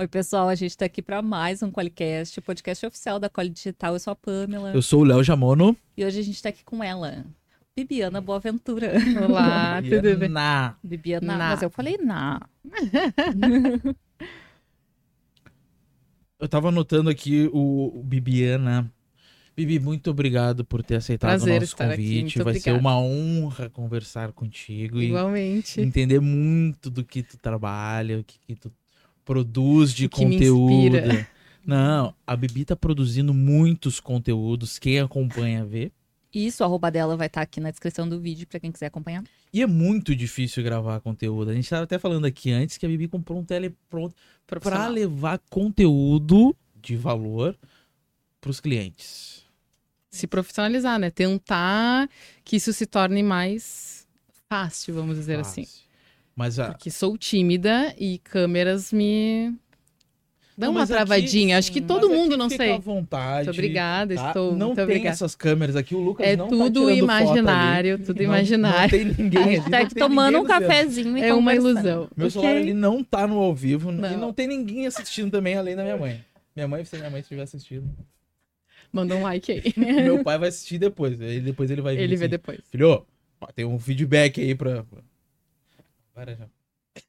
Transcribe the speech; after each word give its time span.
Oi, 0.00 0.08
pessoal, 0.08 0.48
a 0.48 0.54
gente 0.54 0.74
tá 0.78 0.86
aqui 0.86 1.02
para 1.02 1.20
mais 1.20 1.62
um 1.62 1.70
Qualicast, 1.70 2.38
o 2.38 2.42
podcast 2.42 2.86
oficial 2.86 3.20
da 3.20 3.28
Quali 3.28 3.50
Digital. 3.50 3.92
Eu 3.92 3.98
sou 3.98 4.12
a 4.12 4.16
Pamela. 4.16 4.72
Eu 4.72 4.80
sou 4.80 5.02
o 5.02 5.04
Léo 5.04 5.22
Jamono. 5.22 5.76
E 5.94 6.02
hoje 6.02 6.20
a 6.20 6.22
gente 6.22 6.42
tá 6.42 6.48
aqui 6.48 6.64
com 6.64 6.82
ela, 6.82 7.22
Bibiana 7.76 8.18
Boaventura. 8.18 8.94
Olá, 9.22 9.82
tudo 9.86 10.16
bem? 10.16 10.30
Na. 10.30 10.74
Bibiana, 10.82 11.36
Na. 11.36 11.50
mas 11.50 11.60
eu 11.60 11.68
falei 11.68 11.98
na. 11.98 12.40
Eu 16.40 16.48
tava 16.48 16.68
anotando 16.70 17.10
aqui 17.10 17.50
o, 17.52 18.02
Bibiana. 18.02 18.90
Bibi, 19.54 19.78
muito 19.78 20.10
obrigado 20.10 20.64
por 20.64 20.82
ter 20.82 20.96
aceitado 20.96 21.28
Prazer 21.28 21.58
o 21.58 21.60
nosso 21.60 21.74
estar 21.74 21.90
aqui, 21.90 21.96
convite. 21.96 22.42
Vai 22.42 22.54
ser 22.54 22.70
obrigada. 22.70 22.78
uma 22.78 22.98
honra 22.98 23.68
conversar 23.68 24.32
contigo 24.32 24.98
e 24.98 25.08
Igualmente. 25.08 25.78
entender 25.78 26.20
muito 26.20 26.88
do 26.88 27.04
que 27.04 27.22
tu 27.22 27.36
trabalha, 27.36 28.18
o 28.18 28.24
que, 28.24 28.38
que 28.38 28.56
tu 28.56 28.72
produz 29.24 29.92
de 29.92 30.08
conteúdo. 30.08 30.96
Não, 31.64 32.14
a 32.26 32.36
Bibi 32.36 32.64
tá 32.64 32.74
produzindo 32.74 33.34
muitos 33.34 34.00
conteúdos. 34.00 34.78
Quem 34.78 34.98
acompanha 34.98 35.64
vê. 35.64 35.92
Isso, 36.32 36.62
o 36.62 36.66
arroba 36.66 36.90
dela 36.90 37.16
vai 37.16 37.26
estar 37.26 37.42
aqui 37.42 37.60
na 37.60 37.70
descrição 37.70 38.08
do 38.08 38.20
vídeo 38.20 38.46
para 38.46 38.60
quem 38.60 38.70
quiser 38.70 38.86
acompanhar. 38.86 39.24
E 39.52 39.60
é 39.60 39.66
muito 39.66 40.14
difícil 40.14 40.62
gravar 40.62 41.00
conteúdo. 41.00 41.50
A 41.50 41.54
gente 41.54 41.68
tava 41.68 41.82
até 41.82 41.98
falando 41.98 42.24
aqui 42.24 42.52
antes 42.52 42.78
que 42.78 42.86
a 42.86 42.88
Bibi 42.88 43.08
comprou 43.08 43.40
um 43.40 43.44
telepronto 43.44 44.14
para 44.46 44.86
levar 44.88 45.40
conteúdo 45.50 46.56
de 46.80 46.96
valor 46.96 47.58
para 48.40 48.50
os 48.50 48.60
clientes. 48.60 49.44
Se 50.08 50.26
profissionalizar, 50.26 50.98
né? 50.98 51.10
Tentar 51.10 52.08
que 52.44 52.56
isso 52.56 52.72
se 52.72 52.86
torne 52.86 53.22
mais 53.22 54.06
fácil, 54.48 54.94
vamos 54.94 55.16
dizer 55.16 55.38
assim. 55.38 55.66
Mas 56.34 56.58
a, 56.58 56.68
Porque 56.72 56.90
sou 56.90 57.18
tímida 57.18 57.94
e 57.98 58.18
câmeras 58.18 58.92
me 58.92 59.52
dão 60.56 60.68
Não, 60.68 60.70
uma 60.72 60.80
mas 60.80 60.90
aqui- 60.90 60.96
travadinha. 60.98 61.58
Acho 61.58 61.70
que 61.72 61.80
todo 61.80 62.08
mundo, 62.08 62.36
não 62.36 62.48
fica 62.48 62.64
sei. 62.64 62.72
à 62.74 62.78
vontade. 62.78 63.46
Muito 63.46 63.56
obrigada, 63.58 64.14
tá? 64.14 64.28
estou 64.28 64.52
Não 64.56 64.66
muito 64.68 64.76
tem 64.76 64.84
obrigada. 64.84 65.08
essas 65.10 65.34
câmeras 65.34 65.76
aqui. 65.76 65.94
O 65.94 66.00
Lucas 66.00 66.26
É 66.26 66.36
não 66.36 66.48
tá 66.48 66.50
tudo 66.56 66.80
foto 66.82 66.90
imaginário, 66.92 67.94
ali. 67.94 68.04
tudo 68.04 68.16
Não- 68.18 68.24
imaginário. 68.24 69.06
Não 69.06 69.14
tem 69.14 69.24
ninguém. 69.24 69.40
A 69.42 69.44
ali, 69.44 69.54
gente 69.56 69.64
tá 69.64 69.70
não 69.78 69.84
aqui 69.86 69.94
tomando 69.94 70.38
um 70.38 70.44
cafezinho 70.44 71.18
e 71.18 71.22
É 71.22 71.34
uma 71.34 71.54
ilusão. 71.54 72.08
Meu 72.16 72.30
celular 72.30 72.56
ele 72.56 72.74
não 72.74 73.02
tá 73.04 73.26
no 73.26 73.38
ao 73.38 73.54
vivo 73.54 73.90
e 73.90 73.94
Não. 73.94 74.18
não 74.18 74.32
tem 74.32 74.46
ninguém 74.46 74.86
assistindo 74.86 75.30
também, 75.30 75.56
além 75.56 75.76
da 75.76 75.82
minha 75.82 75.96
mãe. 75.96 76.24
Minha 76.56 76.68
mãe, 76.68 76.84
se 76.84 76.96
minha 76.96 77.10
mãe 77.10 77.20
estiver 77.20 77.42
assistindo. 77.42 77.88
Manda 78.92 79.14
um 79.14 79.22
like 79.22 79.52
aí. 79.52 79.62
meu 79.76 80.22
pai 80.24 80.36
vai 80.38 80.48
assistir 80.48 80.78
depois. 80.78 81.16
Depois 81.18 81.70
ele 81.70 81.80
vai 81.80 81.94
vir 81.96 82.02
Ele 82.02 82.16
vê 82.16 82.24
assim, 82.24 82.30
depois. 82.30 82.58
Filho, 82.70 83.04
ó, 83.40 83.46
tem 83.54 83.64
um 83.64 83.78
feedback 83.78 84.40
aí 84.40 84.54
pra. 84.54 84.84
Agora 86.14 86.36
já. 86.36 86.46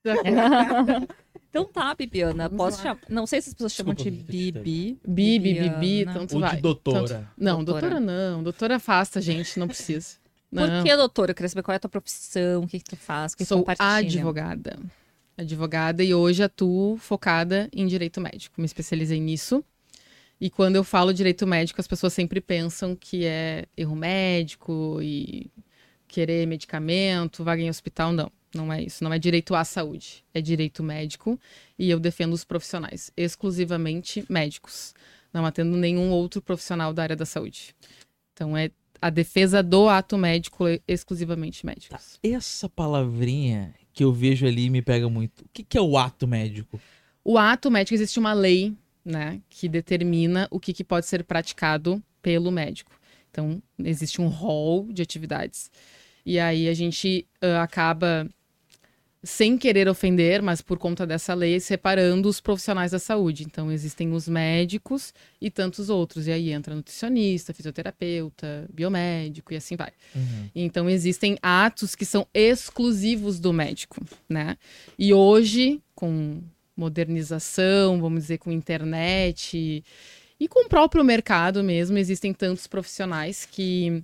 então 1.49 1.65
tá, 1.65 1.93
Bibiana. 1.95 2.49
Posso 2.49 2.81
chamar. 2.81 2.99
Não 3.09 3.25
sei 3.25 3.41
se 3.41 3.49
as 3.49 3.53
pessoas 3.55 3.73
chamam 3.73 3.93
de 3.93 4.03
Desculpa, 4.09 4.31
gente, 4.31 4.51
Bibi. 4.51 4.99
Bibi. 5.05 5.69
Bibi, 5.69 6.05
tanto 6.13 6.35
Ou 6.35 6.41
vai. 6.41 6.55
de 6.55 6.61
doutora. 6.61 7.07
Tanto- 7.07 7.27
Não, 7.37 7.63
Doutora. 7.63 7.89
doutora 7.89 7.99
não. 7.99 8.43
Doutora 8.43 8.75
afasta, 8.77 9.19
gente, 9.21 9.59
não 9.59 9.67
precisa. 9.67 10.17
Por 10.51 10.67
Não. 10.67 10.83
que, 10.83 10.95
doutora? 10.97 11.31
Eu 11.31 11.35
queria 11.35 11.47
saber 11.49 11.63
qual 11.63 11.71
é 11.73 11.77
a 11.77 11.79
tua 11.79 11.89
profissão, 11.89 12.63
o 12.63 12.67
que, 12.67 12.77
que 12.79 12.83
tu 12.83 12.97
faz, 12.97 13.31
o 13.31 13.37
que, 13.37 13.43
que 13.45 13.47
tu 13.47 13.55
Sou 13.55 13.65
advogada. 13.79 14.77
Advogada 15.37 16.03
e 16.03 16.13
hoje 16.13 16.43
atuo 16.43 16.97
focada 16.97 17.69
em 17.73 17.87
direito 17.87 18.19
médico. 18.19 18.59
Me 18.59 18.65
especializei 18.65 19.19
nisso. 19.19 19.63
E 20.41 20.49
quando 20.49 20.75
eu 20.75 20.83
falo 20.83 21.13
direito 21.13 21.47
médico, 21.47 21.79
as 21.79 21.87
pessoas 21.87 22.11
sempre 22.11 22.41
pensam 22.41 22.95
que 22.95 23.25
é 23.25 23.65
erro 23.77 23.95
médico 23.95 24.99
e 25.01 25.49
querer 26.07 26.45
medicamento, 26.47 27.43
vaga 27.45 27.61
em 27.61 27.69
hospital. 27.69 28.11
Não, 28.11 28.29
não 28.53 28.71
é 28.71 28.81
isso. 28.83 29.03
Não 29.03 29.13
é 29.13 29.19
direito 29.19 29.55
à 29.55 29.63
saúde. 29.63 30.23
É 30.33 30.41
direito 30.41 30.83
médico 30.83 31.39
e 31.77 31.89
eu 31.89 31.99
defendo 31.99 32.33
os 32.33 32.43
profissionais, 32.43 33.11
exclusivamente 33.15 34.25
médicos. 34.29 34.93
Não 35.33 35.45
atendo 35.45 35.77
nenhum 35.77 36.11
outro 36.11 36.41
profissional 36.41 36.93
da 36.93 37.03
área 37.03 37.15
da 37.15 37.25
saúde. 37.25 37.75
Então 38.33 38.55
é 38.55 38.71
a 39.01 39.09
defesa 39.09 39.63
do 39.63 39.89
ato 39.89 40.17
médico 40.17 40.65
exclusivamente 40.87 41.65
médicos. 41.65 42.19
Essa 42.21 42.69
palavrinha 42.69 43.73
que 43.93 44.03
eu 44.03 44.13
vejo 44.13 44.45
ali 44.45 44.69
me 44.69 44.81
pega 44.81 45.09
muito. 45.09 45.41
O 45.41 45.49
que, 45.51 45.63
que 45.63 45.77
é 45.77 45.81
o 45.81 45.97
ato 45.97 46.27
médico? 46.27 46.79
O 47.23 47.37
ato 47.37 47.71
médico 47.71 47.95
existe 47.95 48.19
uma 48.19 48.33
lei, 48.33 48.75
né, 49.03 49.41
que 49.49 49.67
determina 49.67 50.47
o 50.51 50.59
que, 50.59 50.73
que 50.73 50.83
pode 50.83 51.05
ser 51.05 51.23
praticado 51.23 52.01
pelo 52.21 52.51
médico. 52.51 52.91
Então, 53.29 53.61
existe 53.79 54.21
um 54.21 54.27
rol 54.27 54.87
de 54.91 55.01
atividades. 55.01 55.71
E 56.25 56.39
aí 56.39 56.67
a 56.67 56.73
gente 56.73 57.27
ah, 57.41 57.63
acaba, 57.63 58.29
sem 59.23 59.57
querer 59.57 59.87
ofender, 59.87 60.41
mas 60.41 60.61
por 60.61 60.77
conta 60.77 61.05
dessa 61.05 61.33
lei, 61.33 61.59
separando 61.59 62.27
os 62.27 62.41
profissionais 62.41 62.91
da 62.91 62.99
saúde. 62.99 63.43
Então, 63.43 63.71
existem 63.71 64.11
os 64.13 64.27
médicos 64.27 65.13
e 65.39 65.51
tantos 65.51 65.89
outros. 65.89 66.27
E 66.27 66.31
aí 66.31 66.51
entra 66.51 66.75
nutricionista, 66.75 67.53
fisioterapeuta, 67.53 68.67
biomédico 68.73 69.53
e 69.53 69.57
assim 69.57 69.75
vai. 69.75 69.91
Então 70.55 70.89
existem 70.89 71.37
atos 71.41 71.95
que 71.95 72.05
são 72.05 72.27
exclusivos 72.33 73.39
do 73.39 73.53
médico, 73.53 74.03
né? 74.27 74.57
E 74.97 75.13
hoje, 75.13 75.81
com 75.93 76.41
modernização, 76.75 78.01
vamos 78.01 78.21
dizer, 78.21 78.39
com 78.39 78.51
internet 78.51 79.57
e, 79.57 79.83
e 80.39 80.47
com 80.47 80.65
o 80.65 80.69
próprio 80.69 81.03
mercado 81.03 81.63
mesmo, 81.63 81.97
existem 81.97 82.33
tantos 82.33 82.65
profissionais 82.65 83.45
que, 83.45 84.03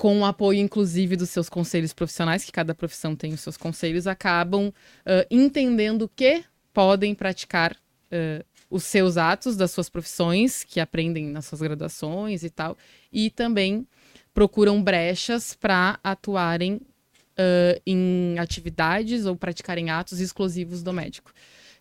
com 0.00 0.18
o 0.20 0.24
apoio 0.24 0.58
inclusive 0.58 1.14
dos 1.14 1.28
seus 1.28 1.50
conselhos 1.50 1.92
profissionais, 1.92 2.42
que 2.42 2.50
cada 2.50 2.74
profissão 2.74 3.14
tem 3.14 3.34
os 3.34 3.40
seus 3.40 3.58
conselhos, 3.58 4.06
acabam 4.06 4.72
ah, 5.04 5.26
entendendo 5.30 6.10
que 6.16 6.42
podem 6.72 7.14
praticar 7.14 7.76
ah, 8.10 8.42
os 8.70 8.84
seus 8.84 9.18
atos 9.18 9.58
das 9.58 9.72
suas 9.72 9.90
profissões, 9.90 10.64
que 10.64 10.80
aprendem 10.80 11.26
nas 11.26 11.44
suas 11.44 11.60
graduações 11.60 12.42
e 12.42 12.48
tal, 12.48 12.78
e 13.12 13.28
também 13.28 13.86
procuram 14.32 14.82
brechas 14.82 15.52
para 15.52 16.00
atuarem 16.02 16.80
ah, 17.36 17.78
em 17.86 18.38
atividades 18.38 19.26
ou 19.26 19.36
praticarem 19.36 19.90
atos 19.90 20.18
exclusivos 20.18 20.82
do 20.82 20.94
médico. 20.94 21.30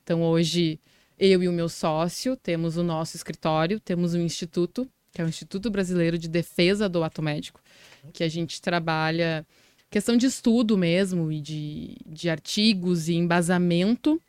Então, 0.03 0.23
hoje, 0.23 0.77
eu 1.17 1.41
e 1.41 1.47
o 1.47 1.53
meu 1.53 1.69
sócio 1.69 2.35
temos 2.35 2.75
o 2.75 2.83
nosso 2.83 3.15
escritório, 3.15 3.79
temos 3.79 4.13
um 4.13 4.19
instituto, 4.19 4.85
que 5.13 5.21
é 5.21 5.25
o 5.25 5.29
Instituto 5.29 5.71
Brasileiro 5.71 6.17
de 6.17 6.27
Defesa 6.27 6.89
do 6.89 7.01
Ato 7.01 7.21
Médico, 7.21 7.61
que 8.09 8.23
a 8.23 8.29
gente 8.29 8.61
trabalha 8.61 9.45
questão 9.89 10.15
de 10.15 10.25
estudo 10.25 10.77
mesmo 10.77 11.31
e 11.31 11.41
de, 11.41 11.97
de 12.05 12.29
artigos 12.29 13.09
e 13.09 13.15
embasamento 13.15 14.21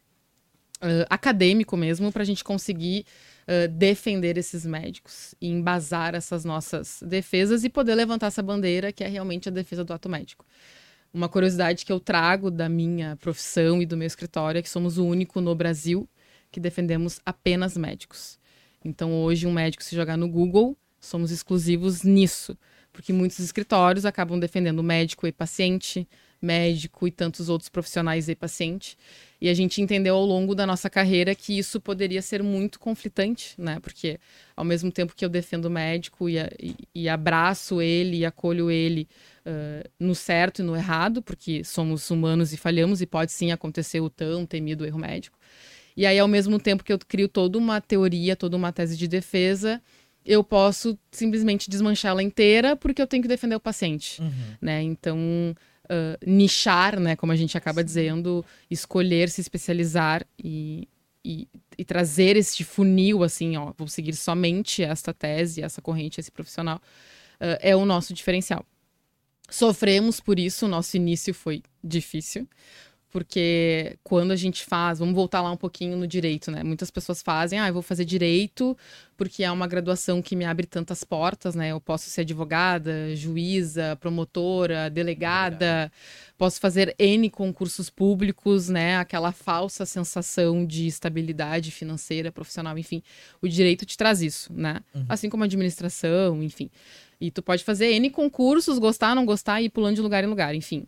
ah, 0.81 1.07
acadêmico 1.11 1.77
mesmo, 1.77 2.11
para 2.11 2.23
a 2.23 2.27
gente 2.27 2.43
conseguir 2.43 3.05
ah, 3.47 3.67
defender 3.67 4.39
esses 4.39 4.65
médicos 4.65 5.35
e 5.41 5.49
embasar 5.49 6.15
essas 6.15 6.45
nossas 6.45 7.03
defesas 7.07 7.65
e 7.65 7.69
poder 7.69 7.95
levantar 7.95 8.29
essa 8.29 8.43
bandeira 8.43 8.93
que 8.93 9.05
é 9.05 9.09
realmente 9.09 9.49
a 9.49 9.53
defesa 9.53 9.85
do 9.85 9.93
ato 9.93 10.09
médico. 10.09 10.45
Uma 11.13 11.29
curiosidade 11.29 11.85
que 11.85 11.93
eu 11.93 11.99
trago 11.99 12.51
da 12.51 12.69
minha 12.69 13.17
profissão 13.17 13.83
e 13.83 13.87
do 13.87 13.97
meu 13.97 14.07
escritório 14.07 14.61
é 14.61 14.63
que 14.63 14.71
somos 14.71 14.97
o 14.97 15.05
único 15.05 15.41
no 15.41 15.55
Brasil 15.55 16.09
que 16.51 16.61
defendemos 16.61 17.21
apenas 17.27 17.77
médicos. 17.77 18.39
Então, 18.85 19.13
hoje, 19.23 19.47
um 19.47 19.53
médico 19.53 19.85
se 19.85 19.95
jogar 19.95 20.17
no 20.17 20.29
Google, 20.29 20.77
somos 21.01 21.31
exclusivos 21.31 22.03
nisso, 22.03 22.57
porque 22.93 23.13
muitos 23.13 23.39
escritórios 23.39 24.05
acabam 24.05 24.39
defendendo 24.39 24.83
médico 24.83 25.27
e 25.27 25.33
paciente, 25.33 26.09
médico 26.41 27.07
e 27.07 27.11
tantos 27.11 27.49
outros 27.49 27.69
profissionais 27.69 28.29
e 28.29 28.35
paciente. 28.35 28.97
E 29.41 29.49
a 29.49 29.55
gente 29.55 29.81
entendeu 29.81 30.15
ao 30.17 30.25
longo 30.25 30.55
da 30.55 30.67
nossa 30.67 30.89
carreira 30.89 31.35
que 31.35 31.59
isso 31.59 31.81
poderia 31.81 32.23
ser 32.23 32.43
muito 32.43 32.79
conflitante, 32.81 33.55
né? 33.59 33.79
Porque 33.81 34.19
ao 34.57 34.65
mesmo 34.65 34.91
tempo 34.91 35.15
que 35.15 35.25
eu 35.25 35.29
defendo 35.29 35.67
o 35.67 35.71
médico 35.71 36.29
e, 36.29 36.37
e- 36.95 37.09
abraço 37.09 37.81
ele 37.83 38.19
e 38.19 38.25
acolho 38.27 38.71
ele 38.71 39.09
ah, 39.45 39.83
no 39.99 40.15
certo 40.15 40.61
e 40.61 40.63
no 40.65 40.77
errado, 40.77 41.23
porque 41.23 41.63
somos 41.65 42.11
humanos 42.11 42.53
e 42.53 42.57
falhamos 42.57 43.01
e 43.03 43.07
pode 43.07 43.33
sim 43.33 43.53
acontecer 43.53 44.01
o 44.01 44.11
tão 44.11 44.47
temido 44.47 44.87
erro 44.87 44.99
médico. 44.99 45.39
E 45.97 46.07
aí, 46.07 46.19
ao 46.19 46.29
mesmo 46.29 46.59
tempo 46.59 46.85
que 46.85 46.93
eu 46.93 46.99
crio 46.99 47.29
toda 47.29 47.59
uma 47.59 47.81
teoria, 47.81 48.37
toda 48.37 48.57
uma 48.57 48.73
tese 48.73 48.97
de 48.97 49.09
defesa, 49.09 49.83
eu 50.25 50.45
posso 50.45 50.99
simplesmente 51.11 51.71
desmanchá-la 51.71 52.23
inteira 52.23 52.77
porque 52.77 53.01
eu 53.01 53.07
tenho 53.07 53.23
que 53.23 53.29
defender 53.29 53.57
o 53.57 53.61
paciente 53.61 54.23
né? 54.61 54.83
Então, 54.83 55.19
ah, 55.89 56.17
nichar, 56.25 57.01
né? 57.01 57.17
Como 57.17 57.33
a 57.33 57.37
gente 57.37 57.59
acaba 57.59 57.83
dizendo, 57.83 58.45
escolher 58.71 59.29
se 59.29 59.41
especializar 59.41 60.25
e, 60.39 60.89
e, 61.25 61.49
e 61.77 61.85
trazer 61.85 62.37
este 62.37 62.63
funil, 62.63 63.25
assim, 63.25 63.57
ó, 63.57 63.73
vou 63.77 63.89
seguir 63.89 64.15
somente 64.15 64.85
esta 64.85 65.13
tese, 65.13 65.63
essa 65.63 65.83
corrente, 65.83 66.21
esse 66.21 66.31
profissional, 66.31 66.81
ah, 67.41 67.59
é 67.61 67.75
o 67.75 67.85
nosso 67.85 68.15
diferencial. 68.15 68.65
Sofremos 69.51 70.21
por 70.21 70.39
isso, 70.39 70.67
o 70.67 70.69
nosso 70.69 70.97
início 70.97 71.35
foi 71.35 71.61
difícil, 71.83 72.49
porque 73.11 73.99
quando 74.05 74.31
a 74.31 74.37
gente 74.37 74.65
faz, 74.65 75.01
vamos 75.01 75.15
voltar 75.15 75.43
lá 75.43 75.51
um 75.51 75.57
pouquinho 75.57 75.97
no 75.97 76.07
direito, 76.07 76.51
né? 76.51 76.63
Muitas 76.63 76.91
pessoas 76.91 77.21
fazem, 77.21 77.59
ah, 77.59 77.69
eu 77.69 77.75
vou 77.75 77.83
fazer 77.83 78.05
direito 78.05 78.77
porque 79.21 79.45
é 79.45 79.51
uma 79.51 79.67
graduação 79.67 80.23
que 80.23 80.35
me 80.35 80.47
abre 80.47 80.67
tantas 80.67 81.05
portas, 81.05 81.55
né? 81.55 81.73
Eu 81.73 81.81
posso 81.81 82.09
ser 82.09 82.23
advogada, 82.23 83.15
juíza, 83.15 83.95
promotora, 84.01 84.89
delegada, 84.89 85.93
posso 86.39 86.59
fazer 86.59 86.95
N 86.99 87.29
concursos 87.29 87.91
públicos, 87.91 88.71
né? 88.71 88.97
Aquela 88.97 89.31
falsa 89.31 89.85
sensação 89.85 90.65
de 90.65 90.87
estabilidade 90.87 91.71
financeira, 91.71 92.33
profissional, 92.33 92.79
enfim. 92.79 93.03
O 93.43 93.49
direito 93.49 93.85
te 93.85 93.99
traz 93.99 94.23
isso, 94.23 94.51
né? 94.53 94.81
Uhum. 94.95 95.05
Assim 95.07 95.29
como 95.29 95.43
a 95.43 95.47
administração, 95.47 96.43
enfim. 96.43 96.71
E 97.21 97.31
tu 97.31 97.43
pode 97.43 97.63
fazer 97.63 97.93
N 97.93 98.09
concursos, 98.09 98.79
gostar, 98.79 99.15
não 99.15 99.27
gostar 99.27 99.61
e 99.61 99.67
ir 99.67 99.69
pulando 99.69 99.97
de 99.97 100.01
lugar 100.01 100.25
em 100.25 100.29
lugar, 100.29 100.55
enfim. 100.55 100.87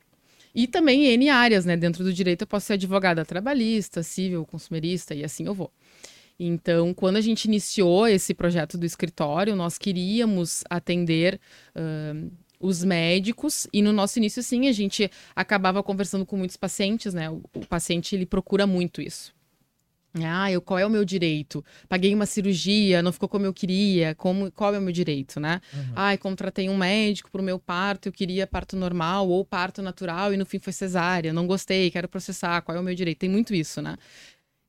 E 0.54 0.66
também 0.66 1.06
N 1.06 1.28
áreas, 1.30 1.64
né? 1.64 1.76
Dentro 1.76 2.04
do 2.04 2.12
direito 2.12 2.42
eu 2.42 2.46
posso 2.46 2.66
ser 2.66 2.74
advogada 2.74 3.24
trabalhista, 3.24 4.02
civil, 4.02 4.44
consumerista 4.44 5.14
e 5.14 5.24
assim 5.24 5.46
eu 5.46 5.54
vou. 5.54 5.72
Então, 6.38 6.92
quando 6.92 7.16
a 7.16 7.20
gente 7.20 7.44
iniciou 7.44 8.06
esse 8.06 8.34
projeto 8.34 8.76
do 8.76 8.84
escritório, 8.84 9.54
nós 9.54 9.78
queríamos 9.78 10.64
atender 10.68 11.40
uh, 11.76 12.30
os 12.58 12.82
médicos 12.84 13.66
e 13.72 13.82
no 13.82 13.92
nosso 13.92 14.18
início, 14.18 14.42
sim, 14.42 14.68
a 14.68 14.72
gente 14.72 15.10
acabava 15.34 15.82
conversando 15.82 16.26
com 16.26 16.36
muitos 16.36 16.56
pacientes, 16.56 17.14
né? 17.14 17.30
O, 17.30 17.42
o 17.54 17.66
paciente 17.66 18.14
ele 18.14 18.26
procura 18.26 18.66
muito 18.66 19.00
isso. 19.00 19.32
Ah, 20.22 20.52
eu, 20.52 20.60
qual 20.60 20.78
é 20.78 20.84
o 20.84 20.90
meu 20.90 21.04
direito? 21.04 21.64
Paguei 21.88 22.14
uma 22.14 22.26
cirurgia, 22.26 23.02
não 23.02 23.12
ficou 23.12 23.28
como 23.28 23.46
eu 23.46 23.52
queria, 23.52 24.14
como, 24.14 24.52
qual 24.52 24.74
é 24.74 24.78
o 24.78 24.82
meu 24.82 24.92
direito, 24.92 25.40
né? 25.40 25.60
Uhum. 25.72 25.92
Ai, 25.96 26.18
contratei 26.18 26.68
um 26.68 26.76
médico 26.76 27.30
para 27.30 27.40
o 27.40 27.44
meu 27.44 27.58
parto, 27.58 28.08
eu 28.08 28.12
queria 28.12 28.46
parto 28.46 28.76
normal 28.76 29.28
ou 29.28 29.42
parto 29.42 29.80
natural 29.80 30.34
e 30.34 30.36
no 30.36 30.44
fim 30.44 30.58
foi 30.58 30.72
cesárea, 30.72 31.32
não 31.32 31.46
gostei, 31.46 31.90
quero 31.90 32.08
processar, 32.08 32.60
qual 32.60 32.76
é 32.76 32.80
o 32.80 32.84
meu 32.84 32.94
direito? 32.94 33.20
Tem 33.20 33.30
muito 33.30 33.54
isso, 33.54 33.80
né? 33.80 33.96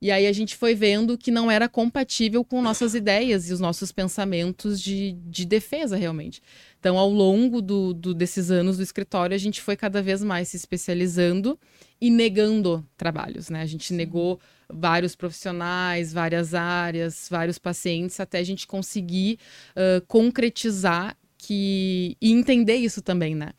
E 0.04 0.12
aí 0.12 0.28
a 0.28 0.34
gente 0.34 0.58
foi 0.58 0.76
vendo 0.76 1.18
que 1.18 1.32
não 1.32 1.50
era 1.50 1.70
compatível 1.70 2.44
com 2.44 2.62
nossas 2.62 2.94
ideias 2.94 3.50
e 3.50 3.54
os 3.54 3.62
nossos 3.62 3.90
pensamentos 3.90 4.82
de, 4.82 5.14
de 5.14 5.46
defesa, 5.46 5.96
realmente. 5.96 6.42
Então, 6.78 6.98
ao 6.98 7.10
longo 7.10 7.62
do, 7.62 7.94
do, 7.94 8.14
desses 8.14 8.52
anos 8.52 8.76
do 8.76 8.84
escritório, 8.84 9.34
a 9.34 9.38
gente 9.38 9.62
foi 9.62 9.78
cada 9.78 10.02
vez 10.02 10.22
mais 10.22 10.50
se 10.50 10.58
especializando 10.58 11.58
e 12.02 12.10
negando 12.12 12.86
trabalhos, 12.98 13.50
né? 13.50 13.62
A 13.62 13.66
gente 13.66 13.94
negou 13.94 14.42
vários 14.68 15.16
profissionais, 15.16 16.12
várias 16.12 16.54
áreas, 16.54 17.30
vários 17.32 17.58
pacientes, 17.58 18.20
até 18.20 18.40
a 18.40 18.44
gente 18.44 18.68
conseguir 18.68 19.40
uh, 19.70 20.06
concretizar 20.06 21.16
que 21.38 22.18
e 22.22 22.34
entender 22.34 22.76
isso 22.76 23.02
também, 23.02 23.36
né? 23.36 23.52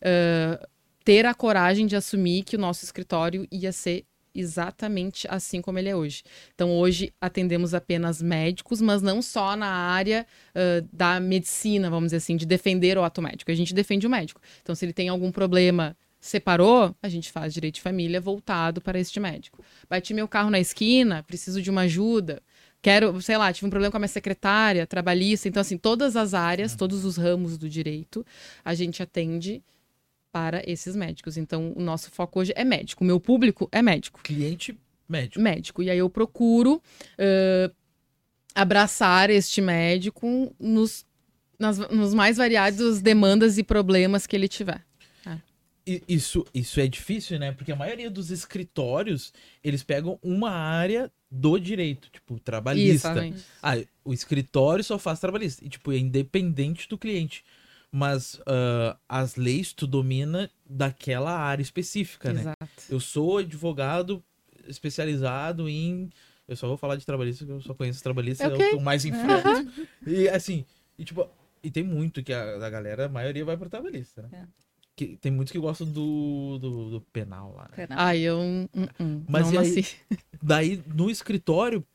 Uh, 0.00 0.66
ter 1.04 1.26
a 1.26 1.34
coragem 1.34 1.86
de 1.86 1.94
assumir 1.94 2.42
que 2.42 2.56
o 2.56 2.58
nosso 2.58 2.86
escritório 2.86 3.46
ia 3.52 3.70
ser 3.70 4.06
exatamente 4.34 5.26
assim 5.28 5.60
como 5.60 5.78
ele 5.78 5.88
é 5.88 5.96
hoje. 5.96 6.22
Então, 6.54 6.70
hoje 6.70 7.12
atendemos 7.20 7.74
apenas 7.74 8.22
médicos, 8.22 8.80
mas 8.80 9.02
não 9.02 9.20
só 9.20 9.56
na 9.56 9.68
área 9.68 10.26
uh, 10.54 10.86
da 10.92 11.20
medicina, 11.20 11.90
vamos 11.90 12.08
dizer 12.08 12.18
assim, 12.18 12.36
de 12.36 12.46
defender 12.46 12.96
o 12.98 13.02
ato 13.02 13.20
médico. 13.20 13.50
A 13.50 13.54
gente 13.54 13.74
defende 13.74 14.06
o 14.06 14.10
médico. 14.10 14.40
Então, 14.62 14.74
se 14.74 14.84
ele 14.84 14.92
tem 14.92 15.08
algum 15.08 15.30
problema 15.30 15.96
separou, 16.20 16.94
a 17.02 17.08
gente 17.08 17.32
faz 17.32 17.54
direito 17.54 17.76
de 17.76 17.80
família 17.80 18.20
voltado 18.20 18.80
para 18.80 18.98
este 19.00 19.18
médico. 19.18 19.64
Bati 19.88 20.12
meu 20.12 20.28
carro 20.28 20.50
na 20.50 20.60
esquina, 20.60 21.22
preciso 21.22 21.62
de 21.62 21.70
uma 21.70 21.82
ajuda. 21.82 22.42
Quero, 22.82 23.20
sei 23.20 23.36
lá, 23.36 23.52
tive 23.52 23.66
um 23.66 23.70
problema 23.70 23.90
com 23.90 23.96
a 23.96 24.00
minha 24.00 24.08
secretária, 24.08 24.86
trabalhista. 24.86 25.48
Então, 25.48 25.60
assim, 25.60 25.78
todas 25.78 26.16
as 26.16 26.34
áreas, 26.34 26.76
todos 26.76 27.04
os 27.04 27.16
ramos 27.16 27.56
do 27.58 27.68
direito, 27.68 28.24
a 28.64 28.74
gente 28.74 29.02
atende 29.02 29.62
para 30.32 30.62
esses 30.66 30.94
médicos. 30.94 31.36
Então, 31.36 31.72
o 31.76 31.80
nosso 31.80 32.10
foco 32.10 32.40
hoje 32.40 32.52
é 32.56 32.64
médico. 32.64 33.04
O 33.04 33.06
meu 33.06 33.20
público 33.20 33.68
é 33.72 33.82
médico. 33.82 34.20
Cliente 34.22 34.78
médico. 35.08 35.40
Médico. 35.40 35.82
E 35.82 35.90
aí 35.90 35.98
eu 35.98 36.08
procuro 36.08 36.74
uh, 36.74 37.74
abraçar 38.54 39.30
este 39.30 39.60
médico 39.60 40.54
nos, 40.58 41.04
nas, 41.58 41.78
nos 41.90 42.14
mais 42.14 42.36
variados 42.36 43.00
demandas 43.00 43.58
e 43.58 43.64
problemas 43.64 44.26
que 44.26 44.36
ele 44.36 44.48
tiver. 44.48 44.84
Isso, 46.06 46.46
isso 46.54 46.78
é 46.78 46.86
difícil, 46.86 47.38
né? 47.38 47.52
Porque 47.52 47.72
a 47.72 47.76
maioria 47.76 48.10
dos 48.10 48.30
escritórios, 48.30 49.32
eles 49.64 49.82
pegam 49.82 50.18
uma 50.22 50.50
área 50.50 51.10
do 51.30 51.58
direito, 51.58 52.10
tipo, 52.10 52.38
trabalhista. 52.38 53.26
Isso, 53.26 53.44
ah, 53.62 53.76
o 54.04 54.12
escritório 54.12 54.84
só 54.84 54.98
faz 54.98 55.18
trabalhista. 55.18 55.64
E, 55.64 55.68
tipo, 55.68 55.90
é 55.90 55.98
independente 55.98 56.88
do 56.88 56.98
cliente. 56.98 57.44
Mas 57.92 58.34
uh, 58.34 58.96
as 59.08 59.34
leis 59.34 59.72
tu 59.72 59.86
domina 59.86 60.48
daquela 60.64 61.36
área 61.36 61.62
específica, 61.62 62.32
né? 62.32 62.40
Exato. 62.40 62.82
Eu 62.88 63.00
sou 63.00 63.38
advogado 63.38 64.22
especializado 64.66 65.68
em. 65.68 66.10
Eu 66.46 66.56
só 66.56 66.68
vou 66.68 66.76
falar 66.76 66.96
de 66.96 67.06
trabalhista, 67.06 67.44
porque 67.44 67.58
eu 67.58 67.60
só 67.60 67.74
conheço 67.74 68.02
trabalhista, 68.02 68.48
okay. 68.48 68.72
é 68.72 68.74
o 68.74 68.80
mais 68.80 69.04
em 69.04 69.12
frente. 69.12 69.88
e 70.06 70.28
assim, 70.28 70.64
e, 70.98 71.04
tipo, 71.04 71.28
e 71.62 71.70
tem 71.70 71.82
muito 71.82 72.22
que 72.22 72.32
a, 72.32 72.64
a 72.64 72.70
galera, 72.70 73.06
a 73.06 73.08
maioria 73.08 73.44
vai 73.44 73.56
pro 73.56 73.68
trabalhista, 73.68 74.22
né? 74.22 74.28
É. 74.32 74.46
Que, 74.96 75.16
tem 75.16 75.32
muitos 75.32 75.52
que 75.52 75.58
gostam 75.58 75.86
do, 75.86 76.58
do, 76.58 76.90
do 76.90 77.00
penal 77.12 77.54
lá. 77.54 77.70
Né? 77.76 77.86
Ah, 77.90 78.16
eu 78.16 78.38
uh 78.38 78.68
-uh, 78.74 79.24
Mas 79.28 79.50
não 79.50 79.60
aí, 79.60 79.86
daí, 80.42 80.82
no 80.86 81.10
escritório, 81.10 81.86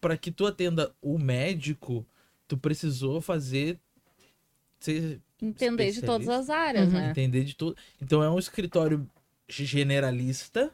para 0.00 0.16
que 0.16 0.30
tu 0.30 0.46
atenda 0.46 0.92
o 1.00 1.18
médico, 1.18 2.06
tu 2.46 2.56
precisou 2.56 3.20
fazer. 3.20 3.78
Ser 4.80 5.20
Entender 5.40 5.92
de 5.92 6.02
todas 6.02 6.28
as 6.28 6.50
áreas, 6.50 6.88
uhum. 6.88 6.98
né? 6.98 7.10
Entender 7.10 7.44
de 7.44 7.54
tudo. 7.54 7.76
Então 8.02 8.22
é 8.22 8.30
um 8.30 8.38
escritório 8.38 9.08
generalista. 9.48 10.72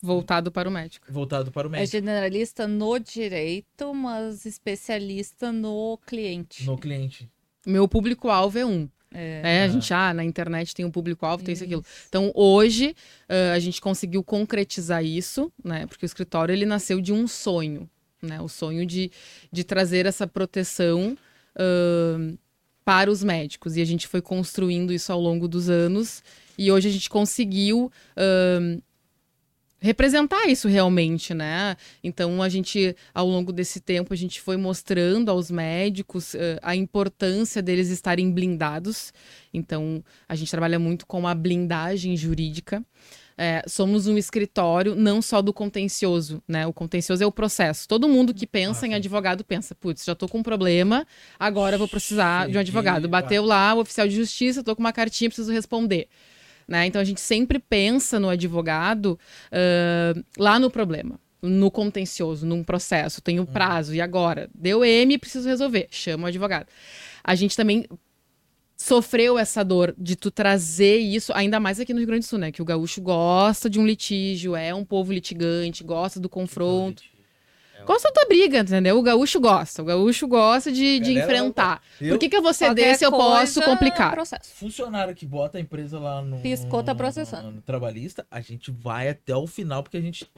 Voltado 0.00 0.52
para 0.52 0.68
o 0.68 0.72
médico. 0.72 1.10
Voltado 1.10 1.50
para 1.50 1.66
o 1.66 1.70
é 1.70 1.72
médico. 1.72 1.96
É 1.96 1.98
generalista 1.98 2.68
no 2.68 2.98
direito, 2.98 3.92
mas 3.94 4.44
especialista 4.44 5.50
no 5.50 5.98
cliente. 6.06 6.64
No 6.64 6.78
cliente. 6.78 7.28
Meu 7.66 7.88
público-alvo 7.88 8.58
é 8.58 8.66
um. 8.66 8.88
É. 9.12 9.40
é. 9.42 9.62
a 9.62 9.68
gente, 9.68 9.92
ah, 9.92 10.12
na 10.12 10.22
internet 10.22 10.74
tem 10.74 10.84
um 10.84 10.90
público-alvo, 10.90 11.42
tem 11.42 11.54
isso, 11.54 11.64
aquilo. 11.64 11.84
Então, 12.08 12.30
hoje, 12.34 12.94
uh, 13.28 13.54
a 13.54 13.58
gente 13.58 13.80
conseguiu 13.80 14.22
concretizar 14.22 15.04
isso, 15.04 15.50
né? 15.64 15.86
Porque 15.86 16.04
o 16.04 16.06
escritório, 16.06 16.52
ele 16.52 16.66
nasceu 16.66 17.00
de 17.00 17.12
um 17.12 17.26
sonho, 17.26 17.88
né? 18.22 18.40
O 18.40 18.48
sonho 18.48 18.84
de, 18.86 19.10
de 19.50 19.64
trazer 19.64 20.06
essa 20.06 20.26
proteção 20.26 21.16
uh, 21.56 22.38
para 22.88 23.10
os 23.10 23.22
médicos. 23.22 23.76
E 23.76 23.82
a 23.82 23.84
gente 23.84 24.08
foi 24.08 24.22
construindo 24.22 24.94
isso 24.94 25.12
ao 25.12 25.20
longo 25.20 25.46
dos 25.46 25.68
anos. 25.68 26.22
E 26.56 26.72
hoje 26.72 26.88
a 26.88 26.90
gente 26.90 27.10
conseguiu 27.10 27.92
uh, 28.16 28.82
representar 29.78 30.46
isso 30.46 30.66
realmente, 30.68 31.34
né? 31.34 31.76
Então 32.02 32.42
a 32.42 32.48
gente, 32.48 32.96
ao 33.12 33.28
longo 33.28 33.52
desse 33.52 33.78
tempo, 33.78 34.14
a 34.14 34.16
gente 34.16 34.40
foi 34.40 34.56
mostrando 34.56 35.30
aos 35.30 35.50
médicos 35.50 36.32
uh, 36.32 36.38
a 36.62 36.74
importância 36.74 37.60
deles 37.60 37.90
estarem 37.90 38.32
blindados. 38.32 39.12
Então 39.52 40.02
a 40.26 40.34
gente 40.34 40.50
trabalha 40.50 40.78
muito 40.78 41.06
com 41.06 41.28
a 41.28 41.34
blindagem 41.34 42.16
jurídica. 42.16 42.82
É, 43.40 43.62
somos 43.68 44.08
um 44.08 44.18
escritório 44.18 44.96
não 44.96 45.22
só 45.22 45.40
do 45.40 45.52
contencioso, 45.52 46.42
né? 46.48 46.66
O 46.66 46.72
contencioso 46.72 47.22
é 47.22 47.26
o 47.26 47.30
processo. 47.30 47.86
Todo 47.86 48.08
mundo 48.08 48.34
que 48.34 48.48
pensa 48.48 48.84
ah, 48.84 48.88
em 48.88 48.94
advogado 48.94 49.44
pensa, 49.44 49.76
putz, 49.76 50.04
já 50.04 50.12
tô 50.12 50.26
com 50.28 50.38
um 50.38 50.42
problema, 50.42 51.06
agora 51.38 51.78
vou 51.78 51.86
precisar 51.86 52.48
de 52.48 52.56
um 52.56 52.60
advogado. 52.60 53.08
Bateu 53.08 53.44
lá, 53.44 53.74
o 53.74 53.80
oficial 53.80 54.08
de 54.08 54.16
justiça, 54.16 54.64
tô 54.64 54.74
com 54.74 54.80
uma 54.80 54.92
cartinha, 54.92 55.30
preciso 55.30 55.52
responder. 55.52 56.08
Né? 56.66 56.86
Então 56.86 57.00
a 57.00 57.04
gente 57.04 57.20
sempre 57.20 57.60
pensa 57.60 58.18
no 58.18 58.28
advogado 58.28 59.18
uh, 59.52 60.24
lá 60.36 60.58
no 60.58 60.68
problema 60.68 61.20
no 61.40 61.70
contencioso, 61.70 62.44
num 62.44 62.64
processo, 62.64 63.22
tem 63.22 63.38
um 63.38 63.42
uhum. 63.42 63.46
prazo, 63.46 63.94
e 63.94 64.00
agora? 64.00 64.50
Deu 64.52 64.84
M, 64.84 65.16
preciso 65.18 65.48
resolver, 65.48 65.86
chama 65.88 66.24
o 66.24 66.26
advogado. 66.26 66.66
A 67.22 67.34
gente 67.36 67.56
também 67.56 67.86
sofreu 68.78 69.36
essa 69.36 69.64
dor 69.64 69.92
de 69.98 70.14
tu 70.14 70.30
trazer 70.30 70.98
isso, 70.98 71.32
ainda 71.34 71.58
mais 71.58 71.80
aqui 71.80 71.92
no 71.92 71.98
Rio 71.98 72.06
Grande 72.06 72.24
do 72.24 72.28
Sul, 72.28 72.38
né? 72.38 72.52
Que 72.52 72.62
o 72.62 72.64
gaúcho 72.64 73.02
gosta 73.02 73.68
de 73.68 73.80
um 73.80 73.84
litígio, 73.84 74.54
é 74.54 74.72
um 74.72 74.84
povo 74.84 75.12
litigante, 75.12 75.82
gosta 75.82 76.20
do 76.20 76.28
confronto. 76.28 77.02
Gosta 77.84 78.12
da 78.12 78.26
briga, 78.26 78.58
entendeu? 78.58 78.98
O 78.98 79.02
gaúcho 79.02 79.40
gosta. 79.40 79.80
O 79.80 79.84
gaúcho 79.84 80.28
gosta 80.28 80.70
de, 80.70 81.00
de 81.00 81.18
enfrentar. 81.18 81.80
Eu, 82.00 82.10
Por 82.10 82.18
que, 82.18 82.28
que 82.28 82.36
eu 82.36 82.42
vou 82.42 82.52
ceder 82.52 82.96
se 82.96 83.04
eu 83.04 83.10
posso 83.10 83.62
complicar? 83.62 84.12
Processo. 84.12 84.50
Funcionário 84.54 85.14
que 85.14 85.24
bota 85.24 85.56
a 85.56 85.60
empresa 85.60 85.98
lá 85.98 86.20
no, 86.20 86.38
Piscou, 86.40 86.82
tá 86.82 86.94
processando. 86.94 87.44
No, 87.44 87.52
no, 87.52 87.62
trabalhista, 87.62 88.26
a 88.30 88.42
gente 88.42 88.70
vai 88.70 89.08
até 89.08 89.34
o 89.34 89.46
final, 89.46 89.82
porque 89.82 89.96
a 89.96 90.02
gente. 90.02 90.30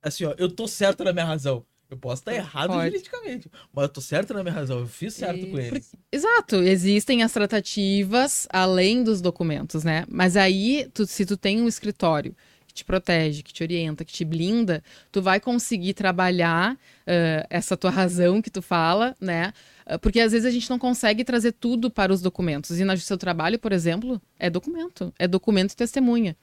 Assim, 0.00 0.24
ó, 0.24 0.34
eu 0.38 0.48
tô 0.48 0.68
certo 0.68 1.02
na 1.02 1.12
minha 1.12 1.24
razão. 1.24 1.64
Eu 1.90 1.96
posso 1.96 2.22
estar 2.22 2.32
errado 2.32 2.68
Pode. 2.68 2.90
juridicamente, 2.90 3.50
mas 3.72 3.82
eu 3.82 3.88
tô 3.88 4.00
certo 4.00 4.32
na 4.32 4.44
minha 4.44 4.54
razão, 4.54 4.78
eu 4.78 4.86
fiz 4.86 5.14
certo 5.14 5.40
e... 5.40 5.50
com 5.50 5.58
eles. 5.58 5.92
Exato, 6.12 6.56
existem 6.56 7.22
as 7.24 7.32
tratativas 7.32 8.46
além 8.50 9.02
dos 9.02 9.20
documentos, 9.20 9.82
né? 9.82 10.04
Mas 10.08 10.36
aí, 10.36 10.88
tu, 10.94 11.04
se 11.04 11.26
tu 11.26 11.36
tem 11.36 11.60
um 11.60 11.66
escritório 11.66 12.34
que 12.68 12.74
te 12.74 12.84
protege, 12.84 13.42
que 13.42 13.52
te 13.52 13.64
orienta, 13.64 14.04
que 14.04 14.12
te 14.12 14.24
blinda, 14.24 14.82
tu 15.10 15.20
vai 15.20 15.40
conseguir 15.40 15.92
trabalhar 15.92 16.74
uh, 16.74 17.46
essa 17.50 17.76
tua 17.76 17.90
razão 17.90 18.40
que 18.40 18.50
tu 18.50 18.62
fala, 18.62 19.16
né? 19.20 19.52
Porque 20.00 20.20
às 20.20 20.30
vezes 20.30 20.46
a 20.46 20.50
gente 20.50 20.70
não 20.70 20.78
consegue 20.78 21.24
trazer 21.24 21.50
tudo 21.50 21.90
para 21.90 22.12
os 22.12 22.22
documentos. 22.22 22.78
E 22.78 22.84
no 22.84 22.96
seu 22.98 23.18
trabalho, 23.18 23.58
por 23.58 23.72
exemplo, 23.72 24.22
é 24.38 24.48
documento. 24.48 25.12
É 25.18 25.26
documento 25.26 25.72
e 25.72 25.76
testemunha. 25.76 26.36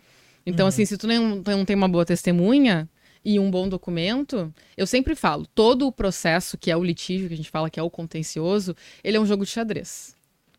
Então, 0.46 0.66
uhum. 0.66 0.70
assim, 0.70 0.86
se 0.86 0.98
tu 0.98 1.08
não, 1.08 1.42
não 1.46 1.64
tem 1.64 1.76
uma 1.76 1.88
boa 1.88 2.06
testemunha, 2.06 2.90
e 3.24 3.40
um 3.40 3.50
bom 3.50 3.68
documento, 3.68 4.54
eu 4.76 4.88
sempre 4.88 5.16
falo, 5.16 5.46
todo 5.54 5.88
o 5.88 5.92
processo 5.92 6.58
que 6.58 6.72
é 6.72 6.78
o 6.78 6.84
litígio, 6.84 7.28
que 7.28 7.34
a 7.34 7.38
gente 7.38 7.50
fala 7.50 7.70
que 7.70 7.80
é 7.80 7.84
o 7.84 7.90
contencioso, 7.90 8.76
ele 9.04 9.18
é 9.18 9.20
um 9.20 9.26
jogo 9.26 9.46
de 9.46 9.52
xadrez. 9.52 10.16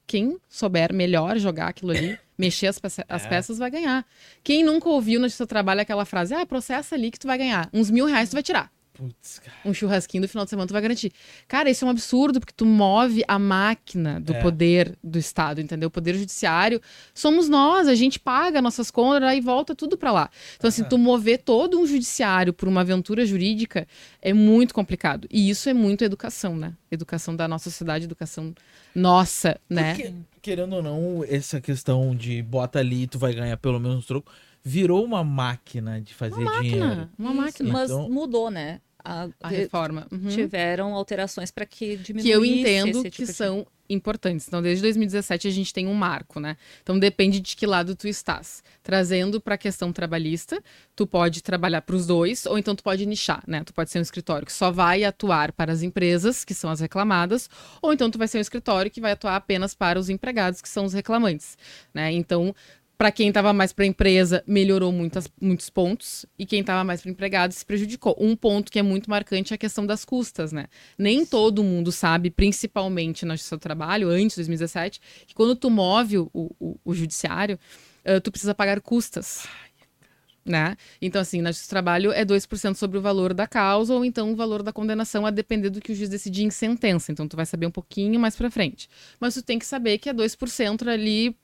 Quem 0.07 0.39
souber 0.49 0.93
melhor 0.93 1.39
jogar 1.39 1.69
aquilo 1.69 1.91
ali, 1.91 2.19
mexer 2.39 2.69
as, 2.69 2.79
peça 2.79 3.05
as 3.09 3.25
é. 3.27 3.29
peças, 3.29 3.59
vai 3.59 3.71
ganhar. 3.71 4.07
Quem 4.43 4.65
nunca 4.65 4.89
ouviu 4.89 5.21
no 5.21 5.29
seu 5.29 5.47
trabalho 5.47 5.81
aquela 5.81 6.05
frase, 6.05 6.35
ah, 6.35 6.47
processa 6.47 6.95
ali 6.95 7.11
que 7.11 7.19
tu 7.19 7.27
vai 7.27 7.37
ganhar. 7.37 7.69
Uns 7.73 7.91
mil 7.91 8.07
reais 8.07 8.31
tu 8.31 8.35
vai 8.35 8.43
tirar. 8.43 8.73
Putz, 8.99 9.41
um 9.65 9.73
churrasquinho 9.73 10.23
do 10.23 10.29
final 10.29 10.43
de 10.45 10.51
semana 10.51 10.67
tu 10.67 10.73
vai 10.73 10.83
garantir. 10.83 11.13
Cara, 11.47 11.71
isso 11.71 11.85
é 11.85 11.87
um 11.87 11.91
absurdo, 11.93 12.41
porque 12.41 12.53
tu 12.53 12.67
move 12.67 13.23
a 13.29 13.39
máquina 13.39 14.21
do 14.21 14.35
é. 14.35 14.43
poder 14.43 14.99
do 15.05 15.21
Estado, 15.21 15.61
entendeu? 15.61 15.87
O 15.87 15.91
poder 15.91 16.17
judiciário 16.17 16.83
somos 17.15 17.49
nós, 17.49 17.87
a 17.87 17.95
gente 17.95 18.19
paga 18.19 18.61
nossas 18.61 18.91
contas 18.91 19.33
e 19.37 19.41
volta 19.41 19.73
tudo 19.73 19.97
para 19.97 20.11
lá. 20.11 20.31
Então, 20.57 20.67
assim, 20.67 20.83
tu 20.83 20.99
mover 20.99 21.39
todo 21.39 21.79
um 21.79 21.87
judiciário 21.87 22.53
por 22.53 22.67
uma 22.67 22.81
aventura 22.81 23.25
jurídica 23.25 23.87
é 24.21 24.33
muito 24.33 24.75
complicado. 24.75 25.29
E 25.31 25.49
isso 25.49 25.69
é 25.69 25.73
muito 25.73 26.03
educação, 26.03 26.57
né? 26.57 26.75
Educação 26.91 27.37
da 27.37 27.47
nossa 27.47 27.71
sociedade, 27.71 28.07
educação 28.07 28.53
nossa, 28.93 29.61
né? 29.71 29.95
Porque, 29.95 30.13
querendo 30.43 30.73
ou 30.73 30.83
não, 30.83 31.25
essa 31.25 31.61
questão 31.61 32.17
de 32.17 32.43
bota 32.43 32.81
ali 32.81 33.07
tu 33.07 33.17
vai 33.17 33.33
ganhar 33.33 33.57
pelo 33.59 33.79
menos 33.79 33.99
um 33.99 34.03
troco 34.03 34.33
virou 34.69 35.05
uma 35.05 35.25
máquina 35.25 36.01
de 36.01 36.15
fazer 36.15 36.43
uma 36.43 36.61
dinheiro. 36.61 36.87
Máquina, 36.87 37.11
uma 37.19 37.33
máquina. 37.33 37.73
Mas 37.73 37.91
então... 37.91 38.11
mudou, 38.11 38.51
né? 38.51 38.81
A, 39.05 39.29
a 39.41 39.49
reforma. 39.49 40.07
Uhum. 40.11 40.29
Tiveram 40.29 40.95
alterações 40.95 41.51
para 41.51 41.65
que 41.65 41.97
diminuísse 41.97 42.29
Que 42.29 42.35
eu 42.35 42.45
entendo 42.45 43.03
tipo 43.03 43.17
que 43.17 43.25
de... 43.25 43.33
são 43.33 43.67
importantes. 43.89 44.47
Então, 44.47 44.61
desde 44.61 44.83
2017 44.83 45.49
a 45.49 45.51
gente 45.51 45.73
tem 45.73 45.87
um 45.87 45.95
marco, 45.95 46.39
né? 46.39 46.57
Então, 46.83 46.99
depende 46.99 47.41
de 47.41 47.57
que 47.57 47.67
lado 47.67 47.97
tu 47.97 48.07
estás. 48.07 48.63
Trazendo 48.83 49.41
para 49.41 49.55
a 49.55 49.59
questão 49.59 49.93
trabalhista, 49.93 50.63
tu 50.95 51.07
pode 51.07 51.43
trabalhar 51.43 51.83
para 51.83 51.97
os 51.97 52.07
dois, 52.07 52.45
ou 52.47 52.59
então 52.59 52.75
tu 52.77 52.83
pode 52.83 53.07
nichar, 53.07 53.43
né? 53.47 53.65
Tu 53.65 53.73
pode 53.73 53.91
ser 53.91 53.99
um 53.99 54.03
escritório 54.03 54.47
que 54.47 54.53
só 54.53 54.71
vai 54.71 55.05
atuar 55.05 55.53
para 55.53 55.73
as 55.73 55.83
empresas, 55.83 56.45
que 56.45 56.55
são 56.55 56.71
as 56.71 56.81
reclamadas, 56.81 57.49
ou 57.81 57.93
então 57.93 58.11
tu 58.11 58.19
vai 58.19 58.29
ser 58.29 58.39
um 58.39 58.43
escritório 58.43 58.91
que 58.91 59.01
vai 59.01 59.13
atuar 59.13 59.37
apenas 59.37 59.75
para 59.75 59.99
os 59.99 60.11
empregados, 60.11 60.61
que 60.61 60.69
são 60.69 60.85
os 60.85 60.93
reclamantes, 60.93 61.57
né? 61.95 62.13
Então, 62.13 62.55
para 62.99 63.13
quem 63.13 63.29
estava 63.29 63.53
mais 63.53 63.73
para 63.73 63.87
empresa, 63.87 64.43
melhorou 64.45 64.91
muitas, 64.91 65.31
muitos 65.41 65.71
pontos, 65.71 66.27
e 66.37 66.45
quem 66.45 66.61
estava 66.61 66.83
mais 66.83 67.01
para 67.01 67.13
empregado 67.13 67.53
se 67.53 67.65
prejudicou. 67.65 68.17
Um 68.19 68.35
ponto 68.35 68.73
que 68.73 68.79
é 68.79 68.83
muito 68.83 69.09
marcante 69.09 69.53
é 69.53 69.55
a 69.55 69.59
questão 69.59 69.87
das 69.87 70.05
custas, 70.05 70.51
né? 70.51 70.67
Nem 70.99 71.25
todo 71.25 71.63
mundo 71.63 71.93
sabe, 71.93 72.29
principalmente 72.29 73.25
no 73.25 73.39
seu 73.39 73.57
trabalho, 73.57 74.09
antes 74.09 74.31
de 74.31 74.41
2017, 74.41 75.01
que 75.29 75.35
quando 75.35 75.55
tu 75.55 75.71
move 75.71 76.19
o, 76.19 76.31
o, 76.35 76.77
o 76.85 76.93
judiciário, 76.93 77.57
uh, 78.05 78.21
tu 78.21 78.33
precisa 78.33 78.53
pagar 78.53 78.81
custas. 78.81 79.47
Né? 80.45 80.77
Então, 81.01 81.21
assim, 81.21 81.43
na 81.43 81.51
justiça 81.51 81.69
do 81.69 81.71
trabalho 81.71 82.11
é 82.11 82.25
2% 82.25 82.75
sobre 82.75 82.97
o 82.97 83.03
valor 83.03 83.35
da 83.35 83.47
causa 83.47 83.93
ou 83.93 84.03
então 84.03 84.33
o 84.33 84.35
valor 84.35 84.63
da 84.63 84.73
condenação 84.73 85.27
a 85.27 85.31
depender 85.31 85.69
do 85.69 85.79
que 85.79 85.93
o 85.93 85.95
juiz 85.95 86.09
decidir 86.09 86.43
em 86.43 86.51
sentença. 86.51 87.13
Então, 87.13 87.29
tu 87.29 87.37
vai 87.37 87.45
saber 87.45 87.67
um 87.67 87.71
pouquinho 87.71 88.19
mais 88.19 88.35
para 88.35 88.51
frente. 88.51 88.89
Mas 89.21 89.35
tu 89.35 89.43
tem 89.43 89.59
que 89.59 89.67
saber 89.67 89.99
que 89.99 90.09
é 90.09 90.15
2% 90.15 90.89
ali 90.89 91.37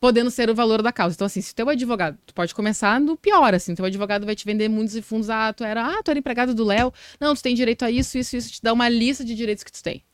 podendo 0.00 0.30
ser 0.30 0.48
o 0.48 0.54
valor 0.54 0.82
da 0.82 0.92
causa. 0.92 1.14
Então, 1.14 1.26
assim, 1.26 1.40
se 1.40 1.52
o 1.52 1.54
teu 1.54 1.68
advogado, 1.68 2.18
tu 2.24 2.32
pode 2.32 2.54
começar 2.54 3.00
no 3.00 3.16
pior, 3.16 3.54
assim, 3.54 3.74
teu 3.74 3.84
advogado 3.84 4.24
vai 4.24 4.34
te 4.34 4.44
vender 4.44 4.68
mundos 4.68 4.94
e 4.94 5.02
fundos, 5.02 5.28
ah, 5.28 5.52
tu 5.52 5.64
era, 5.64 5.84
ah, 5.84 6.02
tu 6.02 6.10
era 6.10 6.18
empregado 6.18 6.54
do 6.54 6.64
Léo, 6.64 6.92
não, 7.20 7.34
tu 7.34 7.42
tem 7.42 7.54
direito 7.54 7.84
a 7.84 7.90
isso, 7.90 8.16
isso, 8.16 8.36
isso, 8.36 8.52
te 8.52 8.62
dá 8.62 8.72
uma 8.72 8.88
lista 8.88 9.24
de 9.24 9.34
direitos 9.34 9.64
que 9.64 9.72
tu 9.72 9.82
tem. 9.82 10.04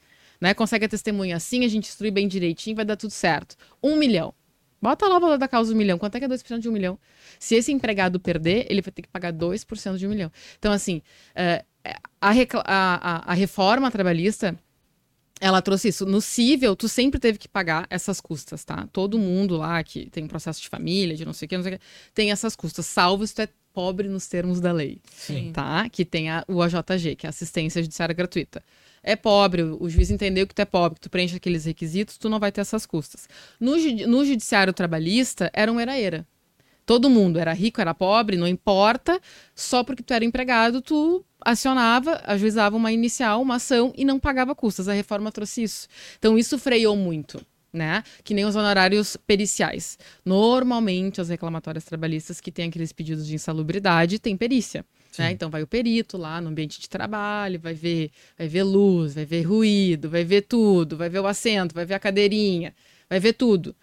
Né? 0.40 0.54
Consegue 0.54 0.86
a 0.86 0.88
testemunha 0.88 1.36
assim, 1.36 1.64
a 1.64 1.68
gente 1.68 1.88
instrui 1.88 2.10
bem 2.10 2.26
direitinho, 2.26 2.76
vai 2.76 2.84
dar 2.84 2.96
tudo 2.96 3.10
certo. 3.10 3.56
Um 3.82 3.96
milhão. 3.96 4.34
Bota 4.80 5.08
lá 5.08 5.16
o 5.16 5.20
valor 5.20 5.38
da 5.38 5.48
causa 5.48 5.72
um 5.72 5.76
milhão. 5.76 5.96
Quanto 5.96 6.16
é 6.16 6.18
que 6.18 6.26
é 6.26 6.28
2% 6.28 6.58
de 6.58 6.68
um 6.68 6.72
milhão? 6.72 6.98
Se 7.38 7.54
esse 7.54 7.72
empregado 7.72 8.20
perder, 8.20 8.66
ele 8.68 8.82
vai 8.82 8.92
ter 8.92 9.00
que 9.00 9.08
pagar 9.08 9.32
2% 9.32 9.96
de 9.96 10.06
um 10.06 10.10
milhão. 10.10 10.30
Então, 10.58 10.72
assim, 10.72 11.00
uh, 11.30 11.64
a, 12.20 12.30
a, 12.64 13.32
a 13.32 13.34
reforma 13.34 13.90
trabalhista 13.90 14.54
ela 15.40 15.60
trouxe 15.60 15.88
isso. 15.88 16.06
No 16.06 16.20
cível, 16.20 16.76
tu 16.76 16.88
sempre 16.88 17.18
teve 17.18 17.38
que 17.38 17.48
pagar 17.48 17.86
essas 17.90 18.20
custas, 18.20 18.64
tá? 18.64 18.88
Todo 18.92 19.18
mundo 19.18 19.56
lá 19.56 19.82
que 19.82 20.08
tem 20.10 20.24
um 20.24 20.28
processo 20.28 20.60
de 20.60 20.68
família, 20.68 21.16
de 21.16 21.24
não 21.24 21.32
sei 21.32 21.46
o 21.46 21.48
que, 21.48 21.56
não 21.56 21.64
sei 21.64 21.74
o 21.74 21.78
que, 21.78 21.84
tem 22.14 22.30
essas 22.30 22.54
custas, 22.54 22.86
salvo 22.86 23.26
se 23.26 23.34
tu 23.34 23.42
é 23.42 23.48
pobre 23.72 24.08
nos 24.08 24.28
termos 24.28 24.60
da 24.60 24.72
lei. 24.72 25.00
Sim. 25.10 25.50
Tá? 25.52 25.88
Que 25.90 26.04
tem 26.04 26.30
a, 26.30 26.44
o 26.46 26.62
AJG, 26.62 27.16
que 27.16 27.26
é 27.26 27.28
assistência 27.28 27.82
judiciária 27.82 28.14
gratuita. 28.14 28.62
É 29.02 29.16
pobre, 29.16 29.62
o 29.62 29.86
juiz 29.90 30.10
entendeu 30.10 30.46
que 30.46 30.54
tu 30.54 30.60
é 30.60 30.64
pobre, 30.64 30.94
que 30.94 31.02
tu 31.02 31.10
preenche 31.10 31.36
aqueles 31.36 31.66
requisitos, 31.66 32.16
tu 32.16 32.28
não 32.30 32.40
vai 32.40 32.50
ter 32.50 32.62
essas 32.62 32.86
custas. 32.86 33.28
No, 33.60 33.76
no 34.06 34.24
judiciário 34.24 34.72
trabalhista, 34.72 35.50
era 35.52 35.70
um 35.70 35.78
era-era. 35.78 36.26
Todo 36.86 37.08
mundo 37.08 37.38
era 37.38 37.52
rico, 37.52 37.80
era 37.80 37.94
pobre, 37.94 38.36
não 38.36 38.46
importa. 38.46 39.20
Só 39.54 39.82
porque 39.82 40.02
tu 40.02 40.12
era 40.12 40.24
empregado, 40.24 40.82
tu 40.82 41.24
acionava, 41.40 42.20
ajuizava 42.24 42.76
uma 42.76 42.92
inicial, 42.92 43.40
uma 43.40 43.56
ação 43.56 43.92
e 43.96 44.04
não 44.04 44.18
pagava 44.18 44.54
custas. 44.54 44.88
A 44.88 44.92
reforma 44.92 45.32
trouxe 45.32 45.62
isso. 45.62 45.88
Então 46.18 46.38
isso 46.38 46.58
freou 46.58 46.96
muito. 46.96 47.44
Né? 47.72 48.04
Que 48.22 48.34
nem 48.34 48.44
os 48.44 48.54
honorários 48.54 49.16
periciais. 49.16 49.98
Normalmente, 50.24 51.20
as 51.20 51.28
reclamatórias 51.28 51.84
trabalhistas 51.84 52.40
que 52.40 52.52
têm 52.52 52.68
aqueles 52.68 52.92
pedidos 52.92 53.26
de 53.26 53.34
insalubridade 53.34 54.20
têm 54.20 54.36
perícia. 54.36 54.84
Né? 55.18 55.32
Então 55.32 55.50
vai 55.50 55.62
o 55.62 55.66
perito 55.66 56.16
lá 56.16 56.40
no 56.40 56.50
ambiente 56.50 56.80
de 56.80 56.88
trabalho, 56.88 57.58
vai 57.58 57.74
ver, 57.74 58.10
vai 58.38 58.46
ver 58.46 58.62
luz, 58.62 59.14
vai 59.14 59.24
ver 59.24 59.42
ruído, 59.42 60.08
vai 60.08 60.24
ver 60.24 60.42
tudo, 60.42 60.96
vai 60.96 61.08
ver 61.08 61.18
o 61.18 61.26
assento, 61.26 61.74
vai 61.74 61.84
ver 61.84 61.94
a 61.94 61.98
cadeirinha, 61.98 62.74
vai 63.08 63.18
ver 63.18 63.32
tudo. 63.32 63.74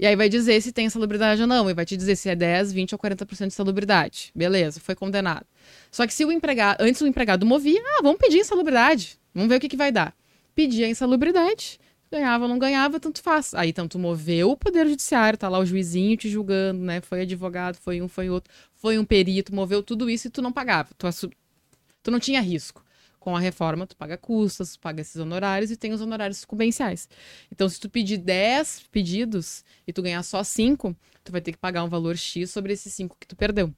E 0.00 0.06
aí 0.06 0.16
vai 0.16 0.30
dizer 0.30 0.58
se 0.62 0.72
tem 0.72 0.88
salubridade 0.88 1.42
ou 1.42 1.46
não. 1.46 1.68
E 1.68 1.74
vai 1.74 1.84
te 1.84 1.94
dizer 1.94 2.16
se 2.16 2.30
é 2.30 2.34
10, 2.34 2.72
20 2.72 2.94
ou 2.94 2.98
40% 2.98 3.48
de 3.48 3.52
salubridade. 3.52 4.32
Beleza, 4.34 4.80
foi 4.80 4.94
condenado. 4.94 5.44
Só 5.90 6.06
que 6.06 6.14
se 6.14 6.24
o 6.24 6.32
empregado, 6.32 6.80
antes 6.80 7.02
o 7.02 7.06
empregado 7.06 7.44
movia, 7.44 7.78
ah, 7.98 8.00
vamos 8.02 8.18
pedir 8.18 8.38
insalubridade. 8.38 9.18
Vamos 9.34 9.50
ver 9.50 9.56
o 9.56 9.60
que, 9.60 9.68
que 9.68 9.76
vai 9.76 9.92
dar. 9.92 10.16
Pedia 10.54 10.88
insalubridade, 10.88 11.78
ganhava 12.10 12.44
ou 12.44 12.48
não 12.48 12.58
ganhava, 12.58 12.98
tanto 12.98 13.22
faz. 13.22 13.52
Aí 13.52 13.74
tanto 13.74 13.98
moveu 13.98 14.50
o 14.52 14.56
poder 14.56 14.88
judiciário, 14.88 15.38
tá 15.38 15.50
lá 15.50 15.58
o 15.58 15.66
juizinho 15.66 16.16
te 16.16 16.30
julgando, 16.30 16.82
né? 16.82 17.02
Foi 17.02 17.20
advogado, 17.20 17.76
foi 17.76 18.00
um, 18.00 18.08
foi 18.08 18.30
outro, 18.30 18.50
foi 18.76 18.98
um 18.98 19.04
perito, 19.04 19.54
moveu 19.54 19.82
tudo 19.82 20.08
isso 20.08 20.28
e 20.28 20.30
tu 20.30 20.40
não 20.40 20.50
pagava. 20.50 20.88
Tu, 20.96 21.06
tu 22.02 22.10
não 22.10 22.18
tinha 22.18 22.40
risco. 22.40 22.82
Com 23.20 23.36
a 23.36 23.40
reforma, 23.40 23.86
tu 23.86 23.94
paga 23.96 24.16
custas, 24.16 24.72
tu 24.72 24.80
paga 24.80 25.02
esses 25.02 25.16
honorários 25.16 25.70
e 25.70 25.76
tem 25.76 25.92
os 25.92 26.00
honorários 26.00 26.38
sucumbenciais. 26.38 27.08
Então, 27.52 27.68
se 27.68 27.78
tu 27.78 27.88
pedir 27.88 28.16
10 28.16 28.84
pedidos 28.90 29.62
e 29.86 29.92
tu 29.92 30.00
ganhar 30.02 30.22
só 30.22 30.42
5, 30.42 30.96
tu 31.22 31.30
vai 31.30 31.40
ter 31.40 31.52
que 31.52 31.58
pagar 31.58 31.84
um 31.84 31.88
valor 31.88 32.16
X 32.16 32.50
sobre 32.50 32.72
esses 32.72 32.92
5 32.94 33.16
que 33.20 33.26
tu 33.26 33.36
perdeu. 33.36 33.72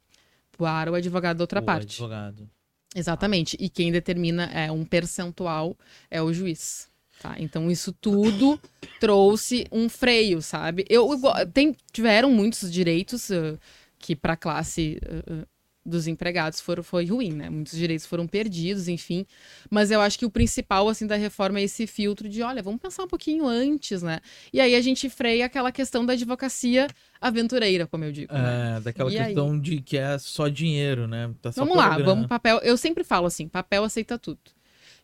Para 0.56 0.92
o 0.92 0.94
advogado 0.94 1.38
da 1.38 1.42
outra 1.42 1.60
o 1.60 1.64
parte. 1.64 1.82
advogado. 1.82 2.48
Exatamente. 2.94 3.56
E 3.58 3.68
quem 3.68 3.90
determina 3.90 4.44
é 4.44 4.70
um 4.70 4.84
percentual 4.84 5.76
é 6.10 6.22
o 6.22 6.32
juiz. 6.32 6.88
Tá? 7.20 7.36
Então, 7.38 7.70
isso 7.70 7.92
tudo 7.92 8.60
trouxe 9.00 9.66
um 9.72 9.88
freio, 9.88 10.42
sabe? 10.42 10.84
Eu, 10.88 11.08
tem, 11.52 11.76
tiveram 11.92 12.30
muitos 12.30 12.70
direitos 12.70 13.30
uh, 13.30 13.58
que 13.98 14.14
para 14.14 14.32
a 14.34 14.36
classe 14.36 14.98
uh, 15.04 15.46
dos 15.84 16.06
empregados 16.06 16.60
foram, 16.60 16.82
foi 16.82 17.06
ruim, 17.06 17.32
né? 17.32 17.50
Muitos 17.50 17.76
direitos 17.76 18.06
foram 18.06 18.26
perdidos, 18.26 18.86
enfim. 18.88 19.26
Mas 19.70 19.90
eu 19.90 20.00
acho 20.00 20.18
que 20.18 20.24
o 20.24 20.30
principal, 20.30 20.88
assim, 20.88 21.06
da 21.06 21.16
reforma 21.16 21.58
é 21.58 21.62
esse 21.62 21.86
filtro 21.86 22.28
de, 22.28 22.42
olha, 22.42 22.62
vamos 22.62 22.80
pensar 22.80 23.02
um 23.02 23.08
pouquinho 23.08 23.46
antes, 23.46 24.02
né? 24.02 24.20
E 24.52 24.60
aí 24.60 24.74
a 24.74 24.80
gente 24.80 25.10
freia 25.10 25.46
aquela 25.46 25.72
questão 25.72 26.06
da 26.06 26.12
advocacia 26.12 26.86
aventureira, 27.20 27.86
como 27.86 28.04
eu 28.04 28.12
digo. 28.12 28.32
Né? 28.32 28.76
É, 28.76 28.80
daquela 28.80 29.12
e 29.12 29.16
questão 29.16 29.52
aí... 29.52 29.60
de 29.60 29.80
que 29.80 29.98
é 29.98 30.18
só 30.18 30.48
dinheiro, 30.48 31.08
né? 31.08 31.32
Tá 31.42 31.50
vamos 31.50 31.76
lá, 31.76 31.98
vamos 31.98 32.26
papel. 32.26 32.58
Eu 32.62 32.76
sempre 32.76 33.02
falo 33.02 33.26
assim, 33.26 33.48
papel 33.48 33.82
aceita 33.84 34.18
tudo. 34.18 34.40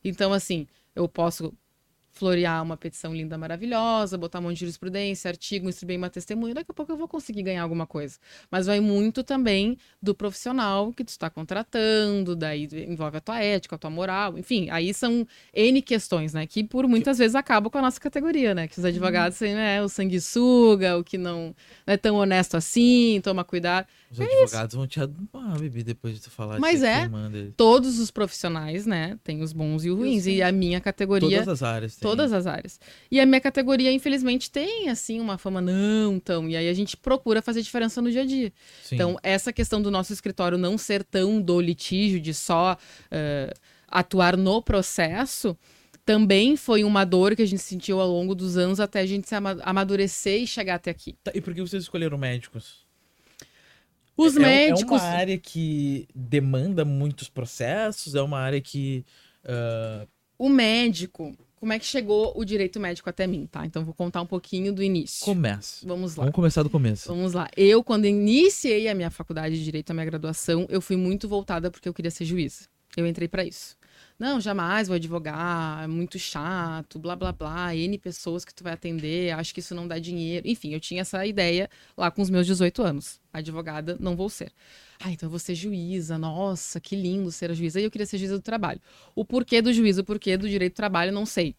Então, 0.05 0.33
assim, 0.33 0.67
eu 0.95 1.09
posso 1.09 1.53
florear 2.19 2.63
uma 2.63 2.77
petição 2.77 3.15
linda, 3.15 3.39
maravilhosa, 3.39 4.19
botar 4.19 4.41
um 4.41 4.43
monte 4.43 4.55
de 4.55 4.61
jurisprudência, 4.61 5.29
artigo, 5.29 5.69
instruir 5.69 5.97
uma 5.97 6.11
testemunha, 6.11 6.55
daqui 6.55 6.71
a 6.71 6.75
pouco 6.75 6.91
eu 6.91 6.97
vou 6.97 7.07
conseguir 7.07 7.43
ganhar 7.43 7.63
alguma 7.63 7.87
coisa. 7.87 8.19
Mas 8.51 8.67
vai 8.67 8.81
muito 8.81 9.23
também 9.23 9.79
do 10.03 10.15
profissional 10.15 10.93
que 10.93 11.05
tu 11.05 11.11
está 11.11 11.31
contratando, 11.31 12.35
daí 12.35 12.69
envolve 12.89 13.19
a 13.19 13.21
tua 13.21 13.41
ética, 13.41 13.77
a 13.77 13.79
tua 13.79 13.91
moral, 13.91 14.37
enfim, 14.37 14.69
aí 14.71 14.93
são 14.93 15.27
N 15.55 15.81
questões, 15.81 16.35
né, 16.35 16.47
que 16.47 16.65
por 16.65 16.89
muitas 16.89 17.19
vezes 17.19 17.37
acabam 17.37 17.71
com 17.71 17.79
a 17.79 17.83
nossa 17.83 18.01
categoria, 18.01 18.55
né, 18.55 18.67
que 18.67 18.79
os 18.79 18.85
advogados, 18.85 19.41
uhum. 19.41 19.55
né, 19.55 19.83
o 19.83 19.89
sanguessuga, 19.89 20.99
o 20.99 21.05
que 21.05 21.17
não, 21.17 21.55
não 21.87 21.95
é 21.95 21.97
tão 21.97 22.17
honesto 22.17 22.57
assim, 22.57 23.21
toma 23.23 23.45
cuidado. 23.45 23.87
Os 24.11 24.19
é 24.19 24.25
advogados 24.25 24.73
isso. 24.73 24.77
vão 24.77 24.87
te 24.87 25.01
adorar, 25.01 25.59
bebê, 25.59 25.83
depois 25.83 26.15
de 26.15 26.23
tu 26.23 26.31
falar 26.31 26.59
Mas 26.59 26.83
é, 26.83 27.11
todos 27.57 27.99
os 27.99 28.11
profissionais, 28.11 28.87
né, 28.87 29.19
tem 29.23 29.43
os 29.43 29.53
bons 29.53 29.85
e 29.85 29.91
os 29.91 29.99
ruins, 29.99 30.27
e 30.27 30.43
a 30.43 30.51
minha 30.51 30.81
categoria... 30.81 31.39
Todas 31.39 31.49
as 31.49 31.63
áreas 31.63 31.97
tem. 31.97 32.09
Todas 32.09 32.33
as 32.33 32.47
áreas. 32.47 32.81
E 33.11 33.21
a 33.21 33.27
minha 33.27 33.41
categoria, 33.41 33.93
infelizmente, 33.93 34.51
tem, 34.51 34.89
assim, 34.89 35.21
uma 35.21 35.37
fama 35.37 35.61
não 35.61 36.19
tão. 36.19 36.49
E 36.49 36.57
aí 36.57 36.69
a 36.69 36.73
gente 36.73 36.97
procura 36.97 37.43
fazer 37.43 37.61
diferença 37.61 38.01
no 38.01 38.11
dia 38.11 38.23
a 38.23 38.27
dia. 38.27 38.53
Sim. 38.83 38.95
Então, 38.95 39.19
essa 39.23 39.53
questão 39.53 39.83
do 39.83 39.91
nosso 39.91 40.13
escritório 40.13 40.57
não 40.57 40.79
ser 40.79 41.05
tão 41.05 41.41
do 41.41 41.61
litígio, 41.61 42.21
de 42.21 42.33
só 42.33 42.75
uh, 42.77 43.59
atuar 43.87 44.37
no 44.37 44.63
processo, 44.63 45.57
também 46.05 46.57
foi 46.57 46.83
uma 46.83 47.05
dor 47.05 47.37
que 47.37 47.43
a 47.43 47.47
gente 47.47 47.61
sentiu 47.61 48.01
ao 48.01 48.09
longo 48.09 48.35
dos 48.35 48.57
anos 48.57 48.81
até 48.81 49.01
a 49.01 49.07
gente 49.07 49.29
se 49.29 49.35
amadurecer 49.35 50.41
e 50.41 50.47
chegar 50.47 50.77
até 50.77 50.91
aqui. 50.91 51.15
Tá, 51.23 51.33
e 51.35 51.41
por 51.43 51.53
que 51.53 51.61
vocês 51.61 51.83
escolheram 51.83 52.17
médicos? 52.17 52.88
Os 54.19 54.37
é, 54.37 54.41
médicos. 54.41 55.01
É 55.01 55.05
uma 55.05 55.11
área 55.13 55.39
que 55.39 56.09
demanda 56.13 56.85
muitos 56.85 57.29
processos, 57.29 58.17
é 58.17 58.21
uma 58.21 58.41
área 58.41 58.61
que. 58.61 59.05
Uh... 59.45 60.09
O 60.37 60.49
médico, 60.49 61.37
como 61.57 61.73
é 61.73 61.79
que 61.79 61.87
chegou 61.87 62.33
o 62.37 62.45
direito 62.45 62.79
médico 62.81 63.09
até 63.09 63.27
mim, 63.27 63.47
tá? 63.47 63.65
Então 63.65 63.85
vou 63.85 63.95
contar 63.95 64.21
um 64.21 64.27
pouquinho 64.27 64.73
do 64.73 64.83
início. 64.83 65.25
Começa. 65.25 65.87
Vamos 65.87 66.17
lá. 66.17 66.25
Vamos 66.25 66.35
começar 66.35 66.63
do 66.63 66.71
começo. 66.71 67.09
Vamos 67.09 67.33
lá. 67.33 67.49
Eu, 67.57 67.83
quando 67.83 68.07
iniciei 68.07 68.89
a 68.89 68.95
minha 68.95 69.11
faculdade 69.11 69.57
de 69.57 69.65
direito, 69.65 69.91
a 69.91 69.95
minha 69.95 70.07
graduação, 70.07 70.67
eu 70.69 70.81
fui 70.81 70.97
muito 70.97 71.29
voltada 71.29 71.71
porque 71.71 71.89
eu 71.89 71.95
queria 71.95 72.11
ser 72.11 72.25
juíza. 72.25 72.69
Eu 72.97 73.07
entrei 73.07 73.29
para 73.29 73.45
isso. 73.45 73.77
Não, 74.19 74.41
jamais 74.41 74.89
vou 74.89 74.97
advogar, 74.97 75.85
é 75.85 75.87
muito 75.87 76.19
chato, 76.19 76.99
blá 76.99 77.15
blá 77.15 77.33
blá, 77.33 77.75
N 77.75 77.99
pessoas 77.99 78.45
que 78.45 78.55
tu 78.55 78.65
vai 78.65 78.73
atender, 78.73 79.33
acho 79.33 79.55
que 79.55 79.61
isso 79.61 79.75
não 79.75 79.87
dá 79.87 79.99
dinheiro. 79.99 80.47
Enfim, 80.49 80.73
eu 80.73 80.81
tinha 80.81 81.03
essa 81.03 81.25
ideia 81.25 81.71
lá 81.97 82.11
com 82.11 82.21
os 82.21 82.31
meus 82.31 82.47
18 82.47 82.83
anos. 82.83 83.21
Advogada 83.33 83.97
não 84.01 84.17
vou 84.17 84.29
ser. 84.29 84.53
Ah, 85.01 85.13
então 85.13 85.27
eu 85.27 85.31
vou 85.31 85.39
ser 85.39 85.55
juíza, 85.55 86.19
nossa, 86.19 86.81
que 86.81 86.97
lindo 86.97 87.31
ser 87.31 87.51
a 87.51 87.55
juíza. 87.55 87.81
E 87.81 87.85
eu 87.85 87.91
queria 87.91 88.07
ser 88.07 88.19
juíza 88.19 88.37
do 88.37 88.43
trabalho. 88.43 88.81
O 89.15 89.25
porquê 89.25 89.63
do 89.63 89.73
juízo, 89.73 90.01
o 90.01 90.05
porquê 90.05 90.37
do 90.37 90.49
direito 90.49 90.73
do 90.73 90.77
trabalho, 90.77 91.13
não 91.13 91.25
sei. 91.25 91.55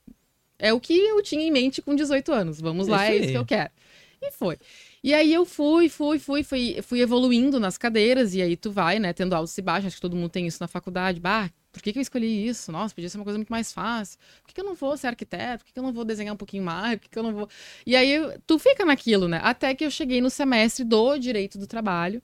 É 0.58 0.74
o 0.74 0.80
que 0.80 0.94
eu 0.94 1.24
tinha 1.24 1.42
em 1.42 1.52
mente 1.52 1.82
com 1.82 1.96
18 1.96 2.32
anos. 2.34 2.60
Vamos 2.60 2.88
lá, 2.88 3.06
isso 3.06 3.14
é 3.14 3.18
isso 3.18 3.32
que 3.32 3.38
eu 3.38 3.46
quero. 3.46 3.72
E 4.22 4.32
foi. 4.32 4.58
E 5.02 5.14
aí 5.14 5.34
eu 5.34 5.46
fui, 5.46 5.88
fui, 5.88 6.20
fui, 6.20 6.44
fui, 6.44 6.82
fui 6.82 7.00
evoluindo 7.02 7.60
nas 7.60 7.78
cadeiras, 7.78 8.34
e 8.36 8.42
aí 8.42 8.58
tu 8.58 8.70
vai, 8.70 9.00
né, 9.00 9.14
tendo 9.14 9.34
altos 9.34 9.58
e 9.58 9.62
baixos, 9.62 9.88
acho 9.88 9.96
que 9.96 10.02
todo 10.02 10.16
mundo 10.16 10.30
tem 10.30 10.46
isso 10.46 10.58
na 10.60 10.68
faculdade. 10.68 11.20
Bah, 11.22 11.50
por 11.72 11.82
que, 11.82 11.94
que 11.94 12.00
eu 12.00 12.02
escolhi 12.02 12.48
isso? 12.48 12.72
Nossa, 12.72 12.94
podia 12.94 13.10
ser 13.10 13.18
uma 13.18 13.24
coisa 13.24 13.38
muito 13.38 13.50
mais 13.50 13.72
fácil. 13.72 14.20
Por 14.42 14.48
que, 14.48 14.56
que 14.56 14.62
eu 14.62 14.66
não 14.66 14.76
vou 14.76 14.98
ser 14.98 15.08
arquiteto? 15.08 15.60
Por 15.60 15.68
que, 15.68 15.74
que 15.74 15.80
eu 15.80 15.84
não 15.84 15.94
vou 15.94 16.04
desenhar 16.04 16.34
um 16.34 16.38
pouquinho 16.38 16.64
mais? 16.64 16.96
Por 16.98 17.02
que, 17.04 17.10
que 17.10 17.20
eu 17.20 17.24
não 17.24 17.34
vou. 17.34 17.50
E 17.86 17.96
aí 17.96 18.18
tu 18.48 18.58
fica 18.58 18.86
naquilo, 18.86 19.28
né? 19.28 19.40
Até 19.44 19.74
que 19.76 19.86
eu 19.86 19.92
cheguei 19.92 20.22
no 20.22 20.30
semestre 20.30 20.84
do 20.84 21.18
direito 21.18 21.58
do 21.58 21.68
trabalho. 21.68 22.22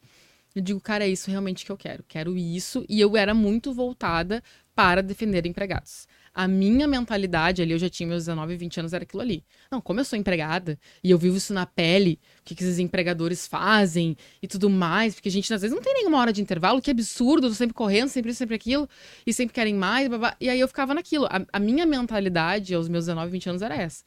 Eu 0.56 0.62
digo, 0.62 0.80
cara, 0.80 1.06
é 1.06 1.10
isso 1.10 1.30
realmente 1.30 1.66
que 1.66 1.72
eu 1.72 1.78
quero. 1.78 2.04
Quero 2.08 2.38
isso. 2.38 2.86
E 2.90 3.00
eu 3.00 3.16
era 3.18 3.34
muito 3.34 3.74
voltada 3.74 4.44
para 4.74 5.02
defender 5.04 5.46
empregados 5.46 6.08
a 6.36 6.50
minha 6.50 6.86
mentalidade 6.86 7.62
ali, 7.62 7.72
eu 7.72 7.80
já 7.80 7.90
tinha 7.90 8.06
meus 8.06 8.26
19, 8.26 8.58
20 8.58 8.82
anos, 8.82 8.94
era 8.94 9.04
aquilo 9.04 9.22
ali. 9.22 9.42
Não, 9.72 9.80
como 9.80 10.02
eu 10.02 10.06
sou 10.06 10.20
empregada 10.20 10.78
e 11.02 11.10
eu 11.10 11.18
vivo 11.18 11.38
isso 11.38 11.54
na 11.54 11.66
pele, 11.66 12.20
o 12.42 12.44
que, 12.44 12.54
que 12.54 12.62
esses 12.62 12.78
empregadores 12.78 13.48
fazem 13.48 14.18
e 14.42 14.48
tudo 14.48 14.70
mais, 14.70 15.16
porque 15.16 15.30
a 15.30 15.32
gente 15.32 15.52
às 15.54 15.62
vezes 15.62 15.74
não 15.74 15.82
tem 15.82 15.94
nenhuma 15.94 16.20
hora 16.20 16.34
de 16.34 16.42
intervalo, 16.42 16.82
que 16.82 16.92
absurdo, 16.92 17.48
tô 17.48 17.54
sempre 17.54 17.74
correndo, 17.74 18.10
sempre 18.10 18.32
isso, 18.32 18.40
sempre 18.40 18.56
aquilo, 18.56 18.88
e 19.26 19.32
sempre 19.32 19.54
querem 19.54 19.74
mais, 19.74 20.10
e 20.42 20.50
aí 20.50 20.60
eu 20.60 20.68
ficava 20.68 20.94
naquilo. 20.94 21.26
A, 21.28 21.42
a 21.54 21.60
minha 21.60 21.86
mentalidade 21.86 22.76
aos 22.76 22.90
meus 22.90 23.06
19, 23.06 23.32
20 23.32 23.50
anos 23.50 23.62
era 23.62 23.76
essa. 23.76 24.04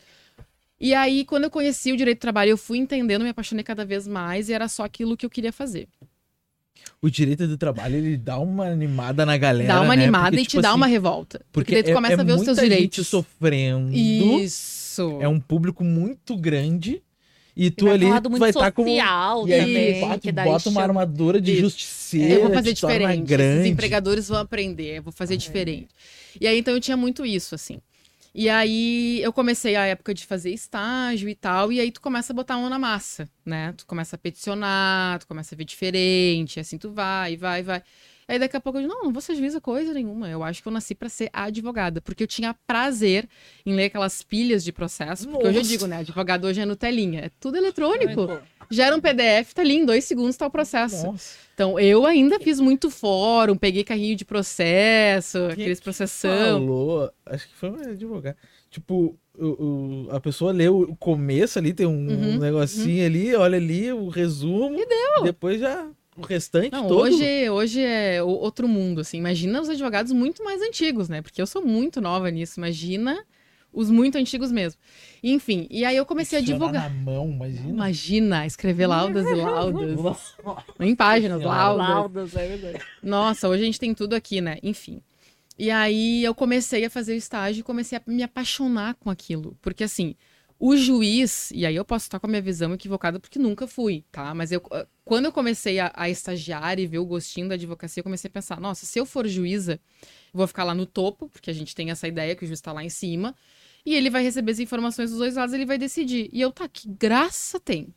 E 0.79 0.95
aí, 0.95 1.25
quando 1.25 1.45
eu 1.45 1.51
conheci 1.51 1.93
o 1.93 1.97
direito 1.97 2.19
do 2.19 2.21
trabalho, 2.21 2.51
eu 2.51 2.59
fui 2.59 2.79
entendendo, 2.79 3.23
me 3.23 3.31
apaixonei 3.31 3.65
cada 3.65 3.85
vez 3.85 4.07
mais 4.07 4.49
e 4.49 4.53
era 4.53 4.69
só 4.69 4.85
aquilo 4.85 5.17
que 5.17 5.27
eu 5.27 5.31
queria 5.31 5.53
fazer 5.53 5.89
o 7.01 7.11
direito 7.11 7.47
do 7.47 7.57
trabalho 7.57 7.97
ele 7.97 8.17
dá 8.17 8.39
uma 8.39 8.67
animada 8.67 9.25
na 9.25 9.37
galera. 9.37 9.75
Dá 9.75 9.81
uma 9.81 9.95
né? 9.95 10.03
animada 10.03 10.31
porque, 10.31 10.43
e 10.43 10.45
te 10.45 10.51
tipo 10.51 10.63
dá 10.63 10.71
assim, 10.71 10.77
uma 10.77 10.87
revolta. 10.87 11.39
Porque, 11.53 11.73
porque 11.73 11.75
daí 11.75 11.83
tu 11.83 11.91
é, 11.91 11.95
começa 11.95 12.15
é 12.15 12.21
a 12.21 12.25
ver 12.25 12.33
os 12.33 12.43
seus 12.43 12.59
direitos. 12.59 13.07
sofrendo. 13.07 13.95
Isso. 13.95 15.19
É 15.21 15.29
um 15.29 15.39
público 15.39 15.85
muito 15.85 16.37
grande. 16.37 17.03
E 17.57 17.73
tu 17.73 17.91
ali 17.91 18.07
vai 18.39 18.51
estar 18.51 18.61
tá 18.61 18.73
como. 18.73 18.89
E 18.89 19.01
aí, 19.01 20.01
bota, 20.01 20.33
bota 20.45 20.69
uma 20.69 20.81
armadura 20.81 21.41
de 21.41 21.57
justiceira. 21.57 22.35
Eu 22.35 22.43
vou 22.43 22.55
fazer 22.55 22.73
diferente. 22.73 23.23
Grande. 23.23 23.61
Os 23.63 23.67
empregadores 23.67 24.29
vão 24.29 24.39
aprender. 24.39 24.99
Eu 24.99 25.03
vou 25.03 25.13
fazer 25.13 25.37
diferente. 25.37 25.89
E 26.41 26.47
aí, 26.47 26.59
então, 26.61 26.73
eu 26.73 26.81
tinha 26.81 26.97
muito 26.97 27.27
isso, 27.27 27.57
assim. 27.57 27.81
E 28.35 28.49
aí 28.49 29.21
eu 29.23 29.33
comecei 29.33 29.75
a 29.77 29.87
época 29.87 30.15
de 30.15 30.25
fazer 30.27 30.51
estágio 30.51 31.29
e 31.29 31.35
tal, 31.35 31.73
e 31.73 31.81
aí 31.81 31.91
tu 31.91 32.01
começa 32.01 32.33
a 32.33 32.37
botar 32.37 32.55
a 32.55 32.59
mão 32.59 32.69
na 32.69 32.79
massa, 32.79 33.29
né? 33.45 33.73
Tu 33.77 33.87
começa 33.87 34.17
a 34.17 34.19
peticionar, 34.19 35.19
tu 35.19 35.27
começa 35.27 35.55
a 35.55 35.59
ver 35.59 35.65
diferente, 35.65 36.61
assim 36.61 36.79
tu 36.79 36.91
vai, 36.91 37.37
vai, 37.37 37.63
vai. 37.63 37.83
Aí 38.29 38.39
daqui 38.39 38.55
a 38.57 38.61
pouco 38.61 38.79
eu 38.79 38.83
digo, 38.83 38.95
não, 38.95 39.05
não 39.05 39.13
vou 39.13 39.23
ser 39.23 39.35
juíza 39.35 39.59
coisa 39.59 39.95
nenhuma. 39.95 40.29
Eu 40.29 40.45
acho 40.45 40.61
que 40.61 40.69
eu 40.69 40.73
nasci 40.73 40.95
para 40.95 41.09
ser 41.09 41.31
advogada, 41.33 42.03
porque 42.03 42.23
eu 42.23 42.27
tinha 42.27 42.55
prazer 42.67 43.27
em 43.65 43.75
ler 43.75 43.87
aquelas 43.87 44.23
pilhas 44.23 44.63
de 44.63 44.71
processo, 44.71 45.27
porque 45.27 45.47
Nossa. 45.47 45.49
hoje 45.49 45.59
eu 45.59 45.63
digo, 45.63 45.87
né, 45.87 45.99
advogado 45.99 46.45
hoje 46.45 46.61
é 46.61 46.67
Nutelinha, 46.67 47.21
é 47.21 47.31
tudo 47.41 47.57
eletrônico. 47.57 48.31
Ai, 48.31 48.43
Gera 48.71 48.95
um 48.95 49.01
PDF, 49.01 49.53
tá 49.55 49.63
ali 49.63 49.77
em 49.77 49.85
dois 49.85 50.05
segundos 50.05 50.37
tá 50.37 50.47
o 50.47 50.51
processo. 50.51 51.07
Nossa. 51.07 51.37
Então, 51.55 51.79
eu 51.81 52.07
ainda 52.07 52.39
fiz 52.39 52.61
muito 52.61 52.91
fórum, 52.91 53.57
peguei 53.57 53.83
carrinho 53.83 54.15
de 54.15 54.25
processo, 54.25 55.39
Quem 55.39 55.53
aqueles 55.53 55.81
processão. 55.81 56.61
Falou, 56.61 57.11
acho 57.27 57.49
que 57.49 57.55
foi 57.55 57.71
um 57.71 57.75
advogado. 57.75 58.37
Tipo, 58.71 59.19
o, 59.37 59.47
o, 59.47 60.09
a 60.11 60.21
pessoa 60.21 60.53
lê 60.53 60.69
o 60.69 60.95
começo 60.97 61.59
ali, 61.59 61.73
tem 61.73 61.87
um, 61.87 62.09
uhum, 62.09 62.35
um 62.35 62.39
negocinho 62.39 63.01
uhum. 63.01 63.07
ali, 63.07 63.35
olha 63.35 63.57
ali 63.57 63.93
o 63.93 64.09
resumo. 64.09 64.79
E 64.79 64.87
deu. 64.87 65.25
Depois 65.25 65.59
já 65.59 65.89
o 66.17 66.23
restante 66.23 66.73
Não, 66.73 66.87
todo. 66.87 67.03
Hoje, 67.03 67.49
hoje 67.49 67.81
é 67.81 68.23
outro 68.23 68.69
mundo, 68.69 69.01
assim. 69.01 69.19
Imagina 69.19 69.61
os 69.61 69.69
advogados 69.69 70.13
muito 70.13 70.45
mais 70.45 70.61
antigos, 70.61 71.09
né? 71.09 71.23
Porque 71.23 71.41
eu 71.41 71.47
sou 71.47 71.65
muito 71.65 72.01
nova 72.01 72.31
nisso. 72.31 72.59
Imagina 72.59 73.25
os 73.79 73.91
muito 73.91 74.19
antigos 74.19 74.51
mesmo. 74.51 74.81
Enfim, 75.23 75.69
e 75.71 75.85
aí 75.85 75.97
eu 75.97 76.05
comecei 76.05 76.41
a 76.41 76.43
divulgar. 76.43 76.91
na 76.91 76.91
mão, 76.91 77.31
imagina. 77.31 77.69
Imagina, 77.69 78.47
escrever 78.47 78.89
laudas 78.89 79.25
e 79.25 79.35
laudas. 79.35 80.35
em 80.81 80.97
páginas, 80.97 81.41
laudas. 81.41 81.89
Laudas, 81.89 82.37
é 82.37 82.49
verdade. 82.49 82.85
Nossa, 83.01 83.49
hoje 83.49 83.63
a 83.63 83.67
gente 83.67 83.79
tem 83.79 83.95
tudo 83.95 84.15
aqui, 84.15 84.41
né? 84.41 84.59
Enfim. 84.65 85.01
E 85.57 85.71
aí 85.71 86.25
eu 86.25 86.35
comecei 86.35 86.85
a 86.85 86.91
fazer 86.91 87.13
o 87.13 87.17
estágio 87.17 87.61
e 87.61 87.63
comecei 87.63 87.99
a 87.99 88.03
me 88.05 88.25
apaixonar 88.25 88.95
com 88.95 89.11
aquilo. 89.11 89.57
Porque 89.63 89.85
assim, 89.85 90.17
o 90.59 90.77
juiz, 90.77 91.53
e 91.53 91.65
aí 91.65 91.77
eu 91.77 91.85
posso 91.85 92.07
estar 92.07 92.19
com 92.19 92.27
a 92.27 92.31
minha 92.31 92.43
visão 92.43 92.75
equivocada 92.75 93.21
porque 93.21 93.39
nunca 93.39 93.69
fui, 93.69 94.05
tá? 94.11 94.35
Mas 94.35 94.51
eu, 94.51 94.61
quando 95.05 95.27
eu 95.27 95.33
comecei 95.33 95.79
a, 95.79 95.93
a 95.95 96.11
estagiar 96.11 96.81
e 96.81 96.87
ver 96.87 96.99
o 96.99 97.07
gostinho 97.07 97.49
da 97.49 97.55
advocacia, 97.55 98.01
eu 98.01 98.05
comecei 98.05 98.29
a 98.29 98.33
pensar: 98.33 98.61
nossa, 98.61 98.85
se 98.85 98.99
eu 98.99 99.07
for 99.07 99.27
juíza, 99.29 99.75
eu 100.35 100.39
vou 100.39 100.47
ficar 100.49 100.65
lá 100.65 100.75
no 100.75 100.85
topo, 100.85 101.29
porque 101.29 101.49
a 101.49 101.55
gente 101.55 101.77
tem 101.77 101.91
essa 101.91 102.09
ideia 102.09 102.35
que 102.35 102.45
o 102.45 102.47
juiz 102.47 102.59
está 102.59 102.73
lá 102.73 102.83
em 102.83 102.89
cima, 102.89 103.37
e 103.89 103.95
ele 103.95 104.11
vai 104.11 104.23
receber 104.23 104.53
as 104.53 104.59
informações 104.59 105.11
dos 105.11 105.19
dois 105.19 105.35
lados, 105.37 105.55
ele 105.55 105.67
vai 105.67 105.79
decidir. 105.79 106.29
E 106.33 106.41
eu, 106.41 106.53
tá, 106.53 106.69
que 106.69 106.89
graça 106.89 107.59
tem. 107.59 107.95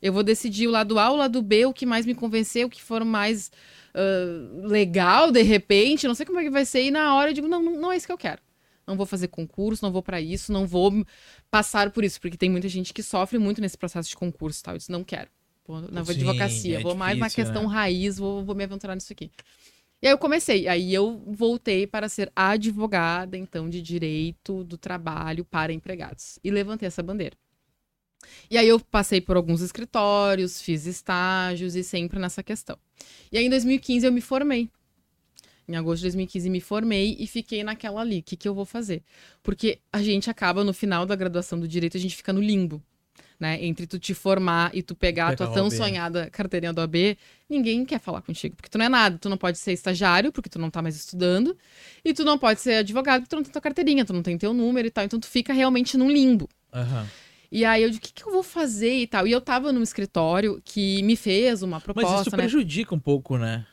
Eu 0.00 0.12
vou 0.12 0.22
decidir 0.22 0.66
o 0.66 0.70
lado 0.70 0.98
A, 0.98 1.10
o 1.10 1.16
lado 1.16 1.40
B, 1.40 1.64
o 1.64 1.72
que 1.72 1.86
mais 1.86 2.04
me 2.04 2.14
convenceu, 2.14 2.66
o 2.66 2.70
que 2.70 2.82
for 2.82 3.04
mais 3.04 3.50
uh, 3.94 4.66
legal, 4.66 5.30
de 5.30 5.42
repente, 5.42 6.06
não 6.06 6.14
sei 6.14 6.26
como 6.26 6.38
é 6.38 6.44
que 6.44 6.50
vai 6.50 6.66
ser. 6.66 6.82
E 6.82 6.90
na 6.90 7.14
hora 7.14 7.30
eu 7.30 7.34
digo, 7.34 7.48
não, 7.48 7.62
não, 7.62 7.80
não 7.80 7.92
é 7.92 7.96
isso 7.96 8.06
que 8.06 8.12
eu 8.12 8.18
quero. 8.18 8.42
Não 8.86 8.96
vou 8.96 9.06
fazer 9.06 9.28
concurso, 9.28 9.82
não 9.82 9.90
vou 9.90 10.02
para 10.02 10.20
isso, 10.20 10.52
não 10.52 10.66
vou 10.66 11.06
passar 11.50 11.90
por 11.90 12.04
isso, 12.04 12.20
porque 12.20 12.36
tem 12.36 12.50
muita 12.50 12.68
gente 12.68 12.92
que 12.92 13.02
sofre 13.02 13.38
muito 13.38 13.62
nesse 13.62 13.78
processo 13.78 14.10
de 14.10 14.16
concurso 14.16 14.62
tal. 14.62 14.74
Eu 14.74 14.78
disse, 14.78 14.92
não 14.92 15.02
quero. 15.02 15.30
Vou 15.66 15.80
na 15.80 16.04
Sim, 16.04 16.12
advocacia, 16.12 16.78
é 16.78 16.82
vou 16.82 16.92
difícil, 16.92 16.98
mais 16.98 17.18
na 17.18 17.30
questão 17.30 17.62
né? 17.62 17.68
raiz, 17.68 18.18
vou, 18.18 18.44
vou 18.44 18.54
me 18.54 18.64
aventurar 18.64 18.94
nisso 18.94 19.10
aqui. 19.10 19.30
E 20.04 20.06
aí 20.06 20.12
eu 20.12 20.18
comecei, 20.18 20.68
aí 20.68 20.92
eu 20.92 21.22
voltei 21.26 21.86
para 21.86 22.10
ser 22.10 22.30
advogada, 22.36 23.38
então, 23.38 23.70
de 23.70 23.80
direito 23.80 24.62
do 24.62 24.76
trabalho 24.76 25.46
para 25.46 25.72
empregados. 25.72 26.38
E 26.44 26.50
levantei 26.50 26.86
essa 26.86 27.02
bandeira. 27.02 27.34
E 28.50 28.58
aí 28.58 28.68
eu 28.68 28.78
passei 28.78 29.18
por 29.18 29.34
alguns 29.34 29.62
escritórios, 29.62 30.60
fiz 30.60 30.84
estágios 30.84 31.74
e 31.74 31.82
sempre 31.82 32.18
nessa 32.18 32.42
questão. 32.42 32.78
E 33.32 33.38
aí 33.38 33.46
em 33.46 33.48
2015 33.48 34.04
eu 34.04 34.12
me 34.12 34.20
formei. 34.20 34.68
Em 35.66 35.74
agosto 35.74 36.00
de 36.00 36.08
2015 36.08 36.50
me 36.50 36.60
formei 36.60 37.16
e 37.18 37.26
fiquei 37.26 37.64
naquela 37.64 38.02
ali. 38.02 38.18
O 38.18 38.22
que, 38.22 38.36
que 38.36 38.46
eu 38.46 38.54
vou 38.54 38.66
fazer? 38.66 39.02
Porque 39.42 39.80
a 39.90 40.02
gente 40.02 40.28
acaba, 40.28 40.62
no 40.62 40.74
final 40.74 41.06
da 41.06 41.16
graduação 41.16 41.58
do 41.58 41.66
direito, 41.66 41.96
a 41.96 42.00
gente 42.00 42.14
fica 42.14 42.30
no 42.30 42.42
limbo 42.42 42.82
né? 43.38 43.64
Entre 43.64 43.86
tu 43.86 43.98
te 43.98 44.14
formar 44.14 44.70
e 44.74 44.82
tu 44.82 44.94
pegar 44.94 45.28
a 45.28 45.36
tua 45.36 45.48
tão 45.48 45.70
sonhada 45.70 46.30
carteirinha 46.30 46.72
do 46.72 46.80
AB, 46.80 47.16
ninguém 47.48 47.84
quer 47.84 48.00
falar 48.00 48.22
contigo, 48.22 48.56
porque 48.56 48.68
tu 48.68 48.78
não 48.78 48.86
é 48.86 48.88
nada. 48.88 49.18
Tu 49.18 49.28
não 49.28 49.36
pode 49.36 49.58
ser 49.58 49.72
estagiário, 49.72 50.32
porque 50.32 50.48
tu 50.48 50.58
não 50.58 50.70
tá 50.70 50.80
mais 50.80 50.96
estudando, 50.96 51.56
e 52.04 52.14
tu 52.14 52.24
não 52.24 52.38
pode 52.38 52.60
ser 52.60 52.76
advogado, 52.76 53.22
porque 53.22 53.30
tu 53.30 53.36
não 53.36 53.42
tem 53.42 53.52
tua 53.52 53.62
carteirinha, 53.62 54.04
tu 54.04 54.12
não 54.12 54.22
tem 54.22 54.38
teu 54.38 54.52
número 54.52 54.86
e 54.86 54.90
tal. 54.90 55.04
Então 55.04 55.20
tu 55.20 55.26
fica 55.26 55.52
realmente 55.52 55.96
num 55.96 56.10
limbo. 56.10 56.48
Uhum. 56.72 57.06
E 57.50 57.64
aí 57.64 57.82
eu 57.82 57.90
digo, 57.90 58.04
o 58.04 58.06
que, 58.08 58.12
que 58.12 58.26
eu 58.26 58.32
vou 58.32 58.42
fazer 58.42 58.94
e 58.94 59.06
tal? 59.06 59.26
E 59.26 59.32
eu 59.32 59.40
tava 59.40 59.72
num 59.72 59.82
escritório 59.82 60.60
que 60.64 61.02
me 61.02 61.14
fez 61.14 61.62
uma 61.62 61.80
proposta. 61.80 62.10
Mas 62.10 62.20
isso 62.22 62.30
né? 62.30 62.36
prejudica 62.36 62.94
um 62.94 62.98
pouco, 62.98 63.38
né? 63.38 63.64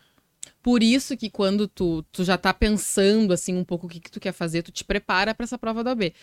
Por 0.61 0.83
isso 0.83 1.17
que 1.17 1.29
quando 1.29 1.67
tu, 1.67 2.03
tu 2.11 2.23
já 2.23 2.37
tá 2.37 2.53
pensando 2.53 3.33
assim 3.33 3.55
um 3.55 3.63
pouco 3.63 3.87
o 3.87 3.89
que, 3.89 3.99
que 3.99 4.11
tu 4.11 4.19
quer 4.19 4.31
fazer, 4.31 4.61
tu 4.61 4.71
te 4.71 4.83
prepara 4.83 5.33
para 5.33 5.43
essa 5.43 5.57
prova 5.57 5.83
da 5.83 5.89
OAB 5.91 6.13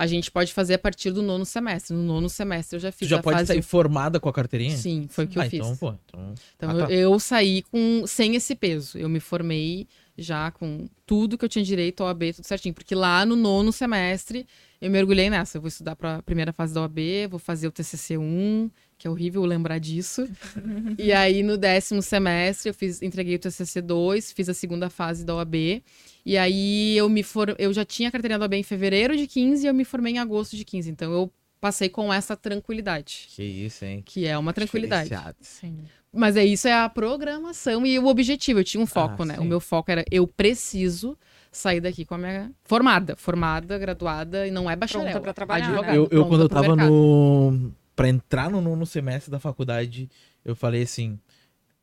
a 0.00 0.06
gente 0.06 0.30
pode 0.30 0.54
fazer 0.54 0.72
a 0.74 0.78
partir 0.78 1.10
do 1.10 1.20
nono 1.20 1.44
semestre. 1.44 1.94
No 1.94 2.02
nono 2.02 2.26
semestre 2.30 2.76
eu 2.76 2.80
já 2.80 2.90
fiz 2.90 3.06
tu 3.06 3.10
já 3.10 3.18
a 3.18 3.22
pode 3.22 3.36
fase... 3.36 3.48
sair 3.48 3.60
formada 3.60 4.18
com 4.18 4.30
a 4.30 4.32
carteirinha? 4.32 4.74
Sim, 4.74 5.06
foi 5.10 5.26
o 5.26 5.28
que 5.28 5.38
ah, 5.38 5.44
eu 5.44 5.50
fiz. 5.50 5.60
Então, 5.60 5.76
pô, 5.76 5.94
então... 6.06 6.34
então 6.56 6.70
ah, 6.70 6.86
tá. 6.86 6.92
eu, 6.92 7.12
eu, 7.12 7.20
saí 7.20 7.60
com 7.70 8.04
sem 8.06 8.34
esse 8.34 8.54
peso. 8.54 8.96
Eu 8.96 9.10
me 9.10 9.20
formei 9.20 9.86
já 10.16 10.50
com 10.50 10.88
tudo 11.06 11.38
que 11.38 11.44
eu 11.44 11.48
tinha 11.48 11.64
direito 11.64 12.02
ao 12.02 12.08
AB, 12.08 12.32
tudo 12.34 12.46
certinho. 12.46 12.74
Porque 12.74 12.94
lá 12.94 13.24
no 13.24 13.36
nono 13.36 13.72
semestre 13.72 14.46
eu 14.80 14.90
mergulhei 14.90 15.30
nessa. 15.30 15.58
Eu 15.58 15.62
vou 15.62 15.68
estudar 15.68 15.96
para 15.96 16.16
a 16.16 16.22
primeira 16.22 16.52
fase 16.52 16.74
da 16.74 16.80
OAB, 16.80 16.98
vou 17.30 17.38
fazer 17.38 17.68
o 17.68 17.72
TCC 17.72 18.16
1, 18.16 18.70
que 18.98 19.06
é 19.06 19.10
horrível 19.10 19.44
lembrar 19.44 19.78
disso. 19.78 20.28
e 20.98 21.12
aí 21.12 21.42
no 21.42 21.56
décimo 21.56 22.02
semestre 22.02 22.70
eu 22.70 22.74
fiz, 22.74 23.02
entreguei 23.02 23.36
o 23.36 23.38
TCC 23.38 23.80
2, 23.80 24.32
fiz 24.32 24.48
a 24.48 24.54
segunda 24.54 24.88
fase 24.90 25.24
da 25.24 25.34
OAB. 25.34 25.82
E 26.24 26.36
aí 26.36 26.96
eu 26.96 27.08
me 27.08 27.22
for... 27.22 27.54
eu 27.58 27.72
já 27.72 27.84
tinha 27.84 28.08
a 28.08 28.12
carteirinha 28.12 28.38
do 28.38 28.44
AB 28.44 28.56
em 28.56 28.62
fevereiro 28.62 29.16
de 29.16 29.26
15 29.26 29.64
e 29.64 29.68
eu 29.68 29.74
me 29.74 29.84
formei 29.84 30.14
em 30.14 30.18
agosto 30.18 30.56
de 30.56 30.64
15. 30.64 30.90
Então 30.90 31.12
eu 31.12 31.32
passei 31.60 31.88
com 31.88 32.12
essa 32.12 32.36
tranquilidade. 32.36 33.26
Que 33.28 33.42
isso, 33.42 33.84
hein? 33.84 34.02
Que 34.04 34.26
é 34.26 34.36
uma 34.36 34.52
tranquilidade. 34.52 35.10
Sim. 35.40 35.78
Mas 36.12 36.36
é 36.36 36.44
isso, 36.44 36.66
é 36.66 36.72
a 36.72 36.88
programação 36.88 37.86
e 37.86 37.98
o 37.98 38.06
objetivo. 38.06 38.60
Eu 38.60 38.64
tinha 38.64 38.82
um 38.82 38.86
foco, 38.86 39.22
Ah, 39.22 39.26
né? 39.26 39.34
sim. 39.34 39.40
O 39.40 39.44
meu 39.44 39.60
foco 39.60 39.90
era 39.92 40.04
eu 40.10 40.26
preciso 40.26 41.16
sair 41.52 41.80
daqui 41.80 42.04
com 42.04 42.14
a 42.14 42.18
minha 42.18 42.52
formada, 42.64 43.14
formada, 43.16 43.78
graduada 43.78 44.46
e 44.46 44.50
não 44.50 44.68
é 44.68 44.74
bacharel. 44.74 45.04
Pronta 45.06 45.20
pra 45.20 45.32
trabalhar, 45.34 45.66
né? 45.68 45.72
advogada, 45.74 45.96
Eu, 45.96 46.08
eu 46.10 46.26
quando 46.26 46.42
eu 46.42 46.48
tava 46.48 46.74
mercado. 46.74 46.90
no. 46.90 47.72
Pra 47.94 48.08
entrar 48.08 48.50
no 48.50 48.60
nono 48.60 48.86
semestre 48.86 49.30
da 49.30 49.38
faculdade, 49.38 50.08
eu 50.44 50.56
falei 50.56 50.82
assim: 50.82 51.18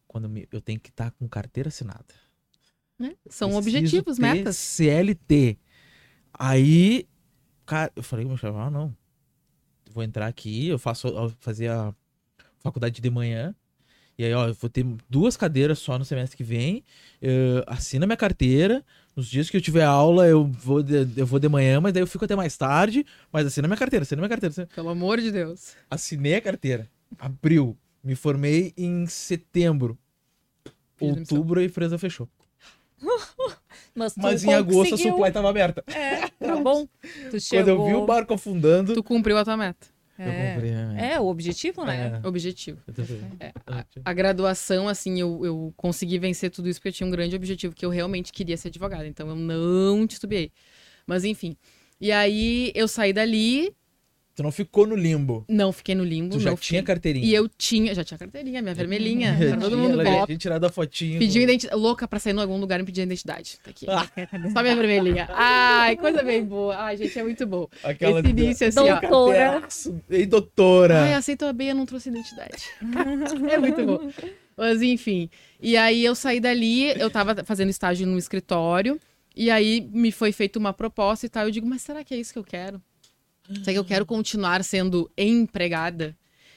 quando 0.08 0.28
me- 0.28 0.48
eu 0.52 0.60
tenho 0.60 0.80
que 0.80 0.90
estar 0.90 1.12
com 1.12 1.28
carteira 1.30 1.70
assinada. 1.70 2.06
Né? 3.00 3.16
São 3.30 3.50
Preciso 3.50 3.78
objetivos, 3.78 4.18
ter 4.18 4.22
metas. 4.22 4.58
CLT. 4.58 5.58
Aí, 6.34 7.08
cara, 7.66 7.92
eu 7.96 8.04
falei 8.04 8.26
com 8.26 8.30
o 8.30 8.32
meu 8.34 8.38
chefe, 8.38 8.58
ah, 8.58 8.70
não. 8.70 8.94
Vou 9.92 10.04
entrar 10.04 10.28
aqui, 10.28 10.68
eu 10.68 10.78
faço, 10.80 11.08
eu 11.08 11.32
fazia 11.40 11.94
faculdade 12.60 13.00
de 13.00 13.10
manhã. 13.10 13.56
E 14.18 14.26
aí, 14.26 14.34
ó, 14.34 14.48
eu 14.48 14.54
vou 14.56 14.70
ter 14.70 14.84
duas 15.08 15.38
cadeiras 15.38 15.78
só 15.80 15.98
no 16.00 16.04
semestre 16.04 16.36
que 16.36 16.44
vem. 16.44 16.84
eh, 17.22 17.64
assina 17.68 18.06
minha 18.08 18.18
carteira. 18.18 18.84
Nos 19.16 19.28
dias 19.28 19.50
que 19.50 19.58
eu 19.58 19.62
tiver 19.62 19.84
aula, 19.84 20.26
eu 20.28 20.44
vou, 20.46 20.82
de, 20.82 21.08
eu 21.16 21.26
vou 21.26 21.40
de 21.40 21.48
manhã, 21.50 21.80
mas 21.82 21.94
daí 21.94 22.02
eu 22.02 22.08
fico 22.08 22.26
até 22.26 22.36
mais 22.36 22.58
tarde. 22.58 23.06
Mas 23.32 23.46
assina 23.46 23.68
minha 23.68 23.78
carteira, 23.78 24.04
assina 24.04 24.20
minha 24.20 24.30
carteira. 24.30 24.52
assina- 24.52 24.68
Pelo 24.74 24.90
amor 24.90 25.20
de 25.22 25.32
Deus. 25.32 25.76
Assinei 25.90 26.36
a 26.36 26.42
carteira. 26.42 26.90
Abril. 27.20 27.78
Me 28.04 28.16
formei 28.16 28.74
em 28.78 29.06
setembro. 29.06 29.98
Fiz. 30.96 31.10
Outubro 31.10 31.60
a 31.60 31.64
empresa 31.64 31.98
fechou. 32.00 32.28
Mas, 33.94 34.14
Mas 34.16 34.44
em 34.44 34.54
agosto 34.54 34.88
a 34.88 34.90
conseguiu. 34.92 35.14
supply 35.16 35.32
tava 35.32 35.50
aberta. 35.50 35.84
É, 35.88 36.28
tá 36.44 36.56
bom. 36.58 36.88
Tu 37.32 37.40
chegou... 37.40 37.64
Quando 37.66 37.68
eu 37.70 37.86
vi 37.86 37.94
o 37.96 38.06
barco 38.06 38.34
afundando, 38.34 38.94
Tu 38.94 39.04
cumpriu 39.04 39.38
a 39.38 39.44
tua 39.44 39.58
meta. 39.58 39.88
Eu 40.20 40.26
É. 40.26 40.54
comprei. 40.54 40.74
a 40.74 40.86
minha. 40.88 41.02
É, 41.02 41.20
o 41.20 41.26
objetivo, 41.28 41.86
né? 41.86 42.20
É. 42.24 42.28
Objetivo. 42.28 42.80
Eu 42.88 43.04
vendo. 43.04 43.38
É, 43.40 43.54
Ah, 43.66 43.86
A 44.06 44.14
graduação, 44.14 44.88
assim, 44.88 45.20
eu, 45.20 45.46
eu 45.46 45.74
consegui 45.78 46.18
vencer 46.20 46.50
tudo 46.52 46.68
isso 46.70 46.80
porque 46.80 46.90
eu 46.90 46.94
tinha 46.94 47.08
um 47.08 47.12
grande 47.12 47.36
objetivo, 47.36 47.74
que 47.76 47.86
eu 47.86 47.90
realmente 47.90 48.32
queria 48.32 48.58
ser 48.58 48.70
advogada. 48.70 49.08
Então 49.08 49.28
eu 49.30 49.36
não 49.36 50.06
titubeei. 50.08 50.52
Mas 51.06 51.24
enfim. 51.24 51.56
E 52.00 52.12
aí 52.12 52.72
eu 52.76 52.88
saí 52.88 53.12
dali, 53.14 53.72
Tu 54.38 54.44
não 54.44 54.52
ficou 54.52 54.86
no 54.86 54.96
limbo. 54.96 55.44
não 55.50 55.72
fiquei 55.72 55.96
no 55.96 56.04
limbo. 56.04 56.36
Tu 56.36 56.42
já 56.42 56.52
não 56.52 56.58
tinha 56.58 56.80
fiquei. 56.80 56.94
carteirinha. 56.94 57.26
E 57.26 57.34
eu 57.34 57.50
tinha, 57.50 57.96
já 57.96 58.04
tinha 58.04 58.20
carteirinha, 58.20 58.62
minha 58.62 58.76
vermelhinha. 58.76 59.34
Pra 59.50 59.58
todo 59.58 59.70
tinha, 59.70 59.78
mundo 59.78 60.00
ela 60.00 60.20
já 60.20 60.26
tinha 60.28 60.38
tirado 60.38 60.64
a 60.64 60.70
fotinha. 60.70 61.18
Pediu 61.18 61.42
identidade. 61.42 61.82
Louca 61.82 62.08
pra 62.08 62.20
sair 62.20 62.36
em 62.36 62.40
algum 62.40 62.60
lugar 62.60 62.80
e 62.80 62.84
pedir 62.84 63.02
identidade. 63.02 63.58
Tá 63.64 63.72
aqui. 63.72 63.88
Ah, 63.90 64.08
Só 64.54 64.62
minha 64.62 64.76
vermelhinha. 64.76 65.28
Ai, 65.32 65.96
coisa 65.98 66.22
bem 66.22 66.46
boa. 66.46 66.78
Ai, 66.78 66.98
gente, 66.98 67.18
é 67.18 67.24
muito 67.24 67.48
bom. 67.48 67.68
aquela 67.84 68.20
Esse 68.20 68.30
início, 68.30 68.68
assim, 68.68 68.80
ó. 68.80 69.00
Doutora. 69.00 69.38
Carteiraço. 69.38 70.02
Ei, 70.08 70.26
doutora. 70.28 71.02
Ai, 71.02 71.14
aceita 71.16 71.50
a 71.50 71.54
beia, 71.54 71.74
não 71.74 71.88
trouxe 71.88 72.10
identidade. 72.10 72.64
é 73.52 73.58
muito 73.58 73.84
bom. 73.88 74.12
Mas 74.56 74.84
enfim. 74.84 75.32
E 75.60 75.76
aí 75.76 76.06
eu 76.06 76.14
saí 76.14 76.40
dali, 76.40 76.92
eu 77.00 77.10
tava 77.10 77.44
fazendo 77.44 77.70
estágio 77.70 78.06
no 78.06 78.20
escritório, 78.20 79.00
e 79.36 79.50
aí 79.50 79.90
me 79.92 80.12
foi 80.12 80.32
feita 80.32 80.60
uma 80.60 80.74
proposta 80.74 81.26
e 81.26 81.30
tal. 81.30 81.46
Eu 81.46 81.52
digo, 81.52 81.66
mas 81.66 81.82
será 81.82 82.04
que 82.04 82.14
é 82.14 82.18
isso 82.18 82.34
que 82.34 82.38
eu 82.38 82.44
quero? 82.44 82.80
Será 83.56 83.74
que 83.74 83.78
eu 83.78 83.86
quero 83.86 84.06
continuar 84.06 84.64
sendo 84.64 85.10
empregada? 85.18 86.16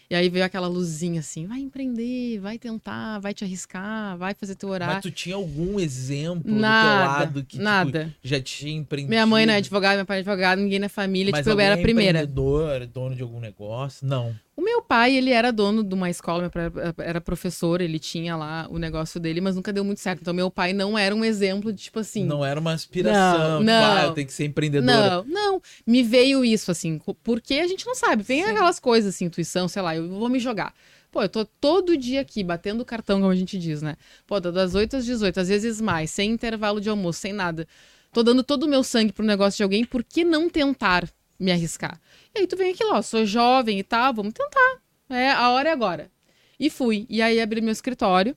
E 0.09 0.15
aí 0.17 0.29
veio 0.29 0.45
aquela 0.45 0.67
luzinha 0.67 1.21
assim, 1.21 1.47
vai 1.47 1.61
empreender, 1.61 2.41
vai 2.41 2.59
tentar, 2.59 3.21
vai 3.21 3.33
te 3.33 3.45
arriscar, 3.45 4.19
vai 4.19 4.35
fazer 4.35 4.57
teu 4.57 4.69
horário. 4.71 4.95
Mas 4.95 5.03
tu 5.03 5.11
tinha 5.13 5.37
algum 5.37 5.79
exemplo 5.79 6.43
do 6.43 6.51
teu 6.51 6.59
Nada, 6.59 7.05
lado 7.21 7.43
que 7.45 7.51
tipo, 7.53 7.63
nada. 7.63 8.13
já 8.21 8.41
tinha 8.41 8.73
empreendido? 8.73 9.09
Minha 9.11 9.25
mãe 9.25 9.47
não 9.47 9.55
é 9.55 9.59
advogada, 9.59 9.99
meu 9.99 10.07
pai 10.07 10.17
é 10.17 10.21
advogado, 10.21 10.59
ninguém 10.59 10.81
na 10.81 10.89
família, 10.89 11.31
Mas 11.31 11.47
tipo, 11.47 11.51
eu 11.51 11.61
era 11.61 11.77
a 11.77 11.79
primeira. 11.79 12.19
empreendedor, 12.23 12.87
dono 12.89 13.15
de 13.15 13.23
algum 13.23 13.39
negócio? 13.39 14.05
Não. 14.05 14.35
O 14.61 14.63
meu 14.63 14.83
pai, 14.83 15.17
ele 15.17 15.31
era 15.31 15.51
dono 15.51 15.83
de 15.83 15.95
uma 15.95 16.11
escola, 16.11 16.51
era 16.99 17.19
professor, 17.19 17.81
ele 17.81 17.99
tinha 17.99 18.37
lá 18.37 18.67
o 18.69 18.77
negócio 18.77 19.19
dele, 19.19 19.41
mas 19.41 19.57
nunca 19.57 19.73
deu 19.73 19.83
muito 19.83 20.01
certo. 20.01 20.21
Então, 20.21 20.35
meu 20.35 20.51
pai 20.51 20.75
não 20.75 20.99
era 20.99 21.15
um 21.15 21.25
exemplo 21.25 21.73
de, 21.73 21.85
tipo 21.85 21.99
assim... 21.99 22.27
Não 22.27 22.45
era 22.45 22.61
uma 22.61 22.75
aspiração. 22.75 23.39
Não, 23.39 23.59
tipo, 23.61 23.71
ah, 23.71 23.95
não. 23.95 24.03
eu 24.09 24.13
tenho 24.13 24.27
que 24.27 24.35
ser 24.35 24.45
empreendedora. 24.45 25.25
Não, 25.25 25.25
não. 25.25 25.63
Me 25.87 26.03
veio 26.03 26.45
isso, 26.45 26.71
assim, 26.71 27.01
porque 27.25 27.55
a 27.55 27.67
gente 27.67 27.87
não 27.87 27.95
sabe. 27.95 28.23
Vem 28.23 28.45
Sim. 28.45 28.51
aquelas 28.51 28.79
coisas, 28.79 29.15
assim, 29.15 29.25
intuição, 29.25 29.67
sei 29.67 29.81
lá, 29.81 29.97
eu 29.97 30.07
vou 30.11 30.29
me 30.29 30.39
jogar. 30.39 30.75
Pô, 31.11 31.23
eu 31.23 31.29
tô 31.31 31.47
todo 31.47 31.97
dia 31.97 32.21
aqui, 32.21 32.45
batendo 32.45 32.85
cartão, 32.85 33.19
como 33.19 33.33
a 33.33 33.37
gente 33.37 33.59
diz, 33.59 33.81
né? 33.81 33.97
Pô, 34.27 34.39
tô 34.43 34.53
das 34.53 34.75
8 34.75 34.95
às 34.95 35.07
18, 35.07 35.41
às 35.41 35.49
vezes 35.49 35.81
mais, 35.81 36.11
sem 36.11 36.33
intervalo 36.33 36.83
de 36.83 36.91
almoço, 36.91 37.21
sem 37.21 37.33
nada. 37.33 37.67
Tô 38.13 38.23
dando 38.23 38.43
todo 38.45 38.65
o 38.65 38.69
meu 38.69 38.85
sangue 38.85 39.11
pro 39.11 39.25
negócio 39.25 39.57
de 39.57 39.63
alguém, 39.63 39.87
por 39.87 40.05
que 40.05 40.23
não 40.23 40.51
tentar 40.51 41.09
me 41.39 41.51
arriscar? 41.51 41.99
E 42.35 42.41
aí 42.41 42.47
tu 42.47 42.57
vem 42.57 42.73
aquilo, 42.73 42.93
ó, 42.95 43.03
sou 43.03 43.25
jovem 43.27 43.79
e 43.79 43.83
tal, 43.83 44.15
vamos 44.15 44.33
tentar. 44.33 44.83
É, 45.09 45.31
a 45.31 45.51
hora 45.51 45.69
é 45.69 45.73
agora. 45.73 46.11
E 46.59 46.71
fui. 46.71 47.07
E 47.09 47.21
aí 47.21 47.41
abri 47.41 47.61
meu 47.61 47.73
escritório. 47.73 48.37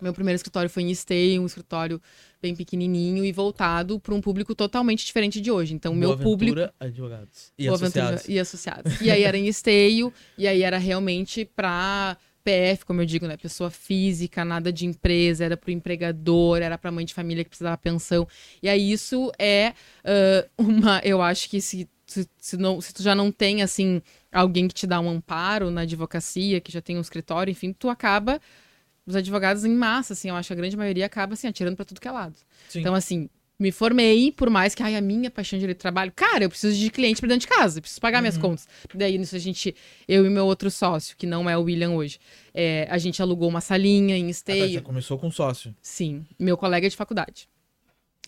Meu 0.00 0.12
primeiro 0.12 0.36
escritório 0.36 0.68
foi 0.68 0.82
em 0.82 0.90
Esteio, 0.90 1.40
um 1.40 1.46
escritório 1.46 2.00
bem 2.42 2.54
pequenininho 2.54 3.24
e 3.24 3.32
voltado 3.32 3.98
para 3.98 4.14
um 4.14 4.20
público 4.20 4.54
totalmente 4.54 5.06
diferente 5.06 5.40
de 5.40 5.50
hoje. 5.50 5.74
Então, 5.74 5.92
o 5.92 5.96
meu 5.96 6.10
Boa 6.10 6.22
público 6.22 6.60
advogados. 6.78 7.52
E 7.58 7.64
Boa 7.64 7.76
associados. 7.76 8.28
e 8.28 8.38
associados. 8.38 9.00
E 9.00 9.10
aí 9.10 9.22
era 9.22 9.38
em 9.38 9.46
esteio, 9.46 10.12
e 10.36 10.46
aí 10.46 10.62
era 10.62 10.76
realmente 10.76 11.46
para 11.46 12.18
PF, 12.44 12.84
como 12.84 13.00
eu 13.00 13.06
digo, 13.06 13.26
né? 13.26 13.36
Pessoa 13.38 13.70
física, 13.70 14.44
nada 14.44 14.70
de 14.70 14.84
empresa, 14.86 15.44
era 15.44 15.56
para 15.56 15.68
o 15.68 15.72
empregador, 15.72 16.58
era 16.58 16.76
para 16.76 16.92
mãe 16.92 17.04
de 17.06 17.14
família 17.14 17.42
que 17.42 17.50
precisava 17.50 17.76
pensão. 17.78 18.28
E 18.62 18.68
aí 18.68 18.92
isso 18.92 19.32
é 19.38 19.72
ah, 20.04 20.46
uma. 20.58 21.00
Eu 21.02 21.22
acho 21.22 21.48
que 21.48 21.60
se, 21.60 21.88
se, 22.06 22.28
se, 22.38 22.56
não, 22.56 22.80
se 22.80 22.94
tu 22.94 23.02
já 23.02 23.14
não 23.14 23.30
tem, 23.32 23.62
assim, 23.62 24.00
alguém 24.32 24.68
que 24.68 24.74
te 24.74 24.86
dá 24.86 25.00
um 25.00 25.08
amparo 25.10 25.70
na 25.70 25.82
advocacia, 25.82 26.60
que 26.60 26.70
já 26.72 26.80
tem 26.80 26.96
um 26.96 27.00
escritório, 27.00 27.50
enfim, 27.50 27.72
tu 27.72 27.88
acaba. 27.88 28.40
Os 29.04 29.14
advogados 29.14 29.64
em 29.64 29.72
massa, 29.74 30.14
assim, 30.14 30.28
eu 30.30 30.34
acho 30.36 30.48
que 30.48 30.52
a 30.52 30.56
grande 30.56 30.76
maioria 30.76 31.06
acaba 31.06 31.34
assim, 31.34 31.46
atirando 31.46 31.76
para 31.76 31.84
tudo 31.84 32.00
que 32.00 32.08
é 32.08 32.10
lado. 32.10 32.34
Sim. 32.68 32.80
Então, 32.80 32.92
assim, 32.94 33.28
me 33.58 33.70
formei, 33.70 34.32
por 34.32 34.50
mais 34.50 34.74
que 34.74 34.82
ai, 34.82 34.96
a 34.96 35.00
minha 35.00 35.30
paixão 35.30 35.56
de 35.56 35.60
direito 35.60 35.78
do 35.78 35.82
trabalho, 35.82 36.12
cara, 36.14 36.44
eu 36.44 36.48
preciso 36.48 36.76
de 36.76 36.90
cliente 36.90 37.20
pra 37.20 37.28
dentro 37.28 37.48
de 37.48 37.54
casa, 37.54 37.78
eu 37.78 37.82
preciso 37.82 38.00
pagar 38.00 38.20
minhas 38.20 38.36
contas. 38.36 38.66
Daí, 38.94 39.16
nisso, 39.16 39.34
a 39.36 39.38
gente, 39.38 39.74
eu 40.08 40.26
e 40.26 40.28
meu 40.28 40.44
outro 40.44 40.70
sócio, 40.70 41.16
que 41.16 41.24
não 41.26 41.48
é 41.48 41.56
o 41.56 41.62
William 41.62 41.90
hoje, 41.92 42.18
é, 42.52 42.86
a 42.90 42.98
gente 42.98 43.22
alugou 43.22 43.48
uma 43.48 43.60
salinha 43.60 44.16
em 44.16 44.22
Ah, 44.24 44.26
tá, 44.26 44.30
esteio. 44.30 44.68
já 44.70 44.80
começou 44.82 45.16
com 45.18 45.30
sócio. 45.30 45.74
Sim, 45.80 46.26
meu 46.38 46.56
colega 46.56 46.88
de 46.90 46.96
faculdade. 46.96 47.48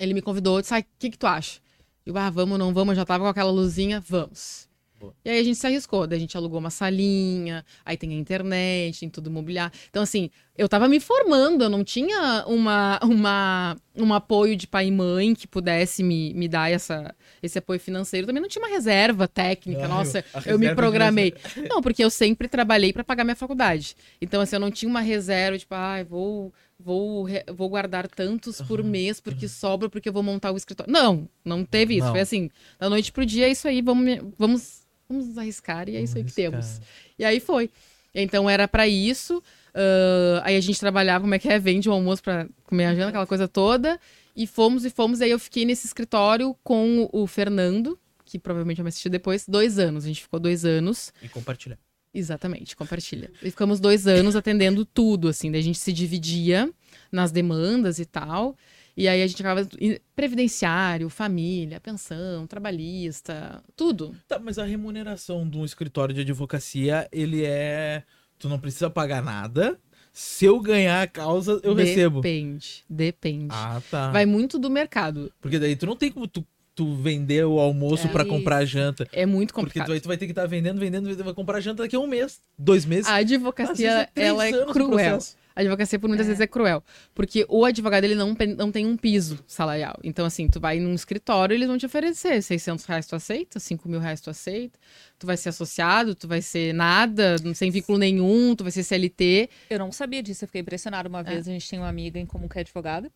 Ele 0.01 0.15
me 0.15 0.23
convidou, 0.23 0.61
disse, 0.61 0.73
"Ai, 0.75 0.83
o 0.83 0.87
que 0.99 1.11
que 1.11 1.19
tu 1.19 1.27
acha? 1.27 1.61
Eu, 2.09 2.17
ah, 2.17 2.31
vamos, 2.31 2.59
não 2.59 2.73
vamos, 2.73 2.97
já 2.97 3.05
tava 3.05 3.25
com 3.25 3.29
aquela 3.29 3.51
luzinha, 3.51 4.01
vamos. 4.01 4.67
Boa. 4.99 5.15
E 5.23 5.29
aí 5.29 5.41
a 5.41 5.45
gente 5.45 5.59
se 5.59 5.67
arriscou, 5.67 6.07
daí 6.07 6.17
a 6.17 6.21
gente 6.21 6.35
alugou 6.39 6.59
uma 6.59 6.71
salinha, 6.71 7.63
aí 7.85 7.99
tem 7.99 8.09
a 8.13 8.15
internet, 8.15 9.01
tem 9.01 9.11
tudo 9.11 9.29
imobiliário. 9.29 9.79
Então, 9.91 10.03
assim, 10.03 10.31
eu 10.59 10.69
tava 10.69 10.89
me 10.89 10.99
formando, 10.99 11.63
eu 11.63 11.71
não 11.71 11.85
tinha 11.85 12.45
uma, 12.49 12.99
uma, 13.05 13.77
um 13.95 14.13
apoio 14.13 14.57
de 14.57 14.67
pai 14.67 14.89
e 14.89 14.91
mãe 14.91 15.33
que 15.33 15.47
pudesse 15.47 16.03
me, 16.03 16.35
me 16.35 16.49
dar 16.49 16.69
essa, 16.69 17.15
esse 17.41 17.57
apoio 17.61 17.79
financeiro. 17.79 18.27
Também 18.27 18.43
não 18.43 18.49
tinha 18.49 18.65
uma 18.65 18.69
reserva 18.69 19.29
técnica, 19.29 19.85
Ah, 19.85 19.89
nossa, 19.89 20.25
eu 20.45 20.59
me 20.59 20.67
reserva 20.67 20.75
programei. 20.75 21.33
Não, 21.71 21.81
porque 21.81 22.03
eu 22.03 22.11
sempre 22.11 22.49
trabalhei 22.49 22.93
para 22.93 23.05
pagar 23.05 23.23
minha 23.23 23.37
faculdade. 23.37 23.95
Então, 24.21 24.41
assim, 24.41 24.57
eu 24.57 24.61
não 24.61 24.73
tinha 24.73 24.91
uma 24.91 25.01
reserva, 25.01 25.57
tipo, 25.57 25.77
ai, 25.77 26.03
vou, 26.03 26.53
vou, 26.77 27.29
vou 27.55 27.69
guardar 27.69 28.09
tantos 28.09 28.61
por 28.61 28.83
mês 28.83 29.21
porque 29.21 29.47
sobra, 29.47 29.89
porque 29.89 30.09
eu 30.09 30.13
vou 30.13 30.25
montar 30.25 30.51
o 30.51 30.57
escritório. 30.57 30.93
Não, 30.93 31.29
não 31.45 31.65
teve 31.65 31.95
isso. 31.95 32.07
Não. 32.07 32.13
Foi 32.13 32.21
assim, 32.21 32.51
da 32.81 32.91
noite 32.91 33.13
pro 33.13 33.25
dia, 33.25 33.47
é 33.47 33.51
isso 33.53 33.69
aí, 33.69 33.81
vamos, 33.81 34.19
vamos, 34.37 34.81
vamos 35.09 35.39
arriscar 35.39 35.89
e 35.89 35.95
é 35.95 36.01
isso 36.03 36.19
aí 36.19 36.25
que 36.25 36.33
Vamos 36.33 36.35
temos. 36.35 36.81
E 37.17 37.25
aí 37.25 37.39
foi. 37.39 37.71
Então 38.13 38.51
era 38.51 38.67
para 38.67 38.89
isso. 38.89 39.41
Ah, 39.75 40.41
aí 40.45 40.57
a 40.57 40.61
gente 40.61 40.79
trabalhava, 40.81 41.23
como 41.23 41.35
é 41.35 41.39
que 41.39 41.49
é? 41.49 41.59
Vende 41.59 41.89
o 41.89 41.93
almoço 41.93 42.23
pra 42.23 42.47
comer 42.65 42.87
a 42.87 42.95
janta, 42.95 43.09
aquela 43.09 43.27
coisa 43.27 43.47
toda. 43.49 43.99
E 44.37 44.47
fomos 44.47 44.85
e 44.85 44.91
fomos. 44.91 45.21
Aí 45.21 45.31
eu 45.31 45.39
fiquei 45.39 45.65
nesse 45.65 45.87
escritório 45.87 46.55
com 46.63 47.09
o 47.13 47.27
Fernando, 47.27 47.99
que 48.25 48.39
provavelmente 48.39 48.77
vai 48.79 48.85
me 48.85 48.89
assistir 48.89 49.09
depois, 49.09 49.45
dois 49.49 49.79
anos. 49.79 50.05
A 50.05 50.07
gente 50.09 50.23
ficou 50.23 50.39
dois 50.39 50.65
anos. 50.65 51.13
E 51.23 51.29
compartilhar. 51.29 51.79
Exatamente, 52.15 52.75
compartilha. 52.75 53.31
E 53.43 53.51
ficamos 53.51 53.81
dois 53.81 54.07
anos 54.07 54.35
atendendo 54.35 54.85
tudo, 54.85 55.29
assim. 55.29 55.51
Daí 55.51 55.61
a 55.61 55.65
gente 55.65 55.79
se 55.79 55.93
dividia 55.93 56.71
nas 57.13 57.31
demandas 57.31 57.99
e 57.99 58.05
tal. 58.05 58.57
E 58.97 59.07
aí 59.07 59.23
a 59.23 59.27
gente 59.27 59.41
acabava. 59.43 59.69
e- 59.81 60.01
Previdenciário, 60.17 61.09
família, 61.09 61.79
pensão, 61.81 62.47
trabalhista, 62.47 63.63
tudo. 63.77 64.15
Tá, 64.27 64.39
mas 64.39 64.59
a 64.59 64.65
remuneração 64.65 65.49
de 65.49 65.59
um 65.59 65.65
escritório 65.65 66.15
de 66.15 66.23
advocacia, 66.23 67.09
ele 67.13 67.45
é. 67.45 68.03
Tu 68.39 68.49
não 68.49 68.59
precisa 68.59 68.89
pagar 68.89 69.23
nada. 69.23 69.79
Se 70.13 70.45
eu 70.47 70.59
ganhar 70.61 71.03
a 71.03 71.07
causa, 71.07 71.61
eu 71.63 71.75
recebo. 71.75 72.21
Depende, 72.21 72.85
depende. 72.89 73.49
Ah, 73.51 73.81
tá. 73.91 74.11
Vai 74.11 74.27
muito 74.27 74.59
do 74.59 74.69
mercado. 74.71 75.33
Porque 75.41 75.59
daí 75.59 75.77
tu 75.77 75.87
não 75.87 75.95
tem 75.95 76.11
como 76.11 76.27
tu, 76.27 76.45
tu 76.75 76.95
vender 76.97 77.45
o 77.45 77.59
almoço 77.61 78.07
É 78.07 78.11
pra 78.11 78.23
isso. 78.23 78.33
comprar 78.33 78.57
a 78.59 78.65
janta. 78.65 79.07
É 79.13 79.25
muito 79.27 79.53
Porque 79.55 79.71
tu 79.79 79.79
complicado. 79.83 80.03
tu 80.03 80.09
vai 80.09 80.17
ter 80.17 80.27
que 80.27 80.33
estar 80.33 80.47
vendendo, 80.47 80.81
vendendo, 80.81 81.05
vendendo, 81.07 81.25
vai 81.25 81.35
comprar 81.35 81.59
a 81.59 81.61
janta 81.61 81.83
daqui 81.85 81.95
a 81.95 82.01
um 82.01 82.07
mês, 82.07 82.41
dois 82.59 82.85
meses. 82.85 83.07
A 83.07 83.17
advocacia, 83.17 84.09
três 84.13 84.29
ela 84.29 84.47
é 84.47 84.53
cruel. 84.67 85.19
A 85.59 85.61
advocacia, 85.61 85.99
por 85.99 86.07
muitas 86.07 86.27
é. 86.27 86.29
vezes, 86.29 86.41
é 86.41 86.47
cruel. 86.47 86.85
Porque 87.13 87.45
o 87.49 87.65
advogado, 87.65 88.05
ele 88.05 88.15
não, 88.15 88.37
não 88.57 88.71
tem 88.71 88.87
um 88.87 88.97
piso 88.97 89.43
salarial. 89.45 89.99
Então, 90.05 90.25
assim, 90.25 90.47
tu 90.47 90.61
vai 90.61 90.79
num 90.79 90.95
escritório, 90.95 91.53
eles 91.53 91.67
vão 91.67 91.77
te 91.77 91.85
oferecer 91.85 92.41
600 92.41 92.85
reais 92.85 93.09
tu 93.09 93.17
aceita, 93.17 93.59
5 93.59 93.89
mil 93.89 93.99
reais 93.99 94.21
tu 94.21 94.31
aceita. 94.31 94.79
Tu 95.19 95.27
vai 95.27 95.37
ser 95.37 95.49
associado, 95.49 96.15
tu 96.15 96.29
vai 96.29 96.41
ser 96.41 96.73
nada, 96.73 97.35
sem 97.57 97.73
vínculo 97.73 97.99
nenhum, 97.99 98.55
tu 98.55 98.63
vai 98.63 98.71
ser 98.71 98.85
CLT. 98.85 99.51
Eu 99.69 99.81
não 99.81 99.91
sabia 99.91 100.23
disso, 100.23 100.45
eu 100.45 100.47
fiquei 100.47 100.61
impressionada 100.61 101.09
uma 101.09 101.21
é. 101.21 101.25
vez. 101.25 101.49
É. 101.49 101.51
A 101.51 101.53
gente 101.55 101.69
tem 101.69 101.81
uma 101.81 101.89
amiga 101.89 102.21
em 102.21 102.27
comum 102.27 102.47
que 102.47 102.57
é 102.57 102.61
advogada. 102.61 103.11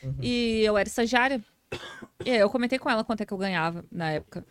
Uhum. 0.00 0.14
E 0.22 0.62
eu 0.62 0.78
era 0.78 0.88
estagiária. 0.88 1.42
E 2.24 2.30
eu 2.30 2.48
comentei 2.48 2.78
com 2.78 2.88
ela 2.88 3.02
quanto 3.02 3.22
é 3.22 3.26
que 3.26 3.32
eu 3.32 3.38
ganhava 3.38 3.84
na 3.90 4.12
época. 4.12 4.46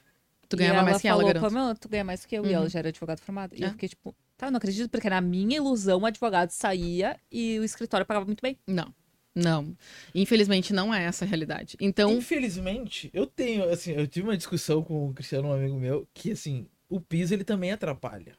Tu 0.49 0.57
ganhava 0.57 0.83
mais 0.83 1.01
que 1.01 1.07
ela, 1.07 1.21
falou, 1.21 1.33
garanto. 1.33 1.79
tu 1.79 1.87
ganha 1.87 2.03
mais 2.03 2.25
que 2.25 2.35
eu. 2.35 2.43
Uhum. 2.43 2.49
E 2.49 2.53
ela 2.53 2.63
uhum. 2.65 2.69
já 2.69 2.79
era 2.79 2.89
advogada 2.89 3.21
formada. 3.21 3.55
E 3.55 3.61
eu 3.61 3.69
é. 3.69 3.71
fiquei 3.71 3.87
tipo, 3.87 4.13
tá, 4.37 4.47
eu 4.47 4.51
não 4.51 4.57
acredito, 4.57 4.89
porque 4.89 5.09
na 5.09 5.19
minha 5.19 5.57
ilusão 5.57 5.99
o 6.01 6.05
advogado 6.05 6.51
saía 6.51 7.19
e 7.31 7.59
o 7.59 7.63
escritório 7.63 8.05
pagava 8.05 8.25
muito 8.25 8.41
bem. 8.41 8.57
Não. 8.67 8.93
Não. 9.35 9.75
Infelizmente 10.15 10.73
não 10.73 10.93
é 10.93 11.03
essa 11.03 11.25
a 11.25 11.27
realidade. 11.27 11.77
Então. 11.79 12.11
Infelizmente, 12.11 13.09
eu 13.13 13.27
tenho, 13.27 13.69
assim, 13.69 13.91
eu 13.91 14.07
tive 14.07 14.27
uma 14.27 14.37
discussão 14.37 14.83
com 14.83 15.09
o 15.09 15.13
Cristiano, 15.13 15.49
um 15.49 15.53
amigo 15.53 15.77
meu, 15.77 16.07
que 16.13 16.31
assim, 16.31 16.67
o 16.89 16.99
piso 16.99 17.33
ele 17.33 17.43
também 17.43 17.71
atrapalha. 17.71 18.35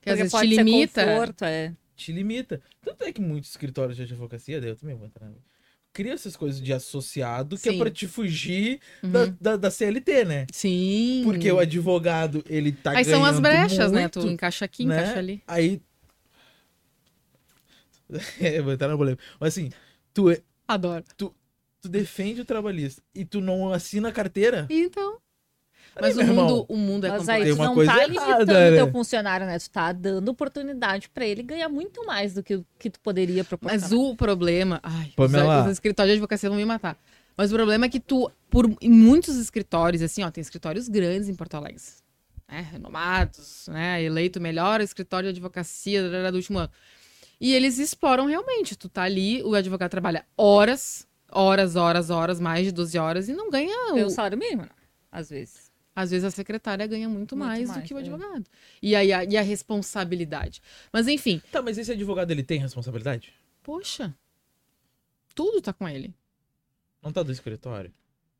Que 0.00 0.10
às 0.10 0.18
vezes 0.18 0.32
te 0.32 0.46
limita. 0.46 1.04
Conforto, 1.04 1.44
é. 1.44 1.74
Te 1.96 2.12
limita. 2.12 2.60
Tanto 2.82 3.04
é 3.04 3.12
que 3.12 3.20
muitos 3.20 3.50
escritórios 3.50 3.96
de 3.96 4.02
advocacia, 4.02 4.60
daí 4.60 4.70
eu 4.70 4.76
também 4.76 4.96
vou 4.96 5.06
entrar 5.06 5.30
cria 5.94 6.12
essas 6.12 6.36
coisas 6.36 6.60
de 6.60 6.72
associado 6.72 7.56
que 7.56 7.68
é 7.68 7.72
Sim. 7.72 7.78
é 7.78 7.80
pra 7.80 7.90
te 7.90 8.08
fugir 8.08 8.80
uhum. 9.00 9.10
da, 9.10 9.26
da, 9.40 9.56
da, 9.56 9.70
CLT, 9.70 10.24
né? 10.24 10.46
Sim. 10.52 11.22
Porque 11.24 11.50
o 11.50 11.60
advogado, 11.60 12.44
ele 12.48 12.72
tá 12.72 12.90
Aí 12.90 13.04
são 13.04 13.24
as 13.24 13.38
brechas, 13.38 13.92
muito, 13.92 14.18
né? 14.18 14.26
Tu 14.26 14.28
encaixa 14.28 14.64
aqui, 14.64 14.84
né? 14.84 14.96
encaixa 15.00 15.18
ali. 15.20 15.42
Aí. 15.46 15.80
é, 18.40 18.60
vou 18.60 18.72
entrar 18.72 18.88
no 18.88 18.96
problema. 18.96 19.18
Mas 19.38 19.54
assim, 19.54 19.70
tu. 20.12 20.30
É, 20.30 20.42
Adoro. 20.66 21.04
Tu, 21.16 21.32
tu 21.80 21.88
defende 21.88 22.40
o 22.40 22.44
trabalhista 22.44 23.00
e 23.14 23.24
tu 23.24 23.40
não 23.40 23.72
assina 23.72 24.08
a 24.08 24.12
carteira. 24.12 24.66
Então. 24.68 25.18
Mas 26.00 26.16
o 26.16 26.24
mundo, 26.24 26.66
o 26.68 26.76
mundo 26.76 27.06
é 27.06 27.10
Mas 27.10 27.28
aí 27.28 27.50
tu 27.50 27.56
não 27.56 27.84
tá 27.84 28.06
limitando 28.06 28.42
o 28.42 28.74
teu 28.74 28.90
funcionário, 28.90 29.46
né? 29.46 29.58
Tu 29.58 29.70
tá 29.70 29.92
dando 29.92 30.28
oportunidade 30.28 31.08
para 31.08 31.24
ele 31.24 31.42
ganhar 31.42 31.68
muito 31.68 32.04
mais 32.04 32.34
do 32.34 32.42
que 32.42 32.56
o 32.56 32.66
que 32.78 32.90
tu 32.90 33.00
poderia 33.00 33.44
proporcionar. 33.44 33.90
Mas 33.90 33.92
o 33.92 34.14
problema... 34.16 34.80
Ai, 34.82 35.12
os, 35.16 35.32
os 35.66 35.72
escritórios 35.72 36.12
de 36.12 36.18
advocacia 36.18 36.48
vão 36.48 36.58
me 36.58 36.64
matar. 36.64 36.98
Mas 37.36 37.52
o 37.52 37.54
problema 37.54 37.86
é 37.86 37.88
que 37.88 38.00
tu, 38.00 38.30
por 38.50 38.70
em 38.80 38.90
muitos 38.90 39.36
escritórios, 39.36 40.02
assim, 40.02 40.22
ó, 40.22 40.30
tem 40.30 40.42
escritórios 40.42 40.88
grandes 40.88 41.28
em 41.28 41.34
Porto 41.34 41.54
Alegre, 41.54 41.80
né, 42.48 42.68
renomados, 42.72 43.66
né, 43.68 44.02
eleito 44.02 44.40
melhor 44.40 44.80
escritório 44.80 45.32
de 45.32 45.38
advocacia 45.38 46.30
do 46.30 46.36
último 46.36 46.58
ano. 46.58 46.70
E 47.40 47.52
eles 47.52 47.78
exploram 47.78 48.26
realmente. 48.26 48.76
Tu 48.76 48.88
tá 48.88 49.02
ali, 49.02 49.42
o 49.42 49.54
advogado 49.54 49.90
trabalha 49.90 50.24
horas, 50.36 51.06
horas, 51.30 51.74
horas, 51.74 52.10
horas, 52.10 52.38
mais 52.38 52.64
de 52.64 52.72
12 52.72 52.98
horas 52.98 53.28
e 53.28 53.32
não 53.32 53.50
ganha. 53.50 53.94
O 54.06 54.10
salário 54.10 54.38
mínimo, 54.38 54.62
né? 54.62 54.68
às 55.14 55.30
vezes. 55.30 55.63
Às 55.94 56.10
vezes 56.10 56.24
a 56.24 56.30
secretária 56.30 56.86
ganha 56.86 57.08
muito, 57.08 57.36
muito 57.36 57.36
mais, 57.36 57.68
mais, 57.68 57.82
do 57.82 57.86
que 57.86 57.94
o 57.94 57.98
é. 57.98 58.00
advogado. 58.00 58.44
E 58.82 58.96
aí 58.96 59.12
a, 59.12 59.24
e 59.24 59.36
a 59.36 59.42
responsabilidade. 59.42 60.60
Mas 60.92 61.06
enfim. 61.06 61.40
Tá, 61.52 61.62
mas 61.62 61.78
esse 61.78 61.92
advogado 61.92 62.30
ele 62.30 62.42
tem 62.42 62.58
responsabilidade? 62.58 63.32
Poxa. 63.62 64.14
Tudo 65.34 65.60
tá 65.60 65.72
com 65.72 65.88
ele. 65.88 66.14
Não 67.02 67.12
tá 67.12 67.22
do 67.22 67.30
escritório? 67.30 67.92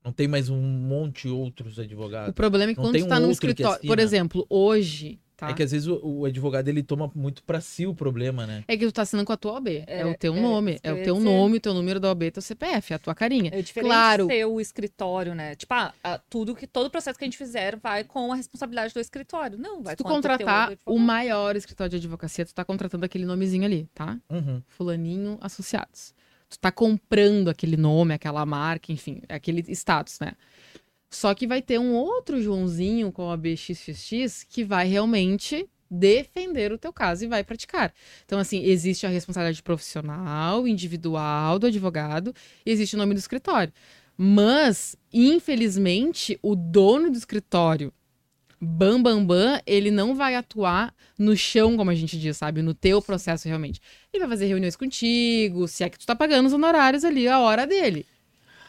Não 0.05 0.13
tem 0.13 0.29
mais 0.29 0.51
um 0.51 0.61
monte 0.61 1.23
de 1.23 1.29
outros 1.29 1.79
advogados? 1.79 2.31
O 2.31 2.35
problema 2.35 2.73
é 2.73 2.75
que 2.75 2.81
não 2.81 2.91
quando 2.91 2.99
tu 2.99 3.09
tá 3.09 3.19
um 3.19 3.21
no 3.21 3.31
escritório. 3.31 3.87
Por 3.87 3.99
exemplo, 3.99 4.47
hoje, 4.51 5.19
Tá. 5.45 5.51
É 5.51 5.55
que 5.55 5.63
às 5.63 5.73
vezes 5.73 5.87
o, 5.87 6.01
o, 6.03 6.25
advogado 6.25 6.69
ele 6.69 6.83
toma 6.83 7.11
muito 7.15 7.43
para 7.45 7.61
si 7.61 7.87
o 7.87 7.95
problema, 7.95 8.47
né? 8.47 8.65
É 8.67 8.77
que 8.77 8.87
tu 8.87 8.93
tá 8.93 9.03
assinando 9.03 9.27
com 9.27 9.33
a 9.33 9.37
tua 9.37 9.53
OB. 9.55 9.85
É, 9.87 10.01
é 10.01 10.07
o 10.07 10.17
teu 10.17 10.35
é, 10.35 10.41
nome. 10.41 10.79
É 10.83 10.93
o 10.93 11.03
teu 11.03 11.21
nome, 11.21 11.59
o 11.59 11.61
teu 11.61 11.75
número 11.75 12.01
da 12.01 12.11
OB, 12.11 12.31
teu 12.31 12.43
CPF, 12.43 12.93
é 12.93 12.97
a 12.97 12.99
tua 12.99 13.15
carinha. 13.15 13.51
É 13.53 13.63
diferente 13.63 13.91
claro. 13.91 14.27
ser 14.27 14.45
o 14.47 14.61
escritório, 14.61 15.35
né? 15.35 15.55
Tipo, 15.55 15.75
ah, 15.75 16.21
tudo 16.29 16.55
que 16.55 16.67
todo 16.67 16.87
o 16.87 16.91
processo 16.91 17.19
que 17.19 17.25
a 17.25 17.27
gente 17.27 17.39
fizer 17.39 17.77
vai 17.77 18.05
com 18.05 18.33
a 18.33 18.37
responsabilidade 18.37 18.95
do 18.95 19.01
escritório. 19.01 19.59
Não, 19.59 19.83
vai 19.83 19.93
Se 19.93 19.99
tu 19.99 20.05
contratar 20.05 20.73
o 20.87 20.99
maior 20.99 21.57
escritório 21.57 21.91
de 21.91 21.97
advocacia, 21.97 22.45
tu 22.45 22.55
tá 22.55 22.65
contratando 22.65 23.05
aquele 23.05 23.27
nomezinho 23.27 23.65
ali, 23.65 23.89
tá? 23.95 24.19
Uhum. 24.31 24.63
Fulaninho 24.69 25.39
Associados. 25.41 26.15
Tu 26.49 26.59
tá 26.59 26.71
comprando 26.71 27.49
aquele 27.49 27.77
nome, 27.77 28.15
aquela 28.15 28.45
marca, 28.47 28.93
enfim, 28.93 29.23
aquele 29.29 29.65
status, 29.73 30.21
né? 30.21 30.33
Só 31.15 31.33
que 31.33 31.47
vai 31.47 31.63
ter 31.63 31.79
um 31.79 31.93
outro 31.93 32.43
Joãozinho 32.43 33.13
com 33.13 33.31
a 33.31 33.37
BXXX 33.37 34.43
que 34.43 34.65
vai 34.65 34.87
realmente 34.87 35.65
defender 35.89 36.73
o 36.73 36.79
teu 36.79 36.93
caso 36.93 37.25
e 37.25 37.29
vai 37.29 37.45
praticar. 37.45 37.95
Então, 38.25 38.37
assim, 38.39 38.65
existe 38.65 39.07
a 39.07 39.09
responsabilidade 39.09 39.63
profissional, 39.63 40.67
individual 40.67 41.59
do 41.61 41.69
advogado, 41.69 42.35
e 42.67 42.71
existe 42.71 42.97
o 42.97 42.99
nome 42.99 43.15
do 43.15 43.19
escritório. 43.19 43.73
Mas, 44.17 44.97
infelizmente, 45.13 46.37
o 46.43 46.57
dono 46.57 47.11
do 47.11 47.17
escritório, 47.17 47.93
bam, 48.61 49.01
bam, 49.01 49.25
bam, 49.25 49.61
ele 49.65 49.93
não 49.93 50.17
vai 50.17 50.35
atuar 50.35 50.93
no 51.17 51.37
chão, 51.37 51.77
como 51.77 51.93
a 51.93 51.95
gente 51.95 52.19
diz, 52.19 52.37
sabe? 52.37 52.61
No 52.61 52.75
teu 52.75 53.01
processo, 53.01 53.47
realmente. 53.47 53.81
Ele 54.13 54.21
vai 54.21 54.31
fazer 54.31 54.47
reuniões 54.47 54.75
contigo, 54.75 55.69
se 55.69 55.85
é 55.85 55.89
que 55.89 55.99
tu 55.99 56.07
tá 56.07 56.17
pagando 56.17 56.47
os 56.47 56.53
honorários 56.53 57.05
ali, 57.05 57.29
a 57.29 57.39
hora 57.39 57.69
dele 57.69 58.05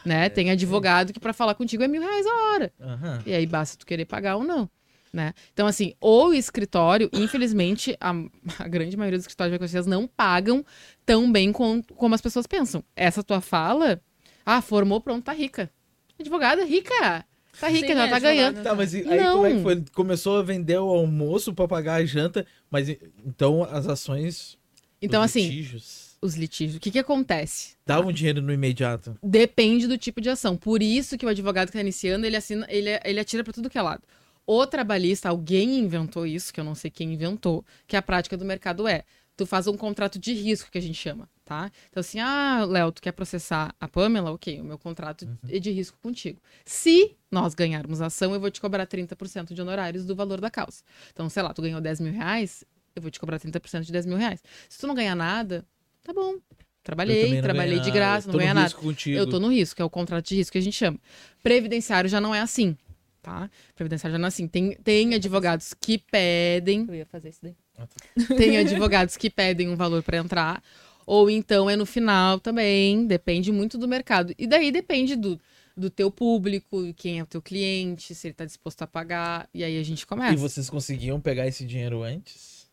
né? 0.06 0.26
É, 0.26 0.28
Tem 0.28 0.50
advogado 0.50 1.12
que 1.12 1.20
para 1.20 1.32
falar 1.32 1.54
contigo 1.54 1.82
é 1.82 1.88
mil 1.88 2.00
reais 2.00 2.26
a 2.26 2.34
hora. 2.34 2.72
Uhum. 2.78 3.22
E 3.26 3.34
aí 3.34 3.46
basta 3.46 3.76
tu 3.76 3.84
querer 3.84 4.04
pagar 4.04 4.36
ou 4.36 4.44
não. 4.44 4.70
Né? 5.12 5.32
Então, 5.52 5.66
assim, 5.66 5.94
o 6.00 6.32
escritório, 6.32 7.08
infelizmente, 7.12 7.96
a, 8.00 8.12
a 8.58 8.68
grande 8.68 8.96
maioria 8.96 9.18
dos 9.18 9.24
escritórios 9.24 9.58
de 9.58 9.66
vocês 9.66 9.86
não 9.86 10.06
pagam 10.06 10.64
tão 11.04 11.30
bem 11.30 11.52
com, 11.52 11.82
como 11.82 12.14
as 12.14 12.20
pessoas 12.20 12.46
pensam. 12.46 12.84
Essa 12.94 13.22
tua 13.22 13.40
fala, 13.40 14.00
ah, 14.44 14.60
formou, 14.60 15.00
pronto, 15.00 15.24
tá 15.24 15.32
rica. 15.32 15.70
Advogada 16.18 16.64
rica. 16.64 17.24
Tá 17.58 17.68
rica, 17.68 17.88
Sim, 17.88 17.94
já 17.94 18.06
é, 18.06 18.10
tá 18.10 18.18
ganhando. 18.18 18.62
Tá, 18.62 18.74
mas 18.74 18.94
aí 18.94 19.04
não. 19.04 19.36
como 19.36 19.46
é 19.46 19.54
que 19.54 19.62
foi? 19.62 19.84
Começou 19.94 20.38
a 20.38 20.42
vender 20.42 20.78
o 20.78 20.88
almoço 20.88 21.54
para 21.54 21.66
pagar 21.66 21.94
a 21.94 22.04
janta, 22.04 22.46
mas 22.70 22.88
então 23.24 23.64
as 23.64 23.86
ações. 23.86 24.58
Então, 25.00 25.22
assim. 25.22 25.40
Litígios 25.40 26.05
os 26.20 26.34
litígios. 26.34 26.76
O 26.76 26.80
que, 26.80 26.90
que 26.90 26.98
acontece? 26.98 27.76
Dá 27.84 28.00
um 28.00 28.12
dinheiro 28.12 28.42
no 28.42 28.52
imediato. 28.52 29.16
Depende 29.22 29.86
do 29.86 29.98
tipo 29.98 30.20
de 30.20 30.28
ação. 30.28 30.56
Por 30.56 30.82
isso 30.82 31.16
que 31.16 31.26
o 31.26 31.28
advogado 31.28 31.66
que 31.66 31.70
está 31.70 31.80
iniciando, 31.80 32.26
ele, 32.26 32.36
assina, 32.36 32.66
ele, 32.68 32.90
ele 33.04 33.20
atira 33.20 33.44
para 33.44 33.52
tudo 33.52 33.70
que 33.70 33.78
é 33.78 33.82
lado. 33.82 34.02
O 34.46 34.64
trabalhista, 34.66 35.28
alguém 35.28 35.78
inventou 35.80 36.24
isso, 36.24 36.52
que 36.52 36.60
eu 36.60 36.64
não 36.64 36.74
sei 36.74 36.90
quem 36.90 37.12
inventou, 37.12 37.64
que 37.86 37.96
a 37.96 38.02
prática 38.02 38.36
do 38.36 38.44
mercado 38.44 38.86
é. 38.86 39.02
Tu 39.36 39.44
faz 39.44 39.66
um 39.66 39.76
contrato 39.76 40.18
de 40.18 40.32
risco, 40.32 40.70
que 40.70 40.78
a 40.78 40.80
gente 40.80 40.94
chama, 40.94 41.28
tá? 41.44 41.70
Então, 41.90 42.00
assim, 42.00 42.20
ah, 42.20 42.64
Léo, 42.66 42.90
tu 42.90 43.02
quer 43.02 43.12
processar 43.12 43.74
a 43.78 43.86
Pamela? 43.86 44.32
Ok, 44.32 44.58
o 44.60 44.64
meu 44.64 44.78
contrato 44.78 45.26
uhum. 45.26 45.36
é 45.50 45.58
de 45.58 45.70
risco 45.70 45.98
contigo. 46.00 46.40
Se 46.64 47.14
nós 47.30 47.54
ganharmos 47.54 48.00
a 48.00 48.06
ação, 48.06 48.32
eu 48.32 48.40
vou 48.40 48.50
te 48.50 48.62
cobrar 48.62 48.86
30% 48.86 49.52
de 49.52 49.60
honorários 49.60 50.06
do 50.06 50.16
valor 50.16 50.40
da 50.40 50.50
causa. 50.50 50.82
Então, 51.12 51.28
sei 51.28 51.42
lá, 51.42 51.52
tu 51.52 51.60
ganhou 51.60 51.82
10 51.82 52.00
mil 52.00 52.12
reais, 52.12 52.64
eu 52.94 53.02
vou 53.02 53.10
te 53.10 53.20
cobrar 53.20 53.38
30% 53.38 53.82
de 53.82 53.92
10 53.92 54.06
mil 54.06 54.16
reais. 54.16 54.42
Se 54.70 54.78
tu 54.78 54.86
não 54.86 54.94
ganhar 54.94 55.14
nada, 55.14 55.66
Tá 56.06 56.12
bom. 56.12 56.36
Trabalhei, 56.84 57.42
trabalhei 57.42 57.80
de 57.80 57.90
graça, 57.90 58.30
não 58.30 58.38
ganha 58.38 58.54
nada. 58.54 58.72
Contigo. 58.72 59.18
Eu 59.18 59.28
tô 59.28 59.40
no 59.40 59.48
risco, 59.48 59.82
é 59.82 59.84
o 59.84 59.90
contrato 59.90 60.24
de 60.28 60.36
risco 60.36 60.52
que 60.52 60.58
a 60.58 60.62
gente 60.62 60.76
chama. 60.76 61.00
Previdenciário 61.42 62.08
já 62.08 62.20
não 62.20 62.32
é 62.32 62.40
assim, 62.40 62.76
tá? 63.20 63.50
Previdenciário 63.74 64.12
já 64.12 64.18
não 64.18 64.26
é 64.26 64.28
assim. 64.28 64.46
Tem, 64.46 64.76
tem 64.76 65.14
advogados 65.14 65.74
que 65.74 65.98
pedem. 65.98 66.84
Eu 66.86 66.94
ia 66.94 67.06
fazer 67.06 67.30
isso 67.30 67.40
daí. 67.42 67.56
Ah, 67.76 67.88
tá. 67.88 68.36
Tem 68.36 68.56
advogados 68.56 69.16
que 69.16 69.28
pedem 69.28 69.68
um 69.68 69.74
valor 69.74 70.00
para 70.04 70.18
entrar. 70.18 70.62
Ou 71.04 71.28
então 71.28 71.68
é 71.68 71.74
no 71.74 71.84
final 71.84 72.38
também. 72.38 73.04
Depende 73.04 73.50
muito 73.50 73.76
do 73.76 73.88
mercado. 73.88 74.32
E 74.38 74.46
daí 74.46 74.70
depende 74.70 75.16
do, 75.16 75.40
do 75.76 75.90
teu 75.90 76.08
público, 76.08 76.94
quem 76.94 77.18
é 77.18 77.22
o 77.24 77.26
teu 77.26 77.42
cliente, 77.42 78.14
se 78.14 78.28
ele 78.28 78.34
tá 78.34 78.44
disposto 78.44 78.82
a 78.82 78.86
pagar. 78.86 79.48
E 79.52 79.64
aí 79.64 79.76
a 79.76 79.82
gente 79.82 80.06
começa. 80.06 80.34
E 80.34 80.36
vocês 80.36 80.70
conseguiam 80.70 81.20
pegar 81.20 81.48
esse 81.48 81.64
dinheiro 81.66 82.04
antes? 82.04 82.68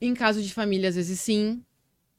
Em 0.00 0.14
caso 0.14 0.40
de 0.40 0.54
família, 0.54 0.88
às 0.88 0.94
vezes 0.94 1.18
sim. 1.18 1.60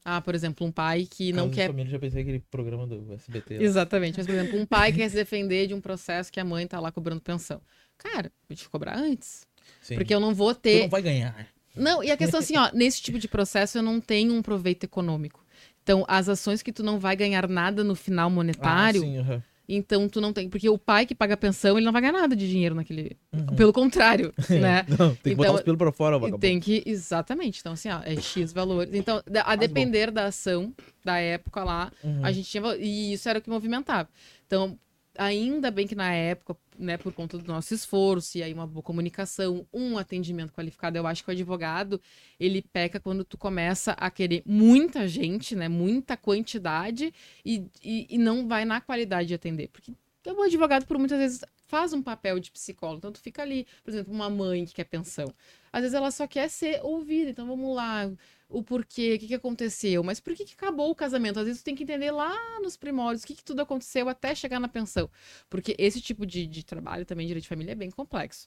Ah, 0.08 0.20
por 0.20 0.36
exemplo, 0.36 0.64
um 0.64 0.70
pai 0.70 1.04
que 1.10 1.32
não 1.32 1.50
quer. 1.50 1.66
Família, 1.66 1.90
já 1.90 1.98
pensei 1.98 2.22
aquele 2.22 2.38
programa 2.38 2.86
do 2.86 3.12
SBT. 3.14 3.56
Lá. 3.56 3.62
Exatamente. 3.64 4.16
Mas, 4.18 4.26
por 4.26 4.36
exemplo, 4.36 4.60
um 4.60 4.64
pai 4.64 4.92
que 4.92 4.98
quer 4.98 5.08
se 5.08 5.16
defender 5.16 5.66
de 5.66 5.74
um 5.74 5.80
processo 5.80 6.30
que 6.30 6.38
a 6.38 6.44
mãe 6.44 6.64
tá 6.64 6.78
lá 6.78 6.92
cobrando 6.92 7.20
pensão. 7.20 7.60
Cara, 7.98 8.30
vou 8.48 8.56
te 8.56 8.68
cobrar 8.68 8.96
antes. 8.96 9.44
Sim. 9.82 9.96
Porque 9.96 10.14
eu 10.14 10.20
não 10.20 10.32
vou 10.32 10.54
ter. 10.54 10.78
Tu 10.78 10.82
não 10.82 10.88
vai 10.88 11.02
ganhar. 11.02 11.48
Não, 11.74 12.04
e 12.04 12.12
a 12.12 12.16
questão 12.16 12.38
assim, 12.38 12.56
ó, 12.56 12.70
nesse 12.72 13.02
tipo 13.02 13.18
de 13.18 13.26
processo 13.26 13.78
eu 13.78 13.82
não 13.82 14.00
tenho 14.00 14.32
um 14.32 14.42
proveito 14.42 14.84
econômico. 14.84 15.44
Então, 15.82 16.04
as 16.06 16.28
ações 16.28 16.62
que 16.62 16.72
tu 16.72 16.84
não 16.84 17.00
vai 17.00 17.16
ganhar 17.16 17.48
nada 17.48 17.82
no 17.82 17.96
final 17.96 18.30
monetário. 18.30 19.02
Ah, 19.02 19.04
sim, 19.04 19.18
uhum. 19.18 19.42
Então 19.68 20.08
tu 20.08 20.20
não 20.20 20.32
tem. 20.32 20.48
Porque 20.48 20.68
o 20.68 20.78
pai 20.78 21.06
que 21.06 21.14
paga 21.14 21.34
a 21.34 21.36
pensão, 21.36 21.76
ele 21.76 21.84
não 21.84 21.92
vai 21.92 22.00
ganhar 22.00 22.12
nada 22.12 22.36
de 22.36 22.48
dinheiro 22.48 22.74
naquele. 22.74 23.16
Uhum. 23.32 23.56
Pelo 23.56 23.72
contrário, 23.72 24.32
né? 24.48 24.84
não, 24.88 25.14
tem 25.14 25.16
que 25.16 25.30
então, 25.30 25.36
botar 25.36 25.52
os 25.54 25.62
pelos 25.62 25.78
pra 25.78 25.92
fora, 25.92 26.18
vagabundo. 26.18 26.40
Tem 26.40 26.60
que. 26.60 26.82
Exatamente. 26.86 27.60
Então, 27.60 27.72
assim, 27.72 27.88
ó, 27.88 28.00
é 28.04 28.16
X 28.16 28.52
valores. 28.52 28.94
Então, 28.94 29.22
a 29.44 29.56
depender 29.56 30.10
da 30.10 30.26
ação 30.26 30.72
da 31.04 31.18
época 31.18 31.64
lá, 31.64 31.92
uhum. 32.02 32.24
a 32.24 32.32
gente 32.32 32.48
tinha. 32.48 32.62
E 32.76 33.12
isso 33.12 33.28
era 33.28 33.38
o 33.38 33.42
que 33.42 33.50
movimentava. 33.50 34.08
Então, 34.46 34.78
ainda 35.18 35.70
bem 35.70 35.86
que 35.86 35.94
na 35.94 36.12
época, 36.12 36.56
né, 36.78 36.96
por 36.96 37.12
conta 37.12 37.38
do 37.38 37.46
nosso 37.46 37.74
esforço 37.74 38.38
e 38.38 38.42
aí 38.42 38.52
uma 38.52 38.66
boa 38.66 38.82
comunicação, 38.82 39.66
um 39.72 39.98
atendimento 39.98 40.52
qualificado, 40.52 40.96
eu 40.96 41.06
acho 41.06 41.24
que 41.24 41.30
o 41.30 41.32
advogado, 41.32 42.00
ele 42.38 42.62
peca 42.62 43.00
quando 43.00 43.24
tu 43.24 43.36
começa 43.36 43.92
a 43.92 44.10
querer 44.10 44.42
muita 44.46 45.08
gente, 45.08 45.54
né, 45.54 45.68
muita 45.68 46.16
quantidade 46.16 47.12
e, 47.44 47.64
e, 47.82 48.06
e 48.10 48.18
não 48.18 48.46
vai 48.46 48.64
na 48.64 48.80
qualidade 48.80 49.28
de 49.28 49.34
atender. 49.34 49.68
Porque 49.68 49.92
o 50.32 50.42
advogado, 50.42 50.86
por 50.86 50.98
muitas 50.98 51.18
vezes, 51.18 51.40
faz 51.66 51.92
um 51.92 52.02
papel 52.02 52.38
de 52.40 52.50
psicólogo. 52.50 52.98
Então, 52.98 53.12
tu 53.12 53.20
fica 53.20 53.42
ali, 53.42 53.66
por 53.84 53.90
exemplo, 53.90 54.12
uma 54.12 54.28
mãe 54.30 54.64
que 54.64 54.74
quer 54.74 54.84
pensão. 54.84 55.32
Às 55.72 55.82
vezes 55.82 55.94
ela 55.94 56.10
só 56.10 56.26
quer 56.26 56.48
ser 56.48 56.80
ouvida. 56.82 57.30
Então, 57.30 57.46
vamos 57.46 57.74
lá, 57.76 58.10
o 58.48 58.62
porquê, 58.62 59.14
o 59.14 59.18
que, 59.18 59.28
que 59.28 59.34
aconteceu. 59.34 60.02
Mas 60.02 60.20
por 60.20 60.34
que, 60.34 60.44
que 60.44 60.54
acabou 60.54 60.90
o 60.90 60.94
casamento? 60.94 61.38
Às 61.38 61.46
vezes 61.46 61.62
tu 61.62 61.64
tem 61.64 61.74
que 61.74 61.82
entender 61.82 62.10
lá 62.10 62.34
nos 62.60 62.76
primórdios 62.76 63.24
o 63.24 63.26
que, 63.26 63.34
que 63.34 63.44
tudo 63.44 63.60
aconteceu 63.60 64.08
até 64.08 64.34
chegar 64.34 64.60
na 64.60 64.68
pensão. 64.68 65.10
Porque 65.48 65.74
esse 65.78 66.00
tipo 66.00 66.26
de, 66.26 66.46
de 66.46 66.64
trabalho 66.64 67.04
também, 67.04 67.26
direito 67.26 67.44
de 67.44 67.48
família, 67.48 67.72
é 67.72 67.74
bem 67.76 67.90
complexo. 67.90 68.46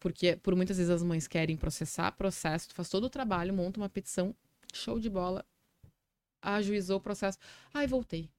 Porque 0.00 0.36
por 0.36 0.54
muitas 0.54 0.76
vezes 0.76 0.90
as 0.90 1.02
mães 1.02 1.26
querem 1.26 1.56
processar 1.56 2.12
processo, 2.12 2.68
tu 2.68 2.74
faz 2.74 2.88
todo 2.88 3.04
o 3.04 3.10
trabalho, 3.10 3.54
monta 3.54 3.80
uma 3.80 3.88
petição, 3.88 4.34
show 4.72 4.98
de 5.00 5.08
bola, 5.08 5.44
ajuizou 6.42 6.98
o 6.98 7.00
processo. 7.00 7.38
Ai, 7.72 7.86
voltei. 7.86 8.30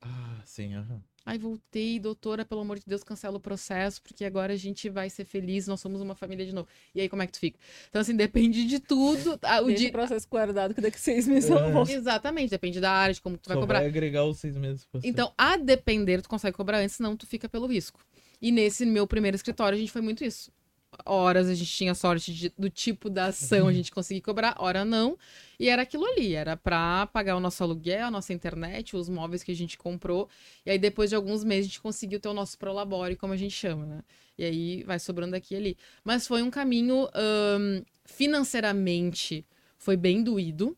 Ah, 0.00 0.40
sim, 0.44 0.74
aham. 0.74 0.94
Uhum. 0.94 1.13
Ai, 1.26 1.38
voltei, 1.38 1.98
doutora, 1.98 2.44
pelo 2.44 2.60
amor 2.60 2.78
de 2.78 2.84
Deus, 2.86 3.02
cancela 3.02 3.38
o 3.38 3.40
processo, 3.40 4.02
porque 4.02 4.26
agora 4.26 4.52
a 4.52 4.56
gente 4.56 4.90
vai 4.90 5.08
ser 5.08 5.24
feliz, 5.24 5.66
nós 5.66 5.80
somos 5.80 6.02
uma 6.02 6.14
família 6.14 6.44
de 6.44 6.54
novo. 6.54 6.68
E 6.94 7.00
aí, 7.00 7.08
como 7.08 7.22
é 7.22 7.26
que 7.26 7.32
tu 7.32 7.38
fica? 7.38 7.58
Então, 7.88 8.02
assim, 8.02 8.14
depende 8.14 8.66
de 8.66 8.78
tudo. 8.78 9.38
Ah, 9.42 9.62
o 9.62 9.66
Deixa 9.66 9.90
processo 9.90 10.28
guardado 10.28 10.74
que 10.74 10.82
daqui 10.82 10.96
a 10.96 11.00
seis 11.00 11.26
meses 11.26 11.50
é. 11.50 11.54
eu 11.54 11.72
vou. 11.72 11.88
Exatamente, 11.88 12.50
depende 12.50 12.78
da 12.78 12.90
área, 12.90 13.14
de 13.14 13.22
como 13.22 13.38
tu 13.38 13.48
vai 13.48 13.56
cobrar. 13.56 13.78
vai 13.78 13.88
agregar 13.88 14.24
os 14.24 14.38
seis 14.38 14.56
meses. 14.56 14.86
Então, 15.02 15.32
a 15.38 15.56
depender, 15.56 16.20
tu 16.20 16.28
consegue 16.28 16.56
cobrar 16.56 16.78
antes, 16.78 16.96
senão 16.96 17.16
tu 17.16 17.26
fica 17.26 17.48
pelo 17.48 17.66
risco. 17.66 18.00
E 18.40 18.52
nesse 18.52 18.84
meu 18.84 19.06
primeiro 19.06 19.34
escritório, 19.34 19.76
a 19.76 19.80
gente 19.80 19.92
foi 19.92 20.02
muito 20.02 20.22
isso 20.22 20.52
horas 21.04 21.48
a 21.48 21.54
gente 21.54 21.70
tinha 21.70 21.94
sorte 21.94 22.32
de, 22.32 22.52
do 22.58 22.68
tipo 22.70 23.08
da 23.10 23.26
ação 23.26 23.68
a 23.68 23.72
gente 23.72 23.90
conseguir 23.90 24.20
cobrar, 24.20 24.56
hora 24.58 24.84
não. 24.84 25.18
E 25.58 25.68
era 25.68 25.82
aquilo 25.82 26.04
ali, 26.04 26.34
era 26.34 26.56
para 26.56 27.06
pagar 27.06 27.36
o 27.36 27.40
nosso 27.40 27.62
aluguel, 27.62 28.06
a 28.06 28.10
nossa 28.10 28.32
internet, 28.32 28.96
os 28.96 29.08
móveis 29.08 29.42
que 29.42 29.52
a 29.52 29.56
gente 29.56 29.78
comprou. 29.78 30.28
E 30.64 30.70
aí 30.70 30.78
depois 30.78 31.10
de 31.10 31.16
alguns 31.16 31.44
meses 31.44 31.66
a 31.66 31.68
gente 31.68 31.80
conseguiu 31.80 32.18
ter 32.18 32.28
o 32.28 32.34
nosso 32.34 32.58
prolabore, 32.58 33.16
como 33.16 33.32
a 33.32 33.36
gente 33.36 33.54
chama, 33.54 33.86
né? 33.86 34.02
E 34.36 34.44
aí 34.44 34.82
vai 34.82 34.98
sobrando 34.98 35.36
aqui 35.36 35.54
e 35.54 35.56
ali. 35.56 35.76
Mas 36.02 36.26
foi 36.26 36.42
um 36.42 36.50
caminho 36.50 37.08
financeiramente 38.04 39.46
foi 39.78 39.96
bem 39.96 40.22
doído, 40.22 40.76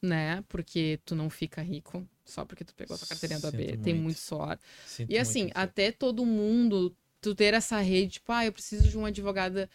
né? 0.00 0.44
Porque 0.48 1.00
tu 1.04 1.14
não 1.16 1.28
fica 1.28 1.60
rico 1.60 2.06
só 2.24 2.44
porque 2.44 2.64
tu 2.64 2.74
pegou 2.74 2.94
a 2.94 2.98
tua 2.98 3.08
carteirinha 3.08 3.38
do 3.38 3.46
AB, 3.48 3.76
tem 3.78 3.94
muito 3.94 4.18
suor. 4.18 4.58
Sinto 4.86 5.10
e 5.10 5.18
assim, 5.18 5.50
até 5.54 5.92
todo 5.92 6.24
mundo 6.24 6.96
tu 7.24 7.34
ter 7.34 7.54
essa 7.54 7.78
rede, 7.78 8.14
tipo, 8.14 8.30
ah, 8.30 8.44
eu 8.44 8.52
preciso 8.52 8.86
de 8.86 8.98
uma 8.98 9.08
advogada 9.08 9.70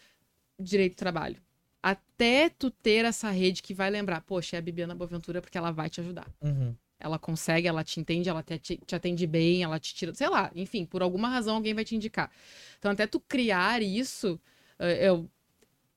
de 0.56 0.70
direito 0.70 0.92
do 0.92 0.98
trabalho. 0.98 1.36
Até 1.82 2.48
tu 2.48 2.70
ter 2.70 3.04
essa 3.04 3.28
rede 3.28 3.60
que 3.60 3.74
vai 3.74 3.90
lembrar, 3.90 4.20
poxa, 4.20 4.56
é 4.56 4.58
a 4.60 4.62
Bibiana 4.62 4.94
Boaventura 4.94 5.40
porque 5.40 5.58
ela 5.58 5.72
vai 5.72 5.90
te 5.90 6.00
ajudar. 6.00 6.28
Uhum. 6.40 6.76
Ela 7.00 7.18
consegue, 7.18 7.66
ela 7.66 7.82
te 7.82 7.98
entende, 7.98 8.28
ela 8.28 8.42
te, 8.42 8.58
te, 8.58 8.94
atende 8.94 9.26
bem, 9.26 9.64
ela 9.64 9.80
te 9.80 9.92
tira, 9.92 10.14
sei 10.14 10.28
lá, 10.28 10.52
enfim, 10.54 10.84
por 10.84 11.02
alguma 11.02 11.28
razão 11.28 11.56
alguém 11.56 11.74
vai 11.74 11.84
te 11.84 11.96
indicar. 11.96 12.30
Então, 12.78 12.92
até 12.92 13.04
tu 13.06 13.18
criar 13.18 13.82
isso, 13.82 14.38
eh, 14.78 15.08
eu, 15.08 15.28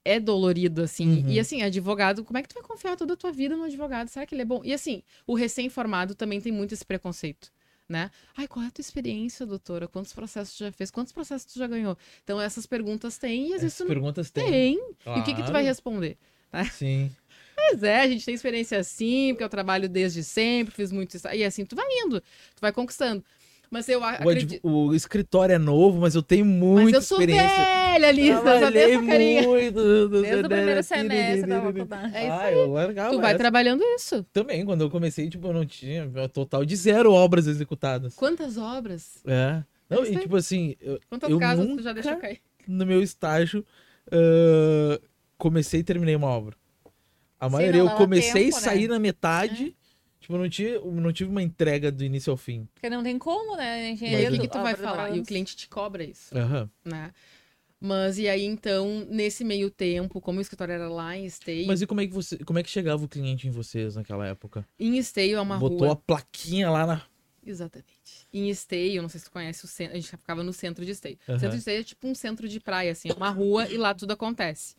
é 0.03 0.19
dolorido, 0.19 0.81
assim. 0.81 1.23
Uhum. 1.23 1.29
E 1.29 1.39
assim, 1.39 1.61
advogado, 1.61 2.23
como 2.23 2.39
é 2.39 2.41
que 2.41 2.49
tu 2.49 2.55
vai 2.55 2.63
confiar 2.63 2.95
toda 2.95 3.13
a 3.13 3.17
tua 3.17 3.31
vida 3.31 3.55
no 3.55 3.65
advogado? 3.65 4.07
Será 4.07 4.25
que 4.25 4.33
ele 4.33 4.41
é 4.41 4.45
bom? 4.45 4.61
E 4.63 4.73
assim, 4.73 5.03
o 5.27 5.35
recém-formado 5.35 6.15
também 6.15 6.41
tem 6.41 6.51
muito 6.51 6.73
esse 6.73 6.85
preconceito 6.85 7.51
né? 7.93 8.09
Ai, 8.35 8.47
qual 8.47 8.65
é 8.65 8.67
a 8.67 8.71
tua 8.71 8.81
experiência, 8.81 9.45
doutora? 9.45 9.87
Quantos 9.87 10.11
processos 10.13 10.57
tu 10.57 10.63
já 10.63 10.71
fez? 10.71 10.89
Quantos 10.89 11.13
processos 11.13 11.53
tu 11.53 11.59
já 11.59 11.67
ganhou? 11.67 11.95
Então, 12.23 12.41
essas 12.41 12.65
perguntas 12.65 13.19
tem 13.19 13.51
e 13.51 13.53
às 13.53 13.61
vezes 13.61 13.79
não... 13.79 13.87
perguntas 13.87 14.31
tem. 14.31 14.49
Tem. 14.49 14.93
Claro. 15.03 15.19
E 15.19 15.21
o 15.21 15.25
que, 15.25 15.35
que 15.35 15.43
tu 15.43 15.51
vai 15.51 15.63
responder? 15.63 16.17
Né? 16.51 16.65
Sim. 16.65 17.11
Pois 17.55 17.83
é, 17.83 18.01
a 18.01 18.07
gente 18.07 18.25
tem 18.25 18.33
experiência 18.33 18.79
assim, 18.79 19.29
porque 19.29 19.43
eu 19.43 19.47
trabalho 19.47 19.87
desde 19.87 20.23
sempre, 20.23 20.73
fiz 20.73 20.91
muito 20.91 21.15
isso. 21.15 21.27
E 21.27 21.43
assim, 21.45 21.63
tu 21.63 21.75
vai 21.75 21.85
indo, 22.03 22.19
tu 22.19 22.59
vai 22.59 22.73
conquistando. 22.73 23.23
Mas 23.73 23.89
eu 23.89 24.03
acredito... 24.03 24.59
O, 24.61 24.89
o, 24.89 24.95
escritório 24.95 25.55
é 25.55 25.57
novo, 25.57 26.01
mas 26.01 26.13
eu 26.13 26.21
tenho 26.21 26.45
muita 26.45 26.83
mas 26.83 26.93
eu 26.93 27.01
sou 27.01 27.17
experiência. 27.17 27.47
velha, 27.47 28.11
Lisa. 28.11 28.41
Trabalhei 28.41 28.97
muito. 28.99 30.09
Desde 30.09 30.35
o 30.35 30.47
primeiro 30.47 30.83
semestre 30.83 31.49
da 31.49 31.59
faculdade. 31.59 32.15
É 32.15 32.21
isso 32.21 32.37
ah, 32.39 32.51
eu 32.51 32.71
largava 32.71 33.09
Tu 33.09 33.19
vai 33.19 33.31
essa. 33.31 33.39
trabalhando 33.39 33.83
isso. 33.95 34.23
Também, 34.31 34.63
quando 34.63 34.81
eu 34.81 34.91
comecei, 34.91 35.27
tipo, 35.27 35.47
eu 35.47 35.53
não 35.53 35.65
tinha 35.65 36.07
total 36.29 36.63
de 36.63 36.75
zero 36.75 37.11
obras 37.11 37.47
executadas. 37.47 38.13
Quantas 38.13 38.59
obras? 38.59 39.23
É. 39.25 39.63
Não, 39.89 40.05
e 40.05 40.19
tipo 40.19 40.35
assim... 40.35 40.75
Eu, 40.79 40.99
Quantas 41.09 41.31
eu 41.31 41.39
casas 41.39 41.65
nunca, 41.65 41.81
tu 41.81 41.83
já 41.83 41.93
deixou 41.93 42.15
cair? 42.17 42.41
No 42.67 42.85
meu 42.85 43.01
estágio, 43.01 43.65
uh, 44.09 45.01
comecei 45.35 45.79
e 45.79 45.83
terminei 45.83 46.15
uma 46.15 46.27
obra. 46.27 46.55
A 47.39 47.49
maioria 47.49 47.81
Sim, 47.81 47.87
não, 47.87 47.93
eu 47.93 47.97
comecei 47.97 48.49
e 48.49 48.53
saí 48.53 48.83
né? 48.83 48.93
na 48.93 48.99
metade... 48.99 49.75
É 49.79 49.82
Tipo, 50.23 50.37
não 50.37 50.47
tive, 50.47 50.79
não 50.79 51.11
tive 51.11 51.29
uma 51.29 51.43
entrega 51.43 51.91
do 51.91 52.01
início 52.01 52.31
ao 52.31 52.37
fim. 52.37 52.65
Porque 52.73 52.89
não 52.89 53.03
tem 53.03 53.19
como, 53.19 53.57
né? 53.57 53.89
Engenharia 53.89 54.29
Mas, 54.29 54.39
o 54.39 54.41
que, 54.41 54.47
tu 54.47 54.61
vai 54.61 54.73
falar? 54.73 55.13
E 55.13 55.19
o 55.19 55.23
cliente 55.25 55.53
te 55.53 55.67
cobra 55.67 56.01
isso. 56.01 56.33
Uhum. 56.33 56.69
Né? 56.85 57.11
Mas 57.77 58.17
e 58.17 58.29
aí, 58.29 58.45
então, 58.45 59.05
nesse 59.09 59.43
meio 59.43 59.69
tempo, 59.69 60.21
como 60.21 60.39
o 60.39 60.41
escritório 60.41 60.71
era 60.75 60.87
lá 60.87 61.17
em 61.17 61.25
Esteio... 61.25 61.67
Mas 61.67 61.81
e 61.81 61.85
como 61.85 61.99
é 61.99 62.07
que 62.07 62.13
você, 62.13 62.37
como 62.37 62.57
é 62.57 62.63
que 62.63 62.69
chegava 62.69 63.03
o 63.03 63.07
cliente 63.09 63.49
em 63.49 63.51
vocês 63.51 63.97
naquela 63.97 64.25
época? 64.25 64.65
Em 64.79 64.97
Esteio 64.97 65.35
é 65.35 65.41
uma 65.41 65.57
Botou 65.57 65.79
rua... 65.79 65.91
a 65.91 65.95
plaquinha 65.97 66.69
lá 66.69 66.87
na... 66.87 67.01
Exatamente. 67.45 68.25
Em 68.31 68.49
Esteio, 68.49 69.01
não 69.01 69.09
sei 69.09 69.19
se 69.19 69.25
tu 69.25 69.31
conhece 69.31 69.65
o 69.65 69.67
centro, 69.67 69.97
a 69.97 69.99
gente 69.99 70.09
ficava 70.15 70.41
no 70.41 70.53
centro 70.53 70.85
de 70.85 70.91
Esteio. 70.91 71.17
Uhum. 71.27 71.37
Centro 71.37 71.49
de 71.49 71.57
Esteio 71.57 71.81
é 71.81 71.83
tipo 71.83 72.07
um 72.07 72.15
centro 72.15 72.47
de 72.47 72.61
praia, 72.61 72.93
assim, 72.93 73.09
é 73.09 73.13
uma 73.13 73.29
rua 73.29 73.67
e 73.67 73.75
lá 73.75 73.93
tudo 73.93 74.13
acontece. 74.13 74.73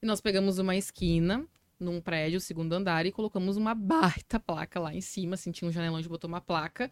E 0.00 0.06
nós 0.06 0.22
pegamos 0.22 0.58
uma 0.58 0.74
esquina 0.74 1.46
num 1.78 2.00
prédio, 2.00 2.40
segundo 2.40 2.72
andar, 2.72 3.06
e 3.06 3.12
colocamos 3.12 3.56
uma 3.56 3.74
baita 3.76 4.40
placa 4.40 4.80
lá 4.80 4.94
em 4.94 5.00
cima, 5.00 5.34
assim, 5.34 5.52
tinha 5.52 5.68
um 5.68 5.72
janelão, 5.72 5.96
a 5.96 6.00
gente 6.00 6.10
botou 6.10 6.28
uma 6.28 6.40
placa 6.40 6.90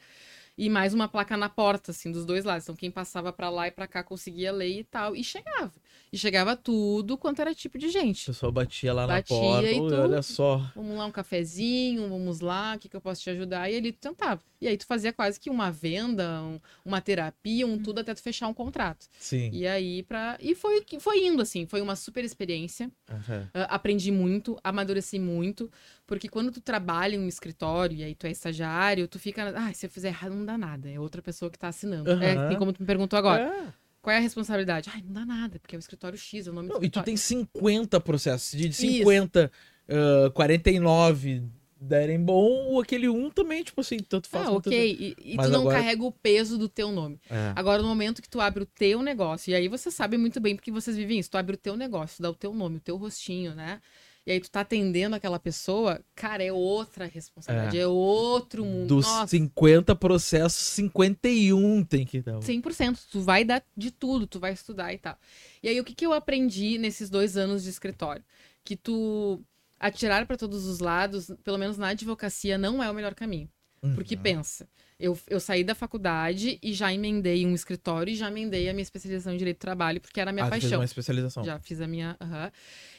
e 0.56 0.70
mais 0.70 0.94
uma 0.94 1.08
placa 1.08 1.36
na 1.36 1.48
porta, 1.48 1.90
assim, 1.90 2.12
dos 2.12 2.24
dois 2.24 2.44
lados. 2.44 2.64
Então, 2.64 2.76
quem 2.76 2.90
passava 2.90 3.32
para 3.32 3.50
lá 3.50 3.68
e 3.68 3.70
para 3.70 3.86
cá 3.88 4.02
conseguia 4.04 4.52
ler 4.52 4.80
e 4.80 4.84
tal, 4.84 5.16
e 5.16 5.24
chegava. 5.24 5.72
E 6.12 6.18
chegava 6.18 6.54
tudo 6.54 7.18
quanto 7.18 7.40
era 7.40 7.54
tipo 7.54 7.76
de 7.76 7.88
gente. 7.88 8.22
O 8.22 8.26
pessoal 8.26 8.52
batia 8.52 8.92
lá 8.92 9.06
batia 9.06 9.36
na 9.36 9.42
porta, 9.42 9.70
e 9.70 9.76
tu, 9.76 9.94
olha 9.94 10.22
só. 10.22 10.70
Vamos 10.74 10.96
lá, 10.96 11.06
um 11.06 11.10
cafezinho, 11.10 12.08
vamos 12.08 12.40
lá, 12.40 12.74
o 12.76 12.78
que, 12.78 12.88
que 12.88 12.94
eu 12.94 13.00
posso 13.00 13.20
te 13.20 13.30
ajudar? 13.30 13.68
E 13.68 13.74
ele 13.74 13.92
tentava. 13.92 14.40
E 14.60 14.68
aí 14.68 14.76
tu 14.76 14.86
fazia 14.86 15.12
quase 15.12 15.38
que 15.40 15.50
uma 15.50 15.70
venda, 15.70 16.40
um, 16.42 16.60
uma 16.84 17.00
terapia, 17.00 17.66
um 17.66 17.78
tudo 17.78 18.00
até 18.00 18.14
tu 18.14 18.22
fechar 18.22 18.46
um 18.46 18.54
contrato. 18.54 19.06
Sim. 19.18 19.50
E 19.52 19.66
aí 19.66 20.02
para 20.04 20.38
E 20.40 20.54
foi, 20.54 20.84
foi 21.00 21.26
indo, 21.26 21.42
assim, 21.42 21.66
foi 21.66 21.80
uma 21.80 21.96
super 21.96 22.24
experiência. 22.24 22.90
Uhum. 23.10 23.42
Uh, 23.46 23.66
aprendi 23.68 24.10
muito, 24.10 24.56
amadureci 24.62 25.18
muito, 25.18 25.70
porque 26.06 26.28
quando 26.28 26.52
tu 26.52 26.60
trabalha 26.60 27.16
em 27.16 27.18
um 27.18 27.28
escritório 27.28 27.96
e 27.96 28.04
aí 28.04 28.14
tu 28.14 28.26
é 28.26 28.30
estagiário, 28.30 29.08
tu 29.08 29.18
fica, 29.18 29.52
ah, 29.56 29.72
se 29.74 29.86
eu 29.86 29.90
fizer 29.90 30.08
errado, 30.08 30.34
não 30.34 30.44
dá 30.44 30.56
nada. 30.56 30.88
É 30.88 30.98
outra 30.98 31.20
pessoa 31.20 31.50
que 31.50 31.58
tá 31.58 31.68
assinando. 31.68 32.10
Uhum. 32.10 32.22
É, 32.22 32.48
tem 32.48 32.56
como 32.56 32.72
tu 32.72 32.80
me 32.80 32.86
perguntou 32.86 33.18
agora. 33.18 33.42
É. 33.42 33.83
Qual 34.04 34.12
é 34.12 34.18
a 34.18 34.20
responsabilidade? 34.20 34.90
Ai, 34.92 35.02
não 35.02 35.14
dá 35.14 35.24
nada, 35.24 35.58
porque 35.58 35.74
é 35.74 35.78
o 35.78 35.80
escritório 35.80 36.18
X, 36.18 36.46
é 36.46 36.50
o 36.50 36.52
nome 36.52 36.68
não, 36.68 36.78
do 36.78 36.84
E 36.84 36.90
tu 36.90 37.02
tem 37.02 37.16
50 37.16 37.98
processos. 38.00 38.52
De 38.60 38.70
50, 38.70 39.50
uh, 39.88 40.30
49 40.32 41.42
derem 41.80 42.22
bom, 42.22 42.66
ou 42.66 42.82
aquele 42.82 43.08
um 43.08 43.30
também, 43.30 43.62
tipo 43.62 43.80
assim, 43.80 43.96
tanto 43.98 44.28
faz. 44.28 44.46
Ah, 44.46 44.52
ok. 44.52 45.16
E, 45.18 45.32
e 45.32 45.36
tu 45.38 45.48
não 45.48 45.62
agora... 45.62 45.76
carrega 45.76 46.04
o 46.04 46.12
peso 46.12 46.58
do 46.58 46.68
teu 46.68 46.92
nome. 46.92 47.18
É. 47.30 47.54
Agora, 47.56 47.80
no 47.80 47.88
momento 47.88 48.20
que 48.20 48.28
tu 48.28 48.42
abre 48.42 48.64
o 48.64 48.66
teu 48.66 49.00
negócio, 49.02 49.52
e 49.52 49.54
aí 49.54 49.68
você 49.68 49.90
sabe 49.90 50.18
muito 50.18 50.38
bem 50.38 50.54
porque 50.54 50.70
vocês 50.70 50.98
vivem 50.98 51.18
isso, 51.18 51.30
tu 51.30 51.38
abre 51.38 51.54
o 51.54 51.58
teu 51.58 51.74
negócio, 51.74 52.22
dá 52.22 52.28
o 52.28 52.34
teu 52.34 52.52
nome, 52.52 52.76
o 52.76 52.80
teu 52.80 52.98
rostinho, 52.98 53.54
né? 53.54 53.80
E 54.26 54.32
aí 54.32 54.40
tu 54.40 54.50
tá 54.50 54.60
atendendo 54.60 55.14
aquela 55.14 55.38
pessoa, 55.38 56.00
cara, 56.14 56.42
é 56.42 56.50
outra 56.50 57.04
responsabilidade, 57.04 57.76
é, 57.76 57.82
é 57.82 57.86
outro 57.86 58.64
mundo. 58.64 58.88
Dos 58.88 59.06
Nossa. 59.06 59.26
50 59.28 59.94
processos, 59.96 60.66
51 60.68 61.84
tem 61.84 62.06
que 62.06 62.22
dar. 62.22 62.38
100%, 62.38 62.98
tu 63.10 63.20
vai 63.20 63.44
dar 63.44 63.62
de 63.76 63.90
tudo, 63.90 64.26
tu 64.26 64.40
vai 64.40 64.52
estudar 64.52 64.94
e 64.94 64.98
tal. 64.98 65.18
E 65.62 65.68
aí 65.68 65.78
o 65.78 65.84
que, 65.84 65.94
que 65.94 66.06
eu 66.06 66.14
aprendi 66.14 66.78
nesses 66.78 67.10
dois 67.10 67.36
anos 67.36 67.64
de 67.64 67.70
escritório? 67.70 68.24
Que 68.64 68.76
tu 68.76 69.42
atirar 69.78 70.26
para 70.26 70.38
todos 70.38 70.64
os 70.64 70.78
lados, 70.78 71.30
pelo 71.44 71.58
menos 71.58 71.76
na 71.76 71.88
advocacia, 71.88 72.56
não 72.56 72.82
é 72.82 72.90
o 72.90 72.94
melhor 72.94 73.14
caminho. 73.14 73.50
Uhum. 73.82 73.94
Porque 73.94 74.16
pensa, 74.16 74.66
eu, 74.98 75.18
eu 75.28 75.40
saí 75.40 75.64
da 75.64 75.74
faculdade 75.74 76.58
e 76.62 76.72
já 76.72 76.92
emendei 76.92 77.44
um 77.44 77.54
escritório 77.54 78.12
e 78.12 78.14
já 78.14 78.28
emendei 78.28 78.68
a 78.68 78.72
minha 78.72 78.82
especialização 78.82 79.32
em 79.32 79.36
Direito 79.36 79.58
do 79.58 79.60
Trabalho, 79.60 80.00
porque 80.00 80.20
era 80.20 80.30
a 80.30 80.32
minha 80.32 80.46
ah, 80.46 80.50
paixão. 80.50 80.68
Fez 80.68 80.78
uma 80.78 80.84
especialização. 80.84 81.44
Já 81.44 81.58
fiz 81.58 81.80
a 81.80 81.86
minha. 81.86 82.16
Uhum. 82.20 82.50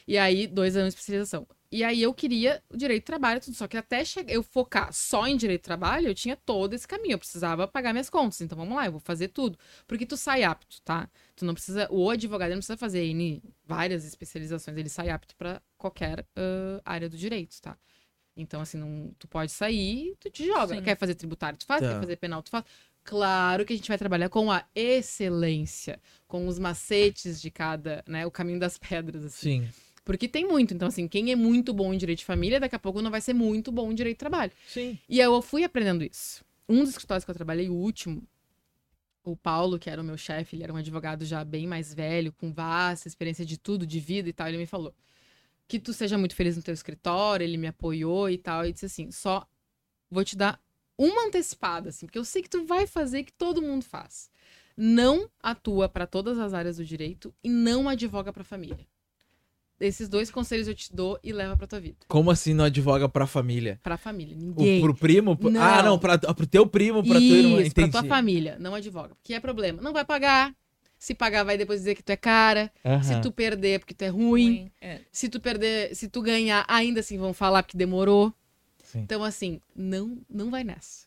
E 0.06 0.18
aí, 0.18 0.46
dois 0.46 0.76
anos 0.76 0.94
de 0.94 1.00
especialização. 1.00 1.46
E 1.72 1.82
aí 1.82 2.00
eu 2.00 2.14
queria 2.14 2.62
o 2.70 2.76
direito 2.76 3.02
de 3.02 3.06
trabalho, 3.06 3.40
tudo. 3.40 3.56
Só 3.56 3.66
que 3.66 3.76
até 3.76 4.02
eu 4.28 4.42
focar 4.42 4.92
só 4.92 5.26
em 5.26 5.36
direito 5.36 5.62
de 5.62 5.64
trabalho, 5.64 6.08
eu 6.08 6.14
tinha 6.14 6.36
todo 6.36 6.74
esse 6.74 6.86
caminho. 6.86 7.14
Eu 7.14 7.18
precisava 7.18 7.66
pagar 7.66 7.92
minhas 7.92 8.10
contas. 8.10 8.40
Então 8.40 8.56
vamos 8.56 8.76
lá, 8.76 8.86
eu 8.86 8.92
vou 8.92 9.00
fazer 9.00 9.28
tudo. 9.28 9.58
Porque 9.86 10.06
tu 10.06 10.16
sai 10.16 10.44
apto, 10.44 10.80
tá? 10.82 11.08
Tu 11.34 11.44
não 11.44 11.54
precisa. 11.54 11.88
O 11.90 12.10
advogado 12.10 12.50
não 12.50 12.58
precisa 12.58 12.76
fazer 12.76 13.04
N, 13.04 13.42
várias 13.64 14.04
especializações. 14.04 14.76
Ele 14.76 14.88
sai 14.88 15.08
apto 15.08 15.34
para 15.36 15.60
qualquer 15.76 16.20
uh, 16.20 16.80
área 16.84 17.08
do 17.08 17.16
direito, 17.16 17.60
tá? 17.60 17.76
Então, 18.36 18.60
assim, 18.60 18.76
não, 18.76 19.10
tu 19.18 19.26
pode 19.26 19.50
sair, 19.50 20.14
tu 20.20 20.28
te 20.28 20.46
joga. 20.46 20.74
Sim. 20.74 20.82
Quer 20.82 20.96
fazer 20.96 21.14
tributário, 21.14 21.58
tu 21.58 21.64
faz. 21.64 21.80
Tá. 21.80 21.94
Quer 21.94 22.00
fazer 22.00 22.16
penal, 22.16 22.42
tu 22.42 22.50
faz. 22.50 22.64
Claro 23.02 23.64
que 23.64 23.72
a 23.72 23.76
gente 23.76 23.88
vai 23.88 23.96
trabalhar 23.96 24.28
com 24.28 24.50
a 24.50 24.64
excelência, 24.74 26.00
com 26.26 26.46
os 26.48 26.58
macetes 26.58 27.40
de 27.40 27.50
cada, 27.50 28.04
né, 28.06 28.26
o 28.26 28.30
caminho 28.30 28.58
das 28.58 28.76
pedras, 28.76 29.24
assim. 29.24 29.62
Sim. 29.62 29.68
Porque 30.04 30.28
tem 30.28 30.46
muito. 30.46 30.74
Então, 30.74 30.88
assim, 30.88 31.08
quem 31.08 31.32
é 31.32 31.36
muito 31.36 31.72
bom 31.72 31.94
em 31.94 31.98
direito 31.98 32.20
de 32.20 32.24
família, 32.24 32.60
daqui 32.60 32.76
a 32.76 32.78
pouco 32.78 33.00
não 33.00 33.10
vai 33.10 33.20
ser 33.20 33.32
muito 33.32 33.72
bom 33.72 33.90
em 33.90 33.94
direito 33.94 34.16
de 34.16 34.20
trabalho. 34.20 34.52
Sim. 34.68 34.98
E 35.08 35.18
eu 35.18 35.40
fui 35.40 35.64
aprendendo 35.64 36.04
isso. 36.04 36.44
Um 36.68 36.80
dos 36.80 36.90
escritórios 36.90 37.24
que 37.24 37.30
eu 37.30 37.34
trabalhei, 37.34 37.68
o 37.68 37.74
último, 37.74 38.22
o 39.24 39.36
Paulo, 39.36 39.78
que 39.78 39.90
era 39.90 40.00
o 40.00 40.04
meu 40.04 40.16
chefe, 40.16 40.54
ele 40.54 40.62
era 40.62 40.72
um 40.72 40.76
advogado 40.76 41.24
já 41.24 41.44
bem 41.44 41.66
mais 41.66 41.92
velho, 41.92 42.32
com 42.32 42.52
vasta 42.52 43.08
experiência 43.08 43.44
de 43.44 43.56
tudo, 43.58 43.86
de 43.86 43.98
vida 43.98 44.28
e 44.28 44.32
tal, 44.32 44.46
ele 44.48 44.58
me 44.58 44.66
falou 44.66 44.94
que 45.68 45.78
tu 45.78 45.92
seja 45.92 46.16
muito 46.16 46.34
feliz 46.34 46.56
no 46.56 46.62
teu 46.62 46.74
escritório, 46.74 47.44
ele 47.44 47.56
me 47.56 47.66
apoiou 47.66 48.30
e 48.30 48.38
tal, 48.38 48.64
e 48.64 48.72
disse 48.72 48.86
assim, 48.86 49.10
só 49.10 49.46
vou 50.10 50.24
te 50.24 50.36
dar 50.36 50.60
uma 50.96 51.26
antecipada, 51.26 51.90
assim, 51.90 52.06
porque 52.06 52.18
eu 52.18 52.24
sei 52.24 52.42
que 52.42 52.50
tu 52.50 52.64
vai 52.64 52.86
fazer 52.86 53.24
que 53.24 53.32
todo 53.32 53.62
mundo 53.62 53.84
faz. 53.84 54.30
Não 54.76 55.28
atua 55.42 55.88
para 55.88 56.06
todas 56.06 56.38
as 56.38 56.52
áreas 56.52 56.76
do 56.76 56.84
direito 56.84 57.34
e 57.42 57.48
não 57.48 57.88
advoga 57.88 58.32
para 58.32 58.42
a 58.42 58.44
família. 58.44 58.86
Esses 59.78 60.08
dois 60.08 60.30
conselhos 60.30 60.68
eu 60.68 60.74
te 60.74 60.94
dou 60.94 61.18
e 61.22 61.32
leva 61.32 61.54
pra 61.56 61.66
tua 61.66 61.80
vida. 61.80 61.98
Como 62.08 62.30
assim 62.30 62.54
não 62.54 62.64
advoga 62.64 63.08
pra 63.08 63.26
família? 63.26 63.78
Pra 63.82 63.98
família, 63.98 64.34
ninguém. 64.34 64.78
O, 64.78 64.82
pro 64.82 64.94
primo? 64.94 65.38
Não. 65.38 65.62
Ah, 65.62 65.82
não, 65.82 65.98
pra, 65.98 66.18
pro 66.18 66.46
teu 66.46 66.66
primo, 66.66 67.02
pra 67.02 67.18
Isso, 67.18 67.28
tua 67.28 67.36
irmã. 67.36 67.60
Entendi. 67.60 67.90
pra 67.90 68.00
tua 68.00 68.08
família, 68.08 68.56
não 68.58 68.74
advoga. 68.74 69.14
Porque 69.16 69.34
é 69.34 69.40
problema. 69.40 69.82
Não 69.82 69.92
vai 69.92 70.04
pagar. 70.04 70.54
Se 70.98 71.14
pagar, 71.14 71.44
vai 71.44 71.58
depois 71.58 71.80
dizer 71.80 71.94
que 71.94 72.02
tu 72.02 72.10
é 72.10 72.16
cara. 72.16 72.72
Se 73.02 73.20
tu 73.20 73.30
perder, 73.30 73.72
é 73.72 73.78
porque 73.78 73.94
tu 73.94 74.02
é 74.02 74.08
ruim. 74.08 74.46
ruim. 74.46 74.72
É. 74.80 75.00
Se 75.12 75.28
tu 75.28 75.40
perder, 75.40 75.94
se 75.94 76.08
tu 76.08 76.22
ganhar, 76.22 76.64
ainda 76.68 77.00
assim 77.00 77.18
vão 77.18 77.34
falar 77.34 77.62
que 77.62 77.76
demorou. 77.76 78.32
Sim. 78.82 79.00
Então, 79.00 79.22
assim, 79.22 79.60
não, 79.74 80.18
não 80.28 80.50
vai 80.50 80.64
nessa. 80.64 81.06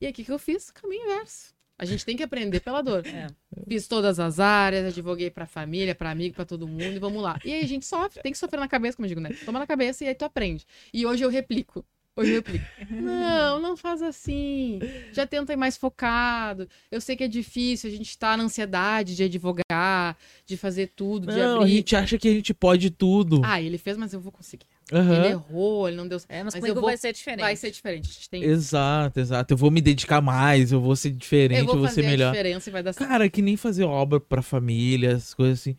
E 0.00 0.06
aí, 0.06 0.12
o 0.12 0.14
que, 0.14 0.24
que 0.24 0.30
eu 0.30 0.38
fiz? 0.38 0.70
Caminho 0.70 1.04
inverso. 1.04 1.52
A 1.78 1.84
gente 1.84 2.04
tem 2.04 2.16
que 2.16 2.22
aprender 2.22 2.60
pela 2.60 2.82
dor. 2.82 3.06
É. 3.06 3.28
Fiz 3.68 3.86
todas 3.86 4.18
as 4.18 4.40
áreas, 4.40 4.86
advoguei 4.86 5.30
pra 5.30 5.46
família, 5.46 5.94
pra 5.94 6.10
amigo, 6.10 6.34
pra 6.34 6.44
todo 6.44 6.66
mundo, 6.66 6.82
e 6.82 6.98
vamos 6.98 7.22
lá. 7.22 7.38
E 7.44 7.52
aí 7.52 7.62
a 7.62 7.66
gente 7.66 7.86
sofre, 7.86 8.20
tem 8.20 8.32
que 8.32 8.38
sofrer 8.38 8.58
na 8.58 8.68
cabeça, 8.68 8.96
como 8.96 9.06
eu 9.06 9.08
digo, 9.08 9.20
né? 9.20 9.30
Toma 9.44 9.60
na 9.60 9.66
cabeça 9.66 10.04
e 10.04 10.08
aí 10.08 10.14
tu 10.14 10.24
aprende. 10.24 10.66
E 10.92 11.06
hoje 11.06 11.24
eu 11.24 11.30
replico. 11.30 11.84
Hoje 12.18 12.32
eu 12.32 12.36
replico. 12.36 12.64
Não, 12.90 13.60
não 13.60 13.76
faz 13.76 14.02
assim. 14.02 14.80
Já 15.12 15.24
tenta 15.24 15.52
ir 15.52 15.56
mais 15.56 15.76
focado. 15.76 16.68
Eu 16.90 17.00
sei 17.00 17.14
que 17.14 17.22
é 17.22 17.28
difícil, 17.28 17.88
a 17.88 17.92
gente 17.92 18.18
tá 18.18 18.36
na 18.36 18.42
ansiedade 18.42 19.14
de 19.14 19.22
advogar, 19.22 20.16
de 20.44 20.56
fazer 20.56 20.90
tudo, 20.96 21.28
não, 21.28 21.34
de 21.34 21.40
abrir. 21.40 21.64
A 21.64 21.68
gente 21.68 21.96
acha 21.96 22.18
que 22.18 22.26
a 22.26 22.32
gente 22.32 22.52
pode 22.52 22.90
tudo. 22.90 23.40
Ah, 23.44 23.62
ele 23.62 23.78
fez, 23.78 23.96
mas 23.96 24.12
eu 24.12 24.20
vou 24.20 24.32
conseguir. 24.32 24.66
Uhum. 24.90 25.14
Ele 25.14 25.26
errou, 25.28 25.86
ele 25.86 25.96
não 25.96 26.08
deu 26.08 26.18
certo. 26.18 26.32
É, 26.32 26.42
mas, 26.42 26.54
mas 26.54 26.60
comigo 26.60 26.80
vou... 26.80 26.88
vai 26.88 26.96
ser 26.96 27.12
diferente. 27.12 27.40
Vai 27.40 27.54
ser 27.54 27.70
diferente. 27.70 28.28
Tem... 28.28 28.42
Exato, 28.42 29.20
exato. 29.20 29.54
Eu 29.54 29.56
vou 29.56 29.70
me 29.70 29.80
dedicar 29.80 30.20
mais, 30.20 30.72
eu 30.72 30.80
vou 30.80 30.96
ser 30.96 31.10
diferente, 31.12 31.60
eu 31.60 31.66
vou, 31.66 31.74
eu 31.76 31.80
vou 31.82 31.88
ser 31.88 32.02
melhor. 32.02 32.32
diferença 32.32 32.68
e 32.68 32.72
vai 32.72 32.82
dar 32.82 32.92
certo. 32.92 33.08
Cara, 33.08 33.28
que 33.28 33.42
nem 33.42 33.56
fazer 33.56 33.84
obra 33.84 34.18
pra 34.18 34.42
família, 34.42 35.14
as 35.14 35.32
coisas 35.34 35.60
assim. 35.60 35.76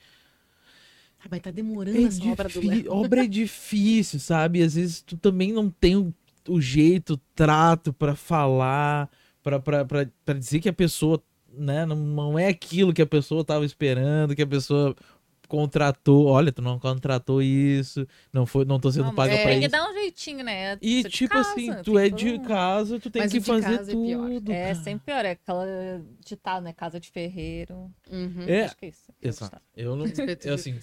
Ah, 1.21 1.27
mas 1.29 1.41
tá 1.41 1.51
demorando 1.51 1.97
é 1.97 2.03
essa 2.03 2.23
obra 2.23 2.47
do 2.47 2.65
Léo. 2.65 2.93
Obra 2.93 3.23
é 3.25 3.27
difícil, 3.27 4.19
sabe? 4.19 4.63
Às 4.63 4.75
vezes 4.75 5.01
tu 5.01 5.17
também 5.17 5.51
não 5.51 5.69
tem 5.69 5.97
o, 5.97 6.13
o 6.49 6.61
jeito, 6.61 7.13
o 7.13 7.17
trato 7.35 7.93
para 7.93 8.15
falar, 8.15 9.09
para 9.41 10.33
dizer 10.33 10.59
que 10.59 10.69
a 10.69 10.73
pessoa, 10.73 11.21
né, 11.51 11.85
não, 11.85 11.95
não 11.95 12.39
é 12.39 12.47
aquilo 12.47 12.93
que 12.93 13.01
a 13.01 13.07
pessoa 13.07 13.43
tava 13.43 13.65
esperando, 13.65 14.35
que 14.35 14.41
a 14.41 14.47
pessoa 14.47 14.95
contratou, 15.49 16.27
olha, 16.27 16.51
tu 16.51 16.61
não 16.61 16.79
contratou 16.79 17.41
isso, 17.41 18.07
não 18.31 18.45
foi, 18.45 18.63
não 18.63 18.79
tô 18.79 18.91
sendo 18.91 19.05
não, 19.05 19.15
paga 19.15 19.33
é, 19.33 19.41
pra 19.41 19.51
isso. 19.51 19.59
Tem 19.61 19.69
que 19.69 19.75
dar 19.75 19.89
um 19.89 19.93
jeitinho, 19.93 20.43
né? 20.43 20.77
E 20.79 21.03
tipo 21.03 21.33
casa, 21.33 21.49
assim, 21.49 21.73
tu 21.83 21.97
é 21.97 22.07
de 22.07 22.39
casa, 22.39 22.99
tu 22.99 23.09
tem 23.09 23.23
Mas 23.23 23.31
que 23.31 23.41
fazer 23.41 23.85
tudo. 23.87 24.51
É, 24.51 24.69
é 24.69 24.75
sempre 24.75 25.05
pior, 25.07 25.25
é 25.25 25.31
aquela 25.31 25.65
ditado, 26.23 26.63
né? 26.63 26.71
Casa 26.71 26.99
de 26.99 27.09
ferreiro. 27.09 27.91
Uhum. 28.09 28.45
É, 28.47 28.65
Acho 28.65 28.77
que 28.77 28.85
é 28.85 28.89
isso. 28.89 29.11
Exato. 29.21 29.59
Eu 29.75 29.95
não, 29.95 30.05
eu 30.45 30.53
assim, 30.53 30.79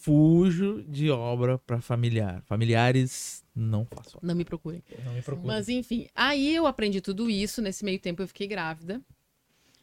fujo 0.00 0.82
de 0.88 1.10
obra 1.10 1.58
para 1.58 1.80
familiar. 1.80 2.42
Familiares 2.46 3.44
não 3.54 3.84
faço. 3.84 4.18
Não 4.22 4.34
me 4.34 4.44
procurem. 4.44 4.82
Não 5.04 5.12
me 5.12 5.20
procurem. 5.20 5.48
Mas 5.48 5.68
enfim, 5.68 6.08
aí 6.14 6.54
eu 6.54 6.66
aprendi 6.66 7.02
tudo 7.02 7.28
isso, 7.28 7.60
nesse 7.60 7.84
meio 7.84 7.98
tempo 7.98 8.22
eu 8.22 8.28
fiquei 8.28 8.46
grávida. 8.46 9.02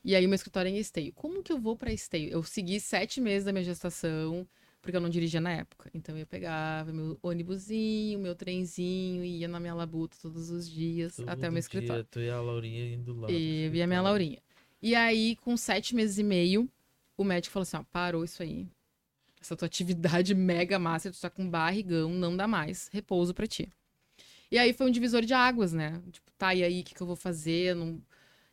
E 0.06 0.16
aí 0.16 0.28
meu 0.28 0.36
escritório 0.36 0.70
é 0.70 0.72
em 0.72 0.78
Esteio. 0.78 1.12
Como 1.14 1.42
que 1.42 1.52
eu 1.52 1.60
vou 1.60 1.76
para 1.76 1.92
Esteio? 1.92 2.30
Eu 2.30 2.44
segui 2.44 2.80
sete 2.80 3.20
meses 3.20 3.44
da 3.44 3.52
minha 3.52 3.64
gestação, 3.64 4.48
porque 4.80 4.96
eu 4.96 5.02
não 5.02 5.10
dirigia 5.10 5.42
na 5.42 5.52
época. 5.52 5.90
Então 5.96 6.16
eu 6.16 6.28
pegava 6.28 6.94
meu 6.94 7.18
ônibusinho, 7.24 8.20
meu 8.20 8.36
trenzinho, 8.36 9.26
ia 9.26 9.48
na 9.48 9.60
minha 9.60 9.74
labuta 9.74 10.16
todos 10.22 10.52
os 10.52 10.70
dias 10.70 11.16
Todo 11.16 11.28
até 11.28 11.50
o 11.50 11.52
meu 11.52 11.60
escritório. 11.60 12.04
Dia, 12.04 12.10
tu 12.12 12.20
e 12.20 12.30
a 12.30 12.40
Laurinha 12.40 12.94
indo 12.94 13.20
lá. 13.20 13.32
E 13.32 13.66
eu 13.66 13.74
e 13.74 13.82
a 13.82 13.88
minha 13.88 14.00
Laurinha. 14.00 14.38
E 14.80 14.94
aí, 14.94 15.36
com 15.38 15.58
sete 15.58 15.96
meses 15.96 16.20
e 16.20 16.24
meio, 16.24 16.70
o 17.18 17.24
médico 17.24 17.54
falou 17.54 17.64
assim: 17.64 17.78
ó, 17.78 17.84
parou 17.92 18.24
isso 18.24 18.44
aí. 18.44 18.68
Essa 19.42 19.56
tua 19.56 19.66
atividade 19.66 20.36
mega 20.38 20.78
massa, 20.78 21.12
tu 21.12 21.20
tá 21.20 21.32
com 21.32 21.50
barrigão, 21.50 22.12
não 22.12 22.38
dá 22.38 22.48
mais. 22.48 22.92
Repouso 22.94 23.34
para 23.34 23.48
ti. 23.48 23.68
E 24.52 24.60
aí 24.60 24.72
foi 24.72 24.86
um 24.86 24.92
divisor 24.92 25.26
de 25.26 25.34
águas, 25.34 25.74
né? 25.74 26.00
Tipo, 26.12 26.32
tá, 26.38 26.54
e 26.54 26.64
aí, 26.64 26.82
o 26.82 26.84
que, 26.84 26.94
que 26.94 27.02
eu 27.02 27.08
vou 27.08 27.16
fazer? 27.16 27.76
Não 27.76 28.00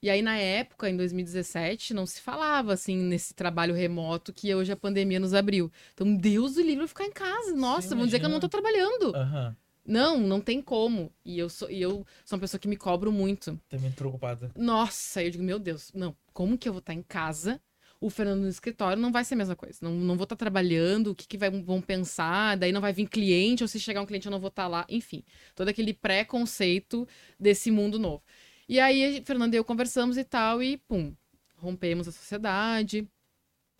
e 0.02 0.10
aí, 0.10 0.20
na 0.20 0.36
época, 0.36 0.90
em 0.90 0.96
2017, 0.96 1.94
não 1.94 2.04
se 2.04 2.20
falava, 2.20 2.72
assim, 2.72 2.96
nesse 2.96 3.34
trabalho 3.34 3.72
remoto 3.72 4.32
que 4.32 4.52
hoje 4.52 4.72
a 4.72 4.76
pandemia 4.76 5.20
nos 5.20 5.32
abriu. 5.32 5.70
Então, 5.94 6.16
Deus 6.16 6.54
do 6.54 6.62
livro 6.62 6.88
ficar 6.88 7.04
em 7.04 7.12
casa. 7.12 7.54
Nossa, 7.54 7.90
vamos 7.90 8.06
dizer 8.06 8.18
que 8.18 8.26
eu 8.26 8.30
não 8.30 8.40
tô 8.40 8.48
trabalhando. 8.48 9.14
Uhum. 9.14 9.54
Não, 9.86 10.18
não 10.18 10.40
tem 10.40 10.60
como. 10.60 11.12
E 11.24 11.38
eu 11.38 11.48
sou, 11.48 11.70
e 11.70 11.80
eu 11.80 12.04
sou 12.24 12.36
uma 12.36 12.40
pessoa 12.40 12.58
que 12.58 12.66
me 12.66 12.76
cobro 12.76 13.12
muito. 13.12 13.58
Também 13.68 13.92
preocupada. 13.92 14.50
Nossa, 14.56 15.22
eu 15.22 15.30
digo, 15.30 15.44
meu 15.44 15.60
Deus, 15.60 15.92
não, 15.94 16.16
como 16.32 16.58
que 16.58 16.68
eu 16.68 16.72
vou 16.72 16.80
estar 16.80 16.94
em 16.94 17.02
casa? 17.02 17.60
O 18.00 18.10
Fernando 18.10 18.40
no 18.40 18.48
escritório 18.48 19.00
não 19.00 19.12
vai 19.12 19.24
ser 19.24 19.34
a 19.34 19.36
mesma 19.36 19.54
coisa. 19.54 19.78
Não, 19.80 19.92
não 19.92 20.16
vou 20.16 20.24
estar 20.24 20.34
trabalhando, 20.34 21.12
o 21.12 21.14
que, 21.14 21.28
que 21.28 21.38
vai, 21.38 21.48
vão 21.48 21.80
pensar, 21.80 22.56
daí 22.56 22.72
não 22.72 22.80
vai 22.80 22.92
vir 22.92 23.06
cliente, 23.06 23.62
ou 23.62 23.68
se 23.68 23.78
chegar 23.78 24.02
um 24.02 24.06
cliente 24.06 24.26
eu 24.26 24.32
não 24.32 24.40
vou 24.40 24.48
estar 24.48 24.66
lá. 24.66 24.84
Enfim, 24.88 25.22
todo 25.54 25.68
aquele 25.68 25.94
preconceito 25.94 27.06
desse 27.38 27.70
mundo 27.70 28.00
novo. 28.00 28.20
E 28.68 28.80
aí, 28.80 29.22
Fernanda 29.24 29.56
e 29.56 29.58
eu 29.58 29.64
conversamos 29.64 30.16
e 30.16 30.24
tal, 30.24 30.62
e 30.62 30.76
pum, 30.76 31.14
rompemos 31.56 32.08
a 32.08 32.12
sociedade. 32.12 33.06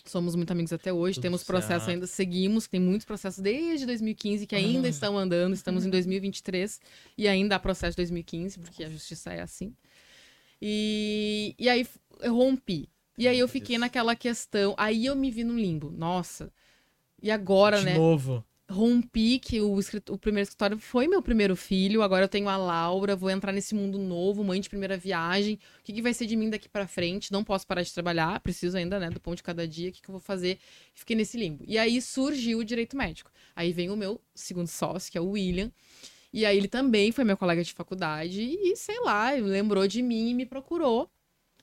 Somos 0.05 0.35
muito 0.35 0.51
amigos 0.51 0.73
até 0.73 0.93
hoje, 0.93 1.15
Tudo 1.15 1.23
temos 1.23 1.45
processo 1.45 1.89
ainda, 1.89 2.09
seguimos, 2.09 2.67
tem 2.67 2.81
muitos 2.81 3.05
processos 3.05 3.41
desde 3.41 3.87
2015 3.87 4.47
que 4.49 4.57
ainda 4.57 4.89
ah. 4.89 4.91
estão 4.91 5.17
andando, 5.17 5.55
estamos 5.55 5.87
em 5.87 5.91
2023 5.91 6.81
e 7.17 7.29
ainda 7.29 7.55
há 7.55 7.59
processo 7.61 7.93
de 7.93 7.99
2015, 7.99 8.59
porque 8.59 8.83
a 8.83 8.91
justiça 8.91 9.33
é 9.33 9.41
assim. 9.41 9.73
E, 10.61 11.55
e 11.57 11.69
aí 11.69 11.87
eu 12.21 12.35
rompi. 12.35 12.89
E 13.17 13.29
aí 13.29 13.39
eu 13.39 13.47
fiquei 13.47 13.79
naquela 13.79 14.17
questão, 14.17 14.75
aí 14.77 15.07
eu 15.07 15.15
me 15.15 15.31
vi 15.31 15.45
no 15.45 15.57
limbo. 15.57 15.93
Nossa, 15.93 16.53
e 17.23 17.31
agora, 17.31 17.79
de 17.79 17.85
né? 17.85 17.93
De 17.93 17.99
novo 17.99 18.45
rompi 18.73 19.39
que 19.39 19.61
o, 19.61 19.79
o 20.09 20.19
primeiro 20.19 20.45
escritório 20.45 20.79
foi 20.79 21.07
meu 21.07 21.23
primeiro 21.23 21.55
filho, 21.55 22.03
agora 22.03 22.25
eu 22.25 22.29
tenho 22.29 22.49
a 22.49 22.57
Laura, 22.57 23.15
vou 23.15 23.31
entrar 23.31 23.53
nesse 23.53 23.75
mundo 23.75 23.99
novo, 23.99 24.43
mãe 24.43 24.61
de 24.61 24.69
primeira 24.69 24.97
viagem. 24.97 25.59
O 25.81 25.85
que, 25.85 25.93
que 25.93 26.03
vai 26.03 26.15
ser 26.15 26.27
de 26.27 26.35
mim 26.35 26.51
daqui 26.51 26.69
para 26.69 26.87
frente? 26.89 27.31
Não 27.31 27.45
posso 27.45 27.67
parar 27.67 27.83
de 27.83 27.93
trabalhar, 27.93 28.41
preciso 28.41 28.77
ainda, 28.77 28.99
né, 28.99 29.11
do 29.11 29.21
pão 29.21 29.35
de 29.35 29.43
cada 29.43 29.69
dia, 29.69 29.91
o 29.91 29.93
que, 29.93 30.03
que 30.03 30.09
eu 30.09 30.13
vou 30.13 30.21
fazer? 30.21 30.59
Fiquei 30.95 31.15
nesse 31.15 31.37
limbo. 31.37 31.65
E 31.67 31.79
aí 31.79 32.01
surgiu 32.01 32.59
o 32.59 32.65
direito 32.65 32.97
médico. 32.97 33.31
Aí 33.55 33.73
vem 33.73 33.91
o 33.91 33.97
meu 33.97 34.21
segundo 34.35 34.69
sócio, 34.69 35.13
que 35.13 35.19
é 35.19 35.21
o 35.21 35.31
William. 35.31 35.71
E 36.33 36.47
aí 36.47 36.57
ele 36.57 36.69
também 36.69 37.13
foi 37.13 37.25
meu 37.25 37.37
colega 37.37 37.63
de 37.63 37.73
faculdade 37.73 38.41
e, 38.41 38.75
sei 38.75 38.99
lá, 39.01 39.33
lembrou 39.33 39.87
de 39.87 40.03
mim 40.03 40.31
e 40.31 40.35
me 40.35 40.47
procurou. 40.47 41.11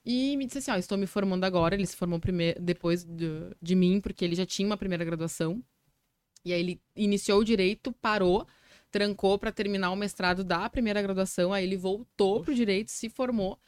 E 0.06 0.38
me 0.38 0.46
disse 0.46 0.60
assim, 0.60 0.72
ó, 0.72 0.76
estou 0.76 0.98
me 0.98 1.08
formando 1.08 1.44
agora. 1.44 1.76
Ele 1.76 1.86
se 1.86 1.96
formou 1.96 2.20
primeiro, 2.20 2.62
depois 2.62 3.04
de, 3.04 3.28
de 3.62 3.76
mim, 3.76 4.00
porque 4.00 4.24
ele 4.24 4.36
já 4.36 4.46
tinha 4.46 4.68
uma 4.68 4.78
primeira 4.78 5.04
graduação. 5.04 5.64
E 6.44 6.54
aí 6.54 6.60
ele 6.60 6.82
iniciou 6.96 7.42
o 7.42 7.46
direito, 7.46 7.92
parou, 7.94 8.48
trancou 8.92 9.38
para 9.38 9.52
terminar 9.52 9.92
o 9.92 9.96
mestrado 9.96 10.44
da 10.44 10.70
primeira 10.70 11.02
graduação, 11.02 11.54
aí 11.54 11.64
ele 11.64 11.78
voltou 11.78 12.42
pro 12.42 12.56
direito, 12.56 12.90
se 12.90 13.10
formou. 13.10 13.60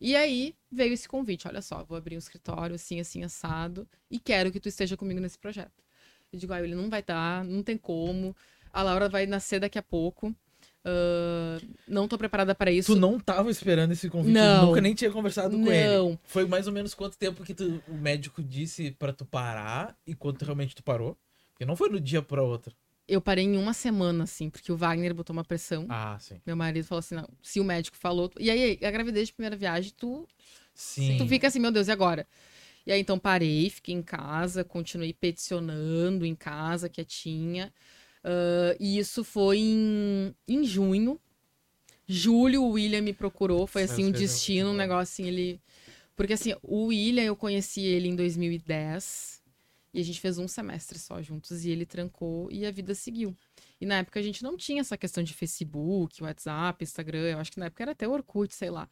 E 0.00 0.16
aí 0.16 0.54
veio 0.72 0.94
esse 0.94 1.08
convite, 1.08 1.46
olha 1.46 1.60
só, 1.60 1.84
vou 1.84 1.98
abrir 1.98 2.16
um 2.16 2.18
escritório 2.18 2.74
assim, 2.74 3.00
assim, 3.00 3.22
assado, 3.22 3.86
e 4.10 4.18
quero 4.18 4.50
que 4.50 4.58
tu 4.58 4.68
esteja 4.68 4.96
comigo 4.96 5.20
nesse 5.20 5.38
projeto. 5.38 5.84
Eu 6.32 6.38
digo, 6.38 6.52
ah, 6.52 6.62
ele 6.62 6.74
não 6.74 6.88
vai 6.88 7.02
dar, 7.02 7.44
não 7.44 7.62
tem 7.62 7.76
como. 7.76 8.34
A 8.72 8.82
Laura 8.82 9.08
vai 9.08 9.26
nascer 9.26 9.60
daqui 9.60 9.78
a 9.78 9.82
pouco. 9.82 10.34
Uh, 10.82 11.60
não 11.86 12.08
tô 12.08 12.16
preparada 12.16 12.54
para 12.54 12.70
isso. 12.70 12.94
Tu 12.94 12.98
não 12.98 13.18
tava 13.18 13.50
esperando 13.50 13.92
esse 13.92 14.08
convite? 14.08 14.32
Não. 14.32 14.66
Nunca 14.66 14.80
nem 14.80 14.94
tinha 14.94 15.10
conversado 15.10 15.58
com 15.58 15.70
ele. 15.70 16.18
Foi 16.22 16.46
mais 16.46 16.66
ou 16.66 16.72
menos 16.72 16.94
quanto 16.94 17.18
tempo 17.18 17.44
que 17.44 17.52
tu, 17.52 17.82
o 17.86 17.94
médico 17.94 18.42
disse 18.42 18.92
para 18.92 19.12
tu 19.12 19.26
parar 19.26 19.98
e 20.06 20.14
quanto 20.14 20.44
realmente 20.44 20.74
tu 20.74 20.82
parou? 20.82 21.18
Porque 21.60 21.66
não 21.66 21.76
foi 21.76 21.90
no 21.90 22.00
dia 22.00 22.22
para 22.22 22.42
outro. 22.42 22.74
Eu 23.06 23.20
parei 23.20 23.44
em 23.44 23.58
uma 23.58 23.74
semana, 23.74 24.24
assim, 24.24 24.48
porque 24.48 24.72
o 24.72 24.76
Wagner 24.78 25.12
botou 25.12 25.34
uma 25.34 25.44
pressão. 25.44 25.84
Ah, 25.90 26.16
sim. 26.18 26.40
Meu 26.46 26.56
marido 26.56 26.86
falou 26.86 27.00
assim: 27.00 27.16
não, 27.16 27.28
se 27.42 27.60
o 27.60 27.64
médico 27.64 27.98
falou. 27.98 28.32
E 28.38 28.50
aí, 28.50 28.78
a 28.82 28.90
gravidez 28.90 29.28
de 29.28 29.34
primeira 29.34 29.54
viagem, 29.54 29.92
tu. 29.94 30.26
Sim. 30.72 31.18
Tu 31.18 31.26
fica 31.26 31.48
assim, 31.48 31.58
meu 31.58 31.70
Deus, 31.70 31.88
e 31.88 31.90
agora? 31.90 32.26
E 32.86 32.92
aí, 32.92 32.98
então, 32.98 33.18
parei, 33.18 33.68
fiquei 33.68 33.94
em 33.94 34.00
casa, 34.00 34.64
continuei 34.64 35.12
peticionando 35.12 36.24
em 36.24 36.34
casa, 36.34 36.88
quietinha. 36.88 37.70
Uh, 38.24 38.74
e 38.80 38.98
isso 38.98 39.22
foi 39.22 39.58
em, 39.58 40.34
em 40.48 40.64
junho. 40.64 41.20
Julho, 42.06 42.62
o 42.62 42.70
William 42.70 43.02
me 43.02 43.12
procurou. 43.12 43.66
Foi 43.66 43.82
assim, 43.82 44.06
um 44.06 44.10
destino, 44.10 44.70
um 44.70 44.74
negócio 44.74 45.02
assim, 45.02 45.28
ele 45.28 45.60
Porque 46.16 46.32
assim, 46.32 46.54
o 46.62 46.86
William, 46.86 47.24
eu 47.24 47.36
conheci 47.36 47.82
ele 47.82 48.08
em 48.08 48.16
2010 48.16 49.39
e 49.92 50.00
a 50.00 50.04
gente 50.04 50.20
fez 50.20 50.38
um 50.38 50.46
semestre 50.46 50.98
só 50.98 51.20
juntos 51.20 51.64
e 51.64 51.70
ele 51.70 51.84
trancou 51.84 52.48
e 52.50 52.64
a 52.64 52.70
vida 52.70 52.94
seguiu. 52.94 53.36
E 53.80 53.86
na 53.86 53.98
época 53.98 54.20
a 54.20 54.22
gente 54.22 54.42
não 54.42 54.56
tinha 54.56 54.80
essa 54.80 54.96
questão 54.96 55.22
de 55.22 55.34
Facebook, 55.34 56.22
WhatsApp, 56.22 56.82
Instagram. 56.82 57.30
Eu 57.30 57.38
acho 57.38 57.50
que 57.50 57.58
na 57.58 57.66
época 57.66 57.82
era 57.82 57.92
até 57.92 58.06
Orkut, 58.06 58.54
sei 58.54 58.70
lá. 58.70 58.88